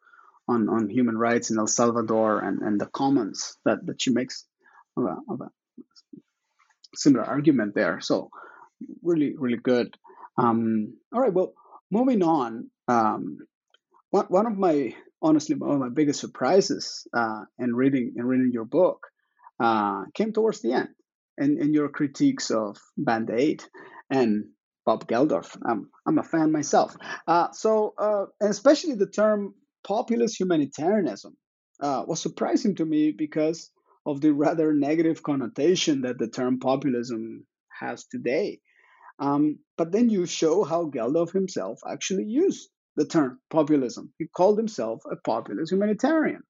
on 0.49 0.69
on 0.69 0.89
human 0.89 1.19
rights 1.19 1.51
in 1.51 1.59
El 1.59 1.67
Salvador 1.67 2.41
and 2.41 2.63
and 2.63 2.81
the 2.81 2.87
comments 2.87 3.59
that 3.65 3.85
that 3.87 4.01
she 4.01 4.11
makes 4.11 4.47
of 4.97 5.05
a, 5.05 5.17
of 5.29 5.41
a 5.41 5.51
similar 6.95 7.25
argument 7.25 7.75
there. 7.75 8.01
So 8.01 8.31
really 9.03 9.35
really 9.37 9.59
good. 9.59 9.95
Um, 10.37 10.95
all 11.13 11.21
right, 11.21 11.33
well, 11.33 11.53
moving 11.91 12.23
on. 12.23 12.71
Um, 12.89 13.39
one, 14.11 14.27
one 14.27 14.47
of 14.47 14.59
my 14.59 14.95
honestly 15.25 15.57
one 15.57 15.73
of 15.73 15.81
my 15.81 15.89
biggest 15.89 16.21
surprises 16.21 17.09
uh, 17.17 17.43
in 17.59 17.75
reading 17.75 18.13
in 18.17 18.25
reading 18.27 18.53
your 18.53 18.67
book 18.67 19.01
uh, 19.59 20.05
came 20.15 20.33
towards 20.33 20.61
the 20.61 20.73
end, 20.73 20.91
and 21.39 21.75
your 21.75 21.89
critiques 21.89 22.51
of 22.51 22.77
Band 22.97 23.31
Aid 23.31 23.65
and 24.11 24.45
Bob 24.85 25.09
Geldof. 25.09 25.57
I'm 25.65 25.91
I'm 26.07 26.19
a 26.19 26.23
fan 26.23 26.53
myself. 26.53 26.95
Uh, 27.27 27.49
so 27.53 27.95
uh, 27.99 28.27
especially 28.43 28.95
the 28.95 29.11
term 29.11 29.55
populist 29.83 30.39
humanitarianism 30.39 31.37
uh, 31.81 32.05
was 32.07 32.21
surprising 32.21 32.75
to 32.77 32.85
me 32.85 33.13
because 33.17 33.71
of 34.07 34.21
the 34.21 34.33
rather 34.33 34.75
negative 34.75 35.23
connotation 35.23 36.03
that 36.03 36.19
the 36.19 36.29
term 36.29 36.59
populism 36.59 37.47
has 37.81 38.05
today. 38.05 38.61
Um, 39.19 39.59
but 39.79 39.93
then 39.93 40.11
you 40.11 40.27
show 40.27 40.65
how 40.65 40.91
Geldof 40.91 41.33
himself 41.33 41.79
actually 41.89 42.25
used 42.25 42.69
the 42.97 43.07
term 43.07 43.41
populism. 43.51 44.13
He 44.19 44.27
called 44.27 44.59
himself 44.59 45.03
a 45.11 45.17
populist 45.17 45.73
humanitarian. 45.73 46.43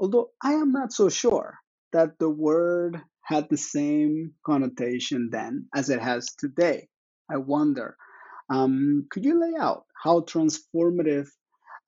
Although 0.00 0.30
I 0.42 0.52
am 0.54 0.72
not 0.72 0.92
so 0.92 1.08
sure 1.08 1.58
that 1.92 2.18
the 2.18 2.30
word 2.30 3.00
had 3.22 3.48
the 3.48 3.56
same 3.56 4.32
connotation 4.44 5.30
then 5.32 5.66
as 5.74 5.90
it 5.90 6.00
has 6.00 6.28
today. 6.38 6.88
I 7.30 7.38
wonder. 7.38 7.96
Um, 8.48 9.06
could 9.10 9.24
you 9.24 9.40
lay 9.40 9.58
out 9.58 9.84
how 10.02 10.20
transformative 10.20 11.26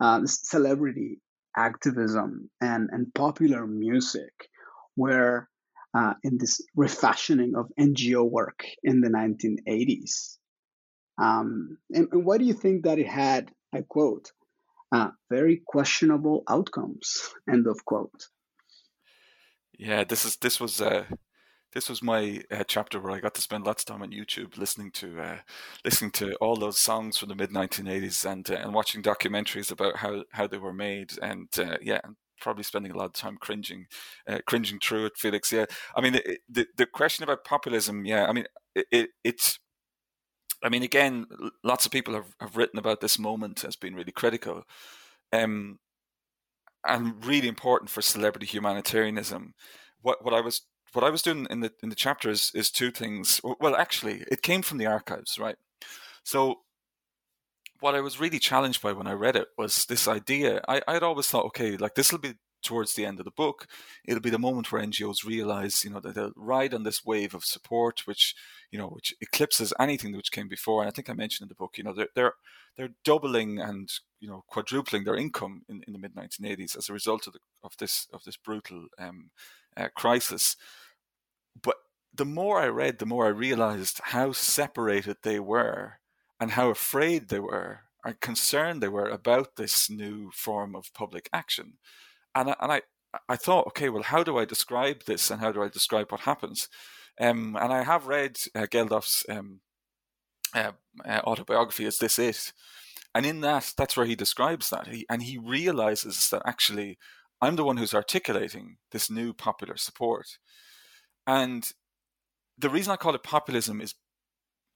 uh, 0.00 0.20
celebrity 0.24 1.20
activism 1.56 2.50
and, 2.60 2.88
and 2.90 3.14
popular 3.14 3.66
music 3.66 4.32
were 4.96 5.46
uh, 5.94 6.14
in 6.24 6.38
this 6.38 6.60
refashioning 6.74 7.54
of 7.56 7.70
NGO 7.78 8.28
work 8.28 8.64
in 8.82 9.00
the 9.00 9.08
1980s? 9.08 10.38
Um, 11.20 11.78
and, 11.90 12.08
and 12.12 12.24
why 12.24 12.38
do 12.38 12.44
you 12.44 12.54
think 12.54 12.84
that 12.84 12.98
it 12.98 13.08
had 13.08 13.52
I 13.72 13.82
quote, 13.82 14.32
uh, 14.92 15.10
very 15.30 15.62
questionable 15.66 16.42
outcomes, 16.48 17.34
end 17.50 17.66
of 17.66 17.84
quote. 17.84 18.28
Yeah, 19.78 20.04
this 20.04 20.24
is 20.24 20.36
this 20.36 20.58
was 20.58 20.80
uh, 20.80 21.04
this 21.72 21.88
was 21.88 22.02
my 22.02 22.42
uh, 22.50 22.64
chapter 22.66 23.00
where 23.00 23.12
I 23.12 23.20
got 23.20 23.34
to 23.34 23.40
spend 23.40 23.64
lots 23.64 23.82
of 23.82 23.86
time 23.86 24.02
on 24.02 24.10
YouTube 24.10 24.56
listening 24.56 24.90
to 24.92 25.20
uh, 25.20 25.38
listening 25.84 26.10
to 26.12 26.34
all 26.36 26.56
those 26.56 26.78
songs 26.78 27.18
from 27.18 27.28
the 27.28 27.34
mid 27.34 27.50
1980s 27.50 28.30
and 28.30 28.50
uh, 28.50 28.54
and 28.54 28.74
watching 28.74 29.02
documentaries 29.02 29.70
about 29.70 29.96
how 29.96 30.24
how 30.32 30.46
they 30.46 30.58
were 30.58 30.72
made 30.72 31.12
and 31.22 31.48
uh, 31.58 31.76
yeah 31.82 32.00
probably 32.40 32.62
spending 32.62 32.92
a 32.92 32.96
lot 32.96 33.06
of 33.06 33.12
time 33.12 33.36
cringing 33.40 33.86
uh, 34.28 34.38
cringing 34.46 34.78
through 34.80 35.06
it 35.06 35.16
Felix 35.16 35.52
yeah 35.52 35.66
I 35.94 36.00
mean 36.00 36.18
the, 36.48 36.66
the, 36.76 36.86
question 36.86 37.24
about 37.24 37.44
populism 37.44 38.06
yeah 38.06 38.26
I 38.26 38.32
mean 38.32 38.46
it, 38.74 38.86
it 38.90 39.10
it's 39.24 39.58
I 40.62 40.68
mean, 40.68 40.82
again, 40.82 41.26
lots 41.62 41.86
of 41.86 41.92
people 41.92 42.14
have, 42.14 42.34
have 42.40 42.56
written 42.56 42.78
about 42.78 43.00
this 43.00 43.18
moment 43.18 43.64
as 43.64 43.76
being 43.76 43.94
really 43.94 44.12
critical. 44.12 44.64
Um, 45.32 45.78
and 46.86 47.24
really 47.24 47.48
important 47.48 47.90
for 47.90 48.02
celebrity 48.02 48.46
humanitarianism. 48.46 49.54
What 50.00 50.24
what 50.24 50.34
I 50.34 50.40
was 50.40 50.62
what 50.92 51.04
I 51.04 51.10
was 51.10 51.22
doing 51.22 51.46
in 51.50 51.60
the 51.60 51.72
in 51.82 51.88
the 51.88 51.94
chapter 51.94 52.30
is, 52.30 52.50
is 52.54 52.70
two 52.70 52.90
things. 52.90 53.40
Well, 53.60 53.76
actually, 53.76 54.24
it 54.30 54.42
came 54.42 54.62
from 54.62 54.78
the 54.78 54.86
archives, 54.86 55.38
right? 55.38 55.56
So, 56.22 56.60
what 57.80 57.94
I 57.94 58.00
was 58.00 58.20
really 58.20 58.38
challenged 58.38 58.80
by 58.80 58.92
when 58.92 59.06
I 59.06 59.12
read 59.12 59.36
it 59.36 59.48
was 59.58 59.86
this 59.86 60.08
idea. 60.08 60.62
I 60.68 60.80
I'd 60.88 61.02
always 61.02 61.26
thought, 61.26 61.46
okay, 61.46 61.76
like 61.76 61.94
this 61.94 62.12
will 62.12 62.20
be 62.20 62.34
towards 62.62 62.94
the 62.94 63.06
end 63.06 63.18
of 63.18 63.24
the 63.24 63.30
book, 63.30 63.66
it'll 64.04 64.20
be 64.20 64.30
the 64.30 64.38
moment 64.38 64.70
where 64.70 64.82
NGOs 64.82 65.24
realize, 65.24 65.84
you 65.84 65.90
know, 65.90 66.00
that 66.00 66.14
they'll 66.14 66.32
ride 66.36 66.74
on 66.74 66.82
this 66.82 67.04
wave 67.04 67.34
of 67.34 67.44
support, 67.44 68.06
which, 68.06 68.34
you 68.70 68.78
know, 68.78 68.88
which 68.88 69.14
eclipses 69.20 69.72
anything 69.78 70.14
which 70.16 70.32
came 70.32 70.48
before. 70.48 70.82
And 70.82 70.88
I 70.88 70.92
think 70.92 71.08
I 71.08 71.14
mentioned 71.14 71.46
in 71.46 71.48
the 71.48 71.54
book, 71.54 71.78
you 71.78 71.84
know, 71.84 71.92
they're 71.94 72.08
they're, 72.14 72.34
they're 72.76 72.94
doubling 73.04 73.58
and 73.60 73.90
you 74.20 74.28
know 74.28 74.44
quadrupling 74.48 75.04
their 75.04 75.16
income 75.16 75.62
in, 75.68 75.82
in 75.86 75.92
the 75.92 75.98
mid 75.98 76.14
1980s 76.14 76.76
as 76.76 76.88
a 76.88 76.92
result 76.92 77.26
of 77.26 77.32
the, 77.34 77.40
of 77.62 77.72
this 77.78 78.06
of 78.12 78.24
this 78.24 78.36
brutal 78.36 78.86
um, 78.98 79.30
uh, 79.76 79.88
crisis. 79.94 80.56
But 81.60 81.76
the 82.14 82.24
more 82.24 82.60
I 82.60 82.68
read, 82.68 82.98
the 82.98 83.06
more 83.06 83.26
I 83.26 83.30
realized 83.30 84.00
how 84.04 84.32
separated 84.32 85.18
they 85.22 85.40
were 85.40 85.94
and 86.40 86.52
how 86.52 86.70
afraid 86.70 87.28
they 87.28 87.40
were 87.40 87.80
and 88.04 88.20
concerned 88.20 88.82
they 88.82 88.88
were 88.88 89.08
about 89.08 89.56
this 89.56 89.90
new 89.90 90.30
form 90.32 90.76
of 90.76 90.92
public 90.94 91.28
action 91.32 91.74
and 92.34 92.50
I, 92.50 92.56
and 92.60 92.72
I 92.72 92.82
I 93.28 93.36
thought, 93.36 93.66
okay, 93.68 93.88
well, 93.88 94.02
how 94.02 94.22
do 94.22 94.36
I 94.38 94.44
describe 94.44 95.04
this, 95.04 95.30
and 95.30 95.40
how 95.40 95.50
do 95.50 95.62
I 95.62 95.68
describe 95.68 96.12
what 96.12 96.20
happens? 96.20 96.68
Um, 97.20 97.56
and 97.60 97.72
I 97.72 97.82
have 97.82 98.06
read 98.06 98.38
uh, 98.54 98.66
Geldof's 98.70 99.24
um, 99.28 99.60
uh, 100.54 100.72
uh, 101.04 101.20
autobiography. 101.24 101.84
Is 101.84 101.98
this 101.98 102.18
it? 102.18 102.52
And 103.14 103.26
in 103.26 103.40
that, 103.40 103.72
that's 103.76 103.96
where 103.96 104.06
he 104.06 104.14
describes 104.14 104.70
that, 104.70 104.86
he, 104.86 105.06
and 105.10 105.22
he 105.22 105.38
realizes 105.38 106.28
that 106.30 106.42
actually, 106.44 106.98
I'm 107.40 107.56
the 107.56 107.64
one 107.64 107.78
who's 107.78 107.94
articulating 107.94 108.76
this 108.92 109.10
new 109.10 109.32
popular 109.32 109.76
support, 109.76 110.38
and 111.26 111.68
the 112.56 112.70
reason 112.70 112.92
I 112.92 112.96
call 112.96 113.14
it 113.14 113.22
populism 113.22 113.80
is 113.80 113.94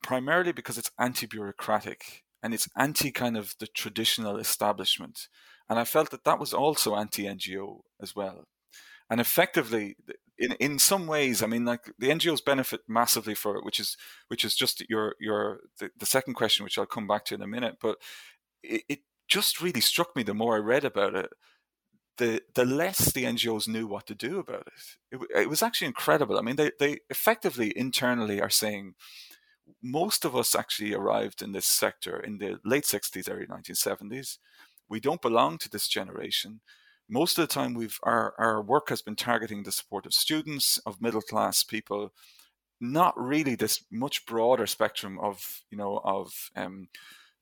primarily 0.03 0.53
because 0.53 0.79
it's 0.79 0.91
anti-bureaucratic 0.99 2.23
and 2.43 2.55
it's 2.55 2.69
anti 2.77 3.11
kind 3.11 3.37
of 3.37 3.55
the 3.59 3.67
traditional 3.67 4.39
establishment 4.39 5.29
and 5.73 5.79
I 5.79 5.85
felt 5.85 6.11
that 6.11 6.25
that 6.25 6.39
was 6.39 6.53
also 6.53 6.97
anti 6.97 7.25
NGO 7.25 7.81
as 8.01 8.15
well. 8.15 8.45
And 9.09 9.21
effectively, 9.21 9.97
in 10.39 10.53
in 10.53 10.79
some 10.79 11.07
ways, 11.07 11.43
I 11.43 11.47
mean, 11.47 11.65
like 11.65 11.93
the 11.99 12.09
NGOs 12.09 12.45
benefit 12.45 12.81
massively 12.89 13.35
for 13.35 13.57
it, 13.57 13.65
which 13.65 13.81
is 13.81 13.97
which 14.29 14.45
is 14.45 14.55
just 14.55 14.83
your 14.89 15.15
your 15.21 15.61
the, 15.79 15.91
the 15.97 16.07
second 16.07 16.35
question, 16.35 16.65
which 16.65 16.79
I'll 16.79 16.87
come 16.87 17.07
back 17.07 17.25
to 17.27 17.35
in 17.35 17.43
a 17.43 17.47
minute. 17.47 17.77
But 17.81 17.99
it, 18.63 18.83
it 18.89 18.99
just 19.29 19.61
really 19.61 19.81
struck 19.81 20.15
me 20.17 20.23
the 20.23 20.35
more 20.35 20.57
I 20.57 20.61
read 20.61 20.85
about 20.85 21.15
it, 21.15 21.31
the 22.19 22.43
the 22.55 22.65
less 22.65 23.13
the 23.13 23.25
NGOs 23.25 23.69
knew 23.69 23.87
what 23.87 24.07
to 24.07 24.15
do 24.15 24.39
about 24.39 24.67
it. 24.69 25.17
It, 25.21 25.43
it 25.43 25.49
was 25.49 25.63
actually 25.63 25.89
incredible. 25.89 26.39
I 26.39 26.43
mean, 26.43 26.57
they 26.57 26.73
they 26.79 26.99
effectively 27.11 27.77
internally 27.77 28.41
are 28.41 28.51
saying 28.51 28.95
most 29.83 30.25
of 30.25 30.37
us 30.37 30.55
actually 30.55 30.95
arrived 30.95 31.43
in 31.43 31.53
this 31.53 31.67
sector 31.67 32.19
in 32.19 32.39
the 32.39 32.59
late 32.65 32.85
60s, 32.85 33.31
early 33.31 33.47
1970s. 33.47 34.39
We 34.89 35.01
don't 35.01 35.23
belong 35.23 35.59
to 35.59 35.69
this 35.69 35.89
generation. 35.89 36.61
Most 37.13 37.37
of 37.37 37.47
the 37.47 37.53
time, 37.53 37.75
we've 37.75 38.01
our, 38.05 38.35
our 38.39 38.63
work 38.63 38.89
has 38.89 39.03
been 39.03 39.17
targeting 39.17 39.65
the 39.65 39.71
support 39.71 40.07
of 40.07 40.15
students, 40.15 40.79
of 40.87 41.03
middle 41.03 41.21
class 41.21 41.63
people, 41.63 42.15
not 42.81 43.13
really 43.21 43.55
this 43.55 43.85
much 43.91 44.25
broader 44.25 44.67
spectrum 44.67 45.19
of 45.21 45.61
you 45.71 45.77
know 45.77 46.01
of 46.05 46.51
um, 46.57 46.89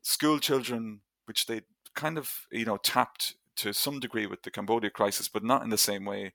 school 0.02 0.40
children, 0.40 1.02
which 1.26 1.46
they 1.46 1.60
kind 1.94 2.18
of 2.18 2.48
you 2.50 2.64
know 2.64 2.78
tapped 2.78 3.36
to 3.58 3.72
some 3.72 4.00
degree 4.00 4.26
with 4.26 4.42
the 4.42 4.50
Cambodia 4.50 4.90
crisis, 4.90 5.28
but 5.28 5.44
not 5.44 5.62
in 5.62 5.70
the 5.70 5.78
same 5.78 6.04
way. 6.04 6.32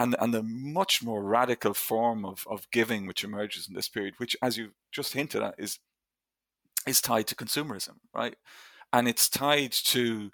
And, 0.00 0.16
and 0.20 0.32
the 0.32 0.44
much 0.44 1.02
more 1.02 1.22
radical 1.24 1.74
form 1.74 2.24
of, 2.24 2.46
of 2.48 2.70
giving 2.70 3.06
which 3.06 3.24
emerges 3.24 3.68
in 3.68 3.74
this 3.74 3.88
period, 3.88 4.14
which, 4.18 4.36
as 4.40 4.56
you 4.56 4.70
just 4.92 5.12
hinted 5.12 5.42
at, 5.42 5.56
is 5.58 5.78
is 6.86 7.02
tied 7.02 7.26
to 7.26 7.34
consumerism, 7.34 7.96
right? 8.14 8.36
and 8.92 9.08
it's 9.08 9.28
tied 9.28 9.72
to 9.72 10.30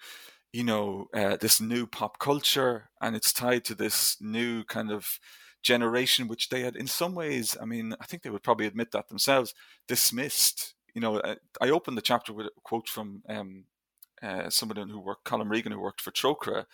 you 0.55 0.65
know 0.65 1.09
uh, 1.15 1.37
this 1.41 1.61
new 1.61 1.87
pop 1.87 2.19
culture 2.19 2.91
and 3.01 3.17
it's 3.17 3.33
tied 3.33 3.65
to 3.65 3.75
this 3.75 4.17
new 4.21 4.65
kind 4.65 4.91
of 4.91 5.19
generation 5.63 6.29
which 6.29 6.49
they 6.49 6.61
had 6.61 6.77
in 6.77 6.87
some 6.87 7.15
ways 7.15 7.57
i 7.61 7.65
mean 7.65 7.95
i 8.01 8.05
think 8.05 8.23
they 8.23 8.31
would 8.31 8.43
probably 8.43 8.67
admit 8.67 8.91
that 8.93 9.09
themselves 9.09 9.55
dismissed 9.89 10.75
you 10.95 11.01
know 11.01 11.19
uh, 11.19 11.37
i 11.61 11.71
opened 11.71 11.97
the 11.97 12.03
chapter 12.03 12.33
with 12.33 12.47
a 12.47 12.51
quote 12.63 12.89
from 12.89 13.23
um, 13.29 13.65
uh, 14.23 14.49
someone 14.51 14.89
who 14.91 15.01
worked 15.01 15.25
colm 15.25 15.51
regan 15.51 15.73
who 15.73 15.81
worked 15.81 16.01
for 16.01 16.11
trócaire 16.11 16.67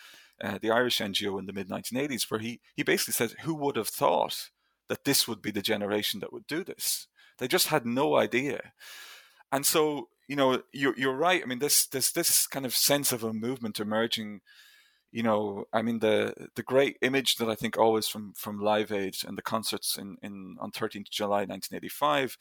uh, 0.43 0.59
the 0.61 0.71
irish 0.71 1.01
ngo 1.01 1.39
in 1.39 1.47
the 1.47 1.53
mid 1.53 1.69
1980s 1.69 2.31
where 2.31 2.41
he 2.41 2.61
he 2.75 2.83
basically 2.83 3.13
said 3.15 3.39
who 3.43 3.55
would 3.55 3.77
have 3.77 3.89
thought 3.89 4.51
that 4.91 5.05
this 5.05 5.29
would 5.29 5.41
be 5.41 5.53
the 5.53 5.63
generation 5.63 6.19
that 6.21 6.33
would 6.33 6.47
do 6.49 6.65
this? 6.65 7.07
They 7.39 7.47
just 7.49 7.69
had 7.69 7.87
no 7.87 8.17
idea. 8.17 8.73
And 9.53 9.65
so 9.65 10.09
you 10.31 10.37
know, 10.37 10.63
you're 10.73 10.95
you're 10.97 11.17
right. 11.17 11.43
I 11.43 11.47
mean, 11.47 11.59
this 11.59 11.87
this 11.87 12.13
this 12.13 12.47
kind 12.47 12.65
of 12.65 12.73
sense 12.73 13.11
of 13.11 13.25
a 13.25 13.33
movement 13.33 13.81
emerging. 13.81 14.43
You 15.11 15.25
know, 15.25 15.65
I 15.73 15.83
mean 15.83 15.99
the 15.99 16.49
the 16.55 16.63
great 16.63 16.99
image 17.03 17.35
that 17.37 17.49
I 17.51 17.57
think 17.57 17.77
always 17.77 18.07
from 18.07 18.35
from 18.37 18.61
Live 18.61 18.93
Aid 18.93 19.17
and 19.27 19.37
the 19.37 19.43
concerts 19.43 19.99
in 19.99 20.19
in 20.23 20.57
on 20.61 20.71
13th 20.71 21.11
July 21.11 21.39
1985 21.47 22.39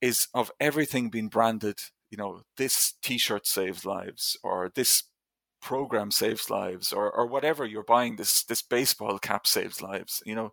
is 0.00 0.28
of 0.32 0.52
everything 0.60 1.10
being 1.10 1.26
branded. 1.26 1.80
You 2.10 2.18
know, 2.18 2.42
this 2.58 2.94
T-shirt 3.02 3.44
saves 3.48 3.84
lives, 3.84 4.36
or 4.44 4.70
this 4.72 5.02
program 5.60 6.12
saves 6.12 6.48
lives, 6.48 6.92
or 6.92 7.10
or 7.10 7.26
whatever 7.26 7.66
you're 7.66 7.82
buying. 7.82 8.14
This 8.16 8.44
this 8.44 8.62
baseball 8.62 9.18
cap 9.18 9.48
saves 9.48 9.82
lives. 9.82 10.22
You 10.24 10.36
know, 10.36 10.52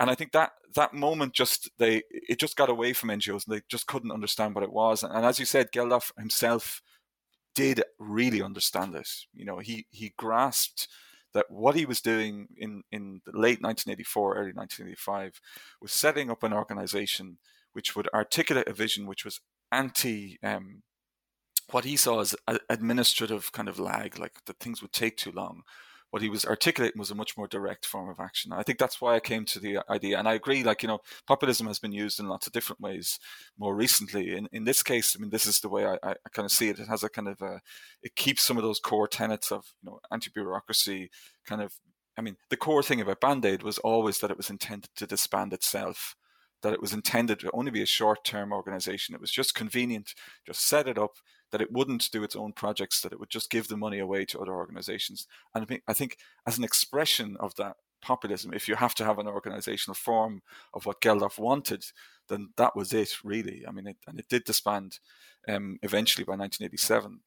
and 0.00 0.10
I 0.10 0.14
think 0.14 0.32
that 0.32 0.52
that 0.74 0.94
moment 0.94 1.34
just 1.34 1.70
they 1.78 2.02
it 2.10 2.40
just 2.40 2.56
got 2.56 2.70
away 2.70 2.94
from 2.94 3.10
NGOs 3.10 3.46
and 3.46 3.56
they 3.56 3.62
just 3.68 3.86
couldn't 3.86 4.10
understand 4.10 4.54
what 4.54 4.64
it 4.64 4.72
was. 4.72 5.02
And 5.02 5.26
as 5.26 5.38
you 5.38 5.44
said, 5.44 5.72
Geldof 5.72 6.10
himself 6.18 6.80
did 7.54 7.82
really 7.98 8.42
understand 8.42 8.94
it. 8.94 9.08
You 9.34 9.44
know, 9.44 9.58
he 9.58 9.86
he 9.90 10.14
grasped 10.16 10.88
that 11.34 11.50
what 11.50 11.76
he 11.76 11.84
was 11.84 12.00
doing 12.00 12.48
in 12.56 12.82
in 12.90 13.20
the 13.26 13.32
late 13.32 13.60
1984, 13.62 14.34
early 14.34 14.52
1985, 14.52 15.40
was 15.82 15.92
setting 15.92 16.30
up 16.30 16.42
an 16.42 16.54
organization 16.54 17.38
which 17.72 17.94
would 17.94 18.08
articulate 18.14 18.68
a 18.68 18.72
vision 18.72 19.06
which 19.06 19.24
was 19.24 19.40
anti 19.70 20.38
um, 20.42 20.82
what 21.70 21.84
he 21.84 21.96
saw 21.96 22.20
as 22.20 22.34
administrative 22.68 23.52
kind 23.52 23.68
of 23.68 23.78
lag, 23.78 24.18
like 24.18 24.32
that 24.46 24.58
things 24.58 24.82
would 24.82 24.92
take 24.92 25.16
too 25.16 25.30
long, 25.30 25.62
what 26.10 26.22
he 26.22 26.28
was 26.28 26.44
articulating 26.44 26.98
was 26.98 27.10
a 27.10 27.14
much 27.14 27.36
more 27.36 27.46
direct 27.46 27.86
form 27.86 28.08
of 28.08 28.20
action. 28.20 28.52
I 28.52 28.62
think 28.62 28.78
that's 28.78 29.00
why 29.00 29.14
I 29.14 29.20
came 29.20 29.44
to 29.46 29.60
the 29.60 29.78
idea. 29.88 30.18
And 30.18 30.28
I 30.28 30.34
agree, 30.34 30.64
like, 30.64 30.82
you 30.82 30.88
know, 30.88 31.00
populism 31.26 31.66
has 31.66 31.78
been 31.78 31.92
used 31.92 32.18
in 32.18 32.28
lots 32.28 32.46
of 32.46 32.52
different 32.52 32.80
ways 32.80 33.18
more 33.58 33.74
recently. 33.74 34.36
In, 34.36 34.48
in 34.52 34.64
this 34.64 34.82
case, 34.82 35.14
I 35.16 35.20
mean, 35.20 35.30
this 35.30 35.46
is 35.46 35.60
the 35.60 35.68
way 35.68 35.86
I, 35.86 35.96
I 36.02 36.14
kind 36.32 36.44
of 36.44 36.52
see 36.52 36.68
it. 36.68 36.78
It 36.78 36.88
has 36.88 37.04
a 37.04 37.08
kind 37.08 37.28
of 37.28 37.40
a, 37.40 37.60
it 38.02 38.16
keeps 38.16 38.42
some 38.42 38.56
of 38.56 38.64
those 38.64 38.80
core 38.80 39.08
tenets 39.08 39.52
of, 39.52 39.64
you 39.82 39.90
know, 39.90 40.00
anti-bureaucracy 40.12 41.10
kind 41.46 41.62
of, 41.62 41.74
I 42.18 42.22
mean, 42.22 42.36
the 42.50 42.56
core 42.56 42.82
thing 42.82 43.00
about 43.00 43.20
Band-Aid 43.20 43.62
was 43.62 43.78
always 43.78 44.18
that 44.18 44.30
it 44.30 44.36
was 44.36 44.50
intended 44.50 44.90
to 44.96 45.06
disband 45.06 45.52
itself 45.52 46.16
that 46.62 46.72
it 46.72 46.80
was 46.80 46.92
intended 46.92 47.40
to 47.40 47.50
only 47.52 47.70
be 47.70 47.82
a 47.82 47.86
short 47.86 48.24
term 48.24 48.52
organization. 48.52 49.14
It 49.14 49.20
was 49.20 49.30
just 49.30 49.54
convenient, 49.54 50.14
just 50.46 50.66
set 50.66 50.88
it 50.88 50.98
up, 50.98 51.12
that 51.52 51.60
it 51.60 51.72
wouldn't 51.72 52.10
do 52.10 52.22
its 52.22 52.36
own 52.36 52.52
projects, 52.52 53.00
that 53.00 53.12
it 53.12 53.20
would 53.20 53.30
just 53.30 53.50
give 53.50 53.68
the 53.68 53.76
money 53.76 53.98
away 53.98 54.24
to 54.26 54.40
other 54.40 54.54
organizations. 54.54 55.26
And 55.54 55.62
I 55.62 55.66
think, 55.66 55.82
I 55.88 55.92
think 55.92 56.16
as 56.46 56.58
an 56.58 56.64
expression 56.64 57.36
of 57.40 57.54
that 57.56 57.76
populism, 58.02 58.52
if 58.54 58.68
you 58.68 58.76
have 58.76 58.94
to 58.96 59.04
have 59.04 59.18
an 59.18 59.26
organizational 59.26 59.94
form 59.94 60.42
of 60.74 60.86
what 60.86 61.00
Geldof 61.00 61.38
wanted, 61.38 61.84
then 62.28 62.50
that 62.56 62.76
was 62.76 62.92
it, 62.92 63.16
really. 63.24 63.64
I 63.66 63.72
mean, 63.72 63.88
it, 63.88 63.96
and 64.06 64.18
it 64.18 64.28
did 64.28 64.44
disband 64.44 65.00
um, 65.48 65.78
eventually 65.82 66.24
by 66.24 66.36
1987. 66.36 67.20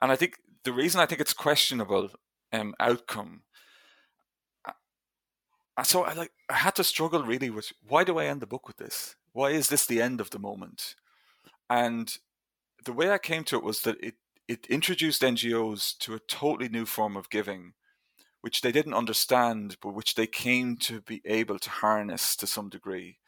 And 0.00 0.12
I 0.12 0.16
think 0.16 0.34
the 0.64 0.72
reason 0.72 1.00
I 1.00 1.06
think 1.06 1.20
it's 1.20 1.32
questionable 1.32 2.10
um, 2.52 2.74
outcome 2.78 3.42
so 5.82 6.04
I 6.04 6.12
like 6.12 6.32
I 6.50 6.54
had 6.54 6.74
to 6.76 6.84
struggle 6.84 7.22
really 7.22 7.50
with 7.50 7.72
why 7.88 8.04
do 8.04 8.18
I 8.18 8.26
end 8.26 8.42
the 8.42 8.46
book 8.46 8.66
with 8.66 8.76
this? 8.76 9.16
Why 9.32 9.50
is 9.50 9.68
this 9.68 9.86
the 9.86 10.02
end 10.02 10.20
of 10.20 10.30
the 10.30 10.38
moment? 10.38 10.94
And 11.70 12.14
the 12.84 12.92
way 12.92 13.10
I 13.10 13.18
came 13.18 13.44
to 13.44 13.56
it 13.56 13.64
was 13.64 13.82
that 13.82 13.96
it 14.02 14.14
it 14.48 14.66
introduced 14.66 15.22
NGOs 15.22 15.96
to 15.98 16.14
a 16.14 16.20
totally 16.20 16.68
new 16.68 16.84
form 16.84 17.16
of 17.16 17.30
giving, 17.30 17.74
which 18.40 18.60
they 18.60 18.72
didn't 18.72 18.94
understand, 18.94 19.76
but 19.80 19.94
which 19.94 20.14
they 20.14 20.26
came 20.26 20.76
to 20.78 21.00
be 21.02 21.22
able 21.24 21.58
to 21.60 21.70
harness 21.70 22.36
to 22.36 22.46
some 22.46 22.68
degree, 22.68 23.18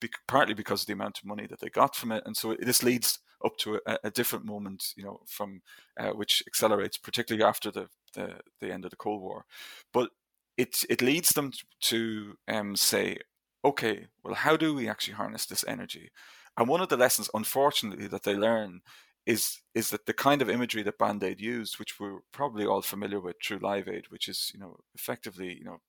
be, 0.00 0.08
partly 0.26 0.54
because 0.54 0.80
of 0.82 0.86
the 0.86 0.94
amount 0.94 1.18
of 1.18 1.26
money 1.26 1.46
that 1.46 1.60
they 1.60 1.68
got 1.68 1.94
from 1.94 2.12
it. 2.12 2.22
And 2.26 2.36
so 2.36 2.56
this 2.58 2.82
leads 2.82 3.18
up 3.44 3.56
to 3.58 3.78
a, 3.86 3.98
a 4.04 4.10
different 4.10 4.46
moment, 4.46 4.94
you 4.96 5.04
know, 5.04 5.20
from 5.26 5.60
uh, 6.00 6.10
which 6.10 6.42
accelerates, 6.46 6.96
particularly 6.96 7.44
after 7.44 7.70
the, 7.70 7.88
the 8.14 8.40
the 8.60 8.72
end 8.72 8.84
of 8.84 8.90
the 8.90 8.96
Cold 8.96 9.22
War. 9.22 9.44
But 9.92 10.10
it 10.56 10.84
it 10.88 11.02
leads 11.02 11.30
them 11.30 11.52
to 11.82 12.36
um, 12.48 12.74
say, 12.74 13.18
okay, 13.64 14.06
well, 14.22 14.34
how 14.34 14.56
do 14.56 14.74
we 14.74 14.88
actually 14.88 15.14
harness 15.14 15.46
this 15.46 15.64
energy? 15.68 16.10
And 16.56 16.68
one 16.68 16.80
of 16.80 16.88
the 16.88 16.96
lessons, 16.96 17.28
unfortunately, 17.34 18.06
that 18.08 18.22
they 18.22 18.34
learn 18.36 18.82
is 19.26 19.60
is 19.74 19.90
that 19.90 20.06
the 20.06 20.12
kind 20.12 20.42
of 20.42 20.50
imagery 20.50 20.82
that 20.82 20.98
Band 20.98 21.24
Aid 21.24 21.40
used, 21.40 21.78
which 21.78 21.98
we're 21.98 22.20
probably 22.32 22.66
all 22.66 22.82
familiar 22.82 23.20
with 23.20 23.36
through 23.42 23.58
Live 23.58 23.88
Aid, 23.88 24.06
which 24.10 24.28
is 24.28 24.50
you 24.54 24.60
know 24.60 24.76
effectively 24.94 25.54
you 25.58 25.64
know 25.64 25.80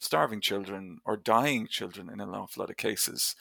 starving 0.00 0.40
children 0.40 0.98
or 1.04 1.16
dying 1.16 1.68
children 1.68 2.10
in 2.10 2.20
an 2.20 2.30
awful 2.30 2.62
lot 2.62 2.70
of 2.70 2.76
cases, 2.76 3.36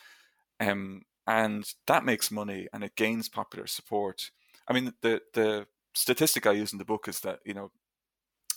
um, 0.60 1.04
and 1.28 1.74
that 1.88 2.06
makes 2.06 2.32
money 2.32 2.68
and 2.74 2.84
it 2.84 2.96
gains 2.96 3.30
popular 3.30 3.68
support. 3.68 4.32
I 4.68 4.74
mean, 4.74 4.94
the 5.02 5.22
the 5.34 5.68
statistic 5.96 6.46
I 6.48 6.52
use 6.54 6.74
in 6.74 6.80
the 6.80 6.86
book 6.86 7.08
is 7.08 7.22
that 7.22 7.40
you 7.46 7.54
know 7.54 7.72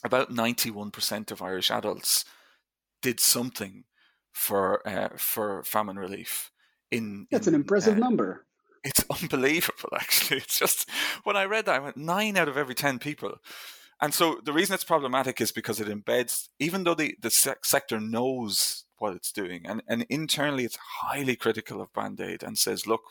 about 0.05 0.31
ninety 0.33 0.71
one 0.71 0.93
percent 0.93 1.33
of 1.33 1.43
Irish 1.43 1.71
adults 1.71 2.25
did 3.03 3.21
something 3.21 3.85
for 4.33 4.87
uh, 4.89 5.11
for 5.19 5.65
famine 5.65 5.99
relief. 5.99 6.52
In 6.93 7.27
that's 7.31 7.47
in, 7.47 7.55
an 7.55 7.61
impressive 7.61 7.97
uh, 7.97 8.01
number. 8.01 8.47
It's 8.85 9.05
unbelievable, 9.23 9.91
actually. 9.95 10.39
It's 10.39 10.59
just 10.59 10.89
when 11.25 11.37
I 11.37 11.45
read 11.45 11.67
that, 11.67 11.77
I 11.77 11.81
went 11.81 11.97
nine 11.97 12.37
out 12.37 12.49
of 12.49 12.57
every 12.57 12.75
ten 12.75 12.99
people. 12.99 13.39
And 14.01 14.13
so 14.13 14.41
the 14.45 14.53
reason 14.53 14.75
it's 14.75 14.85
problematic 14.85 15.41
is 15.41 15.53
because 15.53 15.81
it 15.81 15.87
embeds, 15.87 16.49
even 16.59 16.85
though 16.85 16.95
the 16.95 17.17
the 17.21 17.31
sector 17.31 18.01
knows 18.01 18.85
what 18.99 19.15
it's 19.15 19.33
doing, 19.33 19.63
and 19.65 19.83
and 19.89 20.07
internally 20.09 20.65
it's 20.65 20.79
highly 21.03 21.37
critical 21.37 21.81
of 21.81 21.93
Band 21.93 22.21
Aid 22.21 22.43
and 22.43 22.59
says, 22.59 22.87
look, 22.87 23.03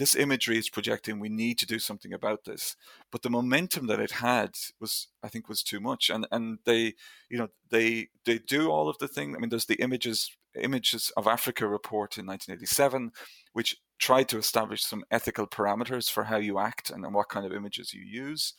this 0.00 0.16
imagery 0.16 0.56
is 0.56 0.70
projecting 0.70 1.20
we 1.20 1.28
need 1.28 1.58
to 1.58 1.66
do 1.66 1.78
something 1.78 2.14
about 2.14 2.44
this 2.44 2.74
but 3.12 3.20
the 3.20 3.28
momentum 3.28 3.86
that 3.86 4.00
it 4.00 4.12
had 4.12 4.52
was 4.80 5.08
i 5.22 5.28
think 5.28 5.46
was 5.46 5.62
too 5.62 5.78
much 5.78 6.08
and 6.08 6.26
and 6.32 6.58
they 6.64 6.94
you 7.28 7.36
know 7.36 7.48
they 7.70 8.08
they 8.24 8.38
do 8.38 8.70
all 8.70 8.88
of 8.88 8.96
the 8.96 9.08
thing 9.08 9.36
i 9.36 9.38
mean 9.38 9.50
there's 9.50 9.66
the 9.66 9.82
images 9.82 10.34
images 10.60 11.12
of 11.16 11.26
africa 11.26 11.66
report 11.66 12.18
in 12.18 12.26
1987 12.26 13.12
which 13.52 13.76
tried 14.00 14.28
to 14.28 14.38
establish 14.38 14.82
some 14.82 15.04
ethical 15.10 15.46
parameters 15.46 16.10
for 16.10 16.24
how 16.24 16.38
you 16.38 16.58
act 16.58 16.90
and, 16.90 17.04
what 17.14 17.28
kind 17.28 17.44
of 17.46 17.52
images 17.52 17.92
you 17.92 18.02
use 18.02 18.54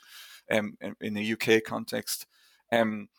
um, 0.51 0.77
in, 0.80 0.95
in 1.01 1.13
the 1.13 1.34
uk 1.34 1.63
context. 1.65 2.27
Um, 2.72 3.09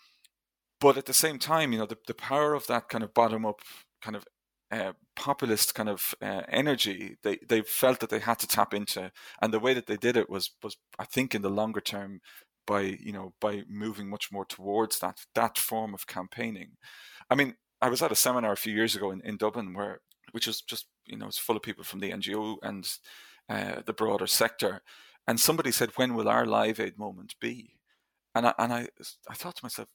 but 0.80 0.96
at 0.96 1.06
the 1.06 1.12
same 1.12 1.38
time 1.38 1.72
you 1.72 1.78
know 1.78 1.86
the, 1.86 1.98
the 2.06 2.14
power 2.14 2.54
of 2.54 2.66
that 2.68 2.88
kind 2.88 3.04
of 3.04 3.12
bottom 3.12 3.44
up 3.44 3.60
kind 4.00 4.16
of 4.16 4.24
uh, 4.70 4.92
populist 5.14 5.74
kind 5.74 5.88
of 5.88 6.14
uh, 6.22 6.42
energy 6.48 7.16
they 7.22 7.38
they 7.46 7.60
felt 7.60 8.00
that 8.00 8.08
they 8.08 8.20
had 8.20 8.38
to 8.38 8.46
tap 8.46 8.72
into 8.72 9.12
and 9.42 9.52
the 9.52 9.60
way 9.60 9.74
that 9.74 9.86
they 9.86 9.98
did 9.98 10.16
it 10.16 10.30
was 10.30 10.52
was 10.62 10.78
I 10.98 11.04
think 11.04 11.34
in 11.34 11.42
the 11.42 11.50
longer 11.50 11.80
term 11.80 12.20
by 12.66 12.96
you 13.00 13.12
know 13.12 13.34
by 13.40 13.64
moving 13.68 14.08
much 14.08 14.32
more 14.32 14.46
towards 14.46 14.98
that 15.00 15.18
that 15.34 15.58
form 15.58 15.92
of 15.92 16.06
campaigning. 16.06 16.72
I 17.28 17.34
mean 17.34 17.54
I 17.82 17.88
was 17.88 18.02
at 18.02 18.12
a 18.12 18.16
seminar 18.16 18.52
a 18.52 18.56
few 18.56 18.74
years 18.74 18.96
ago 18.96 19.10
in, 19.10 19.20
in 19.22 19.36
Dublin 19.36 19.74
where 19.74 20.00
which 20.30 20.46
was 20.46 20.62
just 20.62 20.86
you 21.04 21.16
know 21.16 21.26
it's 21.26 21.38
full 21.38 21.56
of 21.56 21.62
people 21.62 21.84
from 21.84 22.00
the 22.00 22.10
NGO 22.10 22.56
and 22.62 22.88
uh, 23.48 23.82
the 23.84 23.92
broader 23.92 24.26
sector. 24.26 24.82
And 25.28 25.38
somebody 25.38 25.70
said 25.70 25.90
when 25.96 26.14
will 26.14 26.28
our 26.28 26.46
live 26.46 26.80
aid 26.80 26.98
moment 26.98 27.34
be? 27.40 27.74
And 28.34 28.46
I, 28.46 28.54
and 28.58 28.72
I 28.72 28.88
I 29.28 29.34
thought 29.34 29.56
to 29.56 29.64
myself 29.64 29.88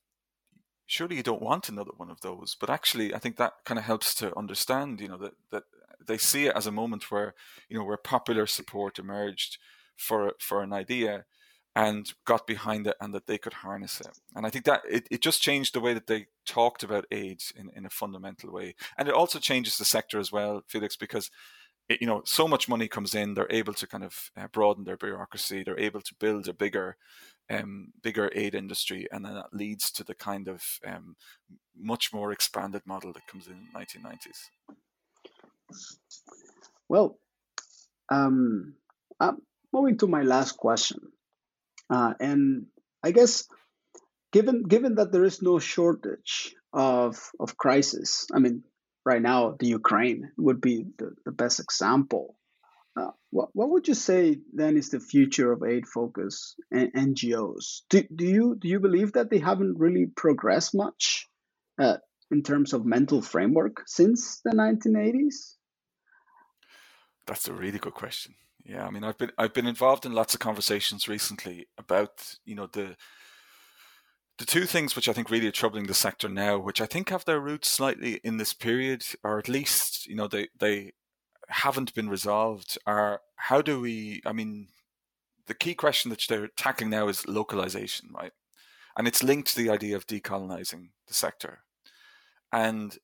surely 0.87 1.17
you 1.17 1.23
don't 1.23 1.41
want 1.41 1.69
another 1.69 1.91
one 1.95 2.09
of 2.09 2.21
those. 2.21 2.55
But 2.59 2.69
actually, 2.69 3.13
I 3.13 3.19
think 3.19 3.35
that 3.37 3.53
kind 3.65 3.77
of 3.77 3.85
helps 3.85 4.15
to 4.15 4.35
understand, 4.35 4.99
you 4.99 5.09
know, 5.09 5.17
that, 5.17 5.33
that 5.51 5.63
they 6.05 6.17
see 6.17 6.47
it 6.47 6.55
as 6.55 6.65
a 6.65 6.71
moment 6.71 7.11
where, 7.11 7.35
you 7.69 7.77
know, 7.77 7.83
where 7.83 7.97
popular 7.97 8.47
support 8.47 8.97
emerged 8.97 9.57
for, 9.95 10.33
for 10.39 10.63
an 10.63 10.73
idea 10.73 11.25
and 11.77 12.11
got 12.25 12.47
behind 12.47 12.87
it 12.87 12.95
and 12.99 13.13
that 13.13 13.27
they 13.27 13.37
could 13.37 13.53
harness 13.53 14.01
it. 14.01 14.09
And 14.35 14.47
I 14.47 14.49
think 14.49 14.65
that 14.65 14.81
it, 14.89 15.07
it 15.11 15.21
just 15.21 15.43
changed 15.43 15.75
the 15.75 15.79
way 15.79 15.93
that 15.93 16.07
they 16.07 16.25
talked 16.43 16.81
about 16.81 17.05
AIDS 17.11 17.53
in, 17.55 17.69
in 17.75 17.85
a 17.85 17.89
fundamental 17.91 18.51
way. 18.51 18.73
And 18.97 19.07
it 19.07 19.13
also 19.13 19.37
changes 19.37 19.77
the 19.77 19.85
sector 19.85 20.17
as 20.17 20.31
well, 20.31 20.63
Felix, 20.67 20.95
because 20.95 21.29
it, 21.87 22.01
you 22.01 22.07
know, 22.07 22.23
so 22.25 22.47
much 22.47 22.67
money 22.67 22.87
comes 22.87 23.13
in, 23.13 23.35
they're 23.35 23.51
able 23.51 23.75
to 23.75 23.85
kind 23.85 24.03
of 24.03 24.31
uh, 24.35 24.47
broaden 24.47 24.85
their 24.85 24.97
bureaucracy, 24.97 25.61
they're 25.61 25.79
able 25.79 26.01
to 26.01 26.15
build 26.19 26.47
a 26.47 26.53
bigger 26.53 26.97
um, 27.49 27.93
bigger 28.01 28.29
aid 28.33 28.55
industry, 28.55 29.07
and 29.11 29.23
then 29.23 29.35
that 29.35 29.53
leads 29.53 29.89
to 29.91 30.03
the 30.03 30.15
kind 30.15 30.49
of 30.49 30.63
um, 30.85 31.15
much 31.79 32.11
more 32.11 32.33
expanded 32.33 32.81
model 32.85 33.13
that 33.13 33.25
comes 33.27 33.47
in 33.47 33.67
the 33.71 33.79
1990s. 33.79 34.49
Well, 36.89 37.17
um, 38.09 38.73
I'm 39.21 39.41
moving 39.71 39.97
to 39.99 40.07
my 40.07 40.23
last 40.23 40.57
question, 40.57 40.99
uh, 41.89 42.13
and 42.19 42.67
I 43.03 43.11
guess 43.11 43.47
given 44.31 44.63
given 44.63 44.95
that 44.95 45.11
there 45.11 45.23
is 45.23 45.41
no 45.41 45.59
shortage 45.59 46.55
of 46.73 47.31
of 47.39 47.57
crisis, 47.57 48.27
I 48.33 48.39
mean, 48.39 48.63
right 49.05 49.21
now 49.21 49.55
the 49.59 49.67
Ukraine 49.67 50.31
would 50.37 50.61
be 50.61 50.85
the, 50.97 51.15
the 51.25 51.31
best 51.31 51.59
example. 51.59 52.35
Uh, 52.99 53.11
what, 53.29 53.49
what 53.53 53.69
would 53.69 53.87
you 53.87 53.93
say 53.93 54.39
then 54.53 54.75
is 54.75 54.89
the 54.89 54.99
future 54.99 55.51
of 55.51 55.61
aid 55.63 55.87
focus 55.87 56.55
and 56.71 56.91
NGOs? 56.93 57.81
Do, 57.89 58.03
do 58.13 58.25
you 58.25 58.55
do 58.59 58.67
you 58.67 58.79
believe 58.79 59.13
that 59.13 59.29
they 59.29 59.37
haven't 59.39 59.77
really 59.77 60.07
progressed 60.07 60.73
much 60.75 61.27
uh, 61.79 61.97
in 62.31 62.41
terms 62.43 62.73
of 62.73 62.85
mental 62.85 63.21
framework 63.21 63.83
since 63.85 64.41
the 64.43 64.51
1980s? 64.51 65.55
That's 67.27 67.47
a 67.47 67.53
really 67.53 67.79
good 67.79 67.93
question. 67.93 68.35
Yeah, 68.67 68.85
I 68.85 68.89
mean, 68.89 69.05
I've 69.05 69.17
been 69.17 69.31
I've 69.37 69.53
been 69.53 69.65
involved 69.65 70.05
in 70.05 70.11
lots 70.11 70.33
of 70.33 70.41
conversations 70.41 71.07
recently 71.07 71.67
about 71.77 72.35
you 72.45 72.53
know 72.53 72.67
the 72.67 72.97
the 74.37 74.45
two 74.45 74.65
things 74.65 74.95
which 74.95 75.07
I 75.07 75.13
think 75.13 75.29
really 75.31 75.47
are 75.47 75.51
troubling 75.51 75.87
the 75.87 75.93
sector 75.93 76.27
now, 76.27 76.57
which 76.57 76.81
I 76.81 76.85
think 76.85 77.09
have 77.09 77.23
their 77.25 77.39
roots 77.39 77.69
slightly 77.69 78.19
in 78.25 78.37
this 78.37 78.53
period, 78.53 79.05
or 79.23 79.39
at 79.39 79.47
least 79.47 80.05
you 80.07 80.15
know 80.15 80.27
they 80.27 80.49
they 80.59 80.91
haven't 81.47 81.93
been 81.93 82.09
resolved 82.09 82.77
are 82.85 83.21
how 83.37 83.61
do 83.61 83.79
we, 83.79 84.21
I 84.25 84.33
mean, 84.33 84.67
the 85.47 85.53
key 85.53 85.73
question 85.75 86.09
that 86.09 86.25
they're 86.27 86.49
tackling 86.49 86.89
now 86.89 87.07
is 87.07 87.27
localization, 87.27 88.09
right? 88.13 88.33
And 88.97 89.07
it's 89.07 89.23
linked 89.23 89.49
to 89.49 89.63
the 89.63 89.69
idea 89.69 89.95
of 89.95 90.07
decolonizing 90.07 90.89
the 91.07 91.13
sector. 91.13 91.59
And 92.51 92.97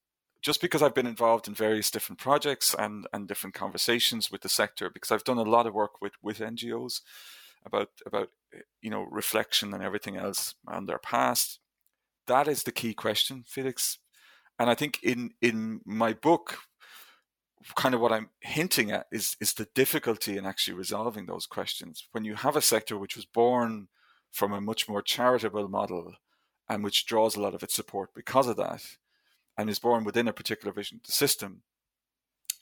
just 0.44 0.62
because 0.62 0.84
I've 0.84 0.94
been 0.94 1.08
involved 1.08 1.48
in 1.48 1.56
various 1.56 1.90
different 1.90 2.20
projects 2.20 2.76
and, 2.78 3.08
and 3.14 3.28
different 3.28 3.56
conversations 3.56 4.30
with 4.30 4.42
the 4.42 4.50
sector, 4.50 4.90
because 4.90 5.10
I've 5.10 5.24
done 5.24 5.38
a 5.38 5.44
lot 5.44 5.66
of 5.66 5.74
work 5.74 6.02
with, 6.02 6.14
with 6.22 6.40
NGOs 6.40 7.02
about 7.66 7.90
about 8.06 8.30
you 8.82 8.90
know 8.90 9.08
reflection 9.10 9.74
and 9.74 9.82
everything 9.82 10.18
else 10.18 10.56
on 10.68 10.86
their 10.86 11.00
past, 11.00 11.60
that 12.28 12.48
is 12.48 12.64
the 12.64 12.72
key 12.72 12.94
question, 12.94 13.46
Felix. 13.48 14.00
And 14.60 14.70
I 14.70 14.76
think 14.76 15.00
in 15.02 15.32
in 15.42 15.82
my 15.86 16.14
book, 16.14 16.60
kind 17.76 17.96
of 17.96 18.02
what 18.02 18.12
I'm 18.12 18.30
hinting 18.42 18.92
at 18.92 19.08
is 19.12 19.38
is 19.40 19.54
the 19.54 19.68
difficulty 19.74 20.38
in 20.38 20.46
actually 20.46 20.78
resolving 20.78 21.26
those 21.26 21.46
questions. 21.46 22.08
When 22.12 22.26
you 22.26 22.36
have 22.36 22.56
a 22.56 22.62
sector 22.62 22.98
which 22.98 23.16
was 23.16 23.26
born 23.26 23.88
from 24.32 24.52
a 24.52 24.62
much 24.62 24.90
more 24.90 25.02
charitable 25.02 25.70
model 25.70 26.14
and 26.68 26.84
which 26.84 27.06
draws 27.06 27.36
a 27.36 27.42
lot 27.42 27.54
of 27.54 27.64
its 27.64 27.76
support 27.76 28.10
because 28.16 28.48
of 28.48 28.58
that, 28.58 28.84
and 29.58 29.70
is 29.70 29.80
born 29.80 30.04
within 30.04 30.28
a 30.28 30.34
particular 30.34 30.74
vision 30.74 31.02
system, 31.04 31.64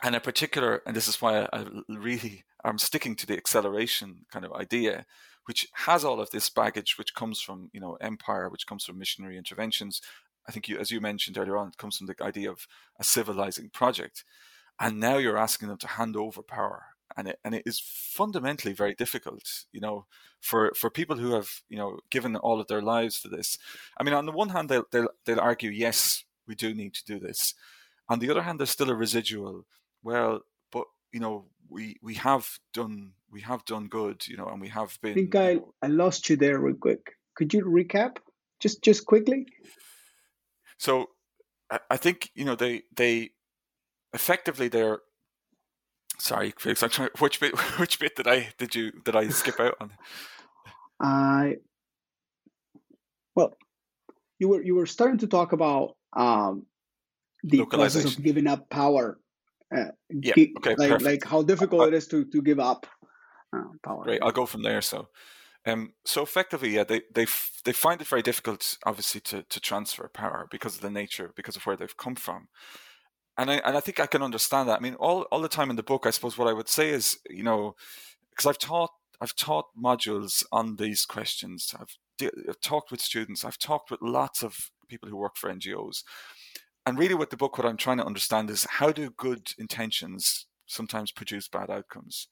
and 0.03 0.15
a 0.15 0.19
particular, 0.19 0.81
and 0.85 0.95
this 0.95 1.07
is 1.07 1.21
why 1.21 1.47
I 1.53 1.65
really 1.87 2.43
I'm 2.63 2.77
sticking 2.77 3.15
to 3.17 3.25
the 3.25 3.37
acceleration 3.37 4.25
kind 4.31 4.45
of 4.45 4.53
idea, 4.53 5.05
which 5.45 5.67
has 5.73 6.03
all 6.03 6.19
of 6.19 6.29
this 6.31 6.49
baggage, 6.49 6.97
which 6.97 7.13
comes 7.13 7.41
from 7.41 7.69
you 7.73 7.79
know 7.79 7.97
empire, 8.01 8.49
which 8.49 8.67
comes 8.67 8.83
from 8.83 8.97
missionary 8.97 9.37
interventions. 9.37 10.01
I 10.47 10.51
think 10.51 10.67
you, 10.67 10.77
as 10.79 10.91
you 10.91 10.99
mentioned 11.01 11.37
earlier 11.37 11.57
on, 11.57 11.69
it 11.69 11.77
comes 11.77 11.97
from 11.97 12.07
the 12.07 12.15
idea 12.23 12.49
of 12.49 12.65
a 12.99 13.03
civilizing 13.03 13.69
project. 13.69 14.23
And 14.79 14.99
now 14.99 15.17
you're 15.17 15.37
asking 15.37 15.67
them 15.67 15.77
to 15.77 15.87
hand 15.87 16.15
over 16.15 16.41
power. 16.41 16.85
And 17.15 17.27
it, 17.27 17.39
and 17.43 17.53
it 17.53 17.63
is 17.65 17.79
fundamentally 17.79 18.73
very 18.73 18.95
difficult 18.95 19.43
you 19.73 19.81
know 19.81 20.05
for 20.39 20.71
for 20.75 20.89
people 20.89 21.17
who 21.17 21.33
have 21.33 21.49
you 21.67 21.77
know 21.77 21.99
given 22.09 22.37
all 22.37 22.61
of 22.61 22.67
their 22.67 22.81
lives 22.81 23.21
to 23.21 23.27
this. 23.27 23.57
I 23.99 24.03
mean 24.03 24.13
on 24.13 24.25
the 24.25 24.31
one 24.31 24.49
hand 24.49 24.69
they'll 24.69 24.85
they'll, 24.91 25.09
they'll 25.25 25.39
argue 25.39 25.69
yes 25.69 26.23
we 26.51 26.55
do 26.55 26.73
need 26.73 26.93
to 26.95 27.05
do 27.05 27.17
this. 27.17 27.53
On 28.09 28.19
the 28.19 28.29
other 28.29 28.41
hand 28.41 28.59
there's 28.59 28.75
still 28.77 28.89
a 28.89 28.95
residual 29.05 29.65
well 30.03 30.41
but 30.69 30.85
you 31.13 31.21
know 31.23 31.45
we 31.69 31.83
we 32.01 32.15
have 32.15 32.45
done 32.73 33.13
we 33.31 33.41
have 33.41 33.63
done 33.63 33.87
good 33.87 34.27
you 34.27 34.35
know 34.35 34.47
and 34.47 34.59
we 34.59 34.67
have 34.67 34.97
been 35.01 35.11
i 35.11 35.13
think 35.13 35.35
i, 35.35 35.59
I 35.81 35.87
lost 35.87 36.29
you 36.29 36.35
there 36.35 36.59
real 36.59 36.75
quick. 36.75 37.03
Could 37.37 37.53
you 37.53 37.63
recap? 37.63 38.17
Just 38.59 38.83
just 38.83 39.05
quickly? 39.05 39.45
So 40.77 41.07
I 41.89 41.97
think 42.03 42.29
you 42.35 42.43
know 42.43 42.55
they 42.55 42.83
they 42.95 43.29
effectively 44.13 44.67
they're 44.67 44.99
sorry, 46.19 46.53
Felix, 46.59 46.83
I'm 46.83 46.89
trying, 46.89 47.09
which 47.19 47.39
bit 47.39 47.57
which 47.79 47.99
bit 47.99 48.15
did 48.17 48.27
I 48.27 48.49
did 48.57 48.75
you 48.75 48.91
did 49.05 49.15
I 49.15 49.29
skip 49.29 49.59
out 49.59 49.75
on? 49.79 49.91
I 50.99 51.55
well, 53.35 53.55
you 54.39 54.49
were 54.49 54.61
you 54.61 54.75
were 54.75 54.85
starting 54.85 55.19
to 55.19 55.27
talk 55.27 55.53
about 55.53 55.95
um, 56.13 56.65
the 57.43 57.65
process 57.65 58.05
of 58.05 58.23
giving 58.23 58.47
up 58.47 58.69
power. 58.69 59.19
Uh, 59.75 59.85
yeah, 60.09 60.33
okay, 60.57 60.75
like, 60.75 61.01
like 61.01 61.23
how 61.25 61.41
difficult 61.41 61.81
uh, 61.81 61.87
it 61.87 61.93
is 61.93 62.07
to 62.07 62.25
to 62.25 62.41
give 62.41 62.59
up 62.59 62.85
uh, 63.55 63.63
power. 63.83 64.03
Great, 64.03 64.21
I'll 64.21 64.31
go 64.31 64.45
from 64.45 64.63
there. 64.63 64.81
So, 64.81 65.07
um, 65.65 65.93
so 66.05 66.21
effectively, 66.21 66.69
yeah, 66.69 66.83
they 66.83 67.01
they 67.13 67.25
they 67.63 67.71
find 67.71 68.01
it 68.01 68.07
very 68.07 68.21
difficult, 68.21 68.77
obviously, 68.85 69.21
to 69.21 69.43
to 69.43 69.59
transfer 69.59 70.09
power 70.09 70.47
because 70.51 70.75
of 70.75 70.81
the 70.81 70.89
nature, 70.89 71.31
because 71.35 71.55
of 71.55 71.65
where 71.65 71.77
they've 71.77 71.97
come 71.97 72.15
from 72.15 72.49
and 73.37 73.49
I 73.49 73.55
and 73.65 73.77
I 73.77 73.79
think 73.79 73.99
I 73.99 74.05
can 74.05 74.21
understand 74.21 74.69
that. 74.69 74.79
I 74.79 74.81
mean, 74.81 74.95
all 74.95 75.23
all 75.31 75.41
the 75.41 75.47
time 75.47 75.69
in 75.69 75.75
the 75.75 75.83
book, 75.83 76.05
I 76.05 76.11
suppose 76.11 76.37
what 76.37 76.47
I 76.47 76.53
would 76.53 76.69
say 76.69 76.89
is, 76.89 77.17
you 77.29 77.43
know, 77.43 77.75
because 78.29 78.45
I've 78.45 78.59
taught 78.59 78.91
I've 79.19 79.35
taught 79.35 79.65
modules 79.81 80.43
on 80.51 80.75
these 80.75 81.05
questions. 81.05 81.73
I've, 81.79 81.97
I've 82.49 82.59
talked 82.61 82.91
with 82.91 83.01
students. 83.01 83.45
I've 83.45 83.57
talked 83.57 83.91
with 83.91 84.01
lots 84.01 84.43
of 84.43 84.71
people 84.91 85.09
who 85.09 85.17
work 85.17 85.37
for 85.37 85.49
NGOs, 85.51 86.03
and 86.85 86.97
really, 86.97 87.13
with 87.13 87.29
the 87.29 87.37
book, 87.37 87.57
what 87.57 87.67
I'm 87.67 87.77
trying 87.77 87.97
to 87.97 88.05
understand 88.05 88.49
is 88.49 88.65
how 88.69 88.91
do 88.91 89.11
good 89.11 89.53
intentions 89.57 90.47
sometimes 90.65 91.11
produce 91.11 91.47
bad 91.47 91.69
outcomes. 91.69 92.27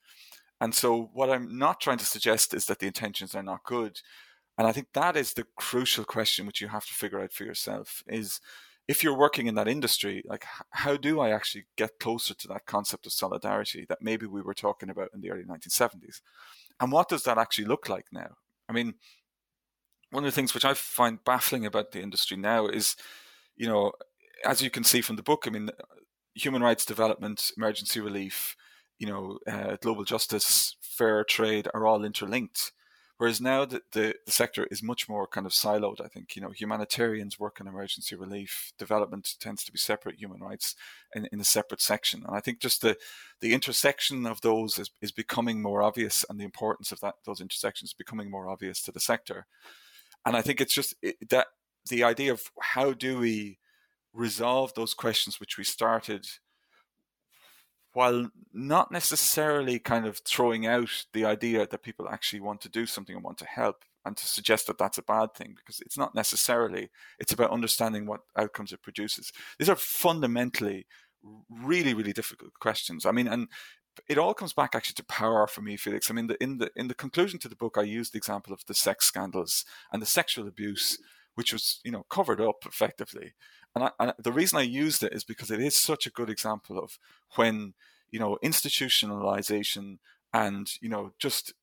And 0.60 0.74
so, 0.74 1.10
what 1.14 1.30
I'm 1.30 1.58
not 1.58 1.80
trying 1.80 2.00
to 2.00 2.06
suggest 2.06 2.54
is 2.54 2.66
that 2.66 2.80
the 2.80 2.88
intentions 2.88 3.36
are 3.36 3.44
not 3.44 3.64
good. 3.64 4.02
And 4.58 4.68
I 4.68 4.72
think 4.72 4.88
that 4.94 5.16
is 5.16 5.34
the 5.34 5.46
crucial 5.56 6.04
question 6.04 6.46
which 6.46 6.62
you 6.62 6.68
have 6.68 6.86
to 6.86 6.94
figure 6.94 7.22
out 7.22 7.32
for 7.32 7.46
yourself 7.46 8.04
is 8.08 8.42
if 8.90 9.04
you're 9.04 9.18
working 9.18 9.48
in 9.48 9.56
that 9.56 9.68
industry, 9.68 10.24
like 10.26 10.44
how 10.72 10.98
do 10.98 11.20
I 11.20 11.30
actually 11.30 11.66
get 11.78 12.00
closer 12.00 12.34
to 12.34 12.48
that 12.50 12.66
concept 12.66 13.06
of 13.06 13.14
solidarity 13.14 13.86
that 13.88 14.02
maybe 14.02 14.26
we 14.26 14.42
were 14.42 14.56
talking 14.56 14.90
about 14.90 15.12
in 15.14 15.22
the 15.22 15.30
early 15.30 15.44
1970s? 15.44 16.22
And 16.82 16.92
what 16.92 17.08
does 17.08 17.24
that 17.24 17.38
actually 17.38 17.66
look 17.66 17.88
like 17.88 18.08
now? 18.12 18.32
I 18.68 18.74
mean, 18.74 18.96
one 20.12 20.24
of 20.24 20.32
the 20.32 20.36
things 20.36 20.54
which 20.54 20.66
I 20.66 20.74
find 20.74 21.24
baffling 21.24 21.66
about 21.66 21.92
the 21.92 22.02
industry 22.02 22.38
now 22.38 22.68
is, 22.68 22.96
you 23.56 23.68
know, 23.68 23.92
as 24.46 24.62
you 24.62 24.70
can 24.70 24.84
see 24.84 25.02
from 25.02 25.16
the 25.16 25.24
book, 25.24 25.44
I 25.46 25.50
mean, 25.52 25.70
human 26.34 26.64
rights 26.64 26.86
development, 26.86 27.52
emergency 27.58 28.00
relief, 28.00 28.56
you 28.98 29.08
know, 29.08 29.40
uh, 29.48 29.78
global 29.82 30.04
justice, 30.04 30.76
fair 30.82 31.24
trade 31.24 31.68
are 31.74 31.86
all 31.86 32.04
interlinked. 32.04 32.72
Whereas 33.18 33.42
now 33.42 33.66
the, 33.66 33.82
the, 33.92 34.16
the, 34.26 34.32
sector 34.32 34.66
is 34.72 34.82
much 34.82 35.10
more 35.10 35.28
kind 35.28 35.46
of 35.46 35.52
siloed. 35.52 36.00
I 36.00 36.08
think, 36.08 36.38
you 36.38 36.42
know, 36.42 36.52
humanitarians 36.52 37.38
work 37.38 37.60
on 37.60 37.68
emergency 37.68 38.16
relief, 38.16 38.72
development 38.78 39.36
tends 39.42 39.66
to 39.66 39.74
be 39.74 39.78
separate, 39.78 40.20
human 40.20 40.40
rights 40.40 40.74
in, 41.14 41.28
in 41.30 41.42
a 41.42 41.44
separate 41.44 41.82
section. 41.82 42.24
And 42.26 42.34
I 42.34 42.40
think 42.40 42.62
just 42.62 42.82
the, 42.82 42.96
the 43.42 43.54
intersection 43.54 44.26
of 44.26 44.40
those 44.40 44.80
is, 44.80 44.90
is 45.02 45.12
becoming 45.12 45.62
more 45.62 45.84
obvious 45.84 46.24
and 46.30 46.40
the 46.40 46.46
importance 46.46 46.94
of 46.94 47.02
that 47.02 47.16
those 47.26 47.42
intersections 47.42 47.94
becoming 47.94 48.32
more 48.32 48.48
obvious 48.48 48.82
to 48.84 48.92
the 48.94 49.02
sector. 49.02 49.48
And 50.26 50.36
I 50.36 50.42
think 50.42 50.62
it's 50.62 50.74
just 50.74 50.96
that 51.30 51.48
the 51.90 52.04
idea 52.04 52.32
of 52.32 52.44
how 52.62 52.94
do 52.94 53.20
we 53.20 53.58
resolve 54.14 54.74
those 54.74 54.94
questions 54.94 55.40
which 55.40 55.58
we 55.58 55.64
started 55.64 56.28
while 57.94 58.30
not 58.54 58.92
necessarily 58.92 59.80
kind 59.80 60.06
of 60.06 60.20
throwing 60.20 60.66
out 60.66 61.06
the 61.14 61.26
idea 61.26 61.66
that 61.68 61.84
people 61.84 62.08
actually 62.08 62.40
want 62.40 62.62
to 62.62 62.70
do 62.70 62.86
something 62.86 63.16
and 63.16 63.24
want 63.24 63.38
to 63.38 63.46
help 63.46 63.84
and 64.06 64.16
to 64.16 64.26
suggest 64.26 64.68
that 64.68 64.78
that's 64.78 64.98
a 64.98 65.04
bad 65.04 65.34
thing 65.34 65.54
because 65.56 65.80
it's 65.82 65.98
not 65.98 66.16
necessarily 66.16 66.90
it's 67.20 67.34
about 67.34 67.52
understanding 67.52 68.06
what 68.06 68.22
outcomes 68.38 68.72
it 68.72 68.82
produces. 68.82 69.32
These 69.58 69.70
are 69.70 69.76
fundamentally 69.76 70.86
really 71.50 71.94
really 71.94 72.14
difficult 72.14 72.54
questions. 72.60 73.06
I 73.06 73.12
mean 73.12 73.28
and 73.28 73.48
it 74.08 74.18
all 74.18 74.34
comes 74.34 74.54
back 74.54 74.76
actually 74.76 74.94
to 74.94 75.04
power 75.04 75.48
for 75.48 75.62
me 75.62 75.76
felix 75.76 76.10
i 76.10 76.14
mean 76.14 76.28
the, 76.28 76.42
in 76.44 76.58
the 76.58 76.70
in 76.76 76.88
the 76.88 76.94
conclusion 76.94 77.40
to 77.40 77.48
the 77.48 77.56
book 77.56 77.76
i 77.78 77.82
used 77.82 78.14
the 78.14 78.18
example 78.18 78.54
of 78.54 78.66
the 78.68 78.74
sex 78.74 79.06
scandals 79.06 79.66
and 79.92 80.02
the 80.02 80.06
sexual 80.06 80.48
abuse 80.48 80.98
which 81.36 81.54
was 81.54 81.80
you 81.84 81.92
know 81.92 82.06
covered 82.10 82.42
up 82.42 82.66
effectively 82.66 83.34
and, 83.76 83.84
I, 83.84 83.92
and 84.00 84.14
the 84.18 84.32
reason 84.32 84.58
I 84.58 84.64
used 84.64 85.04
it 85.04 85.14
is 85.14 85.24
because 85.24 85.52
it 85.52 85.60
is 85.60 85.76
such 85.76 86.08
a 86.08 86.12
good 86.12 86.30
example 86.30 86.80
of 86.80 86.98
when 87.36 87.74
you 88.10 88.20
know 88.20 88.38
institutionalization 88.44 89.98
and 90.34 90.70
you 90.82 90.90
know 90.90 91.12
just 91.20 91.54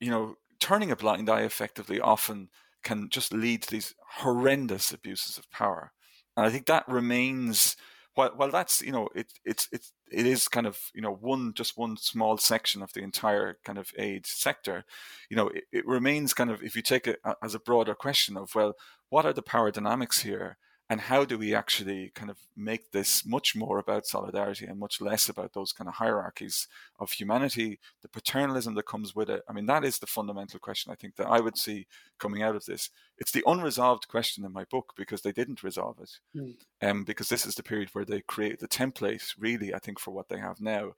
you 0.00 0.10
know 0.10 0.36
turning 0.60 0.90
a 0.90 0.96
blind 0.96 1.28
eye 1.28 1.42
effectively 1.42 2.00
often 2.00 2.48
can 2.84 3.08
just 3.08 3.32
lead 3.32 3.62
to 3.62 3.70
these 3.70 3.94
horrendous 4.18 4.92
abuses 4.92 5.38
of 5.38 5.50
power. 5.50 5.92
And 6.36 6.46
I 6.46 6.50
think 6.50 6.66
that 6.66 6.88
remains 6.88 7.76
while 8.14 8.32
while 8.36 8.50
that's 8.50 8.82
you 8.82 8.92
know 8.92 9.08
it 9.14 9.32
it's 9.44 9.68
it's 9.72 9.92
it 10.10 10.26
is 10.26 10.48
kind 10.48 10.66
of 10.66 10.78
you 10.94 11.00
know 11.00 11.12
one 11.12 11.52
just 11.54 11.78
one 11.78 11.96
small 11.96 12.36
section 12.36 12.82
of 12.82 12.92
the 12.92 13.02
entire 13.02 13.58
kind 13.64 13.78
of 13.78 13.90
aid 13.98 14.26
sector. 14.26 14.84
You 15.30 15.36
know 15.36 15.48
it, 15.48 15.64
it 15.72 15.86
remains 15.86 16.34
kind 16.34 16.50
of 16.50 16.62
if 16.62 16.76
you 16.76 16.82
take 16.82 17.06
it 17.06 17.20
as 17.42 17.54
a 17.54 17.60
broader 17.60 17.94
question 17.94 18.36
of 18.36 18.54
well 18.54 18.74
what 19.10 19.26
are 19.26 19.32
the 19.32 19.42
power 19.42 19.70
dynamics 19.70 20.22
here 20.22 20.56
and 20.92 21.00
how 21.00 21.24
do 21.24 21.38
we 21.38 21.54
actually 21.54 22.10
kind 22.14 22.28
of 22.28 22.36
make 22.54 22.92
this 22.92 23.24
much 23.24 23.56
more 23.56 23.78
about 23.78 24.04
solidarity 24.04 24.66
and 24.66 24.78
much 24.78 25.00
less 25.00 25.26
about 25.26 25.54
those 25.54 25.72
kind 25.72 25.88
of 25.88 25.94
hierarchies 25.94 26.68
of 27.00 27.12
humanity 27.12 27.80
the 28.02 28.10
paternalism 28.10 28.74
that 28.74 28.84
comes 28.84 29.16
with 29.16 29.30
it? 29.30 29.42
I 29.48 29.54
mean 29.54 29.64
that 29.64 29.86
is 29.86 29.98
the 29.98 30.06
fundamental 30.06 30.60
question 30.60 30.92
i 30.92 30.94
think 30.94 31.16
that 31.16 31.28
i 31.28 31.40
would 31.40 31.56
see 31.56 31.86
coming 32.18 32.42
out 32.42 32.56
of 32.56 32.66
this. 32.66 32.90
It's 33.16 33.32
the 33.32 33.42
unresolved 33.46 34.06
question 34.08 34.44
in 34.44 34.52
my 34.52 34.64
book 34.64 34.92
because 34.94 35.22
they 35.22 35.32
didn't 35.32 35.62
resolve 35.62 35.98
it. 35.98 36.10
Mm. 36.36 36.56
um, 36.82 37.04
because 37.04 37.30
this 37.30 37.46
is 37.46 37.54
the 37.54 37.62
period 37.62 37.88
where 37.94 38.04
they 38.04 38.20
create 38.20 38.60
the 38.60 38.68
template 38.68 39.34
really 39.38 39.72
i 39.72 39.78
think 39.78 39.98
for 39.98 40.10
what 40.10 40.28
they 40.28 40.40
have 40.40 40.60
now. 40.60 40.92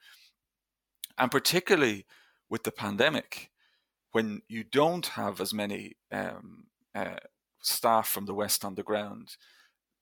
And 1.16 1.31
particularly 1.31 2.05
with 2.51 2.65
the 2.65 2.73
pandemic 2.73 3.53
when 4.11 4.43
you 4.49 4.65
don't 4.65 5.07
have 5.07 5.41
as 5.41 5.55
many 5.55 5.99
um, 6.11 6.65
uh, 6.97 7.21
staff 7.62 8.09
from 8.09 8.27
the 8.27 8.35
west 8.35 8.65
on 8.65 8.75
the 8.75 8.83
ground 8.83 9.37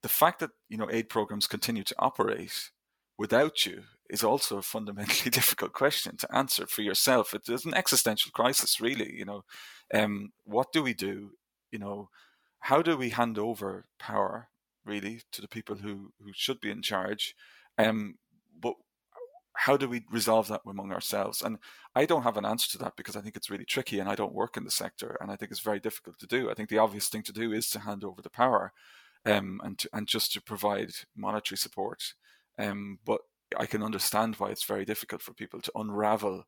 the 0.02 0.08
fact 0.08 0.40
that 0.40 0.50
you 0.68 0.76
know 0.76 0.88
aid 0.90 1.08
programs 1.08 1.46
continue 1.46 1.84
to 1.84 1.94
operate 1.98 2.70
without 3.18 3.64
you 3.66 3.84
is 4.10 4.24
also 4.24 4.58
a 4.58 4.62
fundamentally 4.62 5.30
difficult 5.40 5.72
question 5.72 6.16
to 6.18 6.34
answer 6.34 6.66
for 6.66 6.82
yourself. 6.82 7.34
It 7.34 7.48
is 7.48 7.64
an 7.64 7.74
existential 7.74 8.30
crisis, 8.32 8.80
really. 8.80 9.14
You 9.16 9.24
know, 9.24 9.44
um, 9.94 10.32
what 10.44 10.72
do 10.72 10.82
we 10.82 10.94
do? 10.94 11.30
You 11.70 11.78
know, 11.78 12.10
how 12.60 12.82
do 12.82 12.96
we 12.96 13.10
hand 13.10 13.38
over 13.38 13.86
power 13.98 14.48
really 14.84 15.22
to 15.32 15.40
the 15.40 15.48
people 15.48 15.76
who 15.76 16.12
who 16.20 16.32
should 16.34 16.60
be 16.60 16.70
in 16.70 16.82
charge? 16.82 17.34
Um, 17.78 18.16
but 18.60 18.74
how 19.54 19.76
do 19.76 19.88
we 19.88 20.04
resolve 20.10 20.48
that 20.48 20.62
among 20.66 20.92
ourselves? 20.92 21.42
And 21.42 21.58
I 21.94 22.06
don't 22.06 22.22
have 22.22 22.36
an 22.36 22.44
answer 22.44 22.70
to 22.72 22.78
that 22.78 22.96
because 22.96 23.16
I 23.16 23.20
think 23.20 23.36
it's 23.36 23.50
really 23.50 23.64
tricky, 23.64 23.98
and 23.98 24.08
I 24.08 24.14
don't 24.14 24.34
work 24.34 24.56
in 24.56 24.64
the 24.64 24.70
sector, 24.70 25.16
and 25.20 25.30
I 25.30 25.36
think 25.36 25.50
it's 25.50 25.60
very 25.60 25.80
difficult 25.80 26.18
to 26.20 26.26
do. 26.26 26.50
I 26.50 26.54
think 26.54 26.68
the 26.68 26.78
obvious 26.78 27.08
thing 27.08 27.22
to 27.24 27.32
do 27.32 27.52
is 27.52 27.70
to 27.70 27.80
hand 27.80 28.04
over 28.04 28.20
the 28.20 28.30
power 28.30 28.72
um, 29.26 29.60
and 29.64 29.78
to, 29.78 29.88
and 29.92 30.06
just 30.06 30.32
to 30.32 30.42
provide 30.42 30.90
monetary 31.16 31.58
support. 31.58 32.14
Um, 32.58 32.98
but 33.04 33.20
I 33.58 33.66
can 33.66 33.82
understand 33.82 34.36
why 34.36 34.50
it's 34.50 34.64
very 34.64 34.84
difficult 34.84 35.22
for 35.22 35.34
people 35.34 35.60
to 35.60 35.72
unravel, 35.74 36.44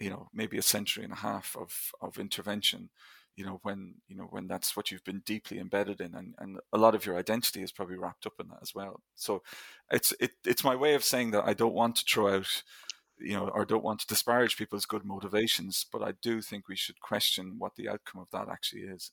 you 0.00 0.10
know, 0.10 0.28
maybe 0.32 0.58
a 0.58 0.62
century 0.62 1.04
and 1.04 1.12
a 1.12 1.16
half 1.16 1.56
of 1.58 1.92
of 2.00 2.18
intervention. 2.18 2.90
You 3.36 3.44
know, 3.44 3.60
when 3.62 3.96
you 4.08 4.16
know 4.16 4.28
when 4.30 4.48
that's 4.48 4.76
what 4.76 4.90
you've 4.90 5.04
been 5.04 5.22
deeply 5.26 5.58
embedded 5.58 6.00
in, 6.00 6.14
and, 6.14 6.34
and 6.38 6.58
a 6.72 6.78
lot 6.78 6.94
of 6.94 7.04
your 7.04 7.18
identity 7.18 7.62
is 7.62 7.72
probably 7.72 7.96
wrapped 7.96 8.26
up 8.26 8.34
in 8.40 8.48
that 8.48 8.60
as 8.62 8.74
well. 8.74 9.02
So, 9.14 9.42
it's 9.90 10.14
it, 10.20 10.32
it's 10.44 10.64
my 10.64 10.74
way 10.74 10.94
of 10.94 11.04
saying 11.04 11.32
that 11.32 11.44
I 11.46 11.52
don't 11.52 11.74
want 11.74 11.96
to 11.96 12.04
throw 12.08 12.34
out 12.34 12.62
you 13.18 13.34
know, 13.34 13.48
or 13.48 13.64
don't 13.64 13.84
want 13.84 14.00
to 14.00 14.06
disparage 14.06 14.56
people's 14.56 14.86
good 14.86 15.04
motivations, 15.04 15.86
but 15.90 16.02
I 16.02 16.12
do 16.22 16.42
think 16.42 16.68
we 16.68 16.76
should 16.76 17.00
question 17.00 17.54
what 17.58 17.76
the 17.76 17.88
outcome 17.88 18.20
of 18.20 18.30
that 18.32 18.52
actually 18.52 18.82
is. 18.82 19.10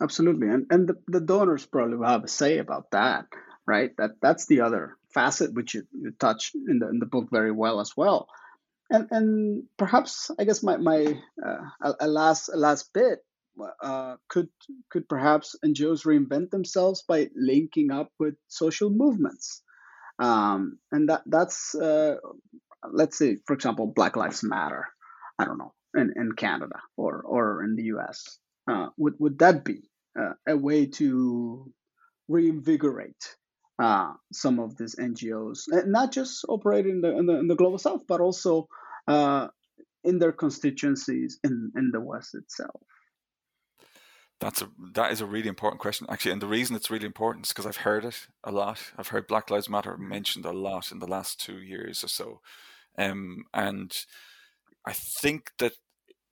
Absolutely, 0.00 0.48
and 0.48 0.66
and 0.70 0.88
the, 0.88 0.96
the 1.08 1.20
donors 1.20 1.66
probably 1.66 1.96
will 1.96 2.06
have 2.06 2.24
a 2.24 2.28
say 2.28 2.58
about 2.58 2.90
that, 2.92 3.26
right? 3.66 3.90
That 3.98 4.12
that's 4.22 4.46
the 4.46 4.60
other 4.60 4.96
facet 5.12 5.54
which 5.54 5.74
you, 5.74 5.82
you 5.92 6.12
touch 6.18 6.52
in 6.54 6.78
the 6.78 6.88
in 6.88 6.98
the 7.00 7.06
book 7.06 7.28
very 7.30 7.50
well 7.50 7.80
as 7.80 7.96
well, 7.96 8.28
and 8.90 9.08
and 9.10 9.64
perhaps 9.76 10.30
I 10.38 10.44
guess 10.44 10.62
my 10.62 10.76
my 10.76 11.20
uh, 11.44 11.94
a, 12.00 12.06
last 12.06 12.48
a 12.48 12.56
last 12.56 12.92
bit 12.92 13.24
uh, 13.82 14.16
could 14.28 14.48
could 14.90 15.08
perhaps 15.08 15.56
NGOs 15.64 16.04
reinvent 16.06 16.50
themselves 16.50 17.02
by 17.02 17.28
linking 17.34 17.90
up 17.90 18.12
with 18.18 18.36
social 18.46 18.90
movements, 18.90 19.62
um, 20.20 20.78
and 20.92 21.08
that 21.08 21.22
that's 21.26 21.74
uh, 21.74 22.16
let's 22.90 23.18
say 23.18 23.38
for 23.46 23.54
example 23.54 23.86
Black 23.88 24.16
Lives 24.16 24.44
Matter, 24.44 24.86
I 25.38 25.44
don't 25.44 25.58
know 25.58 25.72
in, 25.94 26.12
in 26.16 26.32
Canada 26.32 26.80
or 26.96 27.22
or 27.22 27.64
in 27.64 27.74
the 27.74 27.84
U.S. 27.94 28.38
Uh, 28.70 28.88
would 28.96 29.14
would 29.18 29.38
that 29.40 29.64
be 29.64 29.87
a 30.46 30.56
way 30.56 30.86
to 30.86 31.72
reinvigorate 32.28 33.36
uh, 33.78 34.12
some 34.32 34.58
of 34.58 34.76
these 34.76 34.96
NGOs, 34.96 35.68
not 35.86 36.12
just 36.12 36.44
operating 36.48 36.96
in 36.96 37.00
the, 37.00 37.16
in 37.16 37.26
the, 37.26 37.38
in 37.38 37.48
the 37.48 37.54
global 37.54 37.78
south, 37.78 38.02
but 38.06 38.20
also 38.20 38.68
uh, 39.06 39.48
in 40.04 40.18
their 40.18 40.32
constituencies 40.32 41.38
in, 41.44 41.72
in 41.76 41.90
the 41.92 42.00
West 42.00 42.34
itself? 42.34 42.82
That's 44.40 44.62
a 44.62 44.70
that 44.94 45.10
is 45.10 45.20
a 45.20 45.26
really 45.26 45.48
important 45.48 45.80
question 45.80 46.06
actually, 46.08 46.30
and 46.30 46.40
the 46.40 46.46
reason 46.46 46.76
it's 46.76 46.92
really 46.92 47.06
important 47.06 47.46
is 47.46 47.52
because 47.52 47.66
I've 47.66 47.78
heard 47.78 48.04
it 48.04 48.28
a 48.44 48.52
lot. 48.52 48.92
I've 48.96 49.08
heard 49.08 49.26
Black 49.26 49.50
Lives 49.50 49.68
Matter 49.68 49.96
mentioned 49.96 50.44
a 50.44 50.52
lot 50.52 50.92
in 50.92 51.00
the 51.00 51.08
last 51.08 51.40
two 51.40 51.58
years 51.58 52.04
or 52.04 52.08
so, 52.08 52.40
um, 52.96 53.46
and 53.52 53.92
I 54.86 54.92
think 54.92 55.50
that 55.58 55.72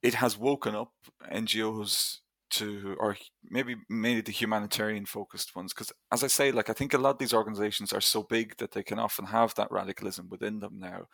it 0.01 0.13
has 0.15 0.37
woken 0.37 0.73
up 0.73 0.93
NGOs 1.29 2.19
to 2.49 2.95
or 2.99 3.17
maybe 3.49 3.75
mainly 3.89 4.21
the 4.21 4.31
humanitarian 4.31 5.05
focused 5.05 5.55
ones 5.55 5.73
because 5.73 5.91
as 6.11 6.23
i 6.23 6.27
say 6.27 6.51
like 6.51 6.69
i 6.69 6.73
think 6.73 6.93
a 6.93 6.97
lot 6.97 7.11
of 7.11 7.17
these 7.17 7.33
organizations 7.33 7.91
are 7.91 8.01
so 8.01 8.23
big 8.23 8.55
that 8.57 8.71
they 8.71 8.83
can 8.83 8.99
often 8.99 9.25
have 9.25 9.53
that 9.55 9.71
radicalism 9.71 10.27
within 10.29 10.59
them 10.59 10.79
now 10.79 11.05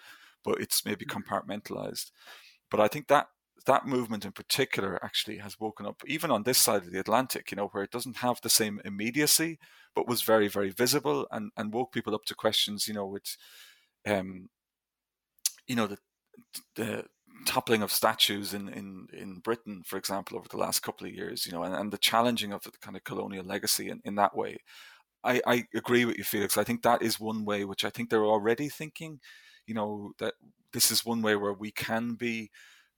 but 0.43 0.60
it's 0.60 0.85
maybe 0.85 1.05
mm-hmm. 1.05 1.19
compartmentalized 1.19 2.11
but 2.69 2.80
i 2.80 2.88
think 2.88 3.07
that 3.07 3.27
that 3.65 3.85
movement 3.85 4.26
in 4.26 4.31
particular 4.31 4.99
actually 5.03 5.38
has 5.38 5.60
woken 5.60 5.85
up 5.85 6.01
even 6.05 6.30
on 6.30 6.43
this 6.43 6.57
side 6.57 6.84
of 6.84 6.91
the 6.91 6.99
atlantic 6.99 7.51
you 7.51 7.55
know 7.55 7.68
where 7.68 7.84
it 7.84 7.91
doesn't 7.91 8.18
have 8.18 8.39
the 8.41 8.49
same 8.49 8.81
immediacy 8.85 9.57
but 9.95 10.07
was 10.07 10.22
very 10.22 10.47
very 10.47 10.69
visible 10.69 11.27
and 11.31 11.51
and 11.57 11.73
woke 11.73 11.91
people 11.91 12.15
up 12.15 12.26
to 12.26 12.35
questions. 12.35 12.88
You 12.88 12.93
know, 12.93 13.05
with 13.05 13.38
um, 14.05 14.49
you 15.68 15.76
know 15.76 15.88
the 15.88 15.97
the 16.76 17.05
toppling 17.45 17.81
of 17.81 17.91
statues 17.91 18.53
in, 18.53 18.69
in, 18.69 19.07
in 19.13 19.39
Britain, 19.39 19.83
for 19.85 19.97
example, 19.97 20.37
over 20.37 20.47
the 20.49 20.57
last 20.57 20.81
couple 20.81 21.07
of 21.07 21.13
years, 21.13 21.45
you 21.45 21.51
know, 21.51 21.63
and, 21.63 21.75
and 21.75 21.91
the 21.91 21.97
challenging 21.97 22.53
of 22.53 22.63
the 22.63 22.71
kind 22.81 22.97
of 22.97 23.03
colonial 23.03 23.45
legacy 23.45 23.89
in, 23.89 24.01
in 24.05 24.15
that 24.15 24.35
way. 24.35 24.57
I, 25.23 25.41
I 25.47 25.65
agree 25.73 26.05
with 26.05 26.17
you, 26.17 26.23
Felix. 26.23 26.57
I 26.57 26.63
think 26.63 26.81
that 26.81 27.01
is 27.01 27.19
one 27.19 27.45
way 27.45 27.65
which 27.65 27.85
I 27.85 27.89
think 27.89 28.09
they're 28.09 28.25
already 28.25 28.69
thinking, 28.69 29.19
you 29.65 29.73
know, 29.73 30.11
that 30.19 30.33
this 30.73 30.91
is 30.91 31.05
one 31.05 31.21
way 31.21 31.35
where 31.35 31.53
we 31.53 31.71
can 31.71 32.15
be 32.15 32.49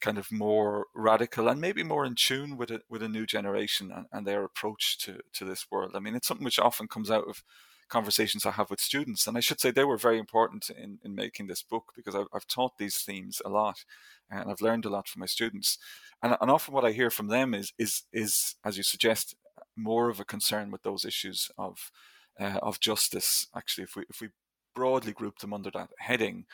kind 0.01 0.17
of 0.17 0.31
more 0.31 0.87
radical 0.93 1.47
and 1.47 1.61
maybe 1.61 1.83
more 1.83 2.05
in 2.05 2.15
tune 2.15 2.57
with 2.57 2.71
a, 2.71 2.81
with 2.89 3.01
a 3.03 3.09
new 3.09 3.25
generation 3.25 3.91
and, 3.91 4.05
and 4.11 4.27
their 4.27 4.43
approach 4.43 4.97
to, 4.99 5.19
to 5.33 5.45
this 5.45 5.67
world. 5.71 5.91
I 5.95 5.99
mean, 5.99 6.15
it's 6.15 6.27
something 6.27 6.45
which 6.45 6.59
often 6.59 6.87
comes 6.87 7.11
out 7.11 7.27
of 7.27 7.43
conversations 7.89 8.45
I 8.45 8.51
have 8.51 8.69
with 8.69 8.79
students. 8.79 9.27
And 9.27 9.37
I 9.37 9.39
should 9.39 9.59
say 9.59 9.71
they 9.71 9.83
were 9.83 9.97
very 9.97 10.19
important 10.19 10.69
in, 10.69 10.99
in 11.03 11.15
making 11.15 11.47
this 11.47 11.61
book 11.61 11.93
because 11.95 12.15
I've, 12.15 12.27
I've 12.33 12.47
taught 12.47 12.77
these 12.77 12.97
themes 12.99 13.41
a 13.45 13.49
lot 13.49 13.85
and 14.29 14.49
I've 14.49 14.61
learned 14.61 14.85
a 14.85 14.89
lot 14.89 15.07
from 15.07 15.19
my 15.19 15.25
students. 15.25 15.77
And, 16.21 16.35
and 16.41 16.49
often 16.49 16.73
what 16.73 16.85
I 16.85 16.91
hear 16.91 17.09
from 17.09 17.27
them 17.27 17.53
is, 17.53 17.73
is, 17.77 18.03
is, 18.11 18.55
as 18.65 18.77
you 18.77 18.83
suggest, 18.83 19.35
more 19.75 20.09
of 20.09 20.19
a 20.19 20.25
concern 20.25 20.71
with 20.71 20.83
those 20.83 21.05
issues 21.05 21.51
of, 21.57 21.91
uh, 22.39 22.59
of 22.61 22.79
justice. 22.79 23.47
Actually, 23.55 23.83
if 23.83 23.95
we, 23.95 24.03
if 24.09 24.21
we 24.21 24.29
broadly 24.73 25.11
group 25.11 25.39
them 25.39 25.53
under 25.53 25.71
that 25.71 25.89
heading, 25.99 26.45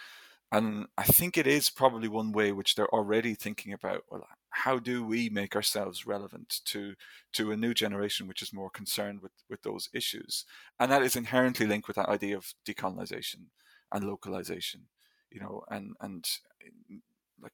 and 0.52 0.88
I 0.98 1.04
think 1.04 1.38
it 1.38 1.48
is 1.48 1.70
probably 1.70 2.10
one 2.10 2.34
way 2.34 2.52
which 2.52 2.76
they're 2.76 2.94
already 2.94 3.36
thinking 3.36 3.72
about. 3.72 4.04
Well, 4.10 4.28
how 4.50 4.80
do 4.80 5.06
we 5.06 5.30
make 5.30 5.56
ourselves 5.56 6.06
relevant 6.06 6.60
to 6.66 6.96
to 7.34 7.52
a 7.52 7.58
new 7.58 7.74
generation 7.74 8.28
which 8.28 8.42
is 8.42 8.52
more 8.52 8.70
concerned 8.70 9.22
with 9.22 9.32
with 9.50 9.62
those 9.64 9.90
issues? 9.94 10.46
And 10.80 10.92
that 10.92 11.04
is 11.04 11.16
inherently 11.16 11.66
linked 11.66 11.88
with 11.88 11.96
that 11.96 12.10
idea 12.10 12.36
of 12.36 12.54
decolonization 12.66 13.46
and 13.92 14.04
localization. 14.04 14.88
You 15.32 15.40
know, 15.40 15.64
and 15.70 15.96
and 16.02 16.28
eh, 16.62 16.98
like 17.42 17.54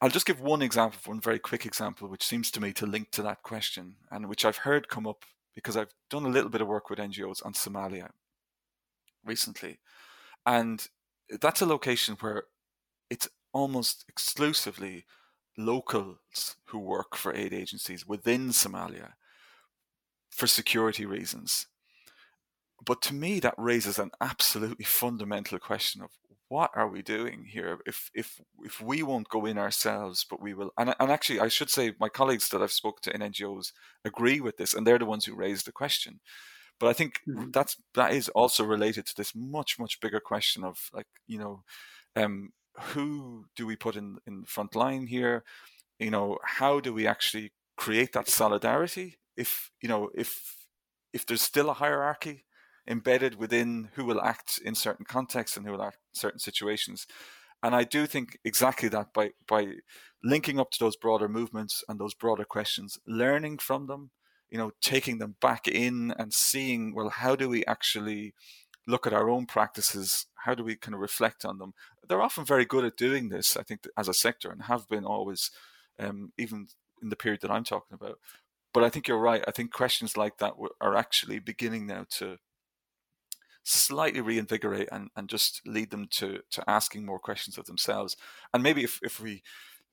I'll 0.00 0.08
just 0.08 0.26
give 0.26 0.40
one 0.40 0.62
example, 0.62 1.00
one 1.04 1.20
very 1.20 1.40
quick 1.40 1.66
example, 1.66 2.08
which 2.08 2.24
seems 2.24 2.52
to 2.52 2.60
me 2.60 2.72
to 2.74 2.86
link 2.86 3.10
to 3.12 3.22
that 3.22 3.42
question, 3.42 3.96
and 4.12 4.28
which 4.28 4.44
I've 4.44 4.58
heard 4.58 4.88
come 4.88 5.06
up 5.06 5.24
because 5.56 5.76
I've 5.76 5.92
done 6.10 6.26
a 6.26 6.30
little 6.30 6.50
bit 6.50 6.60
of 6.60 6.68
work 6.68 6.90
with 6.90 7.00
NGOs 7.00 7.44
on 7.44 7.54
Somalia 7.54 8.10
recently, 9.24 9.80
and 10.46 10.86
that's 11.40 11.60
a 11.60 11.66
location 11.66 12.16
where 12.20 12.44
it's 13.08 13.28
almost 13.52 14.04
exclusively 14.08 15.04
locals 15.58 16.56
who 16.66 16.78
work 16.78 17.16
for 17.16 17.34
aid 17.34 17.52
agencies 17.52 18.06
within 18.06 18.48
Somalia 18.48 19.12
for 20.30 20.46
security 20.46 21.04
reasons. 21.04 21.66
But 22.84 23.02
to 23.02 23.14
me, 23.14 23.40
that 23.40 23.54
raises 23.58 23.98
an 23.98 24.10
absolutely 24.20 24.84
fundamental 24.84 25.58
question 25.58 26.02
of 26.02 26.10
what 26.48 26.70
are 26.74 26.88
we 26.88 27.02
doing 27.02 27.44
here? 27.48 27.78
If 27.86 28.10
if 28.12 28.40
if 28.64 28.80
we 28.80 29.02
won't 29.04 29.28
go 29.28 29.46
in 29.46 29.56
ourselves, 29.56 30.26
but 30.28 30.42
we 30.42 30.52
will, 30.52 30.72
and 30.76 30.94
and 30.98 31.10
actually, 31.10 31.40
I 31.40 31.48
should 31.48 31.70
say, 31.70 31.92
my 32.00 32.08
colleagues 32.08 32.48
that 32.48 32.60
I've 32.60 32.72
spoken 32.72 33.00
to 33.02 33.14
in 33.14 33.32
NGOs 33.32 33.72
agree 34.04 34.40
with 34.40 34.56
this, 34.56 34.74
and 34.74 34.84
they're 34.84 34.98
the 34.98 35.06
ones 35.06 35.24
who 35.24 35.34
raised 35.34 35.66
the 35.66 35.72
question. 35.72 36.20
But 36.80 36.88
I 36.88 36.92
think 36.94 37.20
mm-hmm. 37.28 37.50
that's 37.52 37.76
that 37.94 38.12
is 38.12 38.30
also 38.30 38.64
related 38.64 39.06
to 39.06 39.14
this 39.16 39.34
much 39.36 39.78
much 39.78 40.00
bigger 40.00 40.18
question 40.18 40.64
of 40.64 40.88
like 40.92 41.06
you 41.28 41.38
know, 41.38 41.62
um, 42.16 42.50
who 42.94 43.44
do 43.54 43.66
we 43.66 43.76
put 43.76 43.96
in 43.96 44.16
in 44.26 44.40
the 44.40 44.46
front 44.46 44.74
line 44.74 45.06
here? 45.06 45.44
You 45.98 46.10
know, 46.10 46.38
how 46.42 46.80
do 46.80 46.94
we 46.94 47.06
actually 47.06 47.52
create 47.76 48.12
that 48.14 48.28
solidarity? 48.28 49.18
If 49.36 49.70
you 49.82 49.88
know, 49.88 50.08
if 50.14 50.56
if 51.12 51.26
there's 51.26 51.42
still 51.42 51.68
a 51.70 51.74
hierarchy 51.74 52.46
embedded 52.88 53.34
within 53.34 53.90
who 53.94 54.06
will 54.06 54.20
act 54.20 54.58
in 54.64 54.74
certain 54.74 55.04
contexts 55.04 55.56
and 55.56 55.66
who 55.66 55.72
will 55.72 55.82
act 55.82 55.98
in 56.14 56.18
certain 56.18 56.40
situations, 56.40 57.06
and 57.62 57.74
I 57.74 57.84
do 57.84 58.06
think 58.06 58.38
exactly 58.42 58.88
that 58.88 59.12
by 59.12 59.32
by 59.46 59.74
linking 60.24 60.58
up 60.58 60.70
to 60.70 60.78
those 60.80 60.96
broader 60.96 61.28
movements 61.28 61.84
and 61.88 62.00
those 62.00 62.14
broader 62.14 62.44
questions, 62.44 62.98
learning 63.06 63.58
from 63.58 63.86
them, 63.86 64.12
you 64.50 64.58
know, 64.58 64.72
taking 64.80 65.18
them 65.18 65.36
back 65.40 65.68
in 65.68 66.12
and 66.18 66.32
seeing, 66.32 66.94
well, 66.94 67.08
how 67.08 67.36
do 67.36 67.48
we 67.48 67.64
actually 67.66 68.34
look 68.86 69.06
at 69.06 69.12
our 69.12 69.30
own 69.30 69.46
practices? 69.46 70.26
How 70.44 70.54
do 70.54 70.64
we 70.64 70.76
kind 70.76 70.94
of 70.94 71.00
reflect 71.00 71.44
on 71.44 71.58
them? 71.58 71.72
They're 72.08 72.22
often 72.22 72.44
very 72.44 72.64
good 72.64 72.84
at 72.84 72.96
doing 72.96 73.28
this, 73.28 73.56
I 73.56 73.62
think, 73.62 73.86
as 73.96 74.08
a 74.08 74.14
sector 74.14 74.50
and 74.50 74.62
have 74.62 74.88
been 74.88 75.04
always, 75.04 75.50
um, 75.98 76.32
even 76.36 76.66
in 77.02 77.08
the 77.08 77.16
period 77.16 77.40
that 77.42 77.50
I'm 77.50 77.64
talking 77.64 77.94
about. 77.94 78.18
But 78.72 78.84
I 78.84 78.88
think 78.88 79.06
you're 79.06 79.18
right. 79.18 79.44
I 79.46 79.52
think 79.52 79.72
questions 79.72 80.16
like 80.16 80.38
that 80.38 80.54
are 80.80 80.96
actually 80.96 81.38
beginning 81.38 81.86
now 81.86 82.06
to 82.18 82.38
slightly 83.62 84.20
reinvigorate 84.20 84.88
and, 84.90 85.10
and 85.16 85.28
just 85.28 85.60
lead 85.66 85.90
them 85.90 86.08
to, 86.10 86.40
to 86.50 86.68
asking 86.68 87.04
more 87.04 87.18
questions 87.18 87.58
of 87.58 87.66
themselves. 87.66 88.16
And 88.52 88.62
maybe 88.62 88.82
if, 88.82 88.98
if 89.02 89.20
we 89.20 89.42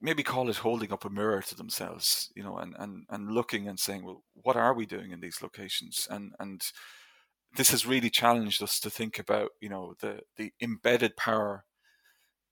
maybe 0.01 0.23
call 0.23 0.49
it 0.49 0.57
holding 0.57 0.91
up 0.91 1.05
a 1.05 1.09
mirror 1.09 1.41
to 1.41 1.55
themselves, 1.55 2.31
you 2.35 2.43
know, 2.43 2.57
and, 2.57 2.75
and, 2.77 3.05
and 3.09 3.31
looking 3.31 3.67
and 3.67 3.79
saying, 3.79 4.05
well, 4.05 4.23
what 4.33 4.55
are 4.55 4.73
we 4.73 4.85
doing 4.85 5.11
in 5.11 5.19
these 5.19 5.41
locations? 5.41 6.07
And, 6.09 6.33
and 6.39 6.61
this 7.55 7.71
has 7.71 7.85
really 7.85 8.09
challenged 8.09 8.61
us 8.61 8.79
to 8.81 8.89
think 8.89 9.17
about, 9.17 9.51
you 9.59 9.69
know, 9.69 9.95
the, 9.99 10.21
the 10.35 10.51
embedded 10.61 11.17
power 11.17 11.65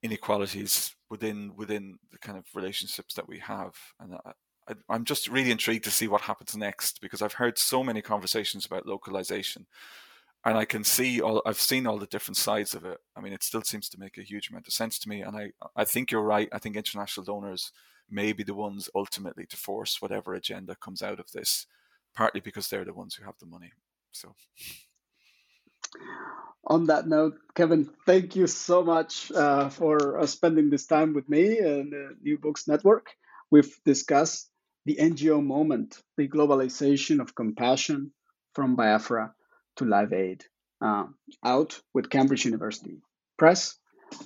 inequalities 0.02 0.96
within, 1.10 1.54
within 1.56 2.00
the 2.12 2.18
kind 2.18 2.38
of 2.38 2.46
relationships 2.56 3.14
that 3.14 3.28
we 3.28 3.40
have. 3.40 3.76
And 4.00 4.16
I, 4.16 4.74
I'm 4.90 5.06
just 5.06 5.28
really 5.28 5.52
intrigued 5.52 5.84
to 5.86 5.92
see 5.92 6.08
what 6.08 6.22
happens 6.22 6.56
next 6.56 7.00
because 7.02 7.22
I've 7.22 7.34
heard 7.34 7.60
so 7.60 7.84
many 7.84 8.02
conversations 8.02 8.66
about 8.66 8.88
localization 8.88 9.68
and 10.46 10.58
I 10.58 10.66
can 10.66 10.84
see 10.84 11.22
all 11.22 11.42
I've 11.46 11.60
seen 11.60 11.88
all 11.88 11.98
the 11.98 12.06
different 12.06 12.38
sides 12.38 12.76
of 12.76 12.86
it. 12.86 13.00
I 13.16 13.22
mean, 13.22 13.34
it 13.34 13.44
still 13.44 13.64
seems 13.64 13.90
to 13.90 14.00
make 14.00 14.18
a 14.18 14.24
huge 14.24 14.50
amount 14.50 14.68
of 14.68 14.74
sense 14.74 15.00
to 15.00 15.10
me, 15.10 15.22
and 15.22 15.36
I 15.36 15.52
I 15.76 15.84
think 15.84 16.12
you're 16.12 16.22
right. 16.22 16.48
I 16.54 16.60
think 16.60 16.76
international 16.76 17.26
donors 17.26 17.72
may 18.10 18.32
be 18.32 18.44
the 18.44 18.54
ones 18.54 18.88
ultimately 18.94 19.48
to 19.48 19.58
force 19.58 20.02
whatever 20.02 20.36
agenda 20.36 20.76
comes 20.76 21.02
out 21.02 21.20
of 21.20 21.32
this, 21.32 21.66
partly 22.16 22.40
because 22.40 22.68
they're 22.68 22.86
the 22.86 22.94
ones 22.94 23.16
who 23.16 23.26
have 23.26 23.40
the 23.40 23.48
money. 23.48 23.72
So. 24.12 24.36
On 26.68 26.86
that 26.86 27.08
note, 27.08 27.36
Kevin, 27.56 27.90
thank 28.06 28.36
you 28.36 28.48
so 28.48 28.84
much 28.84 29.32
uh, 29.32 29.70
for 29.70 30.20
uh, 30.20 30.26
spending 30.26 30.70
this 30.70 30.88
time 30.88 31.14
with 31.14 31.30
me 31.30 31.60
and 31.60 31.92
the 31.92 32.16
New 32.22 32.38
Books 32.40 32.68
Network. 32.68 33.08
We've 33.52 33.72
discussed 33.86 34.50
the 34.86 34.96
NGO 34.96 35.44
moment, 35.44 36.02
the 36.18 36.28
globalization 36.28 37.22
of 37.22 37.36
compassion 37.36 38.12
from 38.54 38.76
Biafra 38.76 39.34
to 39.78 39.86
Live 39.86 40.14
Aid, 40.14 40.44
uh, 40.82 41.06
out 41.44 41.80
with 41.94 42.10
Cambridge 42.10 42.46
University 42.46 43.02
Press, 43.38 43.76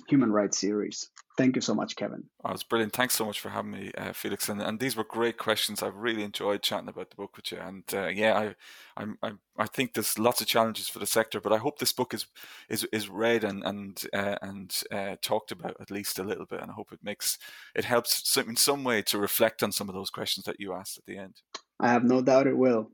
Human 0.08 0.30
Rights 0.30 0.58
Series. 0.58 1.10
Thank 1.36 1.56
you 1.56 1.62
so 1.62 1.74
much, 1.74 1.96
Kevin. 1.96 2.24
Oh, 2.44 2.52
was 2.52 2.62
brilliant. 2.62 2.92
Thanks 2.92 3.14
so 3.14 3.24
much 3.24 3.40
for 3.40 3.48
having 3.48 3.70
me, 3.70 3.90
uh, 3.96 4.12
Felix. 4.12 4.50
And, 4.50 4.60
and 4.60 4.78
these 4.78 4.94
were 4.94 5.04
great 5.04 5.38
questions. 5.38 5.82
I've 5.82 5.96
really 5.96 6.22
enjoyed 6.22 6.62
chatting 6.62 6.88
about 6.88 7.08
the 7.08 7.16
book 7.16 7.34
with 7.34 7.50
you. 7.50 7.58
And 7.58 7.84
uh, 7.94 8.08
yeah, 8.08 8.38
I, 8.38 8.54
I'm, 8.96 9.16
I'm, 9.22 9.38
i 9.56 9.64
think 9.66 9.94
there's 9.94 10.18
lots 10.18 10.42
of 10.42 10.46
challenges 10.46 10.88
for 10.88 10.98
the 10.98 11.06
sector, 11.06 11.40
but 11.40 11.52
I 11.52 11.56
hope 11.56 11.78
this 11.78 11.94
book 11.94 12.12
is 12.12 12.26
is, 12.68 12.86
is 12.92 13.08
read 13.08 13.42
and 13.42 13.64
and 13.64 14.02
uh, 14.12 14.36
and 14.42 14.82
uh, 14.92 15.16
talked 15.22 15.50
about 15.50 15.76
at 15.80 15.90
least 15.90 16.18
a 16.18 16.24
little 16.24 16.44
bit. 16.46 16.60
And 16.60 16.70
I 16.70 16.74
hope 16.74 16.92
it 16.92 17.02
makes 17.02 17.38
it 17.74 17.86
helps 17.86 18.36
in 18.36 18.56
some 18.56 18.84
way 18.84 19.00
to 19.02 19.18
reflect 19.18 19.62
on 19.62 19.72
some 19.72 19.88
of 19.88 19.94
those 19.94 20.10
questions 20.10 20.44
that 20.44 20.60
you 20.60 20.74
asked 20.74 20.98
at 20.98 21.06
the 21.06 21.16
end. 21.16 21.40
I 21.78 21.88
have 21.88 22.04
no 22.04 22.20
doubt 22.20 22.48
it 22.48 22.56
will. 22.56 22.90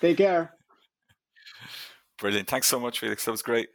Take 0.00 0.16
care. 0.16 0.54
Brilliant. 2.22 2.48
Thanks 2.48 2.68
so 2.68 2.78
much, 2.78 3.00
Felix. 3.00 3.24
That 3.24 3.32
was 3.32 3.42
great. 3.42 3.68